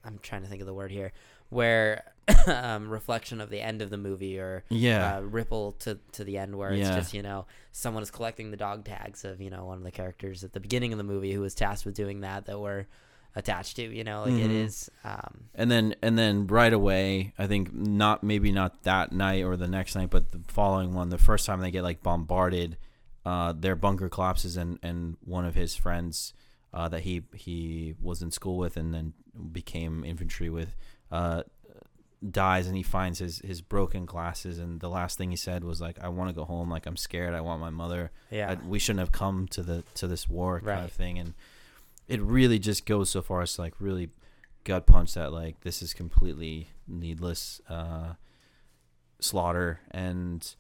I'm 0.04 0.20
trying 0.22 0.44
to 0.44 0.48
think 0.48 0.62
of 0.62 0.68
the 0.68 0.74
word 0.74 0.92
here, 0.92 1.12
where 1.56 2.04
um, 2.48 2.90
reflection 2.90 3.40
of 3.42 3.50
the 3.50 3.62
end 3.62 3.82
of 3.82 3.90
the 3.90 3.98
movie 3.98 4.38
or 4.40 4.64
Yeah, 4.70 5.18
uh, 5.18 5.22
ripple 5.22 5.72
to 5.80 5.98
to 6.14 6.24
the 6.24 6.38
end 6.38 6.56
where 6.56 6.74
it's 6.74 6.90
Yeah. 6.90 6.96
just 6.96 7.14
you 7.14 7.22
know 7.24 7.46
someone 7.72 8.04
is 8.04 8.12
collecting 8.12 8.52
the 8.52 8.58
dog 8.58 8.84
tags 8.86 9.24
of 9.26 9.40
you 9.42 9.50
know 9.50 9.66
one 9.66 9.78
of 9.80 9.84
the 9.84 9.92
characters 9.92 10.44
at 10.44 10.54
the 10.54 10.60
beginning 10.60 10.92
of 10.92 10.98
the 10.98 11.04
movie 11.04 11.32
who 11.34 11.42
was 11.42 11.56
tasked 11.56 11.86
with 11.86 11.96
doing 11.96 12.22
that 12.22 12.46
that 12.46 12.60
were 12.60 12.88
attached 13.36 13.76
to 13.76 13.84
you 13.84 14.04
know 14.04 14.22
like 14.24 14.34
it 14.38 14.50
Mhm. 14.50 14.66
is 14.66 14.90
um 15.04 15.50
and 15.56 15.70
then 15.72 15.96
and 16.02 16.18
then 16.18 16.48
right 16.48 16.74
away, 16.74 17.34
I 17.38 17.48
think 17.48 17.74
not 17.74 18.24
maybe 18.24 18.52
not 18.52 18.84
that 18.84 19.12
night 19.12 19.44
or 19.44 19.56
the 19.56 19.68
next 19.68 19.96
night, 19.96 20.10
but 20.10 20.32
the 20.32 20.42
following 20.48 20.94
one, 20.94 21.10
the 21.10 21.18
first 21.18 21.46
time 21.46 21.60
they 21.62 21.72
get 21.72 21.84
like 21.84 22.02
bombarded, 22.04 22.78
uh, 23.26 23.54
their 23.56 23.76
bunker 23.76 24.10
collapses, 24.10 24.58
and 24.58 24.80
and 24.84 25.16
one 25.24 25.46
of 25.46 25.56
his 25.56 25.76
friends 25.76 26.34
uh, 26.74 26.90
that 26.90 27.02
he 27.04 27.24
he 27.36 27.94
was 28.02 28.22
in 28.22 28.32
school 28.32 28.58
with 28.58 28.76
and 28.76 28.94
then 28.94 29.14
became 29.52 30.04
infantry 30.04 30.50
with 30.50 30.76
uh, 31.16 31.44
dies, 32.30 32.68
and 32.68 32.76
he 32.76 32.84
finds 32.84 33.20
his 33.20 33.40
his 33.40 33.62
broken 33.62 34.06
glasses, 34.06 34.58
and 34.60 34.80
the 34.80 34.90
last 34.90 35.18
thing 35.18 35.30
he 35.32 35.36
said 35.38 35.64
was 35.64 35.80
like, 35.82 35.98
"I 36.04 36.10
want 36.10 36.30
to 36.30 36.36
go 36.36 36.46
home. 36.46 36.70
Like 36.76 36.86
I'm 36.88 36.98
scared. 36.98 37.34
I 37.34 37.42
want 37.42 37.60
my 37.62 37.70
mother. 37.70 38.12
yeah 38.32 38.52
I, 38.52 38.68
we 38.68 38.80
shouldn't 38.80 39.00
have 39.06 39.12
come 39.12 39.48
to 39.56 39.62
the 39.64 39.84
to 40.00 40.08
this 40.08 40.30
war 40.30 40.60
kind 40.60 40.68
Right. 40.68 40.84
of 40.84 40.92
thing." 40.92 41.20
And 41.20 41.34
it 42.08 42.22
really 42.22 42.60
just 42.60 42.86
goes 42.86 43.10
so 43.10 43.22
far 43.22 43.42
as 43.42 43.54
to 43.56 43.62
like 43.62 43.74
really 43.80 44.10
gut 44.64 44.86
punch 44.88 45.14
that 45.14 45.32
like 45.32 45.62
this 45.62 45.82
is 45.82 45.94
completely 45.94 46.70
needless 46.88 47.62
uh, 47.70 48.14
slaughter 49.20 49.80
and 49.92 50.56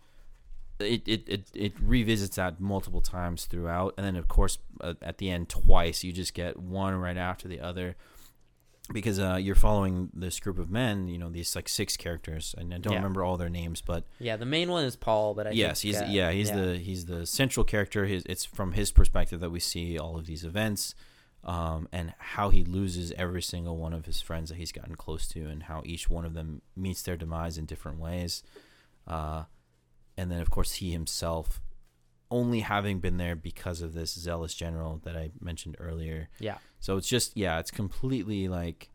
it, 0.80 1.07
it, 1.07 1.23
it, 1.30 1.44
it 1.53 1.73
revisits 1.80 2.36
that 2.36 2.60
multiple 2.60 2.99
times 3.02 3.45
throughout, 3.45 3.94
and 3.98 4.06
then 4.06 4.15
of 4.18 4.27
course 4.27 4.57
uh, 4.82 4.94
at 5.02 5.18
the 5.19 5.30
end 5.30 5.48
twice 5.49 6.03
you 6.03 6.11
just 6.11 6.34
get 6.34 6.60
one 6.60 6.94
right 6.95 7.15
after 7.18 7.48
the 7.48 7.61
other, 7.61 7.95
because 8.94 9.20
uh, 9.20 9.38
you're 9.41 9.56
following 9.56 10.10
this 10.14 10.40
group 10.40 10.57
of 10.60 10.70
men. 10.70 11.07
You 11.07 11.18
know 11.18 11.30
these 11.30 11.56
like 11.56 11.68
six 11.70 11.98
characters, 11.98 12.53
and 12.57 12.74
I 12.74 12.78
don't 12.78 12.94
Yeah. 12.94 12.99
remember 12.99 13.24
all 13.24 13.38
their 13.38 13.49
names, 13.49 13.82
but 13.82 14.06
Yeah, 14.20 14.36
the 14.38 14.45
main 14.45 14.70
one 14.70 14.84
is 14.86 14.95
Paul, 14.95 15.34
but 15.34 15.48
I 15.48 15.52
yes, 15.52 15.82
think, 15.82 15.94
he's 15.95 16.02
uh, 16.02 16.07
yeah 16.10 16.32
he's 16.32 16.52
the 16.52 16.78
he's 16.78 17.06
the 17.06 17.26
central 17.26 17.64
character. 17.64 18.06
His, 18.06 18.24
it's 18.28 18.45
from 18.45 18.74
his 18.74 18.91
perspective 18.91 19.40
that 19.41 19.49
we 19.52 19.60
see 19.60 19.98
all 19.98 20.18
of 20.18 20.26
these 20.26 20.44
events, 20.44 20.95
um, 21.44 21.88
and 21.91 22.14
how 22.18 22.49
he 22.49 22.64
loses 22.64 23.12
every 23.18 23.41
single 23.41 23.78
one 23.78 23.94
of 23.94 24.06
his 24.06 24.22
friends 24.22 24.49
that 24.49 24.56
he's 24.57 24.72
gotten 24.72 24.95
close 24.95 25.28
to, 25.30 25.45
and 25.48 25.64
how 25.64 25.82
each 25.86 26.10
one 26.10 26.26
of 26.26 26.34
them 26.34 26.62
meets 26.76 27.02
their 27.02 27.18
demise 27.18 27.57
in 27.57 27.66
different 27.66 27.99
ways. 27.99 28.44
Uh, 29.07 29.44
and 30.18 30.32
then 30.32 30.40
of 30.41 30.49
course 30.49 30.74
he 30.76 30.91
himself, 30.91 31.62
only 32.32 32.62
having 32.62 33.00
been 33.00 33.18
there 33.18 33.36
because 33.36 33.82
of 33.82 33.94
this 33.94 34.14
zealous 34.14 34.54
general 34.54 35.00
that 35.04 35.16
I 35.16 35.32
mentioned 35.40 35.76
earlier. 35.80 36.30
yeah. 36.40 36.58
So 36.80 36.98
it's 36.98 37.08
just 37.08 37.36
yeah, 37.38 37.60
it's 37.60 37.72
completely 37.72 38.48
like 38.48 38.90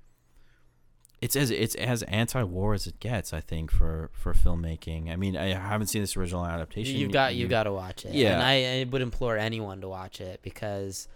it's 1.20 1.36
as 1.36 1.51
it's 1.51 1.74
as 1.74 2.02
anti-war 2.05 2.73
as 2.74 2.86
it 2.86 2.98
gets. 3.01 3.32
I 3.32 3.40
think 3.40 3.70
for 3.70 4.11
for 4.15 4.32
filmmaking. 4.32 5.11
I 5.11 5.16
mean, 5.16 5.36
I 5.36 5.48
haven't 5.55 5.89
seen 5.89 6.01
this 6.02 6.16
original 6.16 6.47
adaptation. 6.47 6.97
You've 6.97 7.12
got 7.12 7.35
you 7.35 7.43
You- 7.43 7.48
got 7.48 7.65
to 7.65 7.73
watch 7.73 8.05
it. 8.05 8.15
Yeah. 8.15 8.35
and 8.35 8.43
I, 8.43 8.81
I 8.81 8.85
would 8.85 9.02
implore 9.02 9.36
anyone 9.36 9.81
to 9.82 9.89
watch 9.89 10.20
it 10.20 10.40
because 10.43 11.09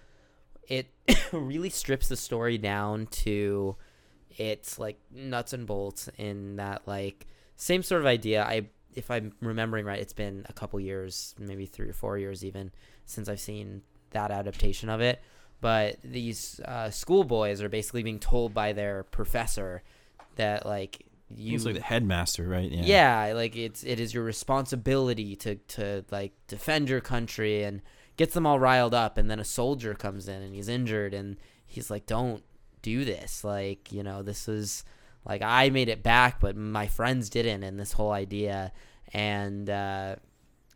it 0.68 0.88
really 1.32 1.70
strips 1.70 2.08
the 2.08 2.16
story 2.16 2.58
down 2.58 3.06
to 3.06 3.76
its 4.36 4.78
like 4.78 4.98
nuts 5.12 5.52
and 5.52 5.66
bolts 5.66 6.08
in 6.18 6.56
that 6.56 6.82
like 6.86 7.26
same 7.56 7.82
sort 7.82 8.00
of 8.00 8.06
idea. 8.06 8.42
I 8.44 8.66
if 8.94 9.10
I'm 9.10 9.32
remembering 9.40 9.84
right, 9.84 10.00
it's 10.00 10.12
been 10.12 10.46
a 10.48 10.52
couple 10.52 10.78
years, 10.80 11.34
maybe 11.38 11.66
three 11.66 11.88
or 11.88 11.92
four 11.92 12.18
years 12.18 12.44
even 12.44 12.72
since 13.04 13.28
I've 13.28 13.40
seen 13.40 13.82
that 14.10 14.30
adaptation 14.30 14.88
of 14.88 15.00
it. 15.00 15.20
But 15.60 15.96
these 16.02 16.60
uh, 16.64 16.90
schoolboys 16.90 17.62
are 17.62 17.68
basically 17.68 18.02
being 18.02 18.18
told 18.18 18.52
by 18.52 18.72
their 18.72 19.04
professor 19.04 19.82
that 20.36 20.66
like 20.66 21.06
you 21.34 21.52
He's 21.52 21.64
like 21.64 21.74
the 21.76 21.80
headmaster, 21.80 22.46
right? 22.46 22.70
yeah. 22.70 23.32
like 23.34 23.56
it's 23.56 23.82
it 23.84 23.98
is 23.98 24.12
your 24.14 24.24
responsibility 24.24 25.36
to 25.36 25.56
to 25.56 26.04
like 26.10 26.32
defend 26.48 26.88
your 26.88 27.00
country 27.00 27.62
and 27.62 27.82
gets 28.16 28.34
them 28.34 28.46
all 28.46 28.58
riled 28.58 28.94
up 28.94 29.18
and 29.18 29.30
then 29.30 29.40
a 29.40 29.44
soldier 29.44 29.94
comes 29.94 30.28
in 30.28 30.42
and 30.42 30.54
he's 30.54 30.68
injured 30.68 31.14
and 31.14 31.36
he's 31.66 31.90
like 31.90 32.06
don't 32.06 32.44
do 32.82 33.04
this 33.04 33.42
like 33.42 33.90
you 33.90 34.02
know 34.02 34.22
this 34.22 34.46
is 34.48 34.84
like 35.26 35.42
i 35.42 35.70
made 35.70 35.88
it 35.88 36.02
back 36.02 36.40
but 36.40 36.56
my 36.56 36.86
friends 36.86 37.30
didn't 37.30 37.62
and 37.62 37.78
this 37.78 37.92
whole 37.92 38.12
idea. 38.12 38.72
And 39.12 39.68
uh 39.70 40.16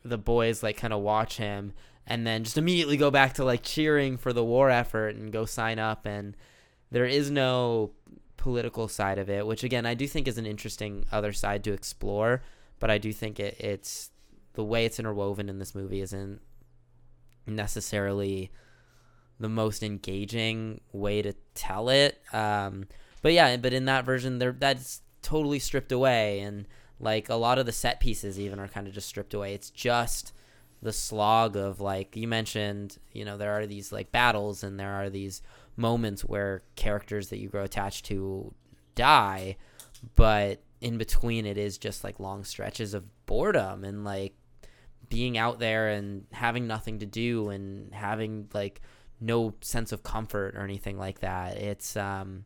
the 0.05 0.19
boys 0.19 0.63
like 0.63 0.77
kind 0.77 0.93
of 0.93 1.01
watch 1.01 1.37
him 1.37 1.73
and 2.07 2.27
then 2.27 2.45
just 2.45 2.57
immediately 2.57 2.97
go 2.97 3.11
back 3.11 3.35
to 3.35 3.45
like 3.45 3.63
cheering 3.63 4.17
for 4.17 4.33
the 4.33 4.45
war 4.45 4.71
effort 4.71 5.17
and 5.17 5.33
go 5.33 5.45
sign 5.45 5.79
up. 5.79 6.07
And 6.07 6.37
there 6.91 7.05
is 7.05 7.31
no 7.31 7.93
political 8.37 8.87
side 8.87 9.19
of 9.19 9.29
it 9.29 9.45
which 9.45 9.65
again 9.65 9.85
i 9.85 9.95
do 9.95 10.07
think 10.07 10.29
is 10.29 10.39
an 10.39 10.47
interesting 10.47 11.05
other 11.13 11.33
side 11.33 11.65
to 11.65 11.73
explore. 11.73 12.43
But 12.79 12.91
i 12.91 12.99
do 12.99 13.13
think 13.13 13.41
it, 13.41 13.57
it's 13.59 14.11
the 14.55 14.65
way 14.65 14.85
it's 14.85 14.99
interwoven 14.99 15.49
in 15.49 15.59
this 15.59 15.75
movie 15.75 16.01
isn't 16.01 16.41
necessarily 17.47 18.51
the 19.41 19.49
most 19.49 19.83
engaging 19.83 20.81
way 20.93 21.23
to 21.23 21.33
tell 21.55 21.89
it. 21.89 22.21
Um 22.33 22.87
but 23.23 23.33
yeah 23.33 23.57
but 23.57 23.73
in 23.73 23.85
that 23.85 24.05
version 24.05 24.39
there 24.39 24.53
that's 24.53 25.03
totally 25.23 25.59
stripped 25.59 25.93
away 25.93 26.41
and 26.41 26.67
like 27.01 27.29
a 27.29 27.35
lot 27.35 27.59
of 27.59 27.67
the 27.67 27.73
set 27.73 28.01
pieces 28.01 28.39
even 28.39 28.59
are 28.59 28.69
kind 28.69 28.87
of 28.87 28.95
just 28.95 29.09
stripped 29.09 29.35
away. 29.35 29.55
It's 29.55 29.71
just 29.71 30.33
the 30.83 30.93
slog 30.93 31.57
of 31.57 31.81
like 31.81 32.17
you 32.17 32.29
mentioned 32.29 32.99
you 33.13 33.25
know 33.25 33.37
there 33.37 33.53
are 33.53 33.67
these 33.67 33.91
like 33.91 34.13
battles 34.13 34.63
and 34.63 34.79
there 34.79 34.93
are 34.93 35.11
these 35.11 35.43
moments 35.77 36.23
where 36.23 36.63
characters 36.77 37.31
that 37.31 37.39
you 37.39 37.49
grow 37.49 37.65
attached 37.65 38.05
to 38.05 38.55
die 38.95 39.57
but 40.15 40.63
in 40.81 40.97
between 40.97 41.47
it 41.47 41.59
is 41.59 41.79
just 41.79 42.05
like 42.05 42.21
long 42.21 42.45
stretches 42.45 42.95
of 42.95 43.05
boredom 43.27 43.83
and 43.83 44.05
like 44.05 44.35
being 45.09 45.37
out 45.37 45.59
there 45.59 45.89
and 45.89 46.27
having 46.31 46.69
nothing 46.69 47.01
to 47.01 47.07
do 47.07 47.49
and 47.49 47.93
having 47.93 48.49
like 48.55 48.81
no 49.21 49.55
sense 49.61 49.91
of 49.91 50.05
comfort 50.05 50.55
or 50.55 50.61
anything 50.61 50.97
like 50.97 51.21
that. 51.21 51.57
It's 51.57 51.97
um 51.97 52.45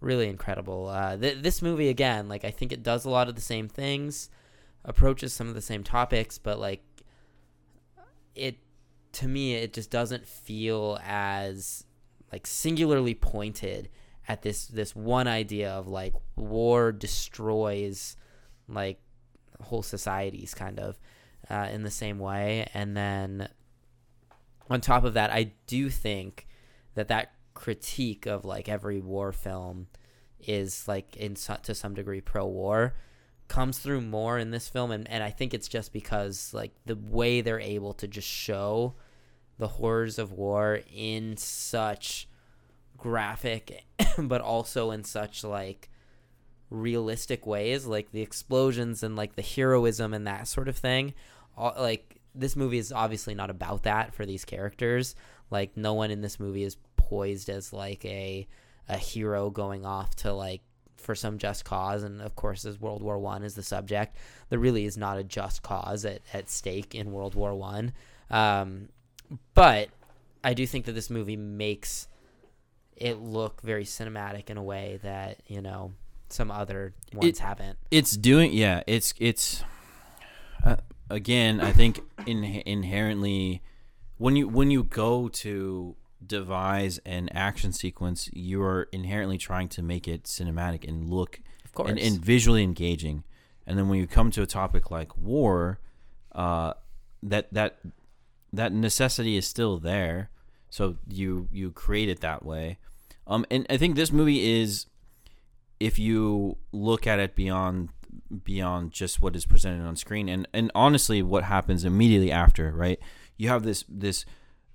really 0.00 0.28
incredible. 0.28 0.88
Uh 0.88 1.16
th- 1.16 1.42
this 1.42 1.62
movie 1.62 1.88
again 1.88 2.28
like 2.28 2.44
i 2.44 2.50
think 2.50 2.72
it 2.72 2.82
does 2.82 3.04
a 3.04 3.10
lot 3.10 3.28
of 3.28 3.34
the 3.34 3.40
same 3.40 3.68
things 3.68 4.30
approaches 4.84 5.32
some 5.32 5.48
of 5.48 5.54
the 5.54 5.60
same 5.60 5.82
topics 5.82 6.38
but 6.38 6.58
like 6.58 6.82
it 8.34 8.58
to 9.12 9.26
me 9.26 9.54
it 9.54 9.72
just 9.72 9.90
doesn't 9.90 10.26
feel 10.26 10.98
as 11.04 11.84
like 12.32 12.46
singularly 12.46 13.14
pointed 13.14 13.88
at 14.28 14.42
this 14.42 14.66
this 14.66 14.94
one 14.94 15.26
idea 15.26 15.70
of 15.70 15.88
like 15.88 16.14
war 16.36 16.92
destroys 16.92 18.16
like 18.68 19.00
whole 19.60 19.82
societies 19.82 20.54
kind 20.54 20.78
of 20.78 20.98
uh, 21.50 21.68
in 21.72 21.82
the 21.82 21.90
same 21.90 22.18
way. 22.18 22.68
And 22.74 22.96
then 22.96 23.48
on 24.70 24.80
top 24.80 25.04
of 25.04 25.14
that 25.14 25.30
i 25.30 25.50
do 25.66 25.88
think 25.88 26.46
that 26.94 27.08
that 27.08 27.32
critique 27.58 28.24
of 28.24 28.44
like 28.44 28.68
every 28.68 29.00
war 29.00 29.32
film 29.32 29.88
is 30.38 30.86
like 30.86 31.16
in 31.16 31.34
so- 31.34 31.58
to 31.60 31.74
some 31.74 31.92
degree 31.92 32.20
pro-war 32.20 32.94
comes 33.48 33.80
through 33.80 34.00
more 34.00 34.38
in 34.38 34.52
this 34.52 34.68
film 34.68 34.92
and, 34.92 35.10
and 35.10 35.24
i 35.24 35.30
think 35.30 35.52
it's 35.52 35.66
just 35.66 35.92
because 35.92 36.54
like 36.54 36.70
the 36.86 36.94
way 36.94 37.40
they're 37.40 37.58
able 37.58 37.92
to 37.92 38.06
just 38.06 38.28
show 38.28 38.94
the 39.58 39.66
horrors 39.66 40.20
of 40.20 40.30
war 40.30 40.78
in 40.94 41.36
such 41.36 42.28
graphic 42.96 43.84
but 44.18 44.40
also 44.40 44.92
in 44.92 45.02
such 45.02 45.42
like 45.42 45.90
realistic 46.70 47.44
ways 47.44 47.86
like 47.86 48.12
the 48.12 48.22
explosions 48.22 49.02
and 49.02 49.16
like 49.16 49.34
the 49.34 49.42
heroism 49.42 50.14
and 50.14 50.28
that 50.28 50.46
sort 50.46 50.68
of 50.68 50.76
thing 50.76 51.12
all, 51.56 51.74
like 51.76 52.20
this 52.36 52.54
movie 52.54 52.78
is 52.78 52.92
obviously 52.92 53.34
not 53.34 53.50
about 53.50 53.82
that 53.82 54.14
for 54.14 54.24
these 54.24 54.44
characters 54.44 55.16
like 55.50 55.76
no 55.76 55.94
one 55.94 56.10
in 56.10 56.20
this 56.20 56.38
movie 56.40 56.62
is 56.64 56.76
poised 56.96 57.48
as 57.48 57.72
like 57.72 58.04
a 58.04 58.46
a 58.88 58.96
hero 58.96 59.50
going 59.50 59.84
off 59.86 60.14
to 60.16 60.32
like 60.32 60.60
for 60.96 61.14
some 61.14 61.38
just 61.38 61.64
cause 61.64 62.02
and 62.02 62.20
of 62.20 62.34
course 62.34 62.64
as 62.64 62.80
world 62.80 63.02
war 63.02 63.18
one 63.18 63.42
is 63.44 63.54
the 63.54 63.62
subject 63.62 64.16
there 64.50 64.58
really 64.58 64.84
is 64.84 64.96
not 64.96 65.16
a 65.18 65.22
just 65.24 65.62
cause 65.62 66.04
at, 66.04 66.20
at 66.32 66.48
stake 66.50 66.94
in 66.94 67.12
world 67.12 67.34
war 67.34 67.54
one. 67.54 67.92
Um, 68.30 68.88
but 69.54 69.88
i 70.42 70.54
do 70.54 70.66
think 70.66 70.84
that 70.86 70.92
this 70.92 71.08
movie 71.10 71.36
makes 71.36 72.08
it 72.96 73.18
look 73.18 73.60
very 73.62 73.84
cinematic 73.84 74.50
in 74.50 74.56
a 74.56 74.62
way 74.62 74.98
that 75.02 75.38
you 75.46 75.60
know 75.62 75.92
some 76.30 76.50
other 76.50 76.92
ones 77.14 77.28
It- 77.28 77.38
haven't. 77.38 77.78
it's 77.90 78.16
doing 78.16 78.52
yeah 78.52 78.82
it's 78.86 79.14
it's 79.18 79.62
uh, 80.64 80.76
again 81.08 81.60
i 81.60 81.72
think 81.72 82.00
in, 82.26 82.42
inherently 82.44 83.62
when 84.18 84.36
you 84.36 84.48
when 84.48 84.70
you 84.70 84.84
go 84.84 85.28
to 85.28 85.96
devise 86.24 86.98
an 87.06 87.28
action 87.30 87.72
sequence 87.72 88.28
you 88.32 88.60
are 88.60 88.88
inherently 88.92 89.38
trying 89.38 89.68
to 89.68 89.82
make 89.82 90.08
it 90.08 90.24
cinematic 90.24 90.86
and 90.86 91.08
look 91.08 91.40
of 91.64 91.72
course. 91.72 91.90
and, 91.90 91.98
and 91.98 92.18
visually 92.18 92.62
engaging. 92.62 93.22
And 93.66 93.78
then 93.78 93.88
when 93.88 93.98
you 93.98 94.06
come 94.06 94.30
to 94.32 94.42
a 94.42 94.46
topic 94.46 94.90
like 94.90 95.16
war 95.16 95.78
uh 96.32 96.74
that 97.22 97.52
that 97.52 97.78
that 98.52 98.72
necessity 98.72 99.36
is 99.36 99.46
still 99.46 99.78
there. 99.78 100.30
So 100.70 100.96
you 101.08 101.48
you 101.52 101.70
create 101.70 102.08
it 102.08 102.20
that 102.20 102.44
way. 102.44 102.78
Um 103.26 103.46
and 103.50 103.66
i 103.70 103.76
think 103.76 103.94
this 103.94 104.10
movie 104.10 104.60
is 104.60 104.86
if 105.78 105.98
you 105.98 106.56
look 106.72 107.06
at 107.06 107.20
it 107.20 107.36
beyond 107.36 107.90
beyond 108.42 108.90
just 108.90 109.22
what 109.22 109.36
is 109.36 109.46
presented 109.46 109.84
on 109.84 109.94
screen 109.94 110.28
and 110.28 110.48
and 110.52 110.72
honestly 110.74 111.22
what 111.22 111.44
happens 111.44 111.84
immediately 111.84 112.32
after 112.32 112.72
right 112.72 112.98
you 113.38 113.48
have 113.48 113.62
this 113.62 113.84
this 113.88 114.26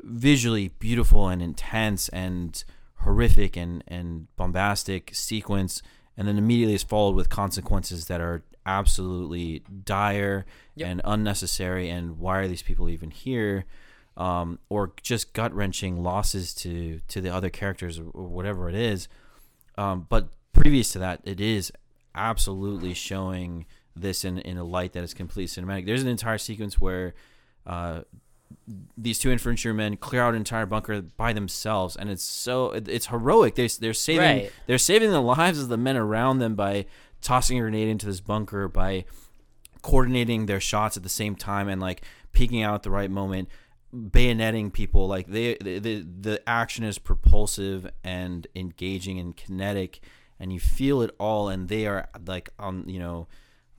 visually 0.02 0.69
beautiful 0.80 1.27
and 1.27 1.41
intense 1.41 2.10
and 2.10 2.64
horrific 3.02 3.56
and 3.56 3.84
and 3.88 4.27
bombastic 4.35 5.11
sequence 5.14 5.81
and 6.18 6.27
then 6.27 6.38
immediately 6.38 6.73
is 6.73 6.84
followed 6.84 7.15
with 7.15 7.30
consequences 7.30 8.07
that 8.07 8.22
are 8.22 8.44
absolutely 8.65 9.64
dire 9.84 10.45
Yep. 10.76 10.90
and 10.90 11.02
unnecessary 11.03 11.90
and 11.90 12.18
why 12.18 12.40
are 12.40 12.48
these 12.48 12.64
people 12.64 12.90
even 12.90 13.11
here? 13.11 13.65
Um, 14.15 14.60
or 14.69 14.94
just 15.02 15.34
gut 15.34 15.53
wrenching 15.53 16.02
losses 16.02 16.53
to 16.56 16.99
to 17.07 17.22
the 17.22 17.34
other 17.34 17.49
characters 17.49 17.99
or, 17.99 18.06
or 18.10 18.27
whatever 18.27 18.69
it 18.69 18.76
is. 18.76 19.07
Um, 19.77 20.06
but 20.10 20.30
previous 20.53 20.91
to 20.94 20.99
that 20.99 21.22
it 21.23 21.41
is 21.41 21.72
absolutely 22.15 22.94
showing 22.94 23.65
this 23.95 24.23
in, 24.23 24.40
in 24.40 24.57
a 24.57 24.64
light 24.64 24.94
that 24.94 25.03
is 25.03 25.14
completely 25.14 25.48
cinematic. 25.61 25.85
There's 25.85 26.03
an 26.03 26.10
entire 26.10 26.38
sequence 26.38 26.80
where 26.80 27.14
uh, 27.65 28.02
these 28.98 29.20
two 29.20 29.32
infantrymen 29.32 29.98
clear 29.98 30.22
out 30.22 30.30
an 30.30 30.38
entire 30.38 30.66
bunker 30.66 31.02
by 31.02 31.34
themselves 31.34 31.96
and 31.96 32.10
it's 32.10 32.24
so 32.24 32.72
it's 32.72 33.08
heroic 33.08 33.56
they're, 33.56 33.68
they're 33.80 33.94
saving 33.94 34.22
Right. 34.44 34.52
they're 34.68 34.78
saving 34.78 35.12
the 35.12 35.22
lives 35.22 35.60
of 35.62 35.70
the 35.70 35.78
men 35.78 35.98
around 35.98 36.40
them 36.40 36.56
by 36.56 36.86
tossing 37.22 37.58
a 37.58 37.62
grenade 37.62 37.88
into 37.88 38.06
this 38.06 38.20
bunker 38.22 38.68
by 38.68 39.06
coordinating 39.82 40.46
their 40.46 40.60
shots 40.60 40.96
at 40.98 41.04
the 41.04 41.10
same 41.10 41.36
time 41.36 41.68
and 41.68 41.82
like 41.82 42.04
peeking 42.32 42.62
out 42.64 42.76
at 42.76 42.84
the 42.84 42.92
right 42.92 43.12
moment 43.12 43.50
bayoneting 43.96 44.72
people 44.74 45.08
like 45.08 45.28
they 45.28 45.56
the, 45.62 45.78
the 45.80 46.06
the 46.22 46.50
action 46.50 46.84
is 46.84 46.98
propulsive 46.98 47.90
and 48.04 48.48
engaging 48.56 49.20
and 49.20 49.36
kinetic 49.38 50.00
and 50.40 50.52
you 50.52 50.60
feel 50.60 51.02
it 51.02 51.14
all 51.20 51.48
and 51.50 51.68
they 51.70 51.86
are 51.86 52.10
like 52.26 52.50
on 52.58 52.88
you 52.88 52.98
know 53.00 53.28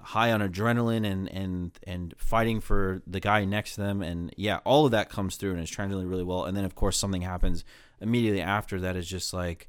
high 0.05 0.31
on 0.33 0.41
adrenaline 0.41 1.05
and 1.11 1.29
and 1.33 1.79
and 1.87 2.15
fighting 2.19 2.61
for 2.61 3.03
the 3.07 3.21
guy 3.21 3.45
next 3.45 3.75
to 3.75 3.81
them. 3.81 4.03
And 4.03 4.33
yeah 4.37 4.59
all 4.65 4.85
of 4.85 4.93
that 4.93 5.09
comes 5.09 5.37
through 5.37 5.53
and 5.53 5.61
it's 5.61 5.71
translated 5.71 6.09
really 6.09 6.25
well. 6.25 6.45
And 6.45 6.57
then 6.57 6.65
of 6.65 6.75
course 6.75 6.97
something 6.99 7.23
happens 7.23 7.65
immediately 8.01 8.41
after 8.43 8.81
that 8.81 8.97
is 8.97 9.09
just 9.09 9.33
like 9.35 9.69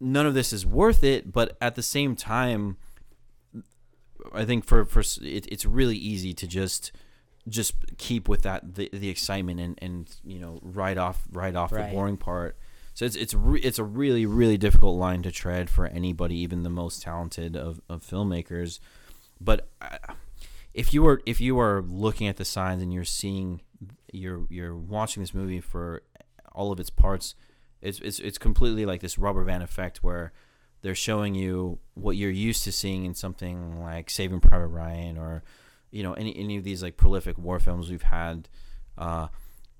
none 0.00 0.26
of 0.26 0.34
this 0.34 0.52
is 0.52 0.64
worth 0.64 1.02
it. 1.02 1.32
But 1.32 1.56
at 1.60 1.74
the 1.74 1.82
same 1.82 2.14
time 2.16 2.76
i 4.34 4.44
think 4.44 4.64
for 4.64 4.84
for 4.84 5.00
it, 5.00 5.46
it's 5.50 5.64
really 5.64 5.96
easy 5.96 6.34
to 6.34 6.46
just 6.46 6.90
just 7.48 7.74
keep 7.96 8.28
with 8.28 8.42
that 8.42 8.74
the, 8.74 8.90
the 8.92 9.08
excitement 9.08 9.60
and 9.60 9.78
and 9.80 10.16
you 10.24 10.38
know 10.38 10.58
right 10.62 10.98
off 10.98 11.22
right 11.32 11.54
off 11.54 11.72
Right. 11.72 11.88
the 11.88 11.94
boring 11.94 12.16
part. 12.16 12.58
So 12.94 13.04
it's 13.06 13.14
it's 13.16 13.32
re- 13.32 13.60
it's 13.60 13.78
a 13.78 13.84
really 13.84 14.26
really 14.26 14.58
difficult 14.58 14.98
line 14.98 15.22
to 15.22 15.30
tread 15.30 15.70
for 15.70 15.86
anybody 15.86 16.36
even 16.40 16.62
the 16.64 16.68
most 16.68 17.00
talented 17.00 17.56
of, 17.56 17.80
of 17.88 18.02
filmmakers 18.04 18.80
but 19.40 19.68
uh, 19.80 20.14
if 20.74 20.92
you 20.94 21.06
are 21.06 21.20
if 21.26 21.40
you 21.40 21.58
are 21.58 21.82
looking 21.82 22.26
at 22.28 22.36
the 22.36 22.44
signs 22.44 22.82
and 22.82 22.92
you're 22.92 23.04
seeing 23.04 23.60
you're 24.12 24.46
you're 24.48 24.76
watching 24.76 25.22
this 25.22 25.34
movie 25.34 25.60
for 25.60 26.02
all 26.52 26.72
of 26.72 26.80
its 26.80 26.90
parts 26.90 27.34
it's 27.80 28.00
it's 28.00 28.18
it's 28.18 28.38
completely 28.38 28.84
like 28.84 29.00
this 29.00 29.18
rubber 29.18 29.44
band 29.44 29.62
effect 29.62 30.02
where 30.02 30.32
they're 30.82 30.94
showing 30.94 31.34
you 31.34 31.78
what 31.94 32.16
you're 32.16 32.30
used 32.30 32.62
to 32.64 32.72
seeing 32.72 33.04
in 33.04 33.14
something 33.14 33.80
like 33.80 34.08
Saving 34.10 34.40
Private 34.40 34.68
Ryan 34.68 35.18
or 35.18 35.42
you 35.90 36.02
know 36.02 36.12
any 36.14 36.36
any 36.36 36.56
of 36.56 36.64
these 36.64 36.82
like 36.82 36.96
prolific 36.96 37.38
war 37.38 37.58
films 37.58 37.90
we've 37.90 38.02
had 38.02 38.48
uh 38.96 39.28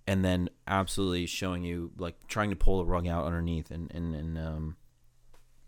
and 0.07 0.25
then 0.25 0.49
absolutely 0.67 1.27
showing 1.27 1.63
you 1.63 1.91
like 1.99 2.15
trying 2.29 2.51
to 2.51 2.57
pull 2.57 2.79
the 2.79 2.87
rug 2.87 3.07
out 3.07 3.25
underneath 3.25 3.71
and 3.71 3.93
and, 3.95 4.15
and 4.15 4.39
um 4.39 4.77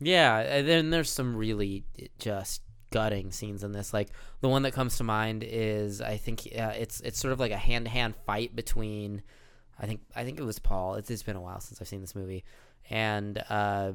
Yeah, 0.00 0.38
and 0.38 0.66
then 0.66 0.90
there's 0.90 1.10
some 1.10 1.36
really 1.36 1.84
just 2.18 2.62
gutting 2.90 3.32
scenes 3.32 3.62
in 3.64 3.72
this. 3.72 3.92
Like 3.92 4.08
the 4.40 4.48
one 4.48 4.62
that 4.62 4.72
comes 4.72 4.96
to 4.98 5.04
mind 5.04 5.44
is 5.46 6.00
I 6.00 6.16
think 6.16 6.46
uh, 6.56 6.72
it's 6.76 7.00
it's 7.00 7.18
sort 7.18 7.32
of 7.32 7.40
like 7.40 7.52
a 7.52 7.56
hand 7.56 7.84
to 7.86 7.90
hand 7.90 8.14
fight 8.26 8.54
between 8.54 9.22
I 9.78 9.86
think 9.86 10.00
I 10.14 10.24
think 10.24 10.38
it 10.38 10.44
was 10.44 10.58
Paul. 10.58 10.94
It's, 10.96 11.10
it's 11.10 11.22
been 11.22 11.36
a 11.36 11.40
while 11.40 11.60
since 11.60 11.80
I've 11.80 11.88
seen 11.88 12.00
this 12.02 12.14
movie, 12.14 12.44
and 12.90 13.38
uh, 13.48 13.92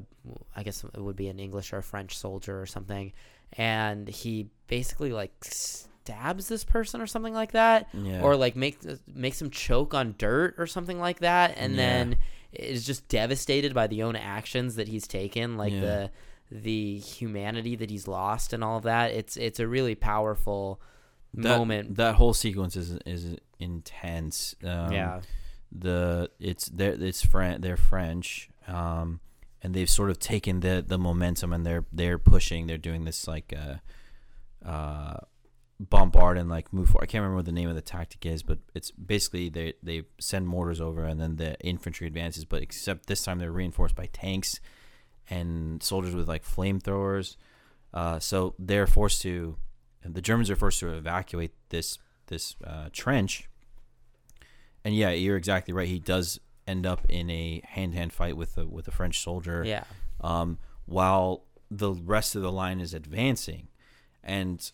I 0.56 0.62
guess 0.62 0.82
it 0.82 1.00
would 1.00 1.16
be 1.16 1.28
an 1.28 1.38
English 1.38 1.72
or 1.72 1.78
a 1.78 1.82
French 1.82 2.16
soldier 2.18 2.60
or 2.60 2.66
something, 2.66 3.12
and 3.52 4.08
he 4.08 4.48
basically 4.66 5.12
like 5.12 5.32
stabs 5.42 6.48
this 6.48 6.64
person 6.64 7.00
or 7.00 7.06
something 7.06 7.34
like 7.34 7.50
that 7.52 7.88
yeah 7.92 8.20
or 8.22 8.36
like 8.36 8.54
make 8.54 8.78
makes 9.12 9.42
him 9.42 9.50
choke 9.50 9.92
on 9.92 10.14
dirt 10.18 10.54
or 10.58 10.66
something 10.66 11.00
like 11.00 11.18
that 11.20 11.54
and 11.56 11.72
Yeah. 11.74 11.76
then 11.78 12.16
is 12.52 12.86
just 12.86 13.08
devastated 13.08 13.74
by 13.74 13.86
the 13.88 14.02
own 14.04 14.14
actions 14.14 14.76
that 14.76 14.86
he's 14.88 15.06
taken 15.08 15.56
like 15.56 15.72
Yeah. 15.72 15.80
the 15.80 16.10
the 16.50 16.98
humanity 16.98 17.76
that 17.76 17.90
he's 17.90 18.06
lost 18.06 18.52
and 18.52 18.62
all 18.62 18.76
of 18.76 18.84
that 18.84 19.10
it's 19.10 19.36
it's 19.36 19.58
a 19.58 19.66
really 19.66 19.94
powerful 19.94 20.80
that, 21.34 21.58
moment. 21.58 21.96
that 21.96 22.14
whole 22.14 22.34
sequence 22.34 22.76
is 22.76 22.98
is 23.04 23.36
intense. 23.58 24.54
Um, 24.64 24.92
yeah. 24.92 25.20
the 25.72 26.30
it's 26.38 26.66
they're 26.66 26.92
it's 26.92 27.24
Fran 27.24 27.60
they're 27.60 27.76
French 27.76 28.48
um 28.66 29.20
and 29.62 29.74
they've 29.74 29.90
sort 29.90 30.10
of 30.10 30.18
taken 30.18 30.60
the 30.60 30.84
the 30.86 30.98
momentum 30.98 31.52
and 31.52 31.64
they're 31.64 31.84
they're 31.92 32.18
pushing 32.18 32.66
they're 32.66 32.78
doing 32.78 33.04
this 33.04 33.26
like 33.26 33.54
uh 33.56 33.76
uh 34.66 35.16
bombard 35.78 36.38
and 36.38 36.48
like 36.48 36.72
move 36.72 36.88
forward. 36.88 37.04
I 37.04 37.06
can't 37.06 37.20
remember 37.20 37.36
what 37.36 37.44
the 37.44 37.52
name 37.52 37.68
of 37.68 37.74
the 37.74 37.82
tactic 37.82 38.24
is, 38.24 38.42
but 38.42 38.58
it's 38.74 38.90
basically 38.90 39.50
they 39.50 39.74
they 39.82 40.04
send 40.18 40.48
mortars 40.48 40.80
over 40.80 41.04
and 41.04 41.20
then 41.20 41.36
the 41.36 41.60
infantry 41.60 42.06
advances, 42.06 42.44
but 42.44 42.62
except 42.62 43.06
this 43.06 43.22
time 43.22 43.38
they're 43.38 43.52
reinforced 43.52 43.94
by 43.94 44.06
tanks 44.06 44.60
and 45.28 45.82
soldiers 45.82 46.14
with 46.14 46.28
like 46.28 46.44
flamethrowers. 46.44 47.36
Uh, 47.92 48.18
so 48.18 48.54
they're 48.58 48.86
forced 48.86 49.22
to, 49.22 49.56
the 50.04 50.20
Germans 50.20 50.50
are 50.50 50.56
forced 50.56 50.80
to 50.80 50.92
evacuate 50.92 51.52
this 51.70 51.98
this 52.28 52.56
uh, 52.64 52.88
trench. 52.92 53.48
And 54.84 54.94
yeah, 54.94 55.10
you're 55.10 55.36
exactly 55.36 55.72
right. 55.72 55.88
He 55.88 56.00
does 56.00 56.40
end 56.66 56.86
up 56.86 57.06
in 57.08 57.30
a 57.30 57.62
hand 57.64 57.92
to 57.92 57.98
hand 57.98 58.12
fight 58.12 58.36
with 58.36 58.58
a 58.58 58.66
with 58.66 58.88
a 58.88 58.90
French 58.90 59.22
soldier 59.22 59.62
yeah 59.64 59.84
um, 60.20 60.58
while 60.86 61.44
the 61.70 61.92
rest 61.92 62.34
of 62.34 62.42
the 62.42 62.52
line 62.52 62.80
is 62.80 62.94
advancing. 62.94 63.68
And 64.22 64.70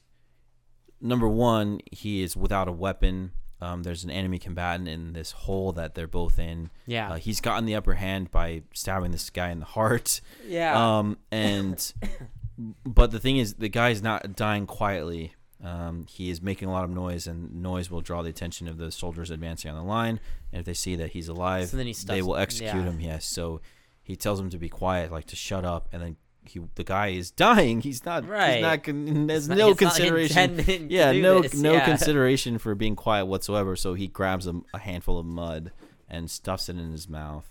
number 1.00 1.28
one, 1.28 1.80
he 1.90 2.22
is 2.22 2.36
without 2.36 2.68
a 2.68 2.72
weapon. 2.72 3.32
Um, 3.62 3.82
there's 3.84 4.02
an 4.04 4.10
enemy 4.10 4.38
combatant 4.38 4.88
in 4.88 5.12
this 5.12 5.30
hole 5.30 5.72
that 5.72 5.94
they're 5.94 6.08
both 6.08 6.38
in. 6.38 6.70
yeah 6.86 7.12
Uh, 7.12 7.16
he's 7.16 7.40
gotten 7.40 7.64
the 7.64 7.76
upper 7.76 7.94
hand 7.94 8.30
by 8.30 8.62
stabbing 8.74 9.12
this 9.12 9.30
guy 9.30 9.50
in 9.50 9.60
the 9.60 9.64
heart. 9.66 10.20
yeah 10.46 10.98
Um, 10.98 11.18
and 11.30 11.92
but 12.84 13.10
the 13.10 13.20
thing 13.20 13.38
is, 13.38 13.54
the 13.54 13.68
guy's 13.68 14.02
not 14.02 14.36
dying 14.36 14.66
quietly. 14.66 15.34
Um, 15.62 16.06
he 16.08 16.28
is 16.28 16.42
making 16.42 16.68
a 16.68 16.72
lot 16.72 16.82
of 16.84 16.90
noise, 16.90 17.28
and 17.28 17.62
noise 17.62 17.88
will 17.90 18.00
draw 18.00 18.22
the 18.22 18.30
attention 18.30 18.66
of 18.66 18.78
the 18.78 18.90
soldiers 18.90 19.30
advancing 19.30 19.70
on 19.70 19.76
the 19.76 19.84
line. 19.84 20.18
And 20.52 20.58
if 20.60 20.66
they 20.66 20.74
see 20.74 20.96
that 20.96 21.10
he's 21.12 21.28
alive, 21.28 21.68
So 21.68 21.76
he 21.86 21.92
they 21.92 22.22
will 22.22 22.36
execute 22.36 22.74
yeah. 22.74 22.82
him. 22.82 23.00
Yes. 23.00 23.26
So 23.26 23.60
he 24.02 24.16
tells 24.16 24.40
him 24.40 24.50
to 24.50 24.58
be 24.58 24.68
quiet, 24.68 25.12
like 25.12 25.26
to 25.26 25.36
shut 25.36 25.64
up, 25.64 25.88
and 25.92 26.02
then 26.02 26.16
he, 26.44 26.60
the 26.74 26.84
guy 26.84 27.08
is 27.08 27.30
dying. 27.30 27.80
He's 27.80 28.04
not. 28.04 28.26
Right. 28.26 28.54
He's 28.54 28.62
not. 28.62 29.26
There's 29.28 29.48
not- 29.48 29.58
no 29.58 29.74
consideration. 29.74 30.88
yeah. 30.90 31.12
No. 31.12 31.40
this, 31.42 31.54
no 31.54 31.74
yeah. 31.74 31.84
consideration 31.84 32.58
for 32.58 32.74
being 32.74 32.96
quiet 32.96 33.26
whatsoever. 33.26 33.76
So 33.76 33.94
he 33.94 34.08
grabs 34.08 34.46
a, 34.46 34.60
a 34.74 34.78
handful 34.78 35.18
of 35.18 35.26
mud 35.26 35.72
and 36.08 36.30
stuffs 36.30 36.68
it 36.68 36.76
in 36.76 36.92
his 36.92 37.08
mouth. 37.08 37.48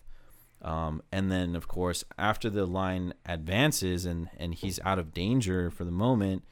Um, 0.61 1.01
and 1.11 1.31
then, 1.31 1.55
of 1.55 1.67
course, 1.67 2.03
after 2.19 2.49
the 2.49 2.65
line 2.65 3.13
advances 3.25 4.05
and, 4.05 4.29
and 4.37 4.53
he's 4.53 4.79
out 4.85 4.99
of 4.99 5.13
danger 5.13 5.71
for 5.71 5.83
the 5.83 5.91
moment, 5.91 6.43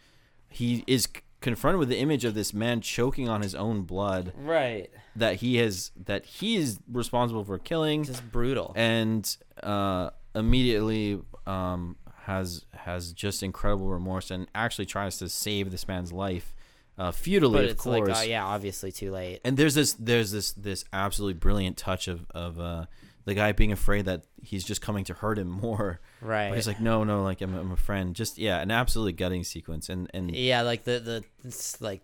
he 0.50 0.84
is 0.88 1.04
c- 1.04 1.22
confronted 1.42 1.78
with 1.80 1.90
the 1.90 2.00
image 2.00 2.26
of 2.26 2.34
this 2.34 2.52
man 2.52 2.82
choking 2.82 3.30
on 3.30 3.42
his 3.42 3.54
own 3.54 3.84
blood 3.84 4.34
right 4.36 4.90
that 5.16 5.36
he 5.36 5.58
has 5.58 5.92
that 6.06 6.26
he 6.26 6.56
is 6.58 6.80
responsible 6.92 7.44
for 7.44 7.58
killing, 7.60 8.04
just 8.04 8.30
brutal 8.32 8.74
and 8.76 9.38
uh, 9.62 10.10
immediately 10.34 11.22
um, 11.46 11.96
has 12.30 12.66
has 12.86 13.12
just 13.14 13.42
incredible 13.44 13.88
remorse 13.88 14.32
and 14.32 14.48
actually 14.54 14.86
tries 14.86 15.18
to 15.18 15.28
save 15.30 15.72
this 15.72 15.88
man's 15.88 16.12
life 16.14 16.56
uh, 16.98 17.12
futilely, 17.12 17.62
but 17.62 17.72
of 17.72 17.78
course. 17.78 18.10
like 18.10 18.18
uh, 18.26 18.30
yeah 18.30 18.46
obviously 18.46 18.92
too 18.92 19.12
late 19.12 19.40
And 19.46 19.56
there's 19.58 19.74
this 19.74 19.94
there's 19.94 20.32
this 20.32 20.52
this 20.54 20.84
absolutely 20.92 21.40
brilliant 21.40 21.76
touch 21.78 22.08
of 22.08 22.26
of 22.46 22.60
uh, 22.60 22.86
the 23.26 23.34
guy 23.36 23.52
being 23.54 23.72
afraid 23.72 24.06
that 24.06 24.24
he's 24.42 24.64
just 24.64 24.82
coming 24.82 25.04
to 25.06 25.14
hurt 25.14 25.38
him 25.40 25.50
more. 25.66 26.00
right 26.22 26.50
But 26.50 26.56
he's 26.58 26.68
like, 26.68 26.82
no, 26.82 27.04
no, 27.04 27.24
like 27.24 27.42
I'm, 27.42 27.54
I'm 27.56 27.72
a 27.72 27.78
friend. 27.78 28.16
Just 28.16 28.38
yeah, 28.38 28.60
an 28.62 28.72
absolutely 28.72 29.14
gutting 29.14 29.44
sequence. 29.44 29.90
And 29.90 30.10
and 30.14 30.30
yeah 30.36 30.62
like 30.62 30.84
the 30.84 31.00
the 31.00 31.24
it's 31.48 31.80
like 31.82 32.02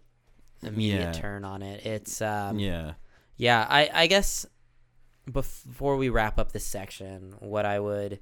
immediate 0.63 0.99
Yeah. 1.15 1.21
turn 1.21 1.43
on 1.45 1.61
it 1.61 1.85
it's 1.85 2.21
um 2.21 2.57
yeah, 2.59 2.93
Yeah, 3.37 3.65
I, 3.69 3.81
I 4.03 4.07
guess 4.07 4.45
before 5.31 5.97
we 5.97 6.09
wrap 6.09 6.39
up 6.39 6.51
this 6.51 6.65
section, 6.65 7.33
what 7.39 7.65
I 7.65 7.79
would 7.79 8.19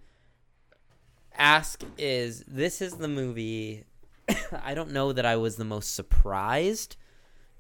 ask 1.38 1.84
is 1.98 2.44
this 2.48 2.82
is 2.82 2.96
the 2.96 3.08
movie 3.08 3.86
I 4.64 4.74
don't 4.74 4.92
know 4.92 5.14
that 5.14 5.26
I 5.26 5.36
was 5.36 5.56
the 5.56 5.66
most 5.66 5.96
surprised 5.96 6.96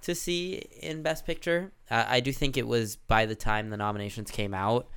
to 0.01 0.15
see 0.15 0.55
in 0.81 1.01
Best 1.01 1.25
Picture. 1.25 1.71
I, 1.89 2.17
I 2.17 2.19
do 2.19 2.31
think 2.31 2.57
it 2.57 2.67
was 2.67 2.95
by 2.95 3.25
the 3.25 3.35
time 3.35 3.69
the 3.69 3.77
nominations 3.77 4.31
came 4.31 4.53
out, 4.53 4.87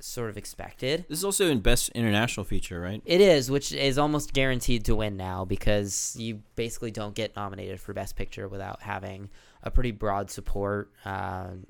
sort 0.00 0.30
of 0.30 0.36
expected. 0.36 1.04
this 1.08 1.18
is 1.18 1.24
also 1.24 1.48
in 1.48 1.60
best 1.60 1.88
international 1.90 2.44
feature, 2.44 2.80
right? 2.80 3.02
It 3.04 3.20
is, 3.20 3.50
which 3.50 3.72
is 3.72 3.98
almost 3.98 4.32
guaranteed 4.32 4.84
to 4.86 4.94
win 4.94 5.16
now 5.16 5.44
because 5.44 6.14
you 6.18 6.42
basically 6.56 6.90
don't 6.90 7.14
get 7.14 7.34
nominated 7.36 7.80
for 7.80 7.92
Best 7.92 8.16
Picture 8.16 8.48
without 8.48 8.82
having 8.82 9.30
a 9.62 9.70
pretty 9.70 9.92
broad 9.92 10.30
support. 10.30 10.92
Um, 11.04 11.66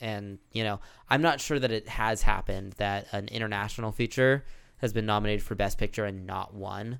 and, 0.00 0.38
you 0.52 0.64
know, 0.64 0.80
I'm 1.08 1.22
not 1.22 1.40
sure 1.40 1.58
that 1.58 1.70
it 1.70 1.88
has 1.88 2.22
happened 2.22 2.74
that 2.74 3.06
an 3.12 3.28
international 3.28 3.92
feature 3.92 4.44
has 4.84 4.92
been 4.92 5.06
nominated 5.06 5.42
for 5.42 5.54
Best 5.54 5.78
Picture 5.78 6.04
and 6.04 6.26
not 6.26 6.54
won 6.54 6.98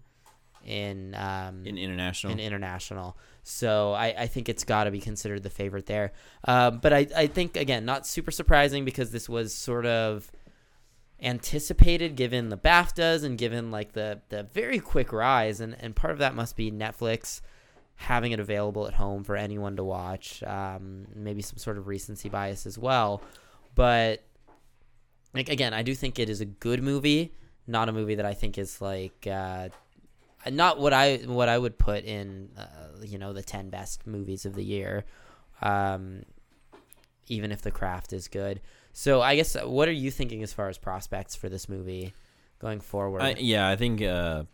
in 0.64 1.14
um, 1.14 1.66
In 1.66 1.76
international. 1.76 2.32
in 2.32 2.40
international. 2.40 3.16
So 3.42 3.92
I, 3.92 4.14
I 4.22 4.26
think 4.26 4.48
it's 4.48 4.64
got 4.64 4.84
to 4.84 4.90
be 4.90 5.00
considered 5.00 5.42
the 5.42 5.50
favorite 5.50 5.84
there. 5.84 6.12
Um, 6.44 6.78
but 6.78 6.94
I, 6.94 7.06
I 7.14 7.26
think, 7.26 7.56
again, 7.58 7.84
not 7.84 8.06
super 8.06 8.30
surprising 8.30 8.86
because 8.86 9.10
this 9.10 9.28
was 9.28 9.52
sort 9.54 9.84
of 9.84 10.32
anticipated 11.20 12.16
given 12.16 12.48
the 12.48 12.56
BAFTAs 12.56 13.22
and 13.22 13.36
given 13.36 13.70
like 13.70 13.92
the, 13.92 14.22
the 14.30 14.44
very 14.44 14.78
quick 14.78 15.12
rise. 15.12 15.60
And, 15.60 15.76
and 15.78 15.94
part 15.94 16.12
of 16.12 16.18
that 16.20 16.34
must 16.34 16.56
be 16.56 16.72
Netflix 16.72 17.42
having 17.96 18.32
it 18.32 18.40
available 18.40 18.88
at 18.88 18.94
home 18.94 19.24
for 19.24 19.36
anyone 19.36 19.76
to 19.76 19.84
watch. 19.84 20.42
Um, 20.42 21.06
maybe 21.14 21.42
some 21.42 21.58
sort 21.58 21.76
of 21.76 21.86
recency 21.86 22.30
bias 22.30 22.66
as 22.66 22.78
well. 22.78 23.22
But 23.74 24.22
like 25.34 25.48
again, 25.48 25.74
I 25.74 25.82
do 25.82 25.94
think 25.94 26.18
it 26.18 26.30
is 26.30 26.40
a 26.40 26.44
good 26.46 26.82
movie, 26.82 27.32
not 27.66 27.88
a 27.88 27.92
movie 27.92 28.16
that 28.16 28.26
I 28.26 28.34
think 28.34 28.58
is 28.58 28.80
like 28.80 29.26
uh, 29.26 29.68
not 30.50 30.78
what 30.78 30.92
I 30.92 31.16
what 31.26 31.48
I 31.48 31.56
would 31.58 31.78
put 31.78 32.04
in 32.04 32.50
uh, 32.58 33.04
you 33.04 33.18
know 33.18 33.32
the 33.32 33.42
10 33.42 33.70
best 33.70 34.06
movies 34.06 34.44
of 34.46 34.54
the 34.54 34.64
year. 34.64 35.04
Um, 35.62 36.24
even 37.28 37.50
if 37.52 37.62
the 37.62 37.70
craft 37.70 38.12
is 38.12 38.28
good. 38.28 38.60
So 38.92 39.22
I 39.22 39.34
guess 39.36 39.56
what 39.64 39.88
are 39.88 39.92
you 39.92 40.10
thinking 40.10 40.42
as 40.42 40.52
far 40.52 40.68
as 40.68 40.76
prospects 40.78 41.34
for 41.34 41.48
this 41.48 41.68
movie 41.68 42.12
going 42.58 42.80
forward? 42.80 43.22
I, 43.22 43.34
yeah, 43.38 43.66
I 43.68 43.76
think 43.76 44.02
uh, 44.02 44.44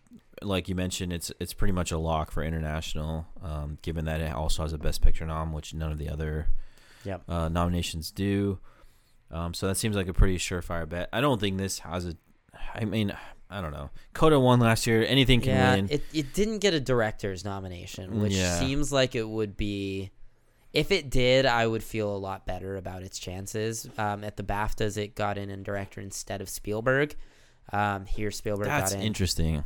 like 0.40 0.68
you 0.68 0.74
mentioned, 0.74 1.12
it's 1.12 1.32
it's 1.40 1.52
pretty 1.52 1.72
much 1.72 1.90
a 1.92 1.98
lock 1.98 2.30
for 2.30 2.42
international, 2.42 3.26
um, 3.42 3.78
given 3.82 4.04
that 4.04 4.20
it 4.20 4.32
also 4.32 4.62
has 4.62 4.72
a 4.72 4.78
Best 4.78 5.02
Picture 5.02 5.26
nom, 5.26 5.52
which 5.52 5.74
none 5.74 5.90
of 5.92 5.98
the 5.98 6.08
other 6.08 6.46
Yep. 7.04 7.22
uh, 7.28 7.48
nominations 7.48 8.10
do. 8.10 8.58
Um, 9.30 9.54
so 9.54 9.66
that 9.68 9.76
seems 9.76 9.96
like 9.96 10.08
a 10.08 10.12
pretty 10.12 10.36
surefire 10.38 10.88
bet. 10.88 11.08
I 11.12 11.20
don't 11.20 11.40
think 11.40 11.58
this 11.58 11.80
has 11.80 12.06
a. 12.06 12.14
I 12.74 12.84
mean, 12.84 13.12
I 13.48 13.60
don't 13.60 13.72
know. 13.72 13.90
Coda 14.14 14.38
won 14.38 14.60
last 14.60 14.86
year. 14.86 15.04
Anything 15.04 15.40
can 15.40 15.50
yeah, 15.50 15.74
win. 15.74 15.88
it 15.90 16.02
it 16.12 16.32
didn't 16.34 16.58
get 16.58 16.74
a 16.74 16.80
director's 16.80 17.44
nomination, 17.44 18.20
which 18.20 18.32
Yeah. 18.32 18.58
seems 18.58 18.92
like 18.92 19.14
it 19.14 19.28
would 19.28 19.56
be. 19.56 20.10
If 20.72 20.92
it 20.92 21.10
did, 21.10 21.46
I 21.46 21.66
would 21.66 21.82
feel 21.82 22.14
a 22.14 22.18
lot 22.18 22.46
better 22.46 22.76
about 22.76 23.02
its 23.02 23.18
chances. 23.18 23.88
Um, 23.98 24.22
at 24.22 24.36
the 24.36 24.44
BAFTAs, 24.44 24.96
it 24.96 25.16
got 25.16 25.36
in 25.36 25.50
in 25.50 25.64
director 25.64 26.00
instead 26.00 26.40
of 26.40 26.48
Spielberg. 26.48 27.16
Um, 27.72 28.06
here, 28.06 28.30
Spielberg 28.30 28.66
That's 28.68 28.92
got 28.92 29.00
in. 29.00 29.04
interesting. 29.06 29.64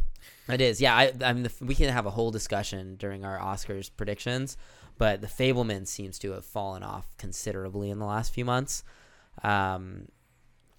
It 0.49 0.61
is, 0.63 0.81
yeah. 0.81 0.95
I, 0.95 1.13
I 1.23 1.33
mean, 1.35 1.43
the, 1.43 1.53
we 1.61 1.75
can 1.75 1.91
have 1.91 2.07
a 2.07 2.11
whole 2.11 2.31
discussion 2.31 2.97
during 2.97 3.23
our 3.25 3.39
Oscars 3.39 3.91
predictions, 3.95 4.57
but 4.97 5.21
The 5.21 5.27
Fabelman 5.27 5.87
seems 5.87 6.19
to 6.21 6.33
have 6.33 6.45
fallen 6.47 6.83
off 6.83 7.07
considerably 7.19 7.91
in 7.91 7.99
the 7.99 8.07
last 8.07 8.33
few 8.33 8.45
months. 8.47 8.83
Um, 9.43 10.09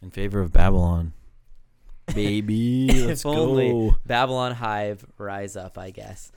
In 0.02 0.10
favor 0.12 0.40
of 0.42 0.52
Babylon. 0.52 1.14
Baby, 2.16 2.90
let's 3.08 3.22
if 3.22 3.26
only 3.26 3.70
go. 3.72 3.96
Babylon 4.06 4.54
Hive 4.54 5.06
rise 5.18 5.56
up, 5.56 5.78
I 5.78 5.92
guess. 5.92 6.32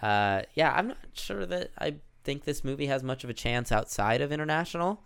Uh, 0.00 0.42
yeah, 0.54 0.72
I'm 0.74 0.88
not 0.88 0.96
sure 1.14 1.44
that 1.46 1.70
I 1.78 1.94
think 2.24 2.44
this 2.44 2.62
movie 2.64 2.86
has 2.86 3.02
much 3.02 3.24
of 3.24 3.30
a 3.30 3.34
chance 3.34 3.72
outside 3.72 4.20
of 4.20 4.30
international. 4.32 5.02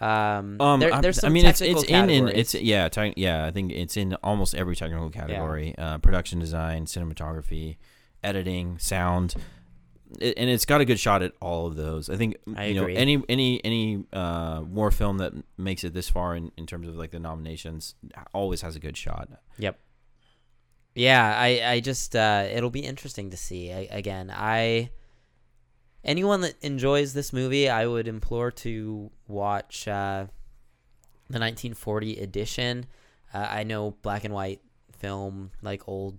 Um, 0.00 0.60
Um, 0.60 0.80
there- 0.80 1.00
there's 1.00 1.20
some 1.20 1.30
I 1.30 1.32
mean, 1.32 1.46
it's 1.46 1.60
technical 1.60 1.82
it's 1.82 1.90
in, 1.90 2.10
in 2.10 2.28
it's 2.28 2.54
yeah, 2.54 2.88
tech- 2.88 3.14
yeah. 3.16 3.44
I 3.46 3.50
think 3.52 3.70
it's 3.72 3.96
in 3.96 4.14
almost 4.24 4.54
every 4.54 4.74
technical 4.76 5.08
category: 5.10 5.74
uh, 5.78 5.98
production 5.98 6.40
design, 6.40 6.86
cinematography, 6.86 7.76
editing, 8.22 8.78
sound, 8.78 9.34
it, 10.20 10.34
and 10.36 10.50
it's 10.50 10.64
got 10.64 10.80
a 10.80 10.84
good 10.84 10.98
shot 11.00 11.22
at 11.22 11.32
all 11.40 11.66
of 11.66 11.76
those. 11.76 12.08
I 12.08 12.16
think 12.16 12.36
I 12.56 12.66
you 12.66 12.80
agree. 12.80 12.94
know 12.94 13.00
any 13.00 13.22
any 13.28 13.64
any 13.64 14.04
uh, 14.12 14.62
war 14.66 14.90
film 14.90 15.18
that 15.18 15.32
makes 15.56 15.84
it 15.84 15.94
this 15.94 16.08
far 16.08 16.36
in, 16.36 16.52
in 16.56 16.66
terms 16.66 16.88
of 16.88 16.96
like 16.96 17.10
the 17.10 17.18
nominations 17.18 17.94
always 18.32 18.62
has 18.62 18.76
a 18.76 18.80
good 18.80 18.96
shot. 18.96 19.28
Yep. 19.58 19.78
Yeah, 20.94 21.36
I, 21.36 21.72
I 21.72 21.80
just 21.80 22.14
uh, 22.14 22.46
it'll 22.50 22.70
be 22.70 22.84
interesting 22.84 23.30
to 23.30 23.36
see. 23.36 23.72
I, 23.72 23.88
again, 23.90 24.32
I 24.32 24.90
anyone 26.04 26.42
that 26.42 26.54
enjoys 26.62 27.14
this 27.14 27.32
movie, 27.32 27.68
I 27.68 27.86
would 27.86 28.06
implore 28.06 28.52
to 28.52 29.10
watch 29.26 29.88
uh, 29.88 30.26
the 31.28 31.40
1940 31.40 32.18
edition. 32.18 32.86
Uh, 33.32 33.46
I 33.50 33.64
know 33.64 33.96
black 34.02 34.24
and 34.24 34.32
white 34.32 34.60
film, 34.98 35.50
like 35.62 35.88
old 35.88 36.18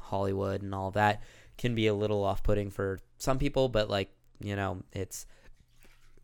Hollywood 0.00 0.62
and 0.62 0.74
all 0.74 0.90
that, 0.92 1.22
can 1.56 1.76
be 1.76 1.86
a 1.86 1.94
little 1.94 2.24
off-putting 2.24 2.70
for 2.70 2.98
some 3.18 3.38
people, 3.38 3.68
but 3.68 3.88
like 3.90 4.10
you 4.40 4.56
know, 4.56 4.82
it's 4.92 5.26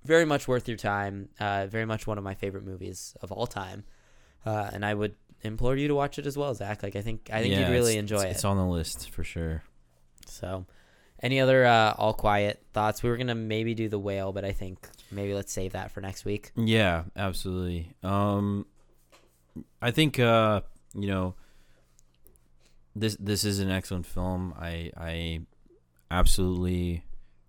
very 0.05 0.25
much 0.25 0.49
worth 0.49 0.69
your 0.69 0.77
time. 0.77 1.29
Uh, 1.39 1.67
very 1.67 1.87
much 1.87 2.07
one 2.07 2.19
of 2.19 2.25
my 2.25 2.35
favorite 2.35 2.65
movies 2.65 3.15
of 3.23 3.33
all 3.33 3.47
time, 3.47 3.85
uh, 4.45 4.71
and 4.73 4.85
I 4.85 4.95
would 4.95 5.15
implore 5.43 5.77
you 5.77 5.89
to 5.89 5.95
watch 5.95 6.19
it 6.19 6.27
as 6.27 6.37
well, 6.37 6.55
Zach. 6.55 6.83
Like 6.83 6.97
I 6.97 7.03
think 7.03 7.31
I 7.33 7.41
think 7.41 7.53
Yeah, 7.53 7.67
you'd 7.67 7.73
really 7.73 7.97
enjoy 7.97 8.17
it's, 8.17 8.25
it. 8.25 8.31
It's 8.31 8.45
on 8.45 8.57
the 8.57 8.67
list 8.67 9.11
for 9.11 9.25
sure. 9.25 9.63
So, 10.27 10.67
any 11.23 11.41
other 11.41 11.65
uh, 11.65 11.95
all 11.99 12.15
quiet 12.15 12.63
thoughts? 12.73 13.03
We 13.03 13.11
were 13.11 13.17
gonna 13.17 13.35
maybe 13.35 13.75
do 13.75 13.89
the 13.89 13.99
whale, 13.99 14.33
but 14.33 14.45
I 14.45 14.53
think 14.53 14.89
maybe 15.11 15.35
let's 15.35 15.53
save 15.53 15.73
that 15.73 15.91
for 15.91 16.01
next 16.01 16.25
week. 16.25 16.53
Yeah, 16.57 17.05
absolutely. 17.17 17.93
Um, 18.03 18.67
I 19.81 19.91
think 19.91 20.19
uh, 20.19 20.63
you 20.95 21.09
know 21.09 21.35
this 22.95 23.17
this 23.19 23.45
is 23.45 23.59
an 23.61 23.71
excellent 23.71 24.07
film. 24.07 24.55
I 24.59 24.91
I 24.97 25.41
absolutely 26.13 27.05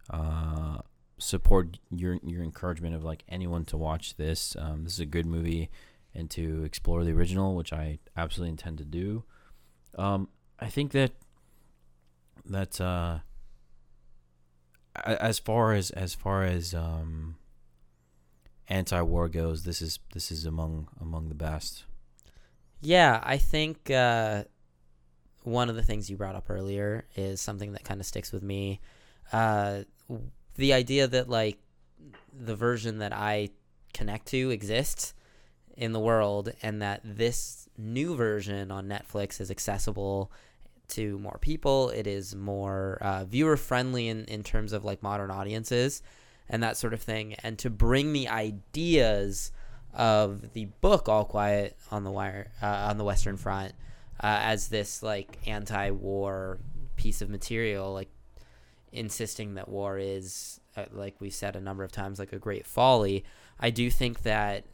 uh, 0.10 0.78
support 1.20 1.78
your 1.92 2.18
your 2.24 2.42
encouragement 2.42 2.96
of 2.96 3.04
like 3.04 3.24
anyone 3.30 3.66
to 3.66 3.78
watch 3.78 4.16
this. 4.16 4.56
Um, 4.58 4.86
this 4.86 4.94
is 4.94 5.00
a 5.00 5.06
good 5.06 5.26
movie, 5.26 5.70
and 6.16 6.30
to 6.32 6.64
explore 6.64 7.04
the 7.04 7.12
original, 7.12 7.56
which 7.56 7.74
I 7.74 8.00
absolutely 8.18 8.52
intend 8.52 8.78
to 8.80 8.86
do. 8.86 9.24
Um, 9.98 10.30
I 10.60 10.68
think 10.68 10.94
that 10.94 11.12
that 12.46 12.80
uh, 12.82 13.20
as 14.96 15.38
far 15.40 15.74
as 15.74 15.92
as 15.92 16.16
far 16.16 16.44
as 16.44 16.74
um 16.74 17.36
anti-war 18.70 19.28
goes, 19.30 19.64
this 19.64 19.82
is 19.82 20.00
this 20.14 20.32
is 20.32 20.46
among 20.46 20.88
among 21.00 21.30
the 21.30 21.36
best. 21.36 21.84
Yeah, 22.82 23.22
I 23.24 23.38
think 23.38 23.90
uh, 23.90 24.44
one 25.44 25.70
of 25.70 25.76
the 25.76 25.84
things 25.84 26.10
you 26.10 26.18
brought 26.18 26.36
up 26.36 26.50
earlier 26.50 27.06
is 27.16 27.42
something 27.42 27.74
that 27.74 27.84
kind 27.84 28.00
of 28.00 28.06
sticks 28.06 28.32
with 28.32 28.44
me. 28.44 28.80
Uh, 29.32 29.84
the 30.56 30.74
idea 30.74 31.08
that 31.08 31.30
like 31.30 31.58
the 32.38 32.56
version 32.56 33.00
that 33.00 33.14
I 33.14 33.50
connect 33.94 34.28
to 34.28 34.50
exists 34.50 35.14
in 35.76 35.92
the 35.92 36.00
world, 36.00 36.52
and 36.62 36.82
that 36.82 37.02
this 37.04 37.68
new 37.78 38.16
version 38.16 38.70
on 38.72 38.88
Netflix 38.88 39.42
is 39.42 39.50
accessible 39.50 40.32
to 40.90 41.18
more 41.20 41.38
people. 41.42 41.90
It 41.90 42.06
is 42.06 42.36
more 42.36 42.98
uh, 43.02 43.26
viewer 43.26 43.58
friendly 43.58 44.08
in, 44.08 44.26
in 44.26 44.44
terms 44.44 44.74
of 44.74 44.86
like 44.86 45.02
modern 45.02 45.32
audiences 45.32 46.04
and 46.50 46.62
that 46.62 46.78
sort 46.78 46.94
of 46.94 47.02
thing. 47.02 47.34
And 47.44 47.58
to 47.60 47.70
bring 47.70 48.14
the 48.14 48.28
ideas 48.28 49.52
of 49.94 50.54
the 50.54 50.66
book 50.82 51.10
All 51.10 51.26
Quiet 51.26 51.78
on 51.90 52.04
the 52.04 52.12
Wire 52.12 52.52
uh, 52.62 52.88
on 52.90 52.98
the 52.98 53.04
Western 53.04 53.38
Front 53.38 53.74
uh, 54.22 54.40
as 54.42 54.68
this 54.68 55.04
like 55.04 55.38
anti-war 55.46 56.60
piece 56.96 57.22
of 57.22 57.30
material, 57.30 57.94
like 57.94 58.10
insisting 58.92 59.56
that 59.56 59.68
war 59.68 59.98
is, 59.98 60.60
uh, 60.78 60.86
like 60.92 61.16
we've 61.20 61.34
said 61.34 61.56
a 61.56 61.62
number 61.62 61.84
of 61.84 61.92
times, 61.92 62.20
like 62.20 62.34
a 62.34 62.40
great 62.40 62.66
folly. 62.66 63.24
I 63.60 63.70
do 63.70 63.90
think 63.90 64.24
that 64.24 64.66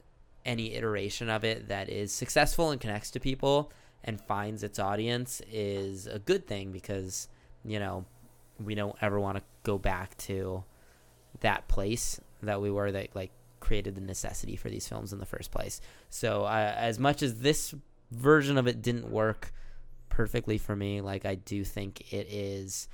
any 0.46 0.74
iteration 0.74 1.30
of 1.30 1.44
it 1.44 1.68
that 1.68 1.90
is 1.90 2.12
successful 2.12 2.72
and 2.72 2.80
connects 2.80 3.12
to 3.12 3.20
people 3.20 3.72
and 4.04 4.20
finds 4.22 4.64
its 4.64 4.80
audience 4.80 5.42
is 5.52 6.08
a 6.08 6.20
good 6.20 6.48
thing 6.48 6.72
because 6.72 7.28
you 7.66 7.78
know 7.78 8.06
we 8.64 8.74
don't 8.74 8.96
ever 9.02 9.20
want 9.20 9.38
to 9.38 9.44
go 9.64 9.78
back 9.78 10.18
to 10.18 10.64
that 11.42 11.68
place 11.68 12.20
that 12.42 12.62
we 12.62 12.72
were 12.72 12.92
that 12.92 13.14
like 13.16 13.32
created 13.60 13.96
the 13.96 14.02
necessity 14.02 14.56
for 14.56 14.70
these 14.70 14.88
films 14.88 15.14
in 15.14 15.20
the 15.20 15.26
first 15.26 15.52
place. 15.52 15.82
So 16.10 16.44
uh, 16.44 16.74
as 16.78 16.98
much 16.98 17.22
as 17.22 17.40
this 17.42 17.74
version 18.12 18.58
of 18.58 18.68
it 18.68 18.82
didn't 18.82 19.10
work 19.10 19.54
perfectly 20.10 20.58
for 20.58 20.76
me, 20.76 21.02
like 21.02 21.26
I 21.26 21.36
do 21.36 21.64
think 21.64 22.14
it 22.14 22.28
is 22.30 22.88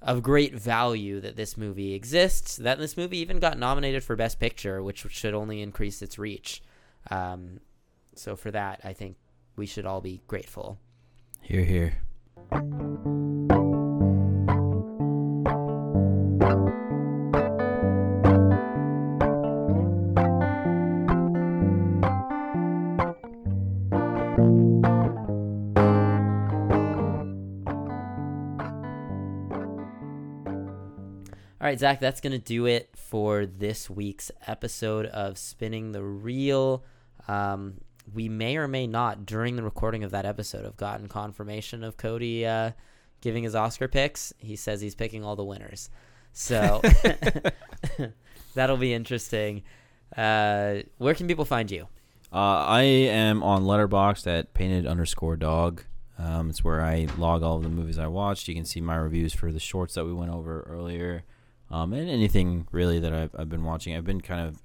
of 0.00 0.22
great 0.22 0.54
value 0.54 1.20
that 1.20 1.36
this 1.36 1.56
movie 1.56 1.94
exists. 1.94 2.56
That 2.56 2.78
this 2.78 2.96
movie 2.96 3.18
even 3.18 3.38
got 3.38 3.58
nominated 3.58 4.04
for 4.04 4.16
Best 4.16 4.38
Picture, 4.38 4.82
which 4.82 5.06
should 5.10 5.34
only 5.34 5.60
increase 5.62 6.02
its 6.02 6.18
reach. 6.18 6.62
Um, 7.10 7.60
so 8.14 8.36
for 8.36 8.50
that, 8.50 8.80
I 8.84 8.92
think 8.92 9.16
we 9.56 9.66
should 9.66 9.86
all 9.86 10.00
be 10.00 10.22
grateful. 10.26 10.78
Here, 11.42 11.64
here. 11.64 13.57
Right, 31.68 31.78
Zach, 31.78 32.00
that's 32.00 32.22
going 32.22 32.32
to 32.32 32.38
do 32.38 32.64
it 32.64 32.88
for 32.96 33.44
this 33.44 33.90
week's 33.90 34.30
episode 34.46 35.04
of 35.04 35.36
Spinning 35.36 35.92
the 35.92 36.02
Reel. 36.02 36.82
Um, 37.28 37.82
we 38.14 38.30
may 38.30 38.56
or 38.56 38.66
may 38.66 38.86
not, 38.86 39.26
during 39.26 39.54
the 39.54 39.62
recording 39.62 40.02
of 40.02 40.10
that 40.12 40.24
episode, 40.24 40.64
have 40.64 40.78
gotten 40.78 41.08
confirmation 41.08 41.84
of 41.84 41.98
Cody 41.98 42.46
uh, 42.46 42.70
giving 43.20 43.44
his 43.44 43.54
Oscar 43.54 43.86
picks. 43.86 44.32
He 44.38 44.56
says 44.56 44.80
he's 44.80 44.94
picking 44.94 45.22
all 45.22 45.36
the 45.36 45.44
winners. 45.44 45.90
So 46.32 46.80
that'll 48.54 48.78
be 48.78 48.94
interesting. 48.94 49.62
Uh, 50.16 50.76
where 50.96 51.12
can 51.12 51.28
people 51.28 51.44
find 51.44 51.70
you? 51.70 51.86
Uh, 52.32 52.64
I 52.64 52.80
am 52.80 53.42
on 53.42 53.64
Letterboxd 53.64 54.26
at 54.26 54.54
painted 54.54 54.86
underscore 54.86 55.36
dog. 55.36 55.84
Um, 56.18 56.48
it's 56.48 56.64
where 56.64 56.80
I 56.80 57.08
log 57.18 57.42
all 57.42 57.58
of 57.58 57.62
the 57.62 57.68
movies 57.68 57.98
I 57.98 58.06
watched. 58.06 58.48
You 58.48 58.54
can 58.54 58.64
see 58.64 58.80
my 58.80 58.96
reviews 58.96 59.34
for 59.34 59.52
the 59.52 59.60
shorts 59.60 59.96
that 59.96 60.06
we 60.06 60.14
went 60.14 60.32
over 60.32 60.62
earlier, 60.62 61.24
um, 61.70 61.92
and 61.92 62.08
anything 62.08 62.66
really 62.72 62.98
that 63.00 63.12
I've, 63.12 63.34
I've 63.38 63.48
been 63.48 63.64
watching. 63.64 63.94
I've 63.96 64.04
been 64.04 64.20
kind 64.20 64.48
of 64.48 64.62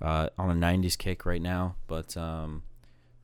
uh, 0.00 0.28
on 0.38 0.50
a 0.50 0.54
'90s 0.54 0.96
kick 0.98 1.24
right 1.26 1.42
now, 1.42 1.74
but 1.86 2.16
um, 2.16 2.62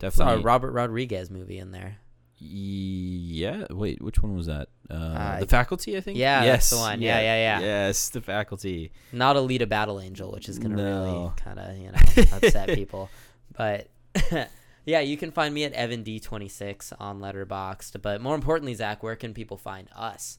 Saw 0.01 0.06
a 0.06 0.10
definitely. 0.10 0.43
Robert 0.44 0.72
Rodriguez 0.72 1.31
movie 1.31 1.59
in 1.59 1.70
there. 1.72 1.98
yeah. 2.39 3.64
Wait, 3.70 4.02
which 4.02 4.22
one 4.22 4.36
was 4.36 4.47
that? 4.47 4.68
Uh, 4.90 4.94
Uh, 4.94 5.40
the 5.40 5.47
faculty, 5.47 5.97
I 5.97 6.01
think. 6.01 6.18
yeah, 6.18 6.44
that's 6.44 6.70
the 6.70 6.76
one. 6.76 7.01
Yeah, 7.01 7.20
yeah, 7.20 7.36
yeah. 7.36 7.60
Yes, 7.60 8.10
the 8.10 8.20
faculty. 8.20 8.93
Not 9.12 9.36
Alita 9.36 9.68
Battle 9.68 10.01
Angel, 10.01 10.31
which 10.32 10.48
is 10.48 10.59
gonna 10.59 10.76
really 10.76 11.31
kind 11.36 11.59
of 11.59 11.76
you 11.78 11.90
know 11.93 12.24
upset 12.36 12.68
people. 12.70 13.09
But 13.56 13.89
yeah, 14.85 15.01
you 15.01 15.16
can 15.16 15.31
find 15.31 15.55
me 15.55 15.64
at 15.64 15.72
Evan 15.72 16.02
D 16.02 16.20
twenty 16.20 16.48
six 16.48 16.93
on 16.98 17.20
Letterboxd. 17.20 18.02
But 18.02 18.20
more 18.20 18.35
importantly, 18.35 18.74
Zach, 18.74 19.02
where 19.02 19.16
can 19.16 19.32
people 19.32 19.56
find 19.56 19.89
us, 19.94 20.39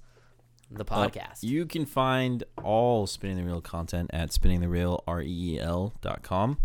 the 0.71 0.83
Uh, 0.91 1.07
podcast? 1.07 1.43
you 1.43 1.65
can 1.65 1.85
find 1.85 2.43
all 2.63 3.07
Spinning 3.07 3.37
the 3.37 3.43
Reel 3.43 3.61
content 3.61 4.09
at 4.13 4.29
spinningthereel.com. 4.31 6.57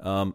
Um, 0.00 0.34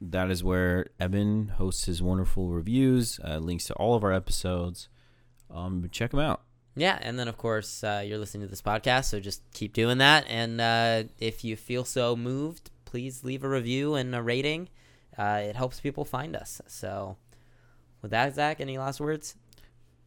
that 0.00 0.30
is 0.30 0.42
where 0.42 0.86
Evan 0.98 1.48
hosts 1.48 1.84
his 1.86 2.02
wonderful 2.02 2.48
reviews, 2.48 3.20
uh, 3.24 3.38
links 3.38 3.66
to 3.66 3.74
all 3.74 3.94
of 3.94 4.02
our 4.04 4.12
episodes. 4.12 4.88
Um, 5.50 5.88
check 5.92 6.10
them 6.10 6.20
out. 6.20 6.42
Yeah, 6.74 6.98
and 7.02 7.18
then 7.18 7.28
of 7.28 7.36
course 7.36 7.84
uh, 7.84 8.02
you're 8.04 8.18
listening 8.18 8.42
to 8.42 8.48
this 8.48 8.62
podcast, 8.62 9.04
so 9.04 9.20
just 9.20 9.42
keep 9.52 9.74
doing 9.74 9.98
that. 9.98 10.24
And 10.28 10.60
uh, 10.60 11.04
if 11.18 11.44
you 11.44 11.54
feel 11.56 11.84
so 11.84 12.16
moved, 12.16 12.70
please 12.86 13.22
leave 13.24 13.44
a 13.44 13.48
review 13.48 13.94
and 13.94 14.14
a 14.14 14.22
rating. 14.22 14.68
Uh, 15.18 15.42
it 15.44 15.56
helps 15.56 15.80
people 15.80 16.06
find 16.06 16.34
us. 16.34 16.62
So, 16.66 17.18
with 18.00 18.10
that, 18.12 18.34
Zach, 18.34 18.60
any 18.62 18.78
last 18.78 18.98
words? 19.00 19.36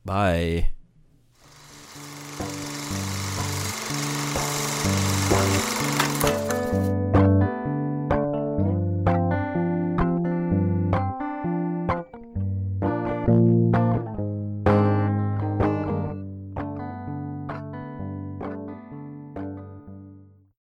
Bye. 0.04 0.70
Bye. 5.36 5.75